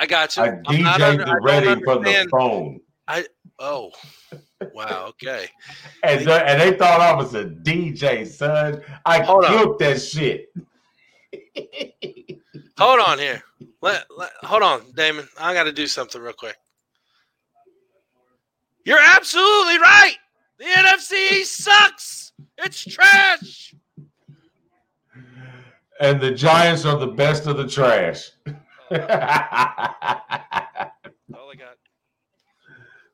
I 0.00 0.06
got 0.06 0.34
you. 0.36 0.42
I 0.42 0.48
I'm 0.66 0.82
not 0.82 1.00
under- 1.02 1.24
I 1.24 1.60
the 1.60 1.64
don't 1.66 1.84
from 1.84 2.02
the 2.02 2.28
phone. 2.30 2.80
I 3.06 3.26
Oh, 3.58 3.90
wow. 4.72 5.06
Okay. 5.10 5.46
And, 6.02 6.26
the- 6.26 6.48
and 6.48 6.58
they 6.60 6.76
thought 6.78 7.00
I 7.00 7.12
was 7.14 7.34
a 7.34 7.44
DJ, 7.44 8.26
son. 8.26 8.80
I 9.04 9.20
Hold 9.22 9.44
on. 9.44 9.50
killed 9.50 9.78
that 9.80 10.00
shit. 10.00 10.48
Hold 12.78 13.00
on 13.06 13.18
here. 13.18 13.42
Let, 13.82 14.06
let 14.16 14.30
hold 14.42 14.62
on, 14.62 14.80
Damon. 14.96 15.28
I 15.38 15.52
got 15.52 15.64
to 15.64 15.72
do 15.72 15.86
something 15.86 16.20
real 16.22 16.32
quick. 16.32 16.56
You're 18.86 18.98
absolutely 18.98 19.78
right. 19.78 20.14
The 20.58 20.64
NFC 20.64 21.42
sucks. 21.44 22.32
It's 22.56 22.82
trash. 22.82 23.74
And 26.00 26.18
the 26.20 26.30
Giants 26.30 26.86
are 26.86 26.98
the 26.98 27.06
best 27.08 27.46
of 27.46 27.58
the 27.58 27.66
trash. 27.68 28.30
All 28.90 28.98
I 28.98 30.90
got. 31.56 31.76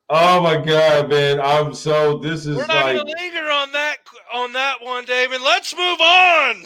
oh 0.09 0.41
my 0.41 0.57
god, 0.57 1.07
man. 1.09 1.39
I'm 1.39 1.75
so 1.75 2.17
this 2.17 2.47
is 2.47 2.57
We're 2.57 2.65
not 2.65 2.85
like 2.85 2.97
to 2.97 3.03
linger 3.03 3.51
on 3.51 3.71
that 3.73 3.97
on 4.33 4.53
that 4.53 4.81
one, 4.81 5.05
Damon. 5.05 5.43
Let's 5.43 5.75
move 5.75 6.01
on. 6.01 6.63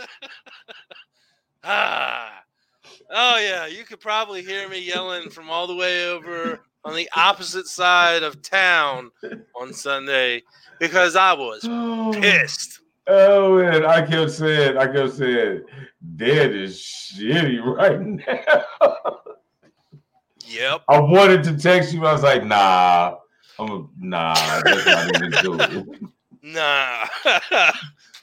ah. 1.64 2.42
Oh 3.10 3.38
yeah, 3.38 3.66
you 3.66 3.84
could 3.84 4.00
probably 4.00 4.42
hear 4.42 4.66
me 4.70 4.80
yelling 4.80 5.28
from 5.28 5.50
all 5.50 5.66
the 5.66 5.76
way 5.76 6.08
over 6.08 6.60
on 6.82 6.94
the 6.94 7.10
opposite 7.14 7.66
side 7.66 8.22
of 8.22 8.40
town 8.40 9.10
on 9.60 9.74
Sunday 9.74 10.42
because 10.80 11.14
I 11.14 11.34
was 11.34 11.60
oh, 11.68 12.14
pissed. 12.18 12.80
Oh 13.08 13.58
man, 13.58 13.84
I 13.84 14.02
kept 14.06 14.30
saying, 14.32 14.76
I 14.76 14.86
kept 14.86 15.14
saying, 15.14 15.64
is 16.18 16.78
shitty 16.78 17.62
right 17.64 18.00
now. 18.00 19.20
Yep. 20.46 20.82
I 20.88 20.98
wanted 21.00 21.44
to 21.44 21.56
text 21.58 21.92
you, 21.92 22.06
I 22.06 22.12
was 22.12 22.22
like, 22.22 22.44
nah. 22.44 23.16
I'm 23.58 23.70
a, 23.70 23.86
nah, 23.98 24.34
that's 24.62 24.86
not 24.86 25.72
even. 25.72 26.12
Nah. 26.42 27.06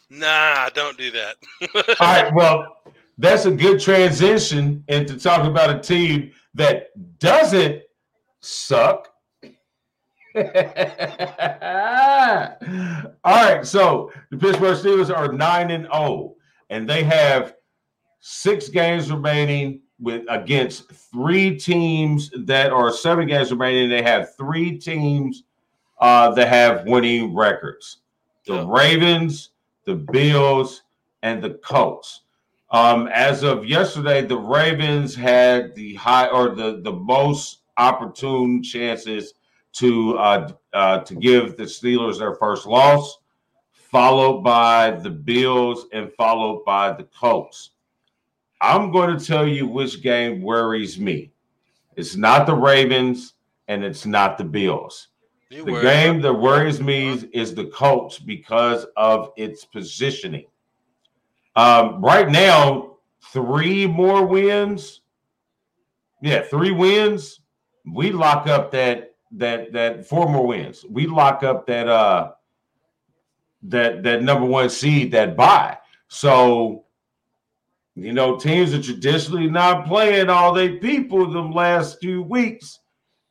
nah, 0.10 0.70
don't 0.70 0.98
do 0.98 1.12
that. 1.12 1.36
All 2.00 2.08
right, 2.08 2.34
well, 2.34 2.78
that's 3.18 3.46
a 3.46 3.52
good 3.52 3.80
transition 3.80 4.84
into 4.88 5.20
talking 5.20 5.52
about 5.52 5.70
a 5.70 5.80
team 5.80 6.32
that 6.54 6.90
doesn't 7.20 7.82
suck. 8.40 9.10
All 13.24 13.46
right, 13.46 13.66
so 13.66 14.12
the 14.32 14.38
Pittsburgh 14.38 14.78
Steelers 14.78 15.16
are 15.16 15.32
9 15.32 15.72
and 15.72 15.86
0 15.86 16.36
and 16.70 16.90
they 16.90 17.04
have 17.04 17.56
6 18.20 18.70
games 18.70 19.12
remaining 19.12 19.82
with 20.00 20.24
against 20.30 20.92
3 20.92 21.58
teams 21.58 22.32
that 22.46 22.72
are 22.72 22.92
7 22.92 23.28
games 23.28 23.52
remaining. 23.52 23.90
They 23.90 24.02
have 24.02 24.36
3 24.36 24.78
teams 24.78 25.44
uh, 26.00 26.32
that 26.32 26.48
have 26.50 26.86
winning 26.86 27.34
records. 27.36 28.00
The 28.46 28.56
Yeah. 28.56 28.66
Ravens, 28.68 29.52
the 29.86 29.96
Bills, 29.96 30.84
and 31.24 31.42
the 31.42 31.52
Colts. 31.52 32.22
Um, 32.72 33.08
as 33.08 33.44
of 33.44 33.66
yesterday, 33.66 34.22
the 34.26 34.38
Ravens 34.38 35.16
had 35.16 35.74
the 35.76 35.94
high 35.96 36.28
or 36.28 36.50
the 36.50 36.82
the 36.84 36.92
most 36.92 37.60
opportune 37.78 38.62
chances 38.64 39.34
to 39.76 40.18
uh, 40.18 40.52
uh, 40.74 41.00
to 41.00 41.16
give 41.16 41.58
the 41.58 41.64
Steelers 41.64 42.20
their 42.20 42.36
first 42.36 42.66
loss, 42.66 43.20
followed 43.74 44.42
by 44.42 44.92
the 44.92 45.10
Bills 45.10 45.86
and 45.92 46.12
followed 46.14 46.64
by 46.66 46.94
the 46.94 47.04
Colts. 47.04 47.72
I'm 48.62 48.92
going 48.92 49.18
to 49.18 49.24
tell 49.24 49.48
you 49.48 49.68
which 49.68 50.02
game 50.02 50.42
worries 50.42 50.98
me. 50.98 51.32
It's 51.96 52.16
not 52.16 52.46
the 52.46 52.56
Ravens 52.56 53.34
and 53.68 53.84
it's 53.84 54.06
not 54.06 54.38
the 54.38 54.44
Bills. 54.44 55.10
The 55.50 55.80
game 55.82 56.22
that 56.22 56.34
worries 56.34 56.82
me 56.82 57.14
is 57.32 57.54
the 57.54 57.66
Colts 57.66 58.18
because 58.20 58.86
of 58.98 59.32
its 59.38 59.64
positioning. 59.64 60.46
Um, 61.56 62.04
right 62.04 62.30
now, 62.30 62.98
three 63.32 63.88
more 63.88 64.26
wins. 64.26 65.02
Yeah, 66.22 66.42
three 66.42 66.72
wins. 66.72 67.42
We 67.86 68.12
lock 68.12 68.48
up 68.48 68.72
that 68.72 69.15
that 69.38 69.74
that 69.74 70.06
four 70.06 70.28
more 70.30 70.48
wins. 70.48 70.86
We 70.90 71.08
lock 71.08 71.44
up 71.44 71.68
that 71.68 71.88
uh 71.88 72.32
that 73.64 74.04
that 74.04 74.24
number 74.24 74.46
one 74.46 74.70
seed 74.70 75.12
that 75.12 75.36
buy. 75.36 75.78
So 76.08 76.86
you 77.96 78.12
know, 78.12 78.38
teams 78.38 78.74
are 78.74 78.82
traditionally 78.82 79.50
not 79.50 79.86
playing 79.88 80.30
all 80.30 80.54
they 80.54 80.70
people 80.78 81.32
them 81.32 81.52
last 81.52 82.00
few 82.00 82.22
weeks. 82.22 82.80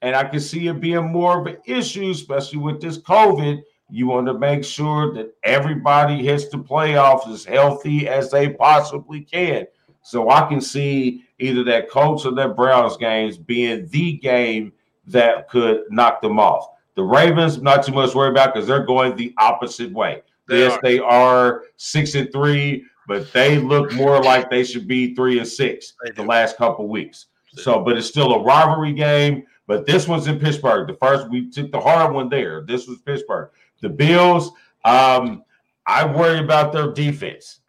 And 0.00 0.16
I 0.16 0.24
can 0.24 0.40
see 0.40 0.68
it 0.68 0.80
being 0.80 1.12
more 1.12 1.40
of 1.40 1.46
an 1.46 1.58
issue, 1.66 2.10
especially 2.10 2.58
with 2.58 2.80
this 2.80 2.98
COVID. 2.98 3.62
You 3.90 4.06
want 4.06 4.26
to 4.26 4.38
make 4.38 4.64
sure 4.64 5.12
that 5.14 5.34
everybody 5.42 6.24
hits 6.24 6.48
the 6.48 6.58
playoffs 6.58 7.30
as 7.30 7.44
healthy 7.44 8.08
as 8.08 8.30
they 8.30 8.48
possibly 8.48 9.20
can. 9.20 9.66
So 10.02 10.30
I 10.30 10.48
can 10.48 10.60
see 10.60 11.24
either 11.38 11.62
that 11.64 11.90
Colts 11.90 12.24
or 12.24 12.34
that 12.34 12.56
Browns 12.56 12.96
games 12.96 13.36
being 13.36 13.86
the 13.88 14.14
game 14.14 14.72
that 15.06 15.48
could 15.48 15.82
knock 15.90 16.20
them 16.22 16.38
off. 16.38 16.68
The 16.96 17.02
Ravens, 17.02 17.60
not 17.60 17.84
too 17.84 17.92
much 17.92 18.14
worry 18.14 18.30
about 18.30 18.54
because 18.54 18.68
they're 18.68 18.84
going 18.84 19.16
the 19.16 19.34
opposite 19.38 19.92
way. 19.92 20.22
They 20.46 20.60
yes, 20.60 20.72
are. 20.72 20.80
they 20.82 20.98
are 20.98 21.64
six 21.76 22.14
and 22.14 22.30
three, 22.30 22.84
but 23.08 23.32
they 23.32 23.58
look 23.58 23.92
more 23.94 24.22
like 24.22 24.50
they 24.50 24.64
should 24.64 24.86
be 24.86 25.14
three 25.14 25.38
and 25.38 25.48
six 25.48 25.94
the 26.14 26.22
last 26.22 26.56
couple 26.56 26.86
weeks. 26.88 27.26
So, 27.56 27.80
but 27.80 27.96
it's 27.96 28.06
still 28.06 28.34
a 28.34 28.42
rivalry 28.42 28.92
game. 28.92 29.44
But 29.66 29.86
this 29.86 30.06
one's 30.06 30.26
in 30.26 30.38
Pittsburgh. 30.38 30.86
The 30.86 30.94
first 30.94 31.30
we 31.30 31.50
took 31.50 31.72
the 31.72 31.80
hard 31.80 32.12
one 32.12 32.28
there. 32.28 32.62
This 32.62 32.86
was 32.86 32.98
Pittsburgh. 32.98 33.50
The 33.80 33.88
Bills, 33.88 34.50
um, 34.84 35.42
I 35.86 36.04
worry 36.04 36.38
about 36.38 36.72
their 36.72 36.92
defense. 36.92 37.60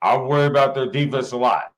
I 0.00 0.16
worry 0.16 0.46
about 0.46 0.74
their 0.74 0.90
defense 0.90 1.32
a 1.32 1.36
lot. 1.36 1.72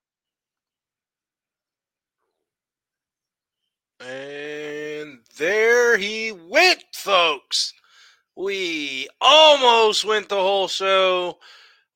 And 4.01 4.44
there 5.36 5.97
he 5.97 6.32
went, 6.32 6.85
folks. 6.93 7.73
We 8.36 9.09
almost 9.20 10.05
went 10.05 10.28
the 10.28 10.36
whole 10.36 10.69
show 10.69 11.39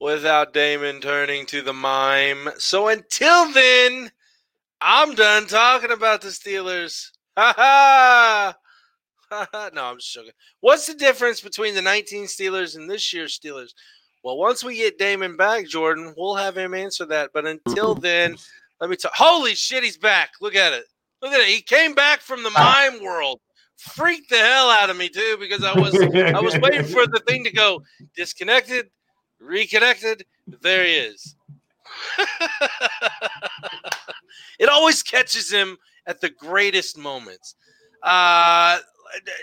without 0.01 0.52
Damon 0.52 1.01
turning 1.01 1.47
to 1.47 1.62
the 1.62 1.73
mime. 1.73 2.48
So 2.59 2.89
until 2.89 3.52
then, 3.52 4.10
I'm 4.81 5.15
done 5.15 5.47
talking 5.47 5.90
about 5.90 6.20
the 6.20 6.28
Steelers. 6.28 7.10
Ha 7.36 7.55
ha! 7.56 8.56
No, 9.74 9.85
I'm 9.85 9.98
just 9.98 10.12
joking. 10.12 10.32
What's 10.60 10.86
the 10.86 10.94
difference 10.94 11.40
between 11.40 11.74
the 11.74 11.82
19 11.82 12.24
Steelers 12.24 12.77
and 12.77 12.89
this 12.89 13.12
year's 13.12 13.39
Steelers? 13.39 13.70
Well, 14.24 14.36
once 14.39 14.65
we 14.65 14.77
get 14.77 14.98
Damon 14.98 15.36
back, 15.36 15.66
Jordan, 15.66 16.15
we'll 16.16 16.35
have 16.35 16.56
him 16.56 16.74
answer 16.74 17.06
that. 17.06 17.31
But 17.32 17.47
until 17.47 17.94
then, 17.97 18.36
let 18.81 18.90
me 18.90 18.97
talk. 18.97 19.12
Holy 19.15 19.55
shit, 19.55 19.85
he's 19.85 19.98
back. 19.98 20.31
Look 20.40 20.55
at 20.55 20.73
it. 20.73 20.85
Look 21.23 21.32
at 21.32 21.40
it. 21.40 21.49
He 21.49 21.61
came 21.61 21.95
back 21.95 22.20
from 22.20 22.43
the 22.43 22.51
mime 22.51 23.03
world. 23.03 23.40
Freaked 23.77 24.31
the 24.31 24.39
hell 24.39 24.70
out 24.70 24.90
of 24.90 24.97
me 24.97 25.09
too 25.09 25.36
because 25.39 25.62
I 25.62 25.73
was 25.78 25.95
I 25.95 26.40
was 26.40 26.59
waiting 26.59 26.85
for 26.85 27.07
the 27.07 27.23
thing 27.28 27.45
to 27.45 27.53
go 27.53 27.81
disconnected, 28.16 28.90
reconnected. 29.39 30.24
There 30.62 30.85
he 30.85 30.95
is. 30.95 31.36
it 34.59 34.69
always 34.69 35.03
catches 35.03 35.51
him 35.51 35.77
at 36.07 36.20
the 36.20 36.31
greatest 36.31 36.99
moments. 36.99 37.55
Uh, 38.03 38.78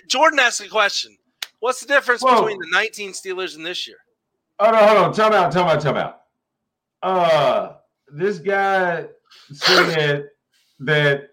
Jordan 0.07 0.39
asked 0.39 0.61
a 0.61 0.69
question. 0.69 1.17
What's 1.59 1.79
the 1.79 1.87
difference 1.87 2.21
Whoa. 2.21 2.41
between 2.41 2.59
the 2.59 2.67
19 2.71 3.11
Steelers 3.11 3.55
and 3.55 3.65
this 3.65 3.87
year? 3.87 3.97
Oh 4.59 4.69
no, 4.69 4.77
hold 4.77 4.97
on. 4.97 5.13
Tell 5.13 5.29
Time 5.29 5.45
out, 5.45 5.51
time 5.51 5.67
out, 5.67 5.81
time 5.81 5.97
out. 5.97 6.21
Uh 7.01 7.73
this 8.07 8.39
guy 8.39 9.05
said 9.51 10.29
that 10.79 11.29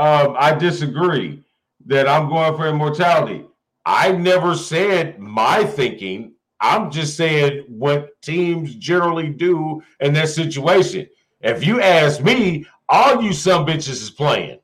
um 0.00 0.34
I 0.38 0.54
disagree 0.54 1.42
that 1.86 2.08
I'm 2.08 2.28
going 2.28 2.56
for 2.56 2.66
immortality. 2.66 3.44
I 3.84 4.12
never 4.12 4.54
said 4.54 5.18
my 5.18 5.64
thinking. 5.64 6.32
I'm 6.60 6.90
just 6.90 7.16
saying 7.16 7.64
what 7.68 8.20
teams 8.22 8.74
generally 8.74 9.28
do 9.30 9.82
in 10.00 10.12
that 10.14 10.28
situation. 10.28 11.08
If 11.40 11.66
you 11.66 11.80
ask 11.80 12.22
me, 12.22 12.66
all 12.88 13.22
you 13.22 13.32
some 13.32 13.66
bitches 13.66 14.02
is 14.02 14.10
playing. 14.10 14.58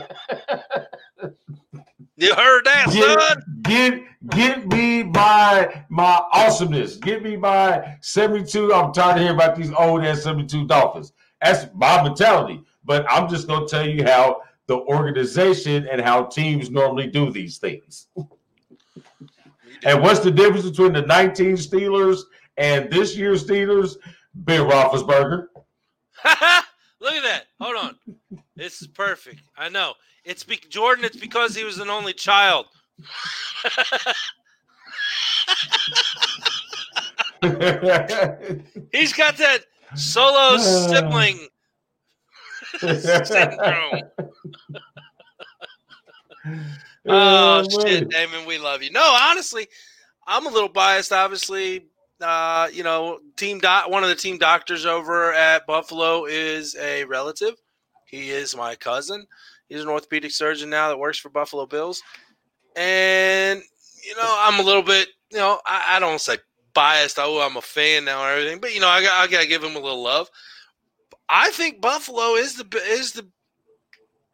You 2.19 2.33
heard 2.33 2.65
that, 2.65 2.89
son? 2.89 3.61
Get, 3.61 3.93
get 3.93 4.07
get 4.29 4.67
me 4.67 5.03
my 5.03 5.83
my 5.89 6.19
awesomeness. 6.33 6.95
Get 6.95 7.21
me 7.21 7.37
my 7.37 7.95
72. 8.01 8.73
I'm 8.73 8.91
tired 8.91 9.17
of 9.17 9.21
hearing 9.21 9.35
about 9.35 9.55
these 9.55 9.71
old 9.71 10.03
ass 10.03 10.23
72 10.23 10.65
Dolphins. 10.65 11.13
That's 11.41 11.71
my 11.75 12.01
mentality. 12.03 12.63
But 12.87 13.05
I'm 13.11 13.29
just 13.29 13.47
gonna 13.47 13.67
tell 13.67 13.87
you 13.87 14.03
how 14.05 14.41
the 14.65 14.77
organization 14.77 15.87
and 15.87 16.01
how 16.01 16.23
teams 16.23 16.71
normally 16.71 17.07
do 17.07 17.29
these 17.31 17.57
things. 17.57 18.07
and 19.83 20.01
what's 20.01 20.21
the 20.21 20.31
difference 20.31 20.67
between 20.67 20.93
the 20.93 21.01
19 21.03 21.57
Steelers 21.57 22.21
and 22.57 22.89
this 22.89 23.15
year's 23.15 23.45
Steelers? 23.45 23.97
Ben 24.33 24.61
Roethlisberger. 24.61 25.47
Look 26.99 27.13
at 27.13 27.23
that. 27.23 27.43
Hold 27.59 27.75
on. 27.75 27.97
This 28.55 28.81
is 28.81 28.87
perfect. 28.87 29.41
I 29.57 29.69
know. 29.69 29.93
It's 30.23 30.43
be- 30.43 30.59
Jordan. 30.69 31.05
It's 31.05 31.17
because 31.17 31.55
he 31.55 31.63
was 31.63 31.79
an 31.79 31.89
only 31.89 32.13
child. 32.13 32.67
He's 38.91 39.13
got 39.13 39.37
that 39.37 39.59
solo 39.95 40.57
sibling 40.87 41.47
syndrome. 42.79 44.01
Oh 47.09 47.63
shit, 47.81 48.09
Damon, 48.09 48.45
we 48.45 48.57
love 48.57 48.83
you. 48.83 48.91
No, 48.91 49.17
honestly, 49.21 49.67
I'm 50.25 50.45
a 50.45 50.49
little 50.49 50.69
biased. 50.69 51.11
Obviously, 51.11 51.85
uh, 52.21 52.67
you 52.71 52.83
know, 52.83 53.19
team 53.35 53.59
doc, 53.59 53.89
one 53.89 54.03
of 54.03 54.09
the 54.09 54.15
team 54.15 54.37
doctors 54.37 54.85
over 54.85 55.33
at 55.33 55.65
Buffalo 55.67 56.25
is 56.25 56.75
a 56.81 57.05
relative. 57.05 57.55
He 58.05 58.29
is 58.29 58.55
my 58.55 58.75
cousin. 58.75 59.25
He's 59.69 59.81
an 59.81 59.89
orthopedic 59.89 60.31
surgeon 60.31 60.69
now 60.69 60.89
that 60.89 60.97
works 60.97 61.17
for 61.17 61.29
Buffalo 61.29 61.65
Bills. 61.65 62.01
And, 62.75 63.61
you 64.05 64.15
know, 64.15 64.35
I'm 64.39 64.59
a 64.59 64.63
little 64.63 64.83
bit, 64.83 65.09
you 65.31 65.37
know, 65.37 65.59
I, 65.65 65.95
I 65.95 65.99
don't 65.99 66.21
say 66.21 66.37
biased. 66.73 67.17
Oh, 67.19 67.41
I'm 67.41 67.57
a 67.57 67.61
fan 67.61 68.05
now 68.05 68.23
or 68.23 68.29
everything, 68.29 68.59
but 68.59 68.73
you 68.73 68.79
know, 68.79 68.87
I 68.87 69.01
got 69.01 69.19
I 69.19 69.27
got 69.27 69.41
to 69.41 69.47
give 69.47 69.63
him 69.63 69.75
a 69.75 69.79
little 69.79 70.03
love. 70.03 70.29
I 71.29 71.51
think 71.51 71.81
Buffalo 71.81 72.35
is 72.35 72.55
the 72.55 72.65
is 72.87 73.11
the 73.11 73.27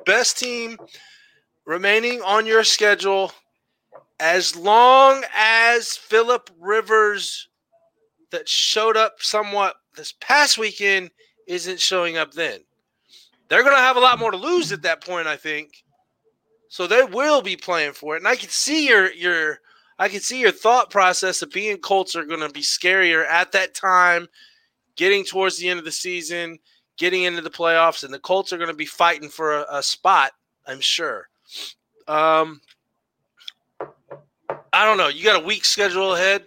best 0.06 0.38
team 0.38 0.78
remaining 1.66 2.22
on 2.22 2.46
your 2.46 2.64
schedule 2.64 3.32
as 4.20 4.56
long 4.56 5.24
as 5.36 5.96
Philip 5.96 6.50
Rivers 6.60 7.50
that 8.32 8.48
showed 8.48 8.98
up 8.98 9.16
somewhat 9.20 9.76
this 9.96 10.14
past 10.20 10.58
weekend 10.58 11.12
isn't 11.48 11.80
showing 11.80 12.18
up 12.18 12.34
then. 12.34 12.62
They're 13.48 13.64
going 13.64 13.76
to 13.76 13.82
have 13.82 13.98
a 13.98 14.02
lot 14.02 14.20
more 14.20 14.32
to 14.32 14.38
lose 14.38 14.72
at 14.72 14.82
that 14.84 15.04
point, 15.04 15.28
I 15.28 15.36
think. 15.36 15.84
So 16.70 16.88
they 16.88 17.04
will 17.04 17.42
be 17.42 17.56
playing 17.56 17.94
for 17.94 18.16
it. 18.16 18.20
And 18.20 18.28
I 18.28 18.36
can 18.36 18.50
see 18.50 18.88
your 18.88 19.12
your 19.14 19.60
I 20.00 20.10
can 20.10 20.22
see 20.22 20.40
your 20.40 20.52
thought 20.52 20.90
process 20.90 21.42
of 21.42 21.52
being 21.52 21.78
Colts 21.78 22.16
are 22.16 22.26
going 22.26 22.40
to 22.40 22.50
be 22.50 22.62
scarier 22.62 23.28
at 23.28 23.52
that 23.52 23.76
time, 23.76 24.28
getting 24.96 25.24
towards 25.24 25.58
the 25.58 25.70
end 25.70 25.80
of 25.80 25.86
the 25.86 25.92
season, 25.92 26.58
getting 26.98 27.24
into 27.24 27.42
the 27.42 27.50
playoffs, 27.50 28.04
and 28.04 28.14
the 28.14 28.20
Colts 28.20 28.54
are 28.54 28.58
going 28.58 28.70
to 28.70 28.76
be 28.76 28.86
fighting 28.86 29.30
for 29.30 29.54
a, 29.60 29.66
a 29.78 29.84
spot, 29.84 30.32
I'm 30.68 30.80
sure. 30.82 31.28
Um, 32.08 32.62
I 34.72 34.86
don't 34.86 34.98
know. 34.98 35.08
You 35.08 35.24
got 35.24 35.42
a 35.42 35.46
weak 35.46 35.66
schedule 35.66 36.14
ahead. 36.16 36.44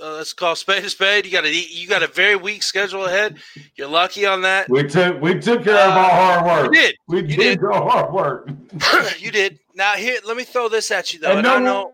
Uh, 0.00 0.12
let's 0.16 0.32
call 0.34 0.54
spade 0.54 0.84
a 0.84 0.90
spade. 0.90 1.24
You 1.24 1.32
got 1.32 1.44
a 1.46 1.50
you 1.54 1.88
got 1.88 2.02
a 2.02 2.06
very 2.08 2.36
weak 2.36 2.62
schedule 2.62 3.06
ahead. 3.06 3.38
You're 3.76 3.88
lucky 3.88 4.26
on 4.26 4.42
that. 4.42 4.68
We 4.68 4.82
took 4.84 5.20
we 5.22 5.38
took 5.38 5.64
care 5.64 5.74
of 5.88 5.96
our 5.96 6.10
hard 6.10 6.44
work. 6.44 6.74
You 6.74 6.80
did. 6.80 6.96
We 7.08 7.16
You 7.22 7.22
did, 7.28 7.36
did. 7.60 7.64
our 7.64 7.82
hard 7.90 8.12
work. 8.12 8.50
you 9.18 9.30
did. 9.30 9.58
Now 9.74 9.94
here, 9.94 10.18
let 10.26 10.36
me 10.36 10.44
throw 10.44 10.68
this 10.68 10.90
at 10.90 11.14
you 11.14 11.20
though. 11.20 11.28
And 11.30 11.38
And, 11.38 11.46
no 11.46 11.54
I 11.56 11.58
know 11.60 11.92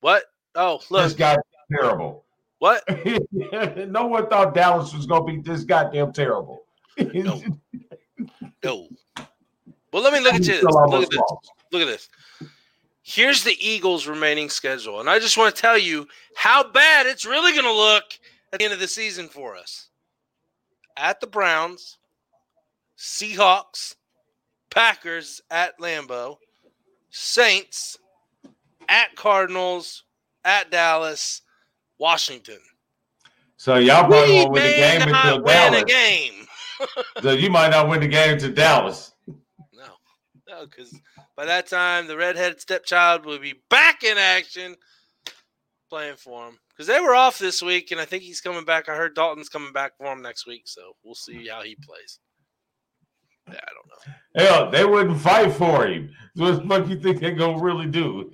what. 0.00 0.24
Oh, 0.54 0.78
This 0.78 0.90
look, 0.92 1.16
guy 1.16 1.36
terrible. 1.72 2.24
what? 2.60 2.84
no 3.88 4.06
one 4.06 4.28
thought 4.28 4.54
Dallas 4.54 4.94
was 4.94 5.06
gonna 5.06 5.24
be 5.24 5.38
this 5.40 5.64
goddamn 5.64 6.12
terrible. 6.12 6.63
No. 6.98 7.42
No. 8.62 8.88
Well, 9.92 10.02
let 10.02 10.14
me 10.14 10.20
look 10.20 10.34
at 10.34 10.46
you. 10.46 10.62
Look 10.62 11.02
at 11.02 11.10
this. 11.10 11.20
Look 11.70 11.82
at 11.82 11.86
this. 11.86 12.08
Here's 13.02 13.44
the 13.44 13.54
Eagles' 13.60 14.06
remaining 14.06 14.48
schedule, 14.48 15.00
and 15.00 15.10
I 15.10 15.18
just 15.18 15.36
want 15.36 15.54
to 15.54 15.60
tell 15.60 15.76
you 15.76 16.08
how 16.34 16.70
bad 16.70 17.04
it's 17.06 17.26
really 17.26 17.52
going 17.52 17.64
to 17.64 17.72
look 17.72 18.04
at 18.52 18.58
the 18.58 18.64
end 18.64 18.72
of 18.72 18.80
the 18.80 18.88
season 18.88 19.28
for 19.28 19.54
us. 19.54 19.88
At 20.96 21.20
the 21.20 21.26
Browns, 21.26 21.98
Seahawks, 22.96 23.96
Packers 24.70 25.42
at 25.50 25.78
Lambeau, 25.78 26.38
Saints 27.10 27.98
at 28.88 29.14
Cardinals, 29.16 30.04
at 30.44 30.70
Dallas, 30.70 31.42
Washington. 31.98 32.60
So 33.58 33.76
y'all 33.76 34.08
probably 34.08 34.34
won't 34.34 34.52
win 34.52 34.62
the 34.62 34.76
game 34.76 35.02
until 35.02 35.36
win 35.36 35.46
Dallas. 35.46 35.82
a 35.82 35.84
game. 35.84 36.43
So 37.22 37.32
you 37.32 37.50
might 37.50 37.70
not 37.70 37.88
win 37.88 38.00
the 38.00 38.08
game 38.08 38.38
to 38.38 38.48
Dallas. 38.48 39.12
No, 39.72 39.96
no, 40.48 40.66
because 40.66 40.98
by 41.36 41.44
that 41.46 41.66
time 41.66 42.06
the 42.06 42.16
redheaded 42.16 42.60
stepchild 42.60 43.24
will 43.24 43.38
be 43.38 43.54
back 43.70 44.02
in 44.04 44.18
action, 44.18 44.76
playing 45.90 46.16
for 46.16 46.48
him. 46.48 46.58
Because 46.70 46.88
they 46.88 47.00
were 47.00 47.14
off 47.14 47.38
this 47.38 47.62
week, 47.62 47.92
and 47.92 48.00
I 48.00 48.04
think 48.04 48.24
he's 48.24 48.40
coming 48.40 48.64
back. 48.64 48.88
I 48.88 48.96
heard 48.96 49.14
Dalton's 49.14 49.48
coming 49.48 49.72
back 49.72 49.92
for 49.96 50.12
him 50.12 50.22
next 50.22 50.46
week, 50.46 50.62
so 50.66 50.92
we'll 51.04 51.14
see 51.14 51.46
how 51.46 51.62
he 51.62 51.76
plays. 51.76 52.18
Yeah, 53.48 53.54
I 53.54 53.72
don't 53.74 53.86
know. 53.88 54.44
Hell, 54.46 54.70
they 54.70 54.84
wouldn't 54.84 55.20
fight 55.20 55.52
for 55.52 55.86
him. 55.86 56.10
What 56.36 56.62
the 56.62 56.68
fuck 56.68 56.88
you 56.88 56.98
think 56.98 57.20
they're 57.20 57.32
gonna 57.32 57.62
really 57.62 57.86
do? 57.86 58.30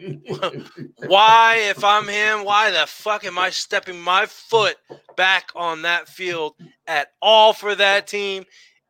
Why, 1.07 1.57
if 1.69 1.85
I'm 1.85 2.09
him, 2.09 2.45
why 2.45 2.71
the 2.71 2.87
fuck 2.87 3.25
am 3.25 3.39
I 3.39 3.51
stepping 3.51 4.01
my 4.01 4.25
foot 4.25 4.77
back 5.17 5.51
on 5.55 5.83
that 5.83 6.09
field 6.09 6.55
at 6.87 7.09
all 7.21 7.53
for 7.53 7.75
that 7.75 8.07
team? 8.07 8.45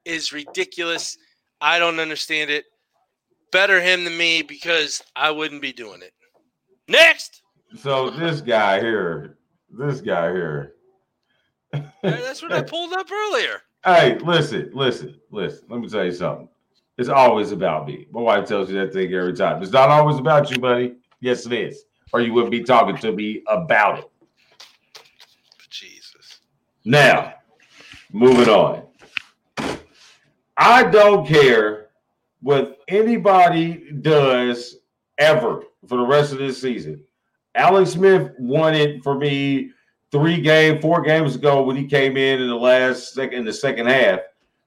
Is 0.05 0.32
ridiculous. 0.32 1.18
I 1.60 1.78
don't 1.78 1.98
understand 1.98 2.51
it. 2.51 2.66
Better 3.51 3.80
him 3.80 4.05
than 4.05 4.16
me 4.16 4.42
because 4.42 5.02
I 5.16 5.32
wouldn't 5.32 5.60
be 5.60 5.72
doing 5.72 6.02
it. 6.02 6.12
Next. 6.86 7.42
so 7.82 8.10
this 8.10 8.40
guy 8.40 8.80
here, 8.80 9.38
this 9.70 10.01
guy 10.01 10.32
here. 10.32 10.74
That's 12.02 12.42
what 12.42 12.52
I 12.52 12.62
pulled 12.62 12.92
up 12.92 13.10
earlier. 13.10 13.62
Hey, 13.85 14.19
listen, 14.19 14.70
listen, 14.74 15.19
listen. 15.31 15.66
Let 15.70 15.81
me 15.81 15.89
tell 15.89 16.05
you 16.05 16.12
something. 16.12 16.48
It's 16.98 17.09
always 17.09 17.51
about 17.51 17.86
me. 17.86 18.07
My 18.11 18.20
wife 18.20 18.47
tells 18.47 18.70
you 18.70 18.78
that 18.78 18.93
thing 18.93 19.12
every 19.15 19.32
time. 19.32 19.62
It's 19.62 19.73
not 19.73 19.89
always 19.89 20.19
about 20.19 20.51
you, 20.51 20.59
buddy. 20.59 20.97
Yes, 21.20 21.47
it 21.47 21.52
is. 21.52 21.85
Or 22.12 22.20
you 22.20 22.35
wouldn't 22.35 22.51
be 22.51 22.62
talking 22.62 22.98
to 22.98 23.12
me 23.12 23.43
about 23.47 24.01
it. 24.01 24.11
Jesus. 25.70 26.40
Now, 26.85 27.35
moving 28.12 28.51
on. 28.51 28.86
I 30.59 30.85
don't 30.85 31.27
care 31.27 31.89
what 32.43 32.81
anybody 32.89 33.93
does 34.02 34.77
ever 35.16 35.62
for 35.89 35.97
the 35.97 36.07
rest 36.07 36.32
of 36.32 36.39
this 36.39 36.61
season. 36.61 37.02
Alex 37.55 37.93
Smith 37.93 38.32
won 38.39 38.74
it 38.74 39.02
for 39.02 39.15
me 39.15 39.70
three 40.11 40.41
game, 40.41 40.81
four 40.81 41.03
games 41.03 41.35
ago 41.35 41.62
when 41.62 41.77
he 41.77 41.87
came 41.87 42.16
in 42.16 42.41
in 42.41 42.49
the 42.49 42.55
last 42.55 43.15
second, 43.15 43.39
in 43.39 43.45
the 43.45 43.53
second 43.53 43.87
half. 43.87 44.20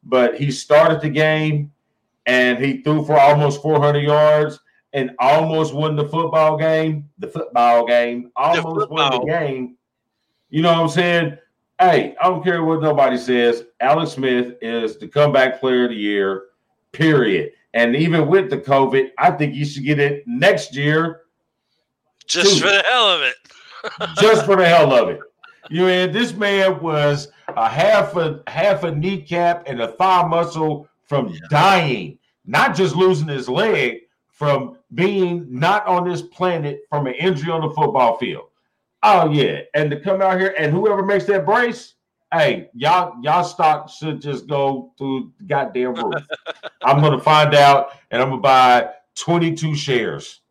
But 0.03 0.35
he 0.35 0.51
started 0.51 1.01
the 1.01 1.09
game 1.09 1.71
and 2.25 2.63
he 2.63 2.81
threw 2.81 3.05
for 3.05 3.19
almost 3.19 3.61
400 3.61 3.99
yards 3.99 4.59
and 4.93 5.11
almost 5.19 5.73
won 5.73 5.95
the 5.95 6.07
football 6.07 6.57
game. 6.57 7.09
The 7.19 7.27
football 7.27 7.85
game 7.85 8.31
almost 8.35 8.89
won 8.89 9.11
the 9.11 9.25
game. 9.25 9.77
You 10.49 10.61
know 10.61 10.71
what 10.73 10.81
I'm 10.81 10.89
saying? 10.89 11.37
Hey, 11.79 12.15
I 12.21 12.27
don't 12.27 12.43
care 12.43 12.63
what 12.63 12.81
nobody 12.81 13.17
says. 13.17 13.65
Alex 13.79 14.11
Smith 14.11 14.55
is 14.61 14.97
the 14.97 15.07
comeback 15.07 15.59
player 15.59 15.85
of 15.85 15.89
the 15.89 15.95
year, 15.95 16.43
period. 16.91 17.51
And 17.73 17.95
even 17.95 18.27
with 18.27 18.49
the 18.49 18.59
COVID, 18.59 19.09
I 19.17 19.31
think 19.31 19.55
you 19.55 19.65
should 19.65 19.83
get 19.83 19.99
it 19.99 20.23
next 20.27 20.75
year 20.75 21.21
Just 22.27 22.53
Dude. 22.53 22.61
for 22.61 22.69
the 22.69 22.83
hell 22.87 23.09
of 23.09 23.21
it. 23.21 23.35
just 24.21 24.45
for 24.45 24.55
the 24.55 24.67
hell 24.67 24.93
of 24.93 25.09
it. 25.09 25.19
You 25.69 25.87
know, 25.87 26.07
this 26.07 26.33
man 26.33 26.79
was 26.81 27.29
a 27.47 27.69
half 27.69 28.15
a 28.15 28.41
half 28.47 28.83
a 28.83 28.91
kneecap 28.91 29.63
and 29.67 29.81
a 29.81 29.89
thigh 29.93 30.25
muscle 30.27 30.87
from 31.03 31.37
dying, 31.49 32.17
not 32.45 32.75
just 32.75 32.95
losing 32.95 33.27
his 33.27 33.47
leg, 33.47 34.01
from 34.29 34.77
being 34.93 35.47
not 35.49 35.85
on 35.87 36.07
this 36.07 36.21
planet 36.21 36.81
from 36.89 37.07
an 37.07 37.13
injury 37.13 37.51
on 37.51 37.61
the 37.61 37.73
football 37.73 38.17
field. 38.17 38.49
Oh 39.03 39.29
yeah, 39.29 39.61
and 39.73 39.89
to 39.91 39.99
come 39.99 40.21
out 40.21 40.39
here 40.39 40.55
and 40.57 40.71
whoever 40.71 41.03
makes 41.03 41.25
that 41.25 41.45
brace, 41.45 41.95
hey, 42.31 42.69
y'all 42.73 43.15
y'all 43.21 43.43
stock 43.43 43.89
should 43.89 44.21
just 44.21 44.47
go 44.47 44.91
through 44.97 45.31
the 45.39 45.45
goddamn 45.45 45.93
roof. 45.95 46.25
I'm 46.83 47.01
gonna 47.01 47.19
find 47.19 47.53
out, 47.53 47.91
and 48.11 48.21
I'm 48.21 48.29
gonna 48.29 48.41
buy 48.41 48.89
22 49.15 49.75
shares. 49.75 50.41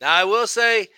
Now 0.00 0.12
I 0.12 0.24
will 0.24 0.46
say, 0.46 0.88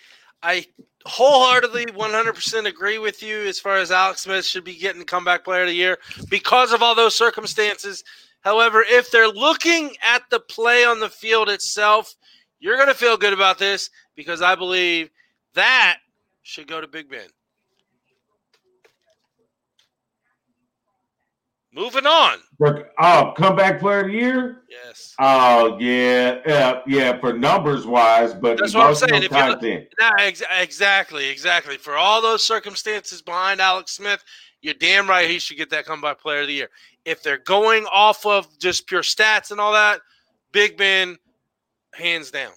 I 0.43 0.65
wholeheartedly 1.09 1.87
100% 1.87 2.65
agree 2.65 2.99
with 2.99 3.23
you 3.23 3.41
as 3.47 3.59
far 3.59 3.77
as 3.77 3.91
Alex 3.91 4.21
Smith 4.21 4.45
should 4.45 4.63
be 4.63 4.75
getting 4.75 5.03
comeback 5.03 5.43
player 5.43 5.63
of 5.63 5.67
the 5.67 5.73
year 5.73 5.97
because 6.29 6.71
of 6.71 6.83
all 6.83 6.95
those 6.95 7.15
circumstances. 7.15 8.03
However, 8.41 8.85
if 8.87 9.11
they're 9.11 9.27
looking 9.27 9.95
at 10.01 10.23
the 10.29 10.39
play 10.39 10.85
on 10.85 10.99
the 10.99 11.09
field 11.09 11.49
itself, 11.49 12.15
you're 12.59 12.75
going 12.75 12.87
to 12.87 12.93
feel 12.93 13.17
good 13.17 13.33
about 13.33 13.57
this 13.57 13.89
because 14.15 14.41
I 14.41 14.55
believe 14.55 15.09
that 15.55 15.97
should 16.43 16.67
go 16.67 16.79
to 16.79 16.87
Big 16.87 17.09
Ben. 17.09 17.27
Moving 21.71 22.07
on. 22.07 22.39
Oh, 22.99 23.33
comeback 23.37 23.79
player 23.79 24.01
of 24.01 24.07
the 24.07 24.13
year? 24.13 24.63
Yes. 24.69 25.13
Oh 25.19 25.77
yeah, 25.79 26.39
yeah, 26.45 26.81
yeah. 26.87 27.19
For 27.19 27.31
numbers 27.31 27.85
wise, 27.85 28.33
but 28.33 28.57
That's 28.57 28.73
what 28.73 28.87
I'm 28.87 28.95
saying. 28.95 29.23
If 29.23 29.31
you 29.31 29.87
Nah, 29.99 30.11
ex- 30.19 30.41
exactly, 30.59 31.29
exactly. 31.29 31.77
For 31.77 31.95
all 31.95 32.21
those 32.21 32.41
circumstances 32.43 33.21
behind 33.21 33.61
Alex 33.61 33.91
Smith, 33.91 34.23
you're 34.61 34.73
damn 34.73 35.07
right 35.07 35.29
he 35.29 35.37
should 35.37 35.57
get 35.57 35.69
that 35.69 35.85
comeback 35.85 36.19
player 36.19 36.41
of 36.41 36.47
the 36.47 36.53
year. 36.53 36.69
If 37.05 37.21
they're 37.21 37.37
going 37.37 37.85
off 37.93 38.25
of 38.25 38.47
just 38.57 38.87
pure 38.87 39.03
stats 39.03 39.51
and 39.51 39.59
all 39.59 39.73
that, 39.73 40.01
Big 40.51 40.75
Ben, 40.75 41.17
hands 41.93 42.31
down. 42.31 42.51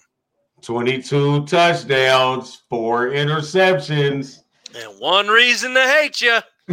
22 0.61 1.45
touchdowns, 1.45 2.63
four 2.69 3.09
interceptions. 3.09 4.39
And 4.75 4.99
one 4.99 5.27
reason 5.27 5.73
to 5.75 5.81
hate 5.81 6.21
you. 6.21 6.39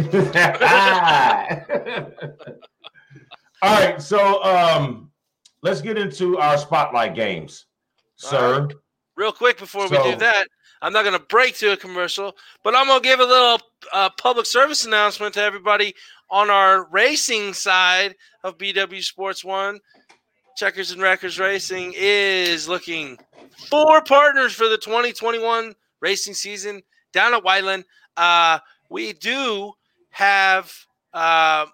All 3.63 3.73
right, 3.73 4.01
so 4.01 4.41
um, 4.43 5.11
let's 5.63 5.81
get 5.81 5.97
into 5.97 6.37
our 6.37 6.57
spotlight 6.57 7.13
games, 7.13 7.65
sir. 8.15 8.69
Real 9.17 9.33
quick 9.33 9.57
before 9.57 9.89
we 9.89 10.01
do 10.01 10.15
that, 10.15 10.47
I'm 10.81 10.93
not 10.93 11.03
going 11.03 11.19
to 11.19 11.25
break 11.25 11.57
to 11.57 11.73
a 11.73 11.77
commercial, 11.77 12.37
but 12.63 12.73
I'm 12.73 12.87
going 12.87 13.01
to 13.01 13.07
give 13.07 13.19
a 13.19 13.25
little 13.25 13.59
uh, 13.93 14.09
public 14.17 14.45
service 14.45 14.85
announcement 14.85 15.33
to 15.33 15.41
everybody 15.41 15.93
on 16.29 16.49
our 16.49 16.85
racing 16.89 17.53
side 17.53 18.15
of 18.45 18.57
BW 18.57 19.03
Sports 19.03 19.43
One. 19.43 19.79
Checkers 20.55 20.91
and 20.91 21.01
Wreckers 21.01 21.37
Racing 21.37 21.93
is 21.97 22.69
looking 22.69 23.17
for 23.69 24.01
partners 24.03 24.53
for 24.53 24.69
the 24.69 24.77
2021 24.77 25.75
racing 25.99 26.33
season 26.33 26.81
down 27.11 27.33
at 27.33 27.43
Whiteland. 27.43 27.83
Uh, 28.15 28.59
we 28.89 29.13
do 29.13 29.73
have, 30.11 30.73
uh, 31.13 31.65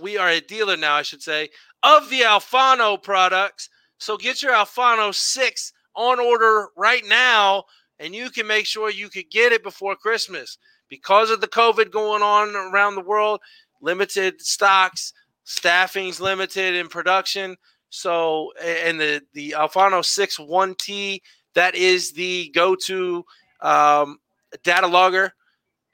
we 0.00 0.18
are 0.18 0.28
a 0.28 0.40
dealer 0.40 0.76
now, 0.76 0.94
I 0.94 1.02
should 1.02 1.22
say, 1.22 1.48
of 1.82 2.10
the 2.10 2.20
Alfano 2.20 3.02
products. 3.02 3.70
So 3.98 4.16
get 4.16 4.42
your 4.42 4.52
Alfano 4.52 5.14
6 5.14 5.72
on 5.94 6.20
order 6.20 6.68
right 6.76 7.04
now, 7.06 7.64
and 7.98 8.14
you 8.14 8.30
can 8.30 8.46
make 8.46 8.66
sure 8.66 8.90
you 8.90 9.08
could 9.08 9.30
get 9.30 9.52
it 9.52 9.62
before 9.62 9.96
Christmas. 9.96 10.58
Because 10.88 11.30
of 11.30 11.40
the 11.40 11.48
COVID 11.48 11.90
going 11.90 12.22
on 12.22 12.54
around 12.54 12.94
the 12.94 13.00
world, 13.00 13.40
limited 13.80 14.40
stocks, 14.40 15.12
staffing's 15.44 16.20
limited 16.20 16.74
in 16.74 16.88
production. 16.88 17.56
So, 17.88 18.52
and 18.62 19.00
the 19.00 19.22
the 19.32 19.54
Alfano 19.56 20.04
6 20.04 20.36
1T, 20.38 21.20
that 21.54 21.74
is 21.74 22.12
the 22.12 22.50
go-to 22.54 23.24
um, 23.62 24.18
data 24.62 24.86
logger, 24.86 25.32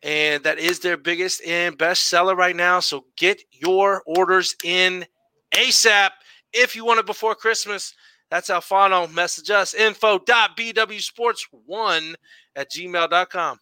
and 0.02 0.42
that 0.44 0.58
is 0.58 0.80
their 0.80 0.96
biggest 0.96 1.44
and 1.44 1.76
best 1.78 2.08
seller 2.08 2.34
right 2.34 2.56
now. 2.56 2.80
So 2.80 3.04
get 3.16 3.42
your 3.52 4.02
orders 4.06 4.56
in 4.64 5.06
ASAP 5.52 6.10
if 6.52 6.74
you 6.74 6.84
want 6.84 6.98
it 7.00 7.06
before 7.06 7.34
Christmas. 7.34 7.94
That's 8.30 8.50
Alfano. 8.50 9.12
Message 9.12 9.50
us 9.50 9.74
info.bwsports1 9.74 12.14
at 12.56 12.70
gmail.com. 12.70 13.58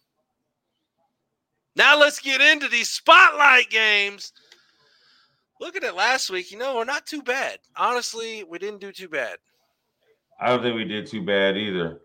Now 1.75 1.99
let's 1.99 2.19
get 2.19 2.41
into 2.41 2.67
these 2.67 2.89
spotlight 2.89 3.69
games. 3.69 4.33
Look 5.59 5.75
at 5.75 5.83
it 5.83 5.95
last 5.95 6.31
week. 6.31 6.51
You 6.51 6.57
know, 6.57 6.75
we're 6.75 6.85
not 6.85 7.05
too 7.05 7.21
bad. 7.21 7.59
Honestly, 7.75 8.43
we 8.43 8.57
didn't 8.57 8.81
do 8.81 8.91
too 8.91 9.07
bad. 9.07 9.37
I 10.39 10.49
don't 10.49 10.63
think 10.63 10.75
we 10.75 10.85
did 10.85 11.05
too 11.05 11.23
bad 11.23 11.55
either. 11.55 12.01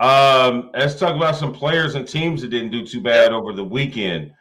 Um, 0.00 0.70
let's 0.72 0.98
talk 0.98 1.14
about 1.14 1.36
some 1.36 1.52
players 1.52 1.94
and 1.94 2.08
teams 2.08 2.40
that 2.40 2.48
didn't 2.48 2.70
do 2.70 2.84
too 2.84 3.02
bad 3.02 3.32
over 3.32 3.52
the 3.52 3.64
weekend. 3.64 4.32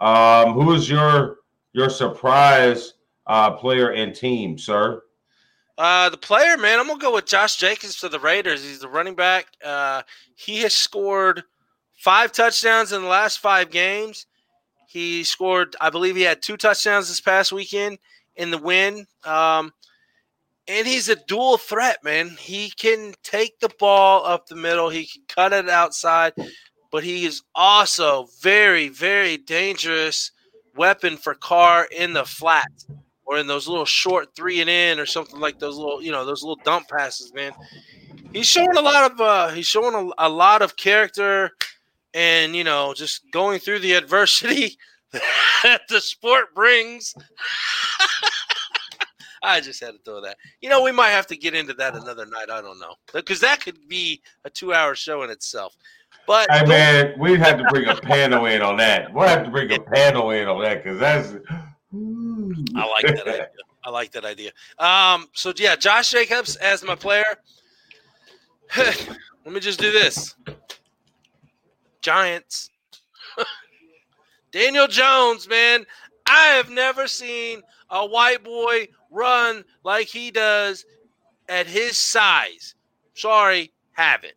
Um, 0.00 0.52
who 0.52 0.72
is 0.72 0.88
your 0.88 1.38
your 1.72 1.90
surprise 1.90 2.94
uh, 3.26 3.50
player 3.50 3.90
and 3.90 4.14
team, 4.14 4.56
sir? 4.56 5.02
Uh, 5.76 6.08
the 6.08 6.16
player, 6.16 6.56
man, 6.56 6.78
I'm 6.78 6.86
gonna 6.86 7.00
go 7.00 7.14
with 7.14 7.26
Josh 7.26 7.56
Jacobs 7.56 7.96
for 7.96 8.08
the 8.08 8.20
Raiders. 8.20 8.62
He's 8.62 8.78
the 8.78 8.88
running 8.88 9.16
back. 9.16 9.46
Uh, 9.64 10.02
he 10.36 10.58
has 10.62 10.72
scored 10.72 11.42
five 11.96 12.30
touchdowns 12.30 12.92
in 12.92 13.02
the 13.02 13.08
last 13.08 13.40
five 13.40 13.70
games. 13.70 14.26
He 14.86 15.24
scored, 15.24 15.76
I 15.80 15.90
believe, 15.90 16.16
he 16.16 16.22
had 16.22 16.40
two 16.40 16.56
touchdowns 16.56 17.08
this 17.08 17.20
past 17.20 17.52
weekend 17.52 17.98
in 18.36 18.50
the 18.50 18.58
win. 18.58 19.06
Um, 19.24 19.72
and 20.68 20.86
he's 20.86 21.08
a 21.08 21.16
dual 21.16 21.56
threat, 21.56 22.04
man. 22.04 22.36
He 22.38 22.70
can 22.70 23.14
take 23.22 23.58
the 23.58 23.70
ball 23.78 24.24
up 24.24 24.46
the 24.46 24.56
middle. 24.56 24.90
He 24.90 25.06
can 25.06 25.22
cut 25.26 25.52
it 25.52 25.68
outside, 25.68 26.34
but 26.92 27.02
he 27.02 27.24
is 27.24 27.42
also 27.54 28.28
very, 28.42 28.88
very 28.88 29.38
dangerous 29.38 30.30
weapon 30.76 31.16
for 31.16 31.34
Carr 31.34 31.88
in 31.96 32.12
the 32.12 32.24
flat 32.24 32.70
or 33.24 33.38
in 33.38 33.46
those 33.46 33.66
little 33.66 33.86
short 33.86 34.34
three 34.36 34.60
and 34.60 34.70
in 34.70 35.00
or 35.00 35.06
something 35.06 35.40
like 35.40 35.58
those 35.58 35.76
little, 35.76 36.02
you 36.02 36.12
know, 36.12 36.24
those 36.24 36.42
little 36.42 36.60
dump 36.64 36.88
passes, 36.88 37.32
man. 37.32 37.52
He's 38.32 38.46
showing 38.46 38.76
a 38.76 38.82
lot 38.82 39.10
of 39.10 39.20
uh 39.20 39.48
he's 39.48 39.66
showing 39.66 39.94
a, 40.18 40.26
a 40.26 40.28
lot 40.28 40.60
of 40.60 40.76
character 40.76 41.52
and 42.12 42.54
you 42.54 42.64
know, 42.64 42.92
just 42.94 43.22
going 43.32 43.58
through 43.58 43.80
the 43.80 43.94
adversity 43.94 44.76
that 45.62 45.80
the 45.88 46.00
sport 46.00 46.54
brings. 46.54 47.14
I 49.42 49.60
just 49.60 49.80
had 49.80 49.92
to 49.92 49.98
throw 50.04 50.20
that. 50.22 50.36
You 50.60 50.68
know, 50.68 50.82
we 50.82 50.92
might 50.92 51.10
have 51.10 51.26
to 51.28 51.36
get 51.36 51.54
into 51.54 51.74
that 51.74 51.94
another 51.94 52.26
night. 52.26 52.50
I 52.50 52.60
don't 52.60 52.78
know. 52.78 52.94
Because 53.12 53.40
that 53.40 53.60
could 53.60 53.88
be 53.88 54.20
a 54.44 54.50
two 54.50 54.72
hour 54.72 54.94
show 54.94 55.22
in 55.22 55.30
itself. 55.30 55.76
But 56.26 56.50
Hey 56.50 56.66
man, 56.66 57.14
we 57.18 57.38
have 57.38 57.58
to 57.58 57.64
bring 57.70 57.88
a 57.88 57.96
panel 57.96 58.46
in 58.46 58.60
on 58.60 58.76
that. 58.76 59.12
We'll 59.12 59.28
have 59.28 59.44
to 59.44 59.50
bring 59.50 59.72
a 59.72 59.80
panel 59.80 60.30
in 60.30 60.46
on 60.46 60.62
that 60.62 60.84
because 60.84 60.98
that's 60.98 61.34
I 62.76 62.86
like 62.86 63.16
that 63.16 63.26
idea. 63.28 63.48
I 63.84 63.90
like 63.90 64.12
that 64.12 64.24
idea. 64.24 64.50
Um, 64.78 65.28
so 65.32 65.52
yeah, 65.56 65.76
Josh 65.76 66.10
Jacobs 66.10 66.56
as 66.56 66.84
my 66.84 66.94
player. 66.94 67.24
Let 68.76 69.54
me 69.54 69.60
just 69.60 69.80
do 69.80 69.90
this. 69.90 70.34
Giants. 72.02 72.70
Daniel 74.52 74.86
Jones, 74.86 75.48
man. 75.48 75.86
I 76.26 76.48
have 76.48 76.68
never 76.68 77.06
seen 77.06 77.62
a 77.90 78.06
white 78.06 78.44
boy 78.44 78.88
run 79.10 79.64
like 79.84 80.06
he 80.06 80.30
does 80.30 80.84
at 81.48 81.66
his 81.66 81.96
size. 81.96 82.74
Sorry, 83.14 83.72
haven't. 83.92 84.34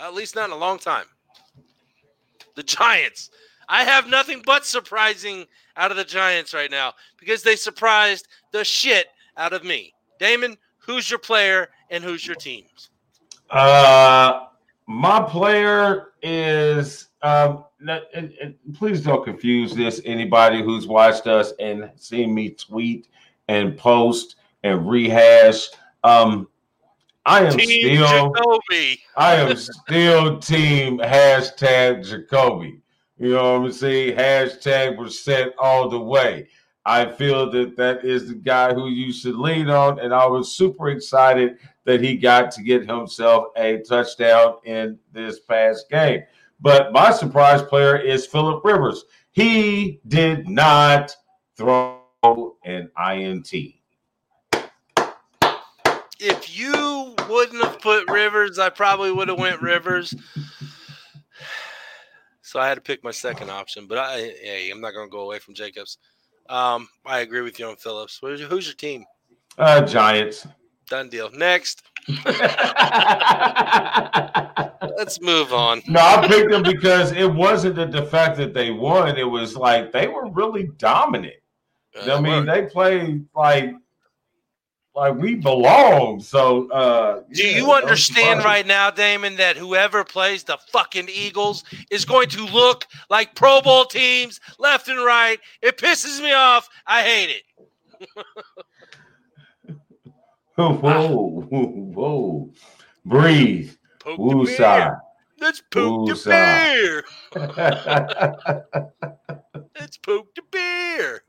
At 0.00 0.14
least 0.14 0.34
not 0.34 0.48
in 0.48 0.52
a 0.52 0.58
long 0.58 0.78
time. 0.78 1.04
The 2.56 2.62
Giants. 2.62 3.30
I 3.68 3.84
have 3.84 4.08
nothing 4.08 4.42
but 4.44 4.66
surprising 4.66 5.46
out 5.76 5.90
of 5.90 5.96
the 5.96 6.04
Giants 6.04 6.52
right 6.52 6.70
now 6.70 6.94
because 7.18 7.42
they 7.42 7.54
surprised 7.54 8.26
the 8.52 8.64
shit 8.64 9.06
out 9.36 9.52
of 9.52 9.62
me. 9.62 9.92
Damon, 10.18 10.56
who's 10.78 11.08
your 11.08 11.18
player 11.18 11.68
and 11.90 12.02
who's 12.02 12.26
your 12.26 12.36
team? 12.36 12.64
Uh, 13.48 14.46
my 14.90 15.22
player 15.22 16.08
is. 16.22 17.08
Um, 17.22 17.64
and- 17.86 18.32
and 18.42 18.54
please 18.74 19.02
don't 19.02 19.24
confuse 19.24 19.74
this. 19.74 20.00
Anybody 20.04 20.62
who's 20.62 20.86
watched 20.86 21.26
us 21.26 21.52
and 21.60 21.90
seen 21.96 22.34
me 22.34 22.50
tweet 22.50 23.08
and 23.48 23.76
post 23.76 24.36
and 24.64 24.88
rehash. 24.88 25.68
Um, 26.04 26.48
I 27.26 27.44
am 27.44 27.56
Team 27.56 27.96
still. 27.96 28.32
Jacoby. 28.34 29.00
I 29.16 29.34
am 29.36 29.56
still 29.56 30.38
team 30.38 30.98
hashtag 30.98 32.08
Jacoby. 32.08 32.80
You 33.18 33.34
know 33.34 33.58
what 33.58 33.66
I'm 33.66 33.72
saying? 33.72 34.16
Hashtag 34.16 34.96
percent 34.96 35.52
all 35.58 35.88
the 35.88 36.00
way. 36.00 36.48
I 36.86 37.06
feel 37.06 37.50
that 37.50 37.76
that 37.76 38.04
is 38.04 38.28
the 38.28 38.34
guy 38.34 38.72
who 38.72 38.88
you 38.88 39.12
should 39.12 39.36
lean 39.36 39.68
on, 39.68 39.98
and 40.00 40.14
I 40.14 40.26
was 40.26 40.56
super 40.56 40.88
excited 40.88 41.58
that 41.84 42.00
he 42.00 42.16
got 42.16 42.50
to 42.52 42.62
get 42.62 42.88
himself 42.88 43.48
a 43.56 43.78
touchdown 43.78 44.56
in 44.64 44.98
this 45.12 45.40
past 45.40 45.90
game. 45.90 46.22
But 46.60 46.92
my 46.92 47.10
surprise 47.10 47.62
player 47.62 47.96
is 47.96 48.26
Philip 48.26 48.64
Rivers. 48.64 49.04
He 49.32 50.00
did 50.08 50.48
not 50.48 51.14
throw 51.56 52.00
an 52.64 52.90
INT. 53.12 53.52
If 56.18 56.58
you 56.58 57.14
wouldn't 57.28 57.64
have 57.64 57.80
put 57.80 58.10
Rivers, 58.10 58.58
I 58.58 58.68
probably 58.68 59.10
would 59.12 59.28
have 59.28 59.38
went 59.38 59.60
Rivers. 59.62 60.14
So 62.42 62.58
I 62.58 62.66
had 62.66 62.74
to 62.74 62.80
pick 62.80 63.04
my 63.04 63.12
second 63.12 63.48
option, 63.48 63.86
but 63.86 63.96
I 63.98 64.34
hey, 64.42 64.70
I'm 64.72 64.80
not 64.80 64.92
going 64.92 65.06
to 65.06 65.12
go 65.12 65.20
away 65.20 65.38
from 65.38 65.54
Jacobs. 65.54 65.98
Um, 66.50 66.88
I 67.06 67.20
agree 67.20 67.42
with 67.42 67.58
you 67.60 67.66
on 67.66 67.76
Phillips. 67.76 68.18
Who's 68.20 68.40
your, 68.40 68.48
who's 68.48 68.66
your 68.66 68.74
team? 68.74 69.04
Uh, 69.56 69.82
Giants. 69.82 70.48
Done 70.88 71.08
deal. 71.08 71.30
Next. 71.30 71.84
Let's 74.98 75.20
move 75.20 75.52
on. 75.52 75.82
No, 75.86 76.00
I 76.00 76.26
picked 76.26 76.50
them 76.50 76.64
because 76.64 77.12
it 77.12 77.32
wasn't 77.32 77.76
the, 77.76 77.86
the 77.86 78.02
fact 78.02 78.36
that 78.38 78.52
they 78.52 78.72
won. 78.72 79.16
It 79.16 79.22
was 79.22 79.54
like 79.54 79.92
they 79.92 80.08
were 80.08 80.28
really 80.28 80.70
dominant. 80.78 81.36
Uh, 81.96 82.16
I 82.16 82.20
mean, 82.20 82.46
they 82.46 82.66
played 82.66 83.24
like 83.34 83.72
like 84.94 85.14
we 85.14 85.36
belong. 85.36 86.20
So 86.20 86.68
uh 86.70 87.22
Do 87.32 87.42
yeah, 87.42 87.56
you 87.56 87.72
understand 87.72 88.44
right 88.44 88.66
now, 88.66 88.90
Damon, 88.90 89.36
that 89.36 89.56
whoever 89.56 90.04
plays 90.04 90.44
the 90.44 90.58
fucking 90.72 91.08
Eagles 91.08 91.64
is 91.90 92.04
going 92.04 92.28
to 92.30 92.44
look 92.46 92.86
like 93.08 93.34
Pro 93.34 93.60
Bowl 93.60 93.84
teams 93.84 94.40
left 94.58 94.88
and 94.88 94.98
right? 94.98 95.38
It 95.62 95.78
pisses 95.78 96.22
me 96.22 96.32
off. 96.32 96.68
I 96.86 97.02
hate 97.02 97.30
it. 97.30 97.42
Whoa, 100.56 100.74
whoa, 100.74 101.66
whoa. 101.66 102.50
Breathe. 103.06 103.72
Woosah. 104.04 105.00
Let's 105.40 105.62
poke 105.70 106.06
the 106.08 106.22
bear. 106.26 107.04
Let's 109.80 109.96
poke 109.96 110.34
the 110.34 110.42
bear. 110.50 111.22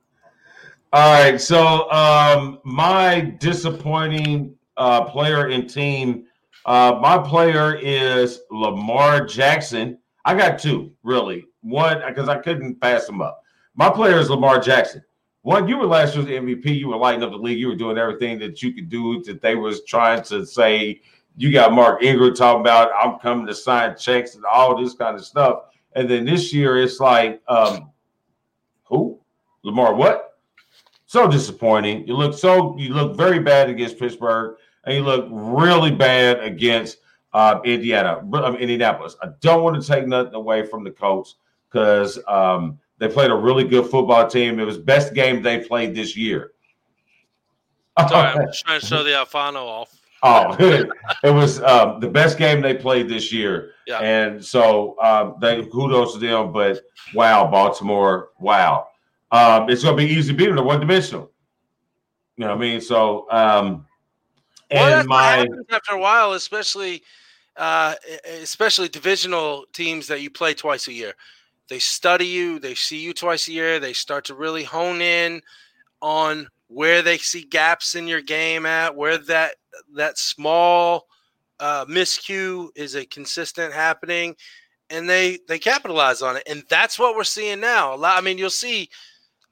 All 0.94 1.14
right, 1.14 1.40
so 1.40 1.90
um, 1.90 2.60
my 2.66 3.22
disappointing 3.40 4.56
uh, 4.76 5.06
player 5.06 5.48
and 5.48 5.70
team. 5.70 6.26
Uh, 6.66 7.00
my 7.02 7.18
player 7.18 7.76
is 7.82 8.42
Lamar 8.52 9.26
Jackson. 9.26 9.98
I 10.26 10.36
got 10.36 10.60
two, 10.60 10.92
really. 11.04 11.46
One 11.62 12.02
because 12.06 12.28
I 12.28 12.40
couldn't 12.40 12.82
pass 12.82 13.08
him 13.08 13.22
up. 13.22 13.42
My 13.74 13.90
player 13.90 14.18
is 14.18 14.30
Lamar 14.30 14.60
Jackson. 14.60 15.02
One, 15.44 15.66
you 15.66 15.78
were 15.78 15.86
last 15.86 16.14
year's 16.14 16.28
MVP. 16.28 16.78
You 16.78 16.90
were 16.90 16.98
lighting 16.98 17.24
up 17.24 17.32
the 17.32 17.38
league. 17.38 17.58
You 17.58 17.70
were 17.70 17.76
doing 17.76 17.98
everything 17.98 18.38
that 18.40 18.62
you 18.62 18.74
could 18.74 18.90
do. 18.90 19.24
That 19.24 19.42
they 19.42 19.56
was 19.56 19.86
trying 19.86 20.24
to 20.24 20.46
say. 20.46 21.00
You 21.38 21.54
got 21.54 21.72
Mark 21.72 22.04
Ingram 22.04 22.36
talking 22.36 22.60
about 22.60 22.92
I'm 23.02 23.18
coming 23.18 23.48
to 23.48 23.56
sign 23.56 23.96
checks 23.96 24.36
and 24.36 24.44
all 24.44 24.78
this 24.78 24.94
kind 24.94 25.16
of 25.16 25.24
stuff. 25.24 25.68
And 25.94 26.10
then 26.10 26.26
this 26.26 26.54
year 26.54 26.82
it's 26.82 27.00
like, 27.00 27.42
um, 27.48 27.92
who? 28.84 29.22
Lamar 29.64 29.96
what? 29.96 30.31
So 31.12 31.28
disappointing. 31.28 32.08
You 32.08 32.16
look 32.16 32.34
so 32.34 32.74
you 32.78 32.94
look 32.94 33.18
very 33.18 33.40
bad 33.40 33.70
against 33.70 34.00
Pittsburgh, 34.00 34.56
and 34.86 34.96
you 34.96 35.04
look 35.04 35.28
really 35.30 35.92
bad 35.92 36.40
against 36.40 37.00
uh, 37.34 37.60
Indiana, 37.66 38.20
um, 38.20 38.56
Indianapolis. 38.56 39.18
I 39.22 39.28
don't 39.42 39.62
want 39.62 39.76
to 39.76 39.86
take 39.86 40.08
nothing 40.08 40.36
away 40.36 40.66
from 40.66 40.86
the 40.86 40.92
Colts 40.92 41.36
because 41.70 42.18
um, 42.30 42.80
they 42.98 43.10
played 43.10 43.30
a 43.30 43.36
really 43.36 43.66
good 43.66 43.88
football 43.88 44.26
team. 44.26 44.58
It 44.58 44.64
was 44.64 44.78
best 44.78 45.14
game 45.14 45.42
they 45.42 45.60
played 45.60 45.94
this 45.94 46.16
year. 46.16 46.54
Sorry, 48.08 48.30
I'm 48.30 48.46
just 48.48 48.64
trying 48.66 48.80
to 48.80 48.86
show 48.86 49.04
the 49.04 49.10
Alfano 49.10 49.66
off. 49.66 49.94
Oh, 50.24 50.56
it 51.26 51.30
was 51.30 51.62
um, 51.62 52.00
the 52.00 52.08
best 52.08 52.38
game 52.38 52.62
they 52.62 52.76
played 52.76 53.10
this 53.10 53.34
year. 53.34 53.72
Yeah. 53.86 54.00
And 54.00 54.42
so 54.42 54.98
um, 55.02 55.36
they 55.42 55.66
kudos 55.66 56.14
to 56.14 56.20
them. 56.20 56.54
But 56.54 56.80
wow, 57.14 57.52
Baltimore, 57.52 58.30
wow. 58.40 58.88
Um, 59.32 59.70
it's 59.70 59.84
going 59.84 59.98
to 59.98 60.04
be 60.04 60.12
easy 60.12 60.34
to 60.34 60.38
beat. 60.38 60.54
They're 60.54 60.64
one 60.64 60.80
dimensional. 60.80 61.32
You 62.38 62.46
know 62.46 62.56
what 62.56 62.58
I 62.58 62.60
mean? 62.60 62.82
So, 62.82 63.28
um, 63.32 63.86
and 64.70 64.98
what 65.00 65.06
my 65.08 65.48
after 65.70 65.96
a 65.96 66.00
while, 66.00 66.34
especially 66.34 67.04
uh, 67.58 67.96
especially 68.42 68.90
divisional 68.90 69.66
teams 69.74 70.08
that 70.08 70.22
you 70.22 70.30
play 70.30 70.54
twice 70.54 70.88
a 70.88 70.94
year. 70.94 71.14
They 71.70 71.80
study 71.80 72.26
you, 72.26 72.60
they 72.60 72.76
see 72.76 73.00
you 73.00 73.14
twice 73.14 73.48
a 73.48 73.52
year, 73.52 73.80
they 73.80 73.94
start 73.94 74.26
to 74.26 74.36
really 74.36 74.64
hone 74.64 75.02
in 75.02 75.42
on 76.02 76.48
where 76.68 77.02
they 77.02 77.18
see 77.18 77.44
gaps 77.44 77.96
in 77.96 78.08
your 78.08 78.22
game 78.22 78.66
at, 78.66 78.96
where 78.96 79.18
that 79.18 79.56
that 79.96 80.18
small 80.18 81.08
uh, 81.60 81.86
miscue 81.86 82.70
is 82.76 82.96
a 82.96 83.06
consistent 83.06 83.74
happening, 83.74 84.36
and 84.90 85.10
they 85.10 85.40
they 85.48 85.60
capitalize 85.60 86.22
on 86.22 86.38
it, 86.38 86.44
and 86.50 86.64
that's 86.70 86.98
what 86.98 87.16
we're 87.16 87.24
seeing 87.24 87.60
now. 87.60 87.94
A 87.94 87.98
lot, 87.98 88.18
I 88.18 88.22
mean, 88.22 88.38
you'll 88.38 88.50
see 88.50 88.90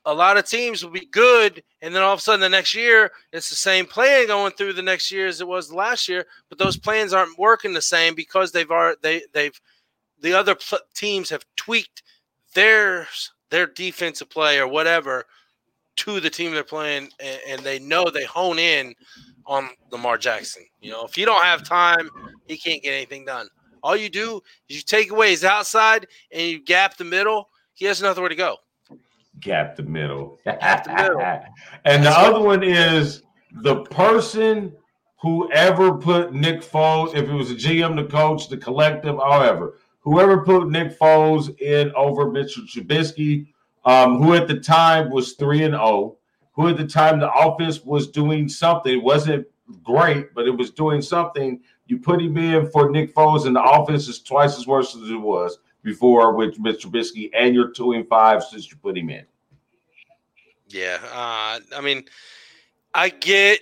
a 0.06 0.14
lot 0.14 0.38
of 0.38 0.46
teams 0.46 0.84
will 0.84 0.92
be 0.92 1.08
good, 1.12 1.62
and 1.82 1.94
then 1.94 2.02
all 2.02 2.14
of 2.14 2.20
a 2.20 2.22
sudden 2.22 2.40
the 2.42 2.50
next 2.50 2.74
year 2.74 3.12
it's 3.34 3.50
the 3.50 3.56
same 3.56 3.86
plan 3.86 4.28
going 4.28 4.54
through 4.54 4.74
the 4.74 4.82
next 4.82 5.12
year 5.12 5.28
as 5.28 5.42
it 5.42 5.48
was 5.48 5.72
last 5.72 6.08
year, 6.08 6.26
but 6.50 6.58
those 6.58 6.78
plans 6.78 7.14
aren't 7.14 7.38
working 7.38 7.74
the 7.74 7.82
same 7.82 8.16
because 8.16 8.52
they've 8.52 8.72
already 8.72 8.98
they 9.02 9.22
they've 9.34 9.60
the 10.22 10.34
other 10.34 10.56
pl- 10.56 10.80
teams 10.94 11.30
have 11.30 11.46
tweaked 11.56 12.04
their 12.54 13.08
their 13.50 13.68
defensive 13.68 14.30
play 14.30 14.60
or 14.60 14.68
whatever 14.68 15.26
to 15.98 16.20
the 16.22 16.30
team 16.30 16.52
they're 16.54 16.64
playing, 16.64 17.10
and, 17.20 17.40
and 17.48 17.62
they 17.62 17.78
know 17.80 18.10
they 18.10 18.24
hone 18.24 18.58
in 18.58 18.96
on 19.46 19.70
Lamar 19.92 20.18
Jackson. 20.18 20.64
You 20.80 20.92
know, 20.92 21.04
if 21.04 21.18
you 21.18 21.26
don't 21.26 21.44
have 21.44 21.64
time, 21.64 22.10
he 22.48 22.58
can't 22.58 22.82
get 22.82 22.94
anything 22.94 23.26
done. 23.26 23.50
All 23.84 23.98
you 23.98 24.10
do 24.10 24.42
is 24.70 24.78
you 24.78 24.82
take 24.82 25.12
away 25.12 25.32
his 25.32 25.44
outside 25.44 26.08
and 26.32 26.42
you 26.42 26.64
gap 26.64 26.98
the 26.98 27.04
middle. 27.04 27.50
He 27.74 27.86
has 27.86 28.02
nowhere 28.02 28.30
to 28.30 28.36
go. 28.36 28.58
Gap 29.40 29.76
the 29.76 29.84
middle. 29.84 30.40
Gap 30.46 30.84
the 30.84 30.94
middle. 30.94 31.22
and 31.86 32.04
the 32.04 32.12
other 32.12 32.40
one 32.40 32.64
is 32.64 33.24
the 33.52 33.84
person 33.86 34.74
whoever 35.22 35.98
put 35.98 36.34
Nick 36.34 36.62
Foles, 36.62 37.16
if 37.16 37.28
it 37.28 37.34
was 37.34 37.50
the 37.50 37.56
GM, 37.56 37.96
the 37.96 38.10
coach, 38.10 38.48
the 38.50 38.58
collective, 38.58 39.18
however, 39.18 39.78
whoever 40.00 40.44
put 40.44 40.70
Nick 40.70 40.98
Foles 40.98 41.60
in 41.60 41.92
over 41.96 42.32
Mitchell 42.32 42.64
Trubisky, 42.64 43.48
um, 43.86 44.22
who 44.22 44.34
at 44.34 44.48
the 44.48 44.60
time 44.60 45.10
was 45.10 45.34
three 45.34 45.64
and 45.64 45.74
zero, 45.74 46.18
who 46.54 46.70
at 46.70 46.78
the 46.78 46.88
time 46.88 47.20
the 47.20 47.32
offense 47.32 47.84
was 47.84 48.08
doing 48.08 48.48
something. 48.48 48.94
It 48.94 49.04
wasn't 49.04 49.48
great, 49.84 50.34
but 50.34 50.48
it 50.48 50.58
was 50.58 50.72
doing 50.72 51.02
something. 51.02 51.62
You 51.88 52.00
put 52.00 52.22
him 52.22 52.38
in 52.38 52.70
for 52.72 52.90
Nick 52.90 53.14
Foles, 53.14 53.46
and 53.46 53.56
the 53.56 53.64
offense 53.64 54.08
is 54.08 54.22
twice 54.22 54.58
as 54.58 54.68
worse 54.68 54.96
as 54.96 55.10
it 55.10 55.16
was 55.16 55.58
before 55.90 56.34
with 56.34 56.58
Mr. 56.60 56.82
Trubisky, 56.82 57.32
and 57.34 57.56
you're 57.56 57.72
two 57.72 57.94
and 57.94 58.08
five 58.08 58.44
since 58.44 58.70
you 58.70 58.78
put 58.78 58.98
him 58.98 59.10
in. 59.10 59.26
Yeah, 60.68 61.00
uh, 61.12 61.60
I 61.76 61.82
mean, 61.82 62.06
I 62.94 63.10
get, 63.10 63.60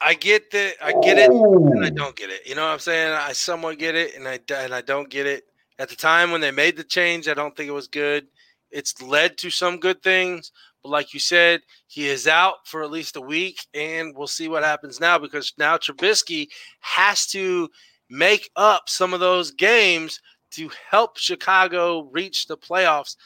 I 0.00 0.14
get 0.14 0.50
the, 0.50 0.74
I 0.82 0.92
get 1.00 1.16
it, 1.18 1.30
and 1.30 1.84
I 1.84 1.90
don't 1.90 2.16
get 2.16 2.30
it. 2.30 2.46
You 2.46 2.56
know 2.56 2.66
what 2.66 2.72
I'm 2.72 2.78
saying? 2.80 3.12
I 3.12 3.32
somewhat 3.32 3.78
get 3.78 3.94
it, 3.94 4.16
and 4.16 4.26
I 4.26 4.40
and 4.54 4.74
I 4.74 4.80
don't 4.80 5.08
get 5.08 5.26
it. 5.26 5.44
At 5.78 5.88
the 5.88 5.96
time 5.96 6.30
when 6.30 6.40
they 6.40 6.50
made 6.50 6.76
the 6.76 6.84
change, 6.84 7.28
I 7.28 7.34
don't 7.34 7.56
think 7.56 7.68
it 7.68 7.72
was 7.72 7.86
good. 7.88 8.26
It's 8.70 9.00
led 9.00 9.38
to 9.38 9.50
some 9.50 9.78
good 9.78 10.02
things, 10.02 10.52
but 10.82 10.90
like 10.90 11.14
you 11.14 11.20
said, 11.20 11.60
he 11.86 12.08
is 12.08 12.26
out 12.26 12.66
for 12.66 12.82
at 12.82 12.90
least 12.90 13.16
a 13.16 13.20
week, 13.20 13.64
and 13.74 14.16
we'll 14.16 14.26
see 14.26 14.48
what 14.48 14.64
happens 14.64 15.00
now 15.00 15.18
because 15.18 15.52
now 15.56 15.76
Trubisky 15.76 16.48
has 16.80 17.26
to 17.28 17.68
make 18.08 18.50
up 18.56 18.88
some 18.88 19.14
of 19.14 19.20
those 19.20 19.52
games 19.52 20.20
to 20.52 20.70
help 20.90 21.18
Chicago 21.18 22.08
reach 22.12 22.46
the 22.46 22.56
playoffs, 22.56 23.16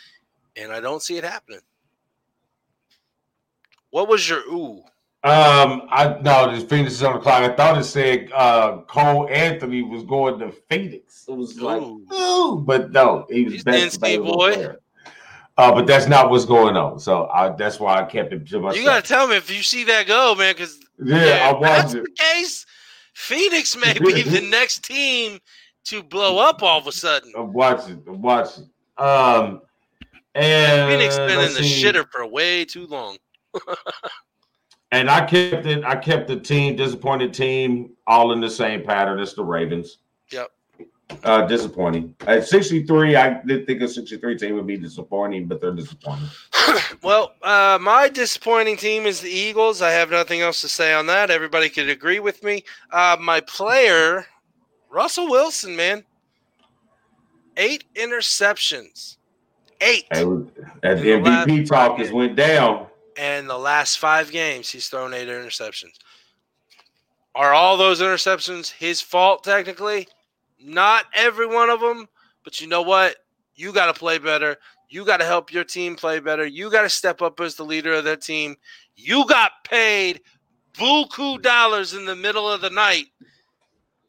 and 0.57 0.73
I 0.73 0.81
don't 0.81 1.03
see 1.03 1.17
it 1.17 1.25
happening. 1.25 1.61
What 3.91 4.09
was 4.09 4.29
your 4.29 4.41
ooh? 4.51 4.83
Um, 5.23 5.89
I 5.91 6.19
no, 6.21 6.55
the 6.55 6.67
Phoenix 6.67 6.95
is 6.95 7.03
on 7.03 7.15
the 7.15 7.21
clock. 7.21 7.43
I 7.43 7.55
thought 7.55 7.79
it 7.79 7.85
said 7.85 8.31
uh 8.33 8.83
Cole 8.89 9.29
Anthony 9.31 9.83
was 9.83 10.03
going 10.03 10.39
to 10.41 10.53
Phoenix. 10.69 11.25
It 11.27 11.35
was 11.35 11.59
like, 11.61 11.81
Ooh. 11.81 12.05
ooh, 12.13 12.57
but 12.67 12.93
no, 12.93 13.25
he 13.31 13.45
was 13.45 13.55
He's 13.55 13.65
best 13.65 14.01
boy. 14.01 14.17
player. 14.53 14.81
Uh, 15.57 15.73
but 15.73 15.87
that's 15.87 16.09
not 16.09 16.31
what's 16.31 16.45
going 16.45 16.77
on. 16.77 16.99
So 16.99 17.27
I, 17.29 17.51
that's 17.51 17.79
why 17.79 18.01
I 18.01 18.05
kept 18.05 18.33
it 18.33 18.47
to 18.49 18.59
myself. 18.61 18.77
You 18.77 18.85
gotta 18.85 19.07
tell 19.07 19.29
me 19.29 19.37
if 19.37 19.49
you 19.55 19.63
see 19.63 19.85
that 19.85 20.07
go, 20.07 20.35
man. 20.35 20.53
Because 20.55 20.81
yeah, 21.03 21.49
I 21.51 21.55
if 21.55 21.63
that's 21.63 21.95
watched 21.95 21.95
it. 21.95 22.05
the 22.05 22.23
case, 22.23 22.67
Phoenix 23.15 23.77
may 23.77 23.95
be 23.99 24.23
the 24.29 24.41
next 24.41 24.85
team 24.85 25.39
to 25.85 26.03
blow 26.03 26.39
up 26.39 26.63
all 26.63 26.79
of 26.79 26.87
a 26.87 26.93
sudden. 26.93 27.33
I'm 27.37 27.53
watching. 27.53 28.03
I'm 28.07 28.23
watching. 28.23 28.69
Um, 28.99 29.63
and 30.35 30.91
Phoenix 30.91 31.17
been 31.17 31.41
in 31.41 31.55
the 31.55 31.63
see. 31.63 31.85
shitter 31.85 32.07
for 32.11 32.27
way 32.27 32.65
too 32.65 32.87
long. 32.87 33.19
And 34.95 35.11
I 35.11 35.27
kept 35.27 35.67
it. 35.67 35.83
I 35.85 35.97
kept 35.97 36.29
the 36.29 36.39
team 36.39 36.77
disappointed 36.77 37.35
team 37.35 37.97
all 38.07 38.31
in 38.31 38.41
the 38.41 38.49
same 38.49 38.85
pattern 38.85 39.19
as 39.19 39.35
the 39.35 39.43
Ravens. 39.43 39.99
Yep. 40.31 40.53
Uh, 41.25 41.47
disappointing. 41.49 42.15
At 42.29 42.47
63, 42.47 43.17
I 43.17 43.43
did 43.45 43.67
think 43.67 43.83
a 43.83 43.89
63 43.89 44.39
team 44.39 44.55
would 44.55 44.69
be 44.69 44.77
disappointing, 44.77 45.49
but 45.49 45.61
they're 45.61 45.75
disappointing. 45.75 46.29
Well, 47.03 47.35
uh, 47.43 47.79
my 47.81 48.09
disappointing 48.09 48.79
team 48.79 49.05
is 49.05 49.21
the 49.21 49.29
Eagles. 49.29 49.83
I 49.83 49.91
have 49.91 50.11
nothing 50.11 50.41
else 50.41 50.63
to 50.63 50.69
say 50.69 50.95
on 50.95 51.07
that. 51.07 51.31
Everybody 51.31 51.69
could 51.69 51.91
agree 51.91 52.21
with 52.21 52.43
me. 52.43 52.65
Uh, 52.91 53.17
my 53.21 53.41
player, 53.41 54.27
Russell 54.95 55.29
Wilson, 55.29 55.75
man, 55.75 56.05
eight 57.57 57.83
interceptions, 57.97 59.17
eight. 59.81 60.05
Hey, 60.13 60.23
at 60.85 61.01
the 61.01 61.15
In 61.15 61.23
the 61.25 61.31
last 61.31 61.49
MVP 61.49 61.67
talk 61.67 61.99
has 61.99 62.13
went 62.13 62.37
down. 62.37 62.87
and 63.17 63.51
the 63.51 63.59
last 63.59 63.99
five 63.99 64.31
games 64.31 64.71
he's 64.71 64.87
thrown 64.87 65.13
eight 65.13 65.27
interceptions. 65.27 65.95
Are 67.35 67.53
all 67.53 67.77
those 67.77 68.01
interceptions 68.01 68.71
his 68.71 69.01
fault 69.01 69.43
technically? 69.43 70.07
Not 70.63 71.07
every 71.13 71.49
one 71.49 71.71
of 71.71 71.81
them, 71.81 72.09
but 72.45 72.61
you 72.61 72.69
know 72.69 72.83
what? 72.83 73.17
You 73.57 73.73
got 73.73 73.87
to 73.93 73.99
play 73.99 74.19
better. 74.19 74.57
You 74.89 75.05
got 75.05 75.17
to 75.17 75.25
help 75.25 75.53
your 75.53 75.65
team 75.65 75.97
play 75.97 76.21
better. 76.21 76.47
You 76.47 76.71
got 76.71 76.83
to 76.83 76.89
step 76.89 77.21
up 77.21 77.41
as 77.41 77.57
the 77.57 77.65
leader 77.65 77.95
of 77.95 78.05
that 78.05 78.23
team. 78.23 78.55
You 78.95 79.27
got 79.27 79.51
paid 79.65 80.21
buku 80.75 81.43
dollars 81.43 81.95
in 81.95 82.05
the 82.05 82.15
middle 82.15 82.49
of 82.49 82.61
the 82.61 82.71
night. 82.71 83.07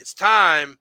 It's 0.06 0.14
time 0.14 0.78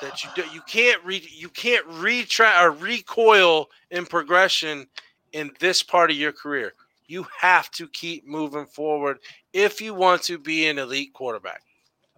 that 0.00 0.22
you 0.22 0.30
do, 0.36 0.44
you 0.54 0.60
can't 0.68 1.04
re, 1.04 1.20
you 1.34 1.48
can't 1.48 1.84
retry 1.88 2.62
or 2.62 2.70
recoil 2.70 3.68
in 3.90 4.06
progression 4.06 4.86
in 5.32 5.50
this 5.58 5.82
part 5.82 6.12
of 6.12 6.16
your 6.16 6.30
career. 6.30 6.72
You 7.08 7.26
have 7.40 7.72
to 7.72 7.88
keep 7.88 8.24
moving 8.24 8.66
forward 8.66 9.18
if 9.52 9.80
you 9.80 9.94
want 9.94 10.22
to 10.22 10.38
be 10.38 10.68
an 10.68 10.78
elite 10.78 11.12
quarterback. 11.12 11.62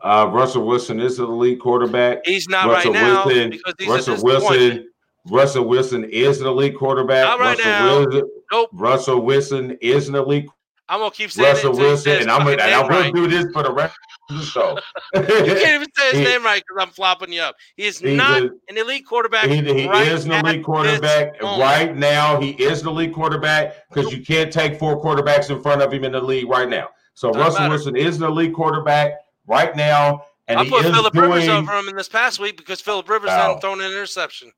Uh, 0.03 0.29
Russell 0.31 0.67
Wilson 0.67 1.01
is 1.01 1.19
an 1.19 1.25
elite 1.25 1.61
quarterback. 1.61 2.19
He's 2.27 2.47
not 2.47 2.67
Russell 2.69 2.93
right 2.93 3.03
now 3.03 3.25
Wilson, 3.25 3.49
because 3.49 3.75
he's 3.79 3.89
Russell 3.89 4.23
Wilson. 4.23 4.91
Russell 5.25 5.65
Wilson 5.65 6.05
is 6.05 6.43
an 6.43 6.47
elite 6.47 6.77
quarterback. 6.77 7.25
Not 7.25 7.41
right 7.41 7.57
Russell 7.57 7.73
now. 7.73 7.99
Wilson, 8.01 8.31
Nope. 8.53 8.71
Russell 8.75 9.21
Wilson 9.23 9.79
is 9.81 10.11
an 10.11 10.15
elite 10.15 10.51
I'm 10.89 11.01
gonna 11.01 11.11
keep 11.11 11.31
saying 11.31 11.47
Russell 11.55 11.73
Wilson, 11.77 12.13
and 12.23 12.31
I'm 12.31 12.41
gonna, 12.45 12.63
and 12.63 12.75
I'm 12.75 12.89
right. 12.89 13.13
do 13.15 13.29
this 13.29 13.47
for 13.53 13.63
the 13.63 13.73
rest 13.73 13.95
of 14.31 14.39
the 14.39 14.43
show. 14.45 14.79
You 15.15 15.23
can't 15.23 15.75
even 15.83 15.89
say 15.95 16.11
his 16.11 16.19
He- 16.19 16.25
name 16.25 16.43
right 16.45 16.63
because 16.67 16.83
I'm 16.83 16.93
flopping 16.95 17.33
you 17.33 17.43
up. 17.43 17.57
He 17.77 17.85
is 17.85 17.99
He's 17.99 18.17
not 18.17 18.43
a- 18.43 18.51
an 18.69 18.79
elite 18.79 19.07
quarterback. 19.07 19.47
He, 19.49 19.57
he 19.63 19.87
right 19.89 20.09
is 20.09 20.25
an 20.25 20.33
elite 20.33 20.65
quarterback. 20.65 21.41
Right 21.43 21.95
now, 21.97 22.41
he 22.41 22.51
is 22.53 22.83
an 22.83 22.89
elite 22.89 23.13
quarterback 23.13 23.75
because 23.93 24.13
you 24.13 24.25
can't 24.25 24.53
take 24.53 24.79
four 24.79 25.03
quarterbacks 25.03 25.51
in 25.51 25.61
front 25.61 25.83
of 25.83 25.93
him 25.93 26.05
in 26.05 26.13
the 26.13 26.21
league 26.21 26.49
right 26.49 26.69
now. 26.69 26.89
So 27.15 27.29
Doesn't 27.29 27.43
Russell 27.43 27.61
matter. 27.61 27.71
Wilson 27.75 27.97
is 27.97 28.17
an 28.17 28.25
elite 28.25 28.55
quarterback 28.55 29.13
right 29.47 29.75
now, 29.77 30.23
and 30.47 30.59
I 30.61 30.65
he 30.65 30.71
put 30.71 30.85
is 30.87 30.91
Philip 30.93 31.13
doing 31.13 31.31
Rivers 31.31 31.49
over 31.49 31.73
him 31.79 31.89
in 31.89 31.97
this 31.97 32.09
past 32.09 32.39
week 32.41 32.57
because 32.57 32.81
Philip 32.81 33.09
Rivers 33.09 33.29
Wow. 33.29 33.39
hadn't 33.49 33.61
thrown 33.61 33.81
an 33.83 33.91
interception. 33.93 34.53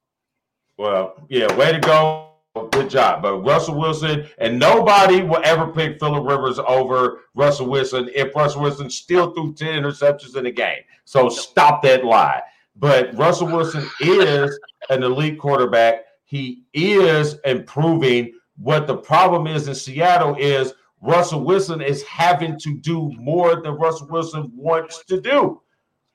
well. 0.78 1.14
Yeah, 1.28 1.52
way 1.56 1.72
to 1.72 1.78
go. 1.80 2.29
Good 2.54 2.90
job. 2.90 3.22
But 3.22 3.38
Russell 3.38 3.78
Wilson 3.78 4.26
and 4.38 4.58
nobody 4.58 5.22
will 5.22 5.40
ever 5.44 5.68
pick 5.68 6.00
Philip 6.00 6.26
Rivers 6.26 6.58
over 6.58 7.20
Russell 7.34 7.68
Wilson 7.68 8.10
if 8.12 8.34
Russell 8.34 8.62
Wilson 8.62 8.90
still 8.90 9.32
threw 9.32 9.54
10 9.54 9.80
interceptions 9.80 10.34
in 10.34 10.46
a 10.46 10.50
game. 10.50 10.80
So 11.04 11.28
stop 11.28 11.80
that 11.84 12.04
lie. 12.04 12.42
But 12.74 13.16
Russell 13.16 13.46
Wilson 13.46 13.88
is 14.00 14.58
an 14.88 15.04
elite 15.04 15.38
quarterback. 15.38 16.06
He 16.24 16.64
is 16.74 17.36
improving. 17.44 18.32
What 18.56 18.88
the 18.88 18.96
problem 18.96 19.46
is 19.46 19.68
in 19.68 19.74
Seattle 19.76 20.34
is 20.36 20.74
Russell 21.00 21.44
Wilson 21.44 21.80
is 21.80 22.02
having 22.02 22.58
to 22.58 22.76
do 22.78 23.12
more 23.16 23.62
than 23.62 23.72
Russell 23.74 24.08
Wilson 24.08 24.50
wants 24.56 25.04
to 25.04 25.20
do. 25.20 25.62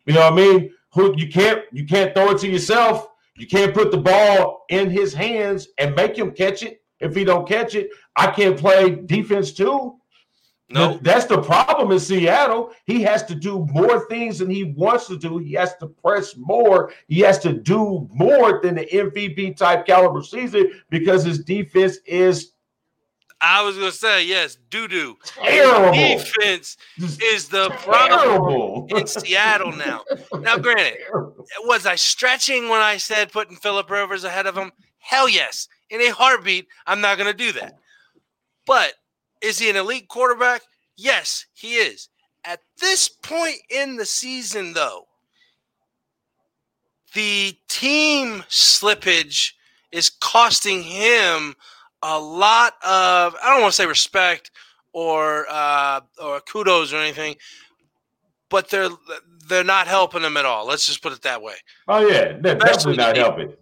You 0.05 0.13
know 0.13 0.29
what 0.29 0.33
I 0.33 0.35
mean? 0.35 0.73
Who 0.93 1.15
you 1.17 1.29
can't 1.29 1.63
you 1.71 1.85
can't 1.85 2.13
throw 2.13 2.31
it 2.31 2.39
to 2.39 2.49
yourself. 2.49 3.07
You 3.37 3.47
can't 3.47 3.73
put 3.73 3.91
the 3.91 3.97
ball 3.97 4.65
in 4.69 4.89
his 4.89 5.13
hands 5.13 5.67
and 5.77 5.95
make 5.95 6.17
him 6.17 6.31
catch 6.31 6.63
it. 6.63 6.81
If 6.99 7.15
he 7.15 7.25
don't 7.25 7.47
catch 7.47 7.75
it, 7.75 7.89
I 8.15 8.27
can't 8.31 8.57
play 8.57 8.95
defense 9.05 9.51
too. 9.51 9.95
No, 10.69 10.91
Th- 10.91 11.01
That's 11.01 11.25
the 11.25 11.41
problem 11.41 11.91
in 11.91 11.99
Seattle. 11.99 12.71
He 12.85 13.01
has 13.03 13.23
to 13.25 13.35
do 13.35 13.67
more 13.71 14.07
things 14.07 14.39
than 14.39 14.49
he 14.49 14.63
wants 14.63 15.05
to 15.07 15.17
do. 15.17 15.37
He 15.37 15.53
has 15.53 15.75
to 15.77 15.87
press 15.87 16.35
more. 16.37 16.91
He 17.07 17.19
has 17.19 17.37
to 17.39 17.53
do 17.53 18.09
more 18.11 18.61
than 18.63 18.75
the 18.75 18.85
MVP 18.85 19.57
type 19.57 19.85
caliber 19.85 20.23
season 20.23 20.71
because 20.89 21.23
his 21.23 21.43
defense 21.43 21.97
is 22.07 22.53
I 23.41 23.63
was 23.63 23.77
gonna 23.77 23.91
say 23.91 24.25
yes, 24.25 24.57
doo 24.69 24.87
doo. 24.87 25.17
Defense 25.43 26.77
is 26.97 27.49
the 27.49 27.69
problem 27.81 28.87
in 28.89 29.05
Seattle 29.07 29.71
now. 29.73 30.03
Now, 30.39 30.57
granted, 30.57 30.97
was 31.63 31.85
I 31.85 31.95
stretching 31.95 32.69
when 32.69 32.81
I 32.81 32.97
said 32.97 33.31
putting 33.31 33.57
Philip 33.57 33.89
Rivers 33.89 34.23
ahead 34.23 34.47
of 34.47 34.57
him? 34.57 34.71
Hell 34.99 35.29
yes. 35.29 35.67
In 35.89 36.01
a 36.01 36.09
heartbeat, 36.09 36.67
I'm 36.87 37.01
not 37.01 37.17
going 37.17 37.31
to 37.31 37.37
do 37.37 37.51
that. 37.59 37.77
But 38.65 38.93
is 39.41 39.59
he 39.59 39.69
an 39.69 39.75
elite 39.75 40.07
quarterback? 40.07 40.63
Yes, 40.97 41.45
he 41.53 41.75
is. 41.75 42.09
At 42.43 42.61
this 42.79 43.07
point 43.07 43.57
in 43.69 43.97
the 43.97 44.05
season, 44.05 44.73
though, 44.73 45.07
the 47.13 47.55
team 47.67 48.43
slippage 48.49 49.53
is 49.91 50.09
costing 50.09 50.81
him 50.81 51.55
a 52.07 52.19
lot 52.19 52.73
of, 52.83 53.35
I 53.43 53.49
don't 53.49 53.61
want 53.61 53.73
to 53.73 53.75
say 53.75 53.87
respect 53.87 54.51
or 54.93 55.45
uh, 55.49 56.01
or 56.21 56.39
kudos 56.41 56.93
or 56.93 56.97
anything, 56.97 57.35
but 58.49 58.69
they're 58.69 58.89
they're 59.47 59.63
not 59.63 59.87
helping 59.87 60.21
him 60.21 60.37
at 60.37 60.45
all. 60.45 60.67
Let's 60.67 60.85
just 60.85 61.01
put 61.01 61.13
it 61.13 61.21
that 61.23 61.41
way. 61.41 61.55
Oh 61.87 62.07
yeah, 62.07 62.37
they're 62.39 62.57
Especially 62.57 62.95
definitely 62.95 62.97
not 62.97 63.17
helping. 63.17 63.53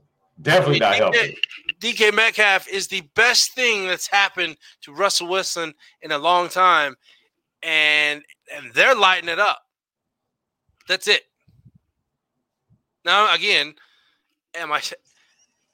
Definitely 0.41 0.79
not 0.79 0.93
DK, 0.93 0.97
helping. 0.97 1.35
DK 1.79 2.13
Metcalf 2.13 2.67
is 2.67 2.87
the 2.87 3.01
best 3.15 3.53
thing 3.53 3.87
that's 3.87 4.07
happened 4.07 4.57
to 4.81 4.93
Russell 4.93 5.27
Wilson 5.27 5.73
in 6.01 6.11
a 6.11 6.17
long 6.17 6.49
time, 6.49 6.95
and 7.61 8.23
and 8.53 8.73
they're 8.73 8.95
lighting 8.95 9.29
it 9.29 9.39
up. 9.39 9.61
That's 10.87 11.07
it. 11.07 11.23
Now 13.05 13.33
again, 13.33 13.75
am 14.53 14.73
I? 14.73 14.81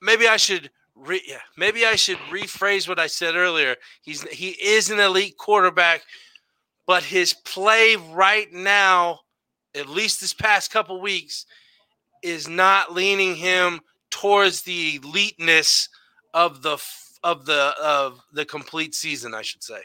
Maybe 0.02 0.28
I 0.28 0.38
should. 0.38 0.70
Re, 1.00 1.22
yeah, 1.26 1.38
maybe 1.58 1.86
I 1.86 1.96
should 1.96 2.18
rephrase 2.30 2.88
what 2.88 3.00
I 3.00 3.08
said 3.08 3.36
earlier. 3.36 3.76
He's 4.02 4.22
he 4.30 4.50
is 4.50 4.90
an 4.90 5.00
elite 5.00 5.38
quarterback, 5.38 6.02
but 6.86 7.04
his 7.04 7.34
play 7.34 7.96
right 7.96 8.52
now, 8.52 9.20
at 9.76 9.88
least 9.88 10.20
this 10.20 10.34
past 10.34 10.72
couple 10.72 11.00
weeks, 11.00 11.46
is 12.22 12.48
not 12.48 12.94
leaning 12.94 13.36
him 13.36 13.80
towards 14.10 14.64
the 14.64 15.00
eliteness 15.00 15.88
of 16.34 16.62
the 16.62 16.78
of 17.24 17.46
the 17.46 17.74
of 17.82 18.22
the 18.34 18.46
complete 18.46 18.94
season, 18.94 19.34
I 19.34 19.42
should 19.42 19.64
say. 19.64 19.82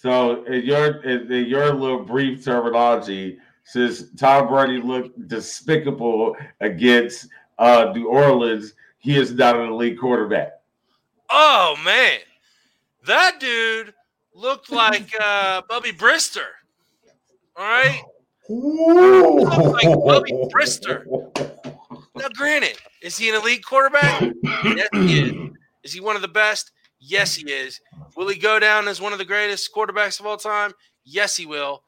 So 0.00 0.44
in 0.44 0.64
your 0.64 1.02
in 1.02 1.46
your 1.46 1.72
little 1.74 2.04
brief 2.04 2.44
terminology, 2.44 3.38
since 3.64 4.10
Tom 4.16 4.48
Brady 4.48 4.80
looked 4.80 5.28
despicable 5.28 6.36
against 6.60 7.28
uh, 7.58 7.92
New 7.94 8.08
Orleans, 8.08 8.74
he 8.98 9.16
is 9.16 9.32
not 9.32 9.56
an 9.56 9.68
elite 9.70 9.98
quarterback. 9.98 10.60
Oh 11.30 11.76
man, 11.84 12.20
that 13.06 13.38
dude 13.40 13.94
looked 14.34 14.70
like 14.70 15.10
uh, 15.20 15.62
Bubby 15.68 15.92
Brister. 15.92 16.46
All 17.56 17.64
right. 17.64 18.02
like 18.48 20.04
Bubby 20.04 20.32
Brister. 20.54 21.04
Now, 22.14 22.28
granted, 22.34 22.76
is 23.00 23.16
he 23.16 23.28
an 23.28 23.36
elite 23.36 23.64
quarterback? 23.64 24.20
yes, 24.42 24.88
he 24.92 25.20
is. 25.20 25.50
Is 25.84 25.92
he 25.92 26.00
one 26.00 26.16
of 26.16 26.22
the 26.22 26.26
best? 26.26 26.72
Yes, 26.98 27.36
he 27.36 27.48
is. 27.48 27.80
Will 28.16 28.28
he 28.28 28.36
go 28.36 28.58
down 28.58 28.88
as 28.88 29.00
one 29.00 29.12
of 29.12 29.20
the 29.20 29.24
greatest 29.24 29.72
quarterbacks 29.72 30.18
of 30.18 30.26
all 30.26 30.36
time? 30.36 30.72
Yes, 31.04 31.36
he 31.36 31.46
will. 31.46 31.84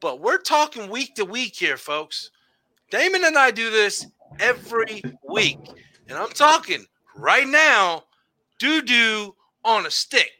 But 0.00 0.20
we're 0.20 0.38
talking 0.38 0.90
week 0.90 1.14
to 1.14 1.24
week 1.24 1.54
here, 1.54 1.76
folks. 1.76 2.32
Damon 2.90 3.24
and 3.24 3.38
I 3.38 3.52
do 3.52 3.70
this 3.70 4.06
every 4.40 5.02
week. 5.28 5.58
And 6.08 6.18
I'm 6.18 6.30
talking 6.30 6.84
right 7.16 7.46
now, 7.46 8.04
doo 8.58 8.82
doo 8.82 9.34
on 9.64 9.86
a 9.86 9.90
stick. 9.90 10.30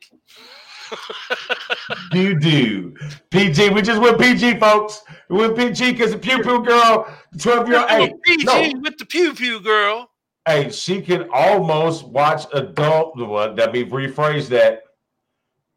doo 2.12 2.38
doo. 2.38 2.94
PG. 3.30 3.70
We 3.70 3.82
just 3.82 4.00
went 4.00 4.20
PG, 4.20 4.58
folks. 4.58 5.02
We 5.28 5.38
went 5.38 5.56
PG 5.56 5.92
because 5.92 6.12
the 6.12 6.18
pew 6.18 6.42
pew 6.42 6.64
girl, 6.64 7.06
12 7.38 7.68
year 7.68 7.80
old. 7.80 7.88
Hey, 7.90 8.12
PG 8.24 8.44
no. 8.44 8.80
with 8.80 8.96
the 8.98 9.06
pew 9.06 9.34
pew 9.34 9.60
girl. 9.60 10.10
hey, 10.46 10.70
she 10.70 11.02
can 11.02 11.28
almost 11.32 12.06
watch 12.06 12.44
adult. 12.52 13.16
Well, 13.16 13.52
let 13.52 13.72
me 13.72 13.84
rephrase 13.84 14.48
that. 14.48 14.82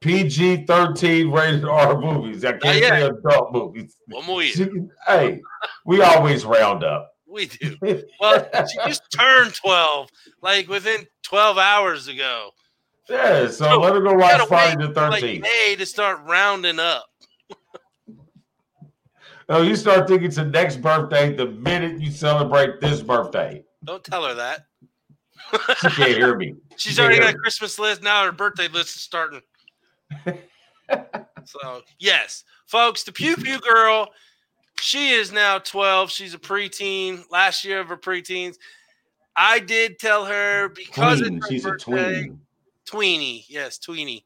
PG 0.01 0.65
13 0.65 1.29
rated 1.29 1.65
R 1.65 1.99
movies. 1.99 2.45
I 2.45 2.53
can't 2.53 2.85
say 2.85 3.01
adult 3.01 3.51
movies. 3.51 3.97
One 4.07 4.25
more 4.25 4.41
year. 4.41 4.53
She 4.53 4.69
hey, 5.07 5.41
we 5.85 6.01
always 6.01 6.45
round 6.45 6.85
up. 6.85 7.11
We 7.29 7.45
do. 7.47 7.75
Well, 8.19 8.49
she 8.67 8.77
just 8.87 9.03
turned 9.11 9.53
12, 9.53 10.09
like 10.41 10.67
within 10.67 11.05
12 11.23 11.57
hours 11.57 12.07
ago. 12.07 12.51
Yeah, 13.09 13.45
so 13.47 13.51
So, 13.51 13.79
let 13.79 13.93
her 13.93 14.01
go 14.01 14.13
watch 14.13 14.47
Friday 14.47 14.85
the 14.87 14.93
till, 14.93 15.09
like 15.09 15.23
13th. 15.23 15.41
May 15.41 15.75
to 15.77 15.85
start 15.85 16.21
rounding 16.25 16.79
up. 16.79 17.05
Oh, 19.51 19.63
you 19.63 19.75
start 19.75 20.07
thinking 20.07 20.27
it's 20.27 20.35
the 20.35 20.45
next 20.45 20.75
birthday 20.79 21.35
the 21.35 21.47
minute 21.47 21.99
you 21.99 22.11
celebrate 22.11 22.79
this 22.79 23.01
birthday. 23.01 23.63
Don't 23.83 24.03
tell 24.03 24.23
her 24.23 24.35
that. 24.35 24.65
She 25.81 25.87
can't 25.89 26.17
hear 26.17 26.35
me. 26.35 26.53
She's 26.77 26.99
Yeah. 26.99 27.05
already 27.05 27.19
got 27.19 27.33
a 27.33 27.37
Christmas 27.39 27.79
list. 27.79 28.03
Now 28.03 28.23
her 28.25 28.31
birthday 28.31 28.67
list 28.67 28.95
is 28.95 29.01
starting. 29.01 29.41
so, 31.45 31.81
yes, 31.97 32.43
folks, 32.67 33.01
the 33.01 33.11
Pew 33.11 33.35
Pew 33.37 33.59
Girl, 33.59 34.09
she 34.81 35.09
is 35.09 35.31
now 35.31 35.59
12. 35.59 36.11
She's 36.11 36.33
a 36.33 36.39
preteen, 36.39 37.23
last 37.31 37.63
year 37.63 37.79
of 37.79 37.87
her 37.87 37.97
preteens. 37.97 38.57
I 39.35 39.59
did 39.59 39.99
tell 39.99 40.25
her 40.25 40.69
because 40.69 41.21
Tween. 41.21 41.37
it's 41.37 41.45
her 41.45 41.49
She's 41.49 41.65
a 41.65 41.69
birthday, 41.69 42.23
tween. 42.23 42.41
Tweenie, 42.85 43.45
yes, 43.47 43.79
Tweenie. 43.79 44.23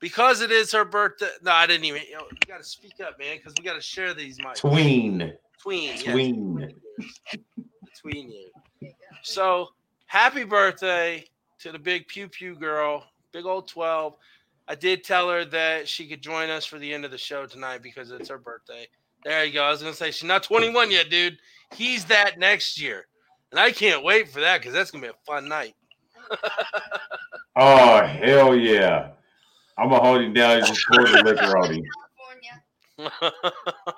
Because 0.00 0.40
it 0.40 0.50
is 0.50 0.72
her 0.72 0.84
birthday. 0.84 1.28
No, 1.42 1.52
I 1.52 1.66
didn't 1.66 1.84
even. 1.84 2.02
You, 2.08 2.16
know, 2.16 2.26
you 2.30 2.38
got 2.46 2.58
to 2.58 2.64
speak 2.64 2.94
up, 3.00 3.18
man, 3.18 3.36
because 3.36 3.54
we 3.58 3.64
got 3.64 3.74
to 3.74 3.80
share 3.80 4.12
these 4.12 4.38
mics. 4.38 4.56
Tween. 4.56 5.32
Tween, 5.62 5.82
yes. 5.82 6.02
Tween. 6.02 6.74
Between 7.84 8.30
you. 8.30 8.50
So 9.22 9.68
happy 10.06 10.44
birthday 10.44 11.24
to 11.60 11.72
the 11.72 11.78
big 11.78 12.06
pew 12.08 12.28
pew 12.28 12.54
girl, 12.54 13.04
big 13.32 13.46
old 13.46 13.68
12. 13.68 14.14
I 14.66 14.74
did 14.74 15.04
tell 15.04 15.30
her 15.30 15.44
that 15.46 15.88
she 15.88 16.06
could 16.06 16.22
join 16.22 16.50
us 16.50 16.66
for 16.66 16.78
the 16.78 16.92
end 16.92 17.04
of 17.04 17.10
the 17.10 17.18
show 17.18 17.46
tonight 17.46 17.82
because 17.82 18.10
it's 18.10 18.28
her 18.28 18.38
birthday. 18.38 18.86
There 19.24 19.44
you 19.44 19.52
go. 19.52 19.62
I 19.64 19.70
was 19.70 19.80
gonna 19.82 19.94
say 19.94 20.10
she's 20.10 20.24
not 20.28 20.42
21 20.42 20.90
yet, 20.90 21.08
dude. 21.10 21.38
He's 21.74 22.04
that 22.06 22.38
next 22.38 22.80
year, 22.80 23.06
and 23.50 23.58
I 23.58 23.72
can't 23.72 24.04
wait 24.04 24.28
for 24.28 24.40
that 24.40 24.60
because 24.60 24.74
that's 24.74 24.90
gonna 24.90 25.02
be 25.02 25.08
a 25.08 25.14
fun 25.26 25.48
night. 25.48 25.74
Oh 27.56 28.04
hell 28.04 28.56
yeah! 28.56 29.10
I'm 29.78 29.88
gonna 29.88 30.02
hold 30.02 30.20
him 30.22 30.32
down 30.32 30.58
and 30.58 30.66
just 30.66 30.84
pour 30.88 31.04
the 31.06 31.22
liquor 31.24 31.56
on 31.56 31.72
him. 31.74 31.84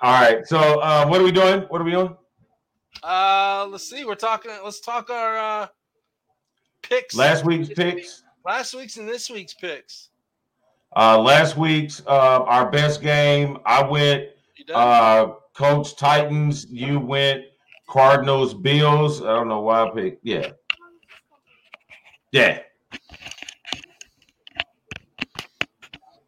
All 0.01 0.21
right. 0.21 0.45
So 0.45 0.59
uh, 0.79 1.07
what 1.07 1.19
are 1.19 1.23
we 1.23 1.31
doing? 1.31 1.61
What 1.69 1.81
are 1.81 1.83
we 1.83 1.89
doing? 1.91 2.15
uh, 3.03 3.65
let's 3.67 3.89
see. 3.89 4.05
We're 4.05 4.13
talking. 4.13 4.51
Let's 4.63 4.79
talk 4.79 5.09
our 5.09 5.37
uh 5.63 5.67
picks. 6.83 7.15
Last 7.15 7.45
week's 7.45 7.69
picks. 7.69 8.21
last 8.45 8.75
week's 8.75 8.97
and 8.97 9.09
this 9.09 9.27
week's 9.29 9.55
picks. 9.55 10.09
Uh, 10.95 11.19
last 11.19 11.57
week's 11.57 12.01
uh, 12.05 12.43
our 12.43 12.69
best 12.69 13.01
game. 13.01 13.57
I 13.65 13.81
went 13.83 14.21
You 14.21 14.21
done? 14.21 14.36
Uh, 14.73 15.33
Colts 15.53 15.93
Titans. 15.93 16.67
You 16.69 16.99
went 16.99 17.43
Cardinals 17.87 18.53
Bills. 18.53 19.21
I 19.21 19.27
don't 19.27 19.47
know 19.47 19.61
why 19.61 19.83
I 19.83 19.89
picked. 19.91 20.25
Yeah. 20.25 20.51
Yeah. 22.31 22.59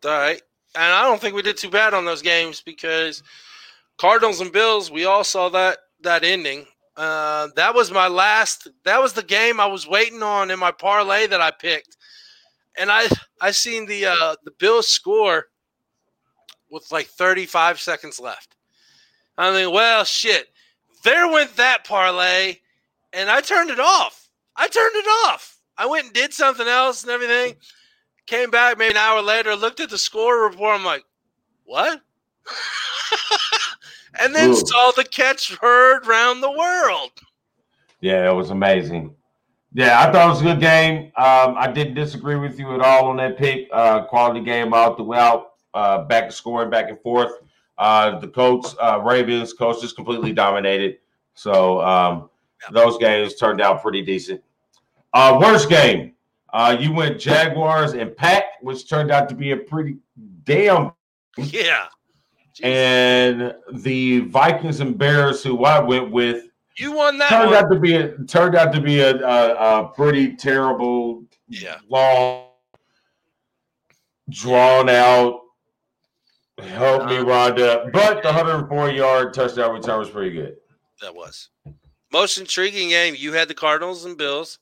All 0.06 0.12
right. 0.12 0.42
And 0.76 0.94
I 0.94 1.04
don't 1.04 1.20
think 1.20 1.36
we 1.36 1.42
did 1.42 1.58
too 1.58 1.70
bad 1.70 1.94
on 1.94 2.06
those 2.06 2.22
games 2.22 2.62
because 2.62 3.22
Cardinals 3.98 4.40
and 4.40 4.52
Bills, 4.52 4.90
we 4.90 5.06
all 5.06 5.24
saw 5.24 5.50
that 5.50 5.80
that 6.02 6.24
ending. 6.24 6.66
Uh, 6.96 7.48
that 7.56 7.74
was 7.74 7.92
my 7.92 8.08
last 8.08 8.68
that 8.86 9.02
was 9.02 9.14
the 9.14 9.24
game 9.24 9.60
I 9.60 9.66
was 9.66 9.88
waiting 9.88 10.24
on 10.24 10.52
in 10.52 10.60
my 10.60 10.72
parlay 10.72 11.28
that 11.28 11.42
I 11.42 11.52
picked. 11.52 11.98
And 12.78 12.92
I 12.92 13.08
I 13.42 13.52
seen 13.52 13.86
the 13.86 14.06
uh 14.06 14.36
the 14.44 14.52
Bills 14.60 14.88
score 14.88 15.48
with 16.72 16.92
like 16.92 17.08
35 17.08 17.80
seconds 17.80 18.20
left. 18.20 18.56
I 19.38 19.52
mean, 19.52 19.74
well 19.74 20.04
shit. 20.04 20.48
There 21.04 21.32
went 21.32 21.56
that 21.56 21.86
parlay 21.86 22.58
and 23.14 23.30
I 23.30 23.42
turned 23.42 23.70
it 23.70 23.80
off. 23.80 24.30
I 24.56 24.68
turned 24.68 24.96
it 24.96 25.08
off. 25.28 25.58
I 25.78 25.86
went 25.86 26.06
and 26.06 26.14
did 26.14 26.34
something 26.34 26.68
else 26.68 27.04
and 27.04 27.12
everything. 27.12 27.56
Came 28.26 28.52
back 28.52 28.78
maybe 28.78 28.92
an 28.92 28.98
hour 28.98 29.22
later, 29.22 29.56
looked 29.56 29.80
at 29.80 29.90
the 29.90 29.98
score 29.98 30.44
report. 30.44 30.76
I'm 30.76 30.86
like, 30.86 31.04
what? 31.64 32.02
and 34.20 34.36
then 34.36 34.50
Ooh. 34.50 34.56
saw 34.56 34.92
the 34.92 35.06
catch 35.06 35.56
heard 35.56 36.06
round 36.06 36.44
the 36.44 36.52
world. 36.52 37.12
Yeah, 38.02 38.30
it 38.30 38.34
was 38.34 38.50
amazing. 38.50 39.16
Yeah, 39.74 40.00
I 40.00 40.12
thought 40.12 40.26
it 40.26 40.30
was 40.30 40.42
a 40.42 40.46
good 40.46 40.60
game. 40.60 41.12
Um, 41.16 41.56
I 41.58 41.72
didn't 41.72 41.94
disagree 41.94 42.36
with 42.36 42.60
you 42.60 42.74
at 42.74 42.82
all 42.82 43.08
on 43.08 43.18
that 43.18 43.38
pick. 43.38 43.68
Uh, 43.72 44.04
quality 44.04 44.42
game 44.42 44.74
all 44.74 44.96
throughout, 44.96 45.49
uh, 45.74 46.04
back 46.04 46.32
scoring 46.32 46.70
back 46.70 46.90
and 46.90 47.00
forth. 47.02 47.32
Uh, 47.78 48.20
the 48.20 48.28
Colts, 48.28 48.76
uh, 48.82 49.00
Ravens, 49.02 49.54
Colts 49.54 49.82
just 49.82 49.96
completely 49.96 50.34
dominated. 50.34 50.98
So 51.36 51.80
um, 51.82 52.30
those 52.72 52.98
games 52.98 53.36
turned 53.36 53.62
out 53.62 53.82
pretty 53.82 54.02
decent. 54.02 54.42
Uh, 55.14 55.40
worst 55.42 55.70
game, 55.70 56.14
uh, 56.52 56.76
you 56.80 56.92
went 56.92 57.20
Jaguars 57.20 57.94
and 57.94 58.16
Pack, 58.18 58.44
which 58.62 58.90
turned 58.90 59.12
out 59.12 59.30
to 59.30 59.36
be 59.36 59.52
a 59.52 59.58
pretty 59.58 59.98
damn. 60.44 60.92
Yeah. 61.38 61.86
And 62.62 63.56
the 63.72 64.20
Vikings 64.22 64.82
and 64.82 64.98
Bears, 64.98 65.42
who 65.42 65.64
I 65.64 65.80
went 65.80 66.12
with, 66.12 66.44
You 66.78 66.92
won 66.92 67.18
that 67.20 67.30
turned 67.30 67.52
one. 67.52 67.64
out 67.64 67.72
to 67.72 67.80
be 67.80 67.96
a 67.96 68.18
turned 68.26 68.56
out 68.56 68.74
to 68.74 68.82
be 68.82 69.00
a, 69.00 69.16
a, 69.26 69.54
a 69.84 69.88
pretty 69.96 70.36
terrible, 70.36 71.24
Yeah. 71.48 71.78
long, 71.88 72.48
drawn 74.30 74.90
out. 74.90 75.40
Help 76.62 77.06
me, 77.06 77.16
Rhonda. 77.16 77.92
But 77.92 78.22
the 78.22 78.30
104 78.30 78.92
yard 78.92 79.34
touchdown 79.34 79.74
return 79.74 80.00
was 80.00 80.10
pretty 80.10 80.32
good. 80.32 80.58
That 81.02 81.16
was. 81.16 81.50
Most 82.12 82.38
intriguing 82.38 82.90
game. 82.90 83.16
You 83.18 83.34
had 83.34 83.48
the 83.48 83.54
Cardinals 83.54 84.06
and 84.06 84.18
Bills. 84.18 84.60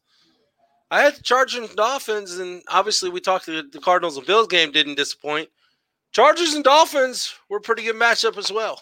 I 0.90 1.02
had 1.02 1.16
the 1.16 1.24
Chargers 1.24 1.68
and 1.68 1.76
Dolphins, 1.76 2.38
and 2.38 2.62
obviously 2.70 3.10
we 3.10 3.20
talked 3.20 3.46
the, 3.46 3.68
the 3.72 3.80
Cardinals 3.80 4.18
and 4.18 4.26
Bills 4.26 4.48
game 4.48 4.72
didn't 4.72 4.96
disappoint. 4.96 5.50
Chargers 6.12 6.54
and 6.54 6.64
Dolphins 6.64 7.34
were 7.50 7.58
a 7.58 7.62
pretty 7.62 7.84
good 7.84 7.96
matchup 7.96 8.38
as 8.38 8.52
well. 8.52 8.82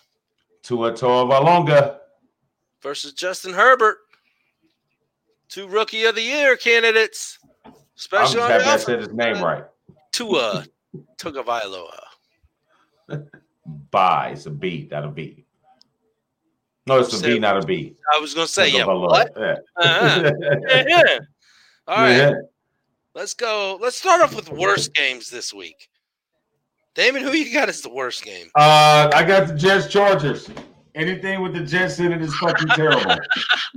Tua 0.61 0.91
Tagovailoa. 0.93 1.97
versus 2.81 3.13
Justin 3.13 3.53
Herbert. 3.53 3.97
Two 5.49 5.67
rookie 5.67 6.05
of 6.05 6.15
the 6.15 6.21
year 6.21 6.55
candidates. 6.55 7.39
I'm 7.65 7.73
just 7.95 8.35
happy 8.35 8.63
I 8.63 8.77
said 8.77 8.99
his 8.99 9.13
name 9.13 9.43
right. 9.43 9.63
Tua 10.11 10.65
Tagovailoa. 11.17 12.04
Bye. 13.91 14.29
It's 14.33 14.45
a 14.45 14.51
B, 14.51 14.87
not 14.91 15.05
a 15.05 15.09
B. 15.09 15.45
No, 16.87 16.99
it's 16.99 17.13
a 17.13 17.17
Say- 17.17 17.33
B, 17.33 17.39
not 17.39 17.61
a 17.63 17.65
B. 17.65 17.95
I 18.13 18.19
was 18.19 18.33
going 18.33 18.45
to 18.47 18.51
say, 18.53 18.69
yeah, 18.71 18.83
Tagovailoa. 18.83 19.09
what? 19.09 19.33
Yeah. 19.37 19.55
Uh-huh. 19.77 20.31
Yeah, 20.67 20.83
yeah. 20.87 21.19
All 21.87 21.97
right, 21.97 22.15
Yeah. 22.17 22.33
let's 23.13 23.33
go. 23.33 23.77
Let's 23.81 23.95
start 23.97 24.21
off 24.21 24.35
with 24.35 24.49
worst 24.49 24.93
games 24.93 25.29
this 25.29 25.53
week. 25.53 25.89
Damon, 26.93 27.23
who 27.23 27.31
you 27.33 27.51
got 27.53 27.69
as 27.69 27.81
the 27.81 27.89
worst 27.89 28.23
game? 28.23 28.47
Uh, 28.55 29.09
I 29.13 29.23
got 29.25 29.47
the 29.47 29.53
Jets 29.55 29.87
Chargers. 29.87 30.49
Anything 30.95 31.41
with 31.41 31.53
the 31.53 31.59
Jets 31.61 31.99
in 31.99 32.11
it 32.13 32.21
is 32.21 32.33
fucking 32.37 32.69
terrible. 32.69 33.17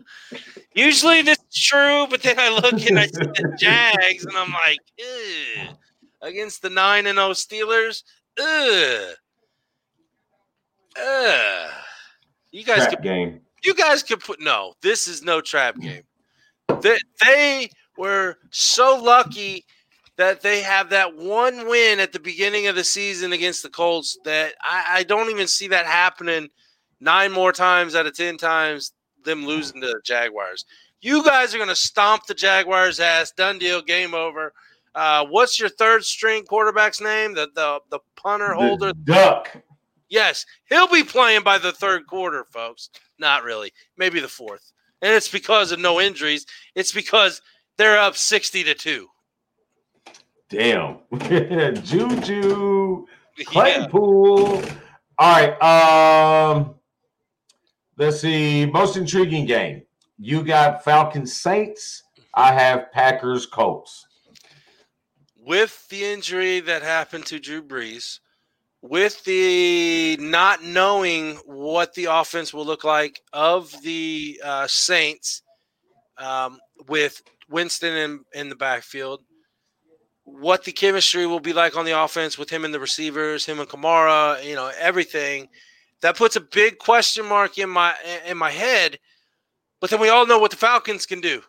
Usually 0.75 1.23
this 1.23 1.39
is 1.51 1.63
true, 1.65 2.07
but 2.09 2.23
then 2.23 2.39
I 2.39 2.49
look 2.51 2.75
and 2.89 2.99
I 2.99 3.07
see 3.07 3.25
the 3.25 3.57
Jags, 3.59 4.25
and 4.25 4.37
I'm 4.37 4.53
like, 4.53 4.79
Ugh. 5.01 5.77
against 6.23 6.63
the 6.63 6.71
nine 6.71 7.07
and 7.09 7.17
zero 7.17 7.31
Steelers. 7.31 8.05
Ugh. 8.39 9.15
Ugh. 11.01 11.71
You 12.51 12.65
guys 12.65 12.79
Crap 12.79 12.91
could 12.91 13.03
game. 13.03 13.41
you 13.65 13.75
guys 13.75 14.03
could 14.03 14.21
put 14.21 14.41
no. 14.41 14.75
This 14.83 15.07
is 15.07 15.23
no 15.23 15.41
trap 15.41 15.79
game. 15.79 16.03
They, 16.81 16.99
they 17.25 17.71
were 17.97 18.37
so 18.51 19.01
lucky 19.03 19.65
that 20.17 20.41
they 20.41 20.63
have 20.63 20.91
that 20.91 21.17
one 21.17 21.69
win 21.69 22.01
at 22.01 22.13
the 22.13 22.21
beginning 22.21 22.67
of 22.67 22.75
the 22.75 22.85
season 22.85 23.33
against 23.33 23.63
the 23.63 23.69
Colts 23.69 24.19
that 24.25 24.55
I, 24.63 24.85
I 24.99 25.03
don't 25.05 25.31
even 25.31 25.47
see 25.47 25.69
that 25.69 25.87
happening 25.87 26.49
nine 27.01 27.33
more 27.33 27.53
times 27.53 27.95
out 27.95 28.07
of 28.07 28.17
ten 28.17 28.37
times 28.37 28.93
them 29.25 29.47
losing 29.47 29.81
to 29.81 29.87
the 29.87 30.01
Jaguars. 30.05 30.65
You 31.01 31.23
guys 31.23 31.55
are 31.55 31.59
going 31.59 31.69
to 31.69 31.77
stomp 31.77 32.27
the 32.27 32.35
Jaguars' 32.35 32.99
ass. 32.99 33.31
Done 33.37 33.59
deal. 33.59 33.81
Game 33.83 34.15
over. 34.15 34.53
Uh, 34.99 35.25
what's 35.27 35.61
your 35.61 35.69
third 35.69 36.05
string 36.05 36.43
quarterback's 36.45 37.01
name? 37.01 37.33
The 37.33 37.49
the 37.55 37.79
the 37.89 38.01
punter 38.17 38.53
holder. 38.53 38.93
Duck. 39.05 39.57
Yes, 40.09 40.45
he'll 40.69 40.89
be 40.89 41.05
playing 41.05 41.45
by 41.45 41.59
the 41.59 41.71
third 41.71 42.09
quarter, 42.09 42.45
folks. 42.51 42.91
Not 43.17 43.45
really. 43.45 43.73
Maybe 43.97 44.19
the 44.19 44.27
fourth. 44.27 44.73
And 45.01 45.15
it's 45.15 45.29
because 45.29 45.71
of 45.71 45.79
no 45.79 46.01
injuries. 46.01 46.47
It's 46.75 46.91
because 46.91 47.43
they're 47.77 47.99
up 47.99 48.17
60 48.17 48.65
to 48.65 48.75
2. 48.75 49.09
Damn. 50.49 50.99
Juju. 51.83 53.07
Yeah. 53.39 53.45
Claypool. 53.45 54.65
All 55.17 55.33
right. 55.33 55.63
Um, 55.63 56.75
let's 57.97 58.21
see. 58.21 58.67
Most 58.67 58.97
intriguing 58.97 59.47
game. 59.47 59.83
You 60.19 60.43
got 60.43 60.83
Falcons 60.83 61.37
Saints. 61.37 62.03
I 62.35 62.53
have 62.53 62.91
Packers 62.91 63.47
Colts. 63.47 64.08
With 65.49 65.89
the 65.89 66.05
injury 66.05 66.61
that 66.61 66.83
happened 66.83 67.25
to 67.27 67.39
Drew 67.39 67.63
Brees, 67.63 68.21
with 68.83 69.25
the 69.25 70.19
not 70.21 70.63
knowing 70.63 71.37
what 71.47 71.95
the 71.95 72.05
offense 72.05 72.53
will 72.53 72.67
look 72.67 72.85
like 72.85 73.23
of 73.33 73.75
the 73.83 74.39
uh, 74.45 74.67
Saints, 74.67 75.41
um, 76.19 76.59
with 76.87 77.23
Winston 77.49 77.95
in, 77.95 78.25
in 78.35 78.51
the 78.51 78.57
backfield, 78.57 79.23
what 80.25 80.65
the 80.65 80.73
chemistry 80.73 81.27
will 81.27 81.41
be 81.41 81.55
like 81.55 81.79
on 81.79 81.87
the 81.87 81.99
offense 81.99 82.37
with 82.37 82.51
him 82.51 82.67
and 82.67 82.75
the 82.75 82.79
receivers, 82.81 83.47
him 83.47 83.59
and 83.59 83.71
Kamara, 83.71 84.45
you 84.45 84.55
know, 84.55 84.71
everything. 84.79 85.49
That 86.03 86.19
puts 86.19 86.37
a 86.37 86.43
big 86.43 86.77
question 86.77 87.25
mark 87.25 87.57
in 87.57 87.71
my 87.71 87.95
in 88.27 88.37
my 88.37 88.51
head. 88.51 88.99
But 89.81 89.89
then 89.89 89.99
we 89.99 90.11
all 90.11 90.27
know 90.27 90.41
what 90.41 90.51
the 90.51 90.59
Falcons 90.59 91.07
can 91.07 91.23
do. 91.23 91.41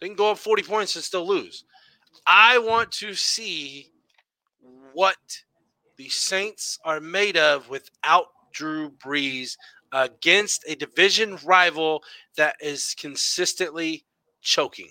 They 0.00 0.06
can 0.06 0.16
go 0.16 0.30
up 0.30 0.38
40 0.38 0.62
points 0.62 0.96
and 0.96 1.04
still 1.04 1.26
lose. 1.28 1.64
I 2.26 2.58
want 2.58 2.90
to 2.92 3.14
see 3.14 3.90
what 4.92 5.16
the 5.96 6.08
Saints 6.08 6.78
are 6.84 7.00
made 7.00 7.36
of 7.36 7.68
without 7.68 8.26
Drew 8.52 8.90
Brees 8.90 9.56
against 9.92 10.64
a 10.66 10.74
division 10.74 11.38
rival 11.44 12.02
that 12.36 12.56
is 12.60 12.94
consistently 12.98 14.04
choking. 14.40 14.90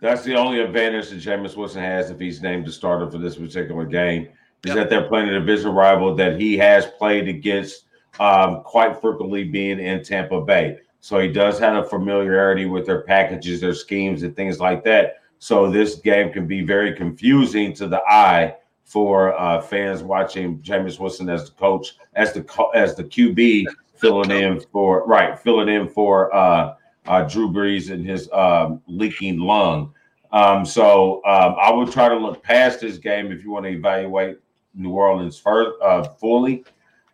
That's 0.00 0.24
the 0.24 0.34
only 0.34 0.60
advantage 0.60 1.10
that 1.10 1.20
Jameis 1.20 1.56
Winston 1.56 1.82
has 1.82 2.10
if 2.10 2.18
he's 2.18 2.42
named 2.42 2.66
the 2.66 2.72
starter 2.72 3.10
for 3.10 3.18
this 3.18 3.36
particular 3.36 3.84
game. 3.84 4.28
Is 4.64 4.68
Yep. 4.70 4.76
that 4.76 4.90
they're 4.90 5.08
playing 5.08 5.28
a 5.28 5.38
division 5.38 5.72
rival 5.72 6.14
that 6.14 6.40
he 6.40 6.56
has 6.56 6.86
played 6.86 7.28
against 7.28 7.84
um, 8.18 8.62
quite 8.62 9.00
frequently 9.00 9.44
being 9.44 9.78
in 9.78 10.02
Tampa 10.02 10.40
Bay. 10.40 10.78
So 11.00 11.18
he 11.18 11.28
does 11.28 11.58
have 11.58 11.84
a 11.84 11.86
familiarity 11.86 12.64
with 12.64 12.86
their 12.86 13.02
packages, 13.02 13.60
their 13.60 13.74
schemes, 13.74 14.22
and 14.22 14.34
things 14.34 14.60
like 14.60 14.82
that. 14.84 15.16
So 15.44 15.70
this 15.70 15.96
game 15.96 16.32
can 16.32 16.46
be 16.46 16.62
very 16.62 16.94
confusing 16.94 17.74
to 17.74 17.86
the 17.86 18.00
eye 18.08 18.56
for 18.82 19.38
uh, 19.38 19.60
fans 19.60 20.02
watching 20.02 20.58
Jameis 20.60 20.98
Winston 20.98 21.28
as 21.28 21.44
the 21.44 21.50
coach, 21.56 21.98
as 22.14 22.32
the 22.32 22.46
as 22.74 22.94
the 22.94 23.04
QB 23.04 23.66
filling 23.94 24.30
in 24.30 24.58
for 24.72 25.06
right, 25.06 25.38
filling 25.38 25.68
in 25.68 25.86
for 25.86 26.34
uh, 26.34 26.76
uh, 27.06 27.24
Drew 27.24 27.52
Brees 27.52 27.90
and 27.90 28.06
his 28.06 28.26
um, 28.32 28.80
leaking 28.86 29.38
lung. 29.38 29.92
Um, 30.32 30.64
so 30.64 31.16
um, 31.26 31.56
I 31.60 31.70
would 31.70 31.92
try 31.92 32.08
to 32.08 32.16
look 32.16 32.42
past 32.42 32.80
this 32.80 32.96
game 32.96 33.30
if 33.30 33.44
you 33.44 33.50
want 33.50 33.66
to 33.66 33.72
evaluate 33.72 34.38
New 34.72 34.92
Orleans 34.92 35.38
first, 35.38 35.72
uh, 35.82 36.04
fully. 36.04 36.64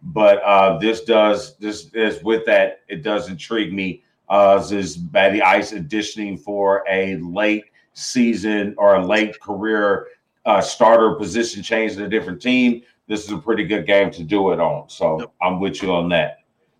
But 0.04 0.40
uh, 0.44 0.78
this 0.78 1.02
does 1.02 1.56
this 1.56 1.90
is 1.94 2.22
with 2.22 2.46
that 2.46 2.82
it 2.86 3.02
does 3.02 3.28
intrigue 3.28 3.72
me. 3.72 4.04
Uh, 4.28 4.64
this 4.64 5.00
Matty 5.12 5.42
Ice 5.42 5.72
auditioning 5.72 6.38
for 6.38 6.84
a 6.88 7.16
late 7.16 7.64
season 8.00 8.74
or 8.78 8.96
a 8.96 9.04
late 9.06 9.38
career 9.40 10.06
uh, 10.46 10.60
starter 10.60 11.14
position 11.14 11.62
change 11.62 11.92
in 11.92 12.02
a 12.02 12.08
different 12.08 12.40
team. 12.40 12.82
This 13.06 13.24
is 13.24 13.30
a 13.32 13.38
pretty 13.38 13.64
good 13.64 13.86
game 13.86 14.10
to 14.12 14.22
do 14.22 14.52
it 14.52 14.60
on. 14.60 14.88
So 14.88 15.20
Yep. 15.20 15.32
I'm 15.42 15.60
with 15.60 15.82
you 15.82 15.92
on 15.92 16.08
that. 16.10 16.38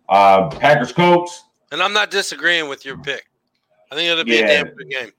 Uh, 0.09 0.49
Packers 0.49 0.91
Colts. 0.91 1.43
And 1.71 1.81
I'm 1.81 1.93
not 1.93 2.11
disagreeing 2.11 2.67
with 2.69 2.83
your 2.85 2.97
pick. 2.97 3.25
I 3.91 3.95
think 3.95 4.09
it'll 4.09 4.23
be 4.23 4.35
Yeah. 4.37 4.45
a 4.45 4.63
damn 4.65 4.75
good 4.75 4.89
game. 4.89 5.11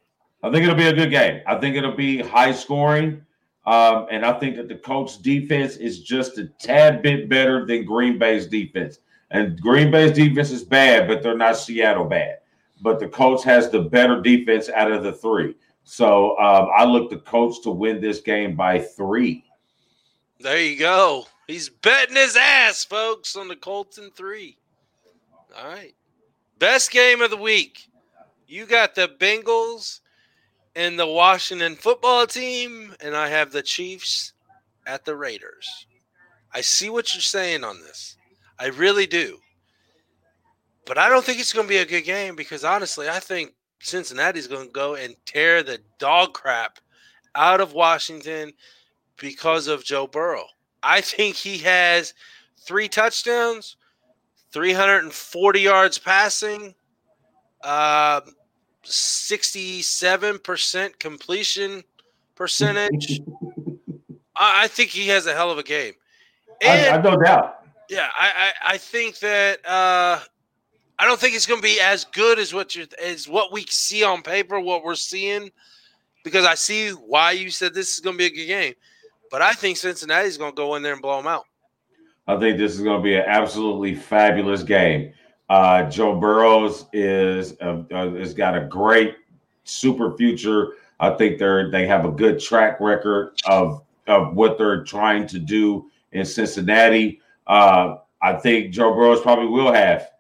I 0.43 0.51
think 0.51 0.65
it'll 0.65 0.75
be 0.75 0.87
a 0.89 0.93
good 0.93 1.11
game. 1.11 1.41
I 1.47 1.57
think 1.57 1.77
it'll 1.77 1.93
be 1.97 2.19
high 2.19 2.53
scoring. 2.53 3.25
Um, 3.65 4.07
and 4.11 4.27
I 4.27 4.33
think 4.41 4.57
that 4.57 4.69
the 4.69 4.75
Colts 4.75 5.17
defense 5.17 5.77
is 5.77 6.01
just 6.03 6.37
a 6.39 6.47
tad 6.59 7.01
bit 7.01 7.29
better 7.29 7.65
than 7.65 7.85
Green 7.85 8.19
Bay's 8.19 8.47
defense. 8.49 8.99
And 9.31 9.59
Green 9.61 9.91
Bay's 9.91 10.13
defense 10.13 10.51
is 10.51 10.65
bad, 10.65 11.07
but 11.07 11.23
they're 11.23 11.37
not 11.37 11.57
Seattle 11.57 12.05
bad. 12.07 12.39
But 12.81 12.99
the 12.99 13.07
Colts 13.09 13.45
has 13.45 13.71
the 13.71 13.81
better 13.83 14.21
defense 14.21 14.69
out 14.69 14.91
of 14.91 15.05
the 15.05 15.13
three. 15.13 15.55
So 15.85 16.39
um, 16.39 16.69
I 16.75 16.85
look 16.85 17.11
the 17.11 17.19
Colts 17.19 17.61
to 17.61 17.71
win 17.71 18.01
this 18.01 18.21
game 18.21 18.55
by 18.55 18.79
three. 18.79 19.45
There 20.41 20.61
you 20.61 20.79
go. 20.79 21.27
He's 21.47 21.69
betting 21.69 22.17
his 22.17 22.37
ass, 22.37 22.85
folks, 22.85 23.37
on 23.37 23.49
the 23.49 23.57
Colts 23.57 23.99
in 23.99 24.11
three. 24.11 24.57
All 25.57 25.69
right. 25.69 25.95
Best 26.59 26.91
game 26.91 27.21
of 27.21 27.31
the 27.31 27.37
week. 27.37 27.89
You 28.47 28.67
got 28.67 28.95
the 28.95 29.09
Bengals 29.09 30.01
and 30.75 30.99
the 30.99 31.07
Washington 31.07 31.77
football 31.77 32.27
team, 32.27 32.95
and 33.01 33.17
I 33.17 33.29
have 33.29 33.53
the 33.53 33.63
Chiefs 33.63 34.33
at 34.87 35.05
the 35.05 35.17
Raiders. 35.17 35.87
I 36.53 36.61
see 36.61 36.91
what 36.91 37.15
you're 37.15 37.23
saying 37.23 37.65
on 37.65 37.81
this. 37.81 38.17
I 38.59 38.67
really 38.67 39.07
do. 39.07 39.39
But 40.85 40.99
I 40.99 41.09
don't 41.09 41.25
think 41.25 41.41
it's 41.41 41.53
going 41.53 41.67
to 41.67 41.73
be 41.73 41.79
a 41.79 41.87
good 41.87 42.03
game 42.03 42.37
because 42.37 42.65
honestly, 42.65 43.09
I 43.09 43.21
think 43.21 43.55
Cincinnati's 43.83 44.47
going 44.47 44.67
to 44.69 44.73
go 44.73 44.95
and 44.95 45.15
tear 45.27 45.63
the 45.63 45.79
dog 45.99 46.33
crap 46.35 46.79
out 47.35 47.61
of 47.61 47.73
Washington 47.73 48.53
because 49.19 49.67
of 49.67 49.85
Joe 49.85 50.07
Burrow. 50.07 50.45
I 50.83 51.01
think 51.01 51.37
he 51.37 51.59
has 51.59 52.15
three 52.59 52.89
touchdowns, 52.89 53.77
340 54.53 55.61
yards 55.61 55.99
passing, 55.99 56.75
uh, 57.63 58.21
67% 58.85 60.99
completion 60.99 61.85
percentage. 62.35 63.21
I, 64.37 64.65
I 64.65 64.69
think 64.69 64.91
he 64.91 65.09
has 65.09 65.27
a 65.27 65.35
hell 65.35 65.51
of 65.51 65.59
a 65.59 65.63
game. 65.63 65.95
I, 66.63 66.67
And 66.67 66.97
I 66.97 67.01
no 67.11 67.17
doubt. 67.17 67.65
yeah, 67.89 68.09
I, 68.19 68.33
I, 68.37 68.53
I 68.75 68.79
think 68.79 69.19
that 69.19 69.65
uh, 69.67 70.21
I 70.99 71.07
don't 71.07 71.19
think 71.19 71.35
it's 71.35 71.47
going 71.47 71.61
to 71.61 71.67
be 71.67 71.81
as 71.81 72.05
good 72.05 72.39
as 72.39 72.55
what 72.55 72.77
you 72.77 72.87
as 73.03 73.29
what 73.29 73.53
we 73.53 73.65
see 73.69 74.05
on 74.05 74.23
paper, 74.23 74.61
what 74.61 74.85
we're 74.85 74.95
seeing, 74.95 75.51
because 76.23 76.45
I 76.45 76.55
see 76.55 76.91
why 76.91 77.33
you 77.33 77.51
said 77.51 77.75
this 77.75 77.95
is 77.95 78.01
going 78.01 78.15
to 78.15 78.19
be 78.19 78.27
a 78.27 78.31
good 78.31 78.47
game. 78.47 78.75
But 79.31 79.43
I 79.43 79.53
think 79.53 79.79
Cincinnati's 79.79 80.37
going 80.37 80.53
to 80.53 80.57
go 80.57 80.75
in 80.75 80.83
there 80.83 80.93
and 80.93 81.03
blow 81.03 81.17
them 81.17 81.27
out. 81.27 81.45
I 82.29 82.39
think 82.39 82.59
this 82.59 82.75
is 82.75 82.83
going 82.83 82.99
to 82.99 83.03
be 83.03 83.17
an 83.17 83.25
absolutely 83.27 83.95
fabulous 83.95 84.63
game. 84.63 85.13
Uh, 85.49 85.89
Joe 85.91 86.19
Burrows 86.19 86.87
is 86.93 87.57
uh, 87.61 87.83
uh, 87.91 88.11
has 88.13 88.33
got 88.33 88.57
a 88.57 88.67
great 88.67 89.17
super 89.65 90.17
future. 90.17 90.75
I 91.01 91.11
think 91.11 91.39
they're 91.39 91.71
they 91.71 91.87
have 91.87 92.05
a 92.05 92.11
good 92.11 92.39
track 92.39 92.81
record 92.81 93.35
of 93.47 93.83
of 94.07 94.35
what 94.35 94.57
they're 94.57 94.85
trying 94.85 95.27
to 95.29 95.39
do 95.39 95.91
in 96.13 96.25
Cincinnati. 96.25 97.21
Uh, 97.47 97.97
I 98.23 98.35
think 98.35 98.73
Joe 98.73 98.95
Burrows 98.95 99.21
probably 99.21 99.47
will 99.47 99.73
have 99.73 100.12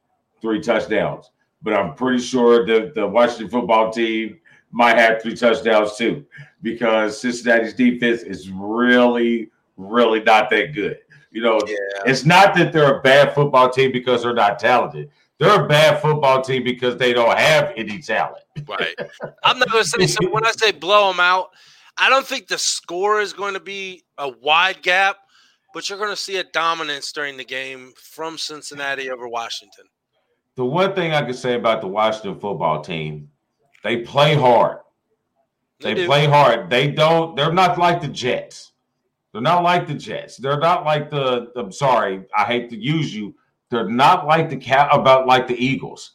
three 0.43 0.61
touchdowns, 0.61 1.31
but 1.63 1.73
I'm 1.73 1.95
pretty 1.95 2.23
sure 2.23 2.67
the 2.67 2.93
the 2.95 3.07
Washington 3.07 3.49
football 3.49 3.91
team 3.91 4.39
might 4.73 4.97
have 4.99 5.23
three 5.23 5.35
touchdowns 5.37 5.97
too, 5.97 6.27
because 6.63 7.19
Cincinnati's 7.21 7.75
defense 7.75 8.23
is 8.23 8.51
really, 8.51 9.51
really 9.77 10.23
not 10.23 10.51
that 10.51 10.75
good. 10.75 10.99
You 11.31 11.43
know, 11.43 11.61
Yeah. 11.67 11.77
it's 12.05 12.25
not 12.27 12.55
that 12.57 12.73
they're 12.73 12.99
a 12.99 13.03
bad 13.03 13.35
football 13.35 13.71
team 13.71 13.93
because 13.93 14.23
they're 14.23 14.35
not 14.35 14.59
talented. 14.59 15.11
They're 15.39 15.65
a 15.65 15.67
bad 15.69 16.01
football 16.01 16.43
team 16.43 16.63
because 16.63 16.97
they 16.97 17.13
don't 17.13 17.37
have 17.37 17.73
any 17.77 17.99
talent. 18.01 18.43
Right. 18.69 18.95
I'm 19.43 19.59
not 19.59 19.71
going 19.71 19.83
to 19.83 19.89
say 19.89 20.07
so. 20.07 20.29
When 20.31 20.45
I 20.45 20.53
say 20.53 20.73
blow 20.73 21.11
them 21.11 21.21
out, 21.21 21.51
I 21.99 22.09
don't 22.09 22.27
think 22.27 22.47
the 22.49 22.59
score 22.59 23.21
is 23.21 23.33
going 23.33 23.55
to 23.55 23.61
be 23.61 24.05
a 24.19 24.29
wide 24.29 24.83
gap, 24.83 25.17
but 25.75 25.89
you're 25.89 25.99
going 25.99 26.11
to 26.11 26.17
see 26.17 26.37
a 26.37 26.45
dominance 26.45 27.13
during 27.13 27.37
the 27.37 27.45
game 27.45 27.93
from 27.97 28.39
Cincinnati 28.39 29.11
over 29.11 29.27
Washington. 29.29 29.85
The 30.57 30.65
one 30.65 30.95
thing 30.95 31.13
I 31.13 31.23
can 31.23 31.35
say 31.35 31.55
about 31.55 31.81
the 31.81 31.89
Washington 31.89 32.39
football 32.39 32.83
team, 32.83 33.31
they 33.83 33.99
play 33.99 34.35
hard. 34.35 34.79
They, 35.81 35.95
do. 35.95 36.07
play 36.07 36.27
hard. 36.27 36.71
They 36.71 36.91
don't, 36.91 37.35
they're 37.35 37.53
not 37.53 37.79
like 37.79 38.01
the 38.01 38.09
Jets. 38.09 38.73
They're 39.33 39.41
not 39.41 39.63
like 39.63 39.87
the 39.87 39.95
Jets. 39.95 40.37
They're 40.37 40.61
not 40.61 40.85
like 40.85 41.11
the, 41.11 41.51
I'm 41.57 41.73
sorry, 41.73 42.25
I 42.37 42.45
hate 42.45 42.71
to 42.71 42.77
use 42.77 43.15
you. 43.15 43.35
They're 43.71 43.89
not 43.89 44.27
like 44.27 44.51
the 44.51 44.59
cat 44.59 44.89
about 44.93 45.27
like 45.27 45.49
the 45.49 45.57
Eagles. 45.57 46.13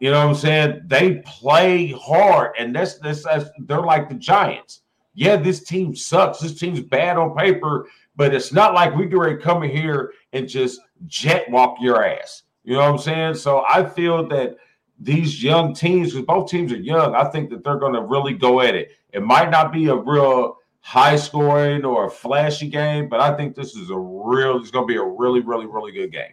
You 0.00 0.10
know 0.10 0.18
what 0.18 0.28
I'm 0.28 0.34
saying? 0.34 0.82
They 0.86 1.22
play 1.24 1.92
hard, 1.92 2.52
and 2.58 2.74
that's 2.74 2.98
that's, 2.98 3.24
that's 3.24 3.48
they're 3.60 3.80
like 3.80 4.08
the 4.08 4.14
Giants. 4.14 4.82
Yeah, 5.14 5.36
this 5.36 5.62
team 5.62 5.96
sucks. 5.96 6.40
This 6.40 6.58
team's 6.58 6.80
bad 6.80 7.16
on 7.16 7.34
paper, 7.34 7.88
but 8.14 8.34
it's 8.34 8.52
not 8.52 8.74
like 8.74 8.94
we 8.94 9.08
can 9.08 9.38
come 9.38 9.62
in 9.62 9.70
here 9.70 10.12
and 10.34 10.46
just 10.46 10.80
jet 11.06 11.50
walk 11.50 11.76
your 11.80 12.04
ass. 12.04 12.42
You 12.66 12.74
know 12.74 12.80
what 12.80 12.90
I'm 12.90 12.98
saying? 12.98 13.34
So 13.36 13.64
I 13.68 13.84
feel 13.84 14.26
that 14.28 14.56
these 14.98 15.42
young 15.42 15.72
teams, 15.72 16.10
because 16.10 16.26
both 16.26 16.50
teams 16.50 16.72
are 16.72 16.76
young, 16.76 17.14
I 17.14 17.24
think 17.30 17.48
that 17.50 17.62
they're 17.62 17.78
going 17.78 17.92
to 17.92 18.02
really 18.02 18.34
go 18.34 18.60
at 18.60 18.74
it. 18.74 18.90
It 19.12 19.22
might 19.22 19.50
not 19.50 19.72
be 19.72 19.86
a 19.86 19.94
real 19.94 20.56
high 20.80 21.14
scoring 21.14 21.84
or 21.84 22.06
a 22.06 22.10
flashy 22.10 22.68
game, 22.68 23.08
but 23.08 23.20
I 23.20 23.36
think 23.36 23.54
this 23.54 23.76
is 23.76 23.90
a 23.90 23.96
real, 23.96 24.58
it's 24.58 24.72
going 24.72 24.86
to 24.86 24.92
be 24.92 24.98
a 24.98 25.04
really, 25.04 25.40
really, 25.40 25.66
really 25.66 25.92
good 25.92 26.10
game. 26.10 26.32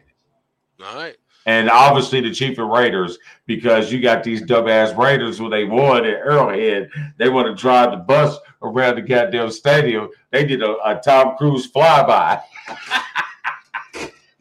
All 0.84 0.96
right. 0.96 1.16
And 1.46 1.70
obviously 1.70 2.20
the 2.22 2.34
Chief 2.34 2.58
and 2.58 2.72
Raiders, 2.72 3.20
because 3.46 3.92
you 3.92 4.02
got 4.02 4.24
these 4.24 4.42
dumbass 4.42 4.98
Raiders 4.98 5.40
when 5.40 5.52
they 5.52 5.66
won 5.66 6.04
at 6.06 6.14
Arrowhead, 6.14 6.90
they 7.20 7.30
want 7.30 7.48
to 7.48 7.62
drive 7.62 7.92
the 7.92 7.98
bus 7.98 8.38
around 8.64 8.96
the 8.96 9.02
goddamn 9.04 9.52
stadium. 9.52 10.10
They 10.32 10.46
did 10.46 10.64
a, 10.64 10.78
a 10.84 11.00
Tom 11.04 11.36
Cruise 11.38 11.72
flyby. 11.72 12.42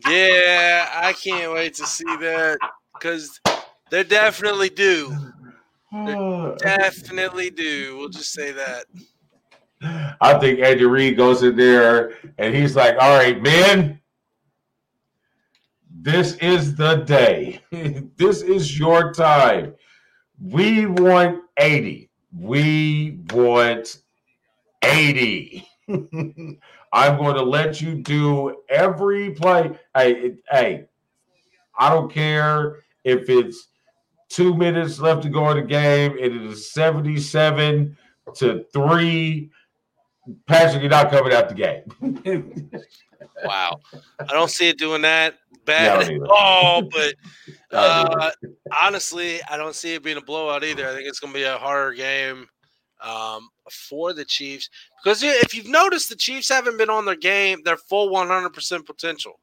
Yeah, 0.08 0.88
I 0.92 1.12
can't 1.12 1.52
wait 1.52 1.74
to 1.74 1.86
see 1.86 2.04
that 2.04 2.58
because 2.94 3.40
they're 3.90 4.04
definitely 4.04 4.70
do. 4.70 5.16
Definitely 6.58 7.50
do. 7.50 7.98
We'll 7.98 8.08
just 8.08 8.32
say 8.32 8.50
that. 8.52 8.86
I 10.22 10.38
think 10.38 10.60
Andy 10.60 10.86
Reid 10.86 11.18
goes 11.18 11.42
in 11.42 11.54
there 11.54 12.14
and 12.38 12.54
he's 12.54 12.74
like, 12.74 12.94
"All 12.98 13.14
right, 13.14 13.42
men, 13.42 14.00
this 15.90 16.34
is 16.36 16.74
the 16.74 16.96
day. 16.96 17.60
this 18.16 18.42
is 18.42 18.78
your 18.78 19.12
time. 19.12 19.74
We 20.40 20.86
want 20.86 21.42
80. 21.58 22.10
We 22.36 23.18
want 23.32 23.98
80. 24.82 25.68
I'm 26.92 27.16
going 27.16 27.34
to 27.36 27.42
let 27.42 27.80
you 27.80 27.94
do 27.94 28.62
every 28.68 29.30
play. 29.30 29.78
Hey, 29.96 30.12
it- 30.12 30.38
hey, 30.50 30.84
I 31.78 31.88
don't 31.88 32.12
care 32.12 32.80
if 33.04 33.28
it's 33.28 33.68
two 34.28 34.54
minutes 34.54 34.98
left 34.98 35.22
to 35.22 35.28
go 35.28 35.50
in 35.50 35.56
the 35.56 35.62
game. 35.62 36.16
It 36.18 36.34
is 36.36 36.72
77 36.72 37.96
to 38.36 38.64
three. 38.72 39.50
Patrick, 40.46 40.82
you're 40.82 40.90
not 40.90 41.10
coming 41.10 41.32
out 41.32 41.48
the 41.48 41.54
game. 41.54 42.70
Wow. 43.44 43.80
I 44.20 44.32
don't 44.32 44.50
see 44.50 44.68
it 44.68 44.78
doing 44.78 45.02
that 45.02 45.34
bad 45.64 46.06
don't 46.06 46.22
at 46.22 46.30
all, 46.30 46.82
but 46.82 47.14
uh, 47.72 48.30
honestly, 48.82 49.40
I 49.48 49.56
don't 49.56 49.74
see 49.74 49.94
it 49.94 50.02
being 50.02 50.16
a 50.16 50.22
blowout 50.22 50.64
either. 50.64 50.88
I 50.88 50.92
think 50.94 51.08
it's 51.08 51.18
going 51.18 51.32
to 51.32 51.38
be 51.38 51.44
a 51.44 51.56
harder 51.56 51.92
game 51.92 52.46
um, 53.02 53.48
for 53.70 54.12
the 54.12 54.24
Chiefs 54.24 54.68
because 55.02 55.22
if 55.22 55.54
you've 55.54 55.68
noticed, 55.68 56.08
the 56.08 56.16
Chiefs 56.16 56.48
haven't 56.48 56.78
been 56.78 56.90
on 56.90 57.04
their 57.04 57.16
game, 57.16 57.62
their 57.64 57.76
full 57.76 58.10
100% 58.10 58.86
potential. 58.86 59.40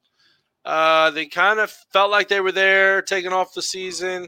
Uh, 0.65 1.11
they 1.11 1.25
kind 1.25 1.59
of 1.59 1.71
felt 1.91 2.11
like 2.11 2.27
they 2.27 2.41
were 2.41 2.51
there, 2.51 3.01
taking 3.01 3.33
off 3.33 3.53
the 3.53 3.61
season, 3.61 4.27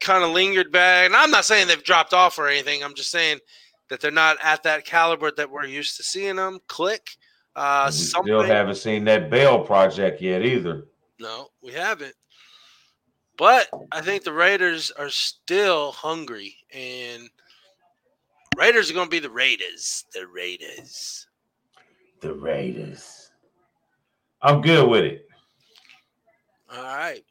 kind 0.00 0.22
of 0.22 0.30
lingered 0.30 0.70
back. 0.70 1.06
And 1.06 1.16
I'm 1.16 1.30
not 1.30 1.44
saying 1.44 1.66
they've 1.66 1.82
dropped 1.82 2.12
off 2.12 2.38
or 2.38 2.48
anything. 2.48 2.82
I'm 2.82 2.94
just 2.94 3.10
saying 3.10 3.38
that 3.88 4.00
they're 4.00 4.10
not 4.10 4.36
at 4.42 4.62
that 4.64 4.84
caliber 4.84 5.30
that 5.32 5.50
we're 5.50 5.66
used 5.66 5.96
to 5.96 6.02
seeing 6.02 6.36
them. 6.36 6.58
Click. 6.68 7.10
Uh, 7.56 7.86
we 7.88 7.92
something. 7.92 8.32
still 8.32 8.42
haven't 8.42 8.76
seen 8.76 9.04
that 9.04 9.30
Bell 9.30 9.60
project 9.60 10.20
yet 10.20 10.44
either. 10.44 10.84
No, 11.20 11.48
we 11.62 11.72
haven't. 11.72 12.14
But 13.36 13.68
I 13.92 14.00
think 14.00 14.22
the 14.22 14.32
Raiders 14.32 14.90
are 14.92 15.10
still 15.10 15.92
hungry, 15.92 16.56
and 16.72 17.28
Raiders 18.56 18.90
are 18.90 18.94
going 18.94 19.06
to 19.06 19.10
be 19.10 19.18
the 19.18 19.30
Raiders. 19.30 20.04
The 20.14 20.26
Raiders. 20.26 21.26
The 22.20 22.32
Raiders. 22.34 23.30
I'm 24.42 24.60
good 24.60 24.88
with 24.88 25.04
it. 25.04 25.28
All 26.72 26.82
right. 26.82 27.24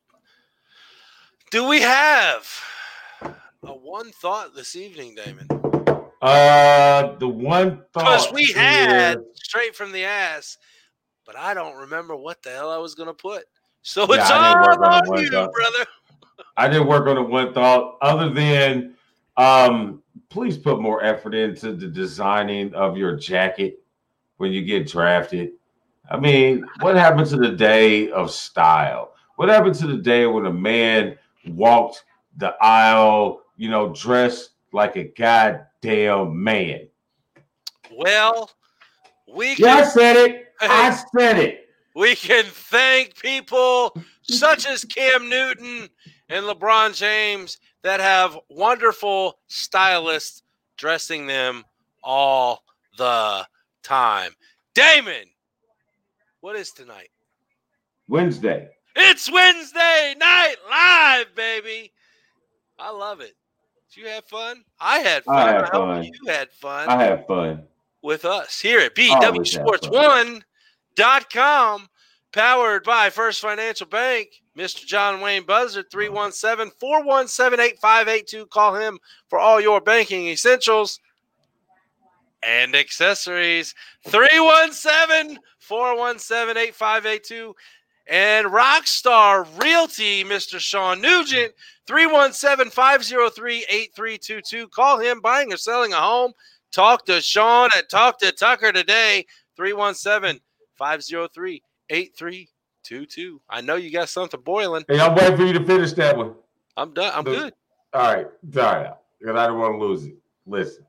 Do 1.52 1.68
we 1.68 1.82
have 1.82 2.48
a 3.64 3.74
one 3.74 4.12
thought 4.12 4.56
this 4.56 4.76
evening, 4.76 5.16
Damon? 5.16 5.48
Uh, 6.22 7.16
the 7.18 7.28
one 7.28 7.84
Because 7.94 8.26
thought 8.26 8.34
we 8.34 8.52
had 8.54 9.18
is- 9.18 9.24
straight 9.36 9.76
from 9.76 9.92
the 9.92 10.04
ass, 10.06 10.58
but 11.26 11.36
I 11.36 11.54
don't 11.54 11.76
remember 11.76 12.16
what 12.16 12.42
the 12.42 12.50
hell 12.52 12.72
I 12.72 12.78
was 12.78 12.96
going 12.96 13.08
to 13.10 13.14
put. 13.14 13.44
So 13.82 14.06
Yeah, 14.10 14.22
it's 14.22 14.32
all 14.32 14.84
on 14.86 15.08
on 15.10 15.22
you, 15.22 15.30
thought. 15.30 15.52
brother. 15.52 15.86
I 16.58 16.68
didn't 16.70 16.88
work 16.88 17.08
on 17.08 17.16
the 17.16 17.22
one 17.24 17.54
thought 17.54 17.98
other 18.02 18.30
than 18.30 18.96
um 19.38 20.03
please 20.34 20.58
put 20.58 20.82
more 20.82 21.04
effort 21.04 21.36
into 21.36 21.74
the 21.74 21.86
designing 21.86 22.74
of 22.74 22.98
your 22.98 23.16
jacket 23.16 23.80
when 24.38 24.52
you 24.52 24.66
get 24.66 24.88
drafted. 24.88 25.52
I 26.10 26.20
mean, 26.20 26.66
what 26.82 26.96
happened 26.96 27.28
to 27.30 27.38
the 27.38 27.52
day 27.52 28.10
of 28.10 28.32
style? 28.32 29.14
What 29.36 29.50
happened 29.50 29.76
to 29.76 29.86
the 29.88 29.98
day 29.98 30.26
when 30.26 30.48
a 30.48 30.52
man 30.52 31.20
walked 31.50 32.06
the 32.38 32.56
aisle, 32.60 33.44
you 33.58 33.70
know, 33.70 33.94
dressed 33.94 34.50
like 34.72 34.96
a 34.96 35.04
goddamn 35.04 36.44
man? 36.44 36.88
Well, 37.96 38.50
we 39.32 39.54
Yeah, 39.58 39.76
I 39.76 39.82
can, 39.82 39.92
said 39.92 40.16
it. 40.18 40.48
I 40.62 41.00
said 41.16 41.38
it. 41.38 41.70
we 41.94 42.16
can 42.16 42.46
thank 42.46 43.16
people 43.20 43.96
such 44.24 44.66
as 44.66 44.84
Cam 44.84 45.30
Newton 45.30 45.90
and 46.30 46.46
LeBron 46.46 46.96
James 46.96 47.60
that 47.84 48.00
have 48.00 48.38
wonderful 48.50 49.38
stylists 49.48 50.44
dressing 50.78 51.28
them 51.28 51.64
all 52.04 52.64
the 52.98 53.46
time. 53.84 54.32
Damon, 54.74 55.26
what 56.42 56.56
is 56.56 56.72
tonight? 56.72 57.10
Wednesday. 58.08 58.70
It's 58.96 59.32
Wednesday 59.32 60.16
night 60.20 60.56
live, 60.70 61.36
baby. 61.36 61.92
I 62.80 62.92
love 62.92 63.22
it. 63.22 63.34
Did 63.90 64.02
you 64.02 64.08
have 64.08 64.26
fun? 64.26 64.64
I 64.80 65.00
had 65.00 65.24
fun. 65.24 65.36
I 65.36 65.52
had 65.52 65.70
fun. 65.70 66.04
You 66.04 66.12
had 66.28 66.52
fun 66.52 66.90
I 66.90 67.04
have 67.04 67.28
fun. 67.28 67.64
with 68.02 68.26
us 68.26 68.60
here 68.60 68.80
at 68.80 68.98
Always 68.98 69.56
have 69.56 69.66
BWSports1.com, 69.66 71.90
powered 72.34 72.84
by 72.84 73.10
First 73.10 73.40
Financial 73.40 73.88
Bank. 73.88 74.42
Mr. 74.58 74.86
John 74.86 75.22
Wayne 75.22 75.46
Buzzard, 75.46 75.86
317 75.90 76.74
417 76.80 77.60
8582. 77.60 78.46
Call 78.48 78.76
him 78.76 79.00
for 79.30 79.40
all 79.40 79.62
your 79.62 79.80
banking 79.80 80.28
essentials 80.28 81.00
and 82.44 82.76
accessories. 82.76 83.74
317 84.08 85.40
417 85.60 86.58
8582. 86.58 87.56
And 88.08 88.48
Rockstar 88.48 89.48
Realty, 89.62 90.26
Mr. 90.26 90.60
Sean 90.60 91.00
Nugent, 91.00 91.54
317 91.88 92.70
503 92.70 93.66
8322. 93.70 94.68
Call 94.68 95.00
him 95.00 95.22
buying 95.22 95.54
or 95.54 95.58
selling 95.58 95.94
a 95.94 95.98
home. 95.98 96.34
Talk 96.72 97.06
to 97.06 97.22
Sean 97.22 97.70
at 97.78 97.90
Talk 97.90 98.20
to 98.20 98.32
Tucker 98.32 98.72
today, 98.72 99.26
317 99.56 100.42
503 100.76 101.62
8322. 101.90 103.42
I 103.50 103.62
know 103.62 103.76
you 103.76 103.92
got 103.92 104.10
something 104.10 104.42
boiling. 104.42 104.84
Hey, 104.88 105.00
I'm 105.00 105.16
waiting 105.16 105.38
for 105.38 105.46
you 105.46 105.54
to 105.54 105.66
finish 105.66 105.94
that 105.94 106.18
one. 106.18 106.34
I'm 106.78 106.94
done. 106.94 107.12
I'm 107.14 107.24
The- 107.24 107.32
good. 107.32 107.54
All 107.94 108.14
right, 108.14 108.28
sorry, 108.52 108.90
because 109.20 109.36
I 109.36 109.46
don't 109.48 109.60
want 109.60 109.74
to 109.76 109.86
lose 109.86 110.06
it. 110.06 110.16
Listen, 110.48 110.84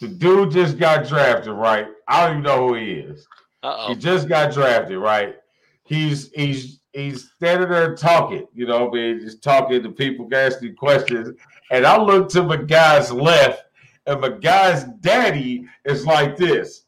the 0.00 0.08
dude 0.08 0.50
just 0.50 0.78
got 0.78 1.06
drafted, 1.06 1.52
right? 1.52 1.86
I 2.08 2.26
don't 2.26 2.38
even 2.38 2.42
know 2.42 2.68
who 2.68 2.74
he 2.74 2.92
is. 2.94 3.26
Uh 3.62 3.88
He 3.88 3.94
just 3.94 4.28
got 4.28 4.52
drafted, 4.52 4.98
right? 4.98 5.36
He's 5.84 6.30
he's 6.32 6.80
he's 6.92 7.30
standing 7.36 7.68
there 7.68 7.94
talking, 7.94 8.46
you 8.52 8.66
know, 8.66 8.88
I 8.88 8.92
mean, 8.92 9.20
just 9.20 9.42
talking 9.42 9.82
to 9.82 9.90
people, 9.90 10.28
asking 10.34 10.74
questions. 10.76 11.30
And 11.70 11.86
I 11.86 12.00
look 12.00 12.28
to 12.30 12.42
my 12.42 12.56
guy's 12.56 13.12
left, 13.12 13.64
and 14.06 14.20
my 14.20 14.30
guy's 14.30 14.84
daddy 15.00 15.66
is 15.84 16.04
like 16.04 16.36
this. 16.36 16.83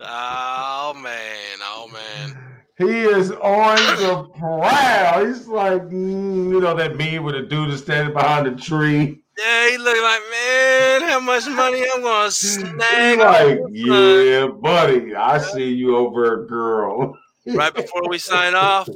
Oh 0.00 0.94
man, 0.94 1.58
oh 1.62 1.90
man. 1.92 2.38
He 2.78 3.00
is 3.00 3.30
on 3.32 3.76
the 3.76 4.28
prowl. 4.38 5.26
He's 5.26 5.46
like, 5.46 5.82
mm, 5.82 6.50
you 6.50 6.60
know, 6.60 6.74
that 6.74 6.96
meme 6.96 7.24
with 7.24 7.34
the 7.34 7.42
dude 7.42 7.78
standing 7.78 8.12
behind 8.12 8.46
the 8.46 8.62
tree. 8.62 9.22
Yeah, 9.38 9.70
he 9.70 9.78
looking 9.78 10.02
like 10.02 10.22
man, 10.30 11.02
how 11.02 11.20
much 11.20 11.46
money 11.48 11.84
I'm 11.94 12.02
gonna 12.02 12.30
snag 12.30 13.18
like, 13.18 13.60
off 13.60 13.70
this, 13.70 13.86
son?" 13.86 14.26
yeah, 14.26 14.46
buddy, 14.46 15.14
I 15.14 15.38
see 15.38 15.68
you 15.68 15.96
over 15.96 16.44
a 16.44 16.46
girl. 16.46 17.18
right 17.46 17.74
before 17.74 18.08
we 18.08 18.18
sign 18.18 18.54
off 18.54 18.88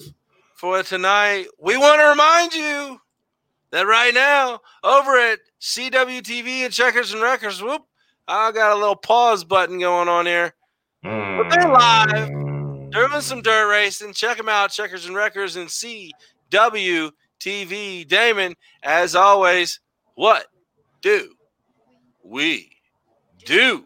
for 0.55 0.83
tonight, 0.83 1.47
we 1.59 1.77
want 1.77 2.01
to 2.01 2.07
remind 2.09 2.55
you 2.55 3.01
that 3.71 3.87
right 3.87 4.15
now 4.15 4.61
over 4.83 5.17
at 5.17 5.39
CWTV 5.61 6.65
and 6.65 6.73
Checkers 6.73 7.13
and 7.13 7.23
Records, 7.23 7.63
whoop, 7.63 7.83
I 8.27 8.51
got 8.53 8.73
a 8.73 8.79
little 8.79 8.97
pause 8.97 9.45
button 9.45 9.79
going 9.79 10.09
on 10.09 10.25
here. 10.27 10.55
But 11.03 11.49
they're 11.51 11.69
live 11.69 12.31
Mm. 12.31 12.91
doing 12.93 13.21
some 13.21 13.43
dirt 13.43 13.69
racing. 13.71 14.15
Check 14.15 14.39
them 14.39 14.49
out, 14.49 14.71
Checkers 14.71 15.05
and 15.07 15.15
Records 15.15 15.57
and 15.57 15.69
CWTV. 15.71 17.13
Damon, 18.09 18.55
as 18.83 19.15
always, 19.15 19.81
what 20.15 20.47
do 21.01 21.35
we 22.23 22.77
do? 23.45 23.85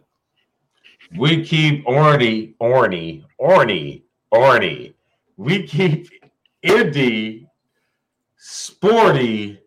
We 1.16 1.44
keep 1.44 1.84
Orny, 1.86 2.54
Orny, 2.60 3.24
Orny, 3.40 4.02
Orny. 4.32 4.94
We 5.36 5.66
keep 5.66 6.08
indie, 6.64 7.46
sporty, 8.36 9.60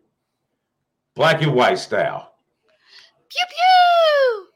black 1.18 1.42
and 1.42 1.52
white 1.52 1.80
style. 1.80 2.32
Pew 3.28 3.44
pew. 3.50 4.47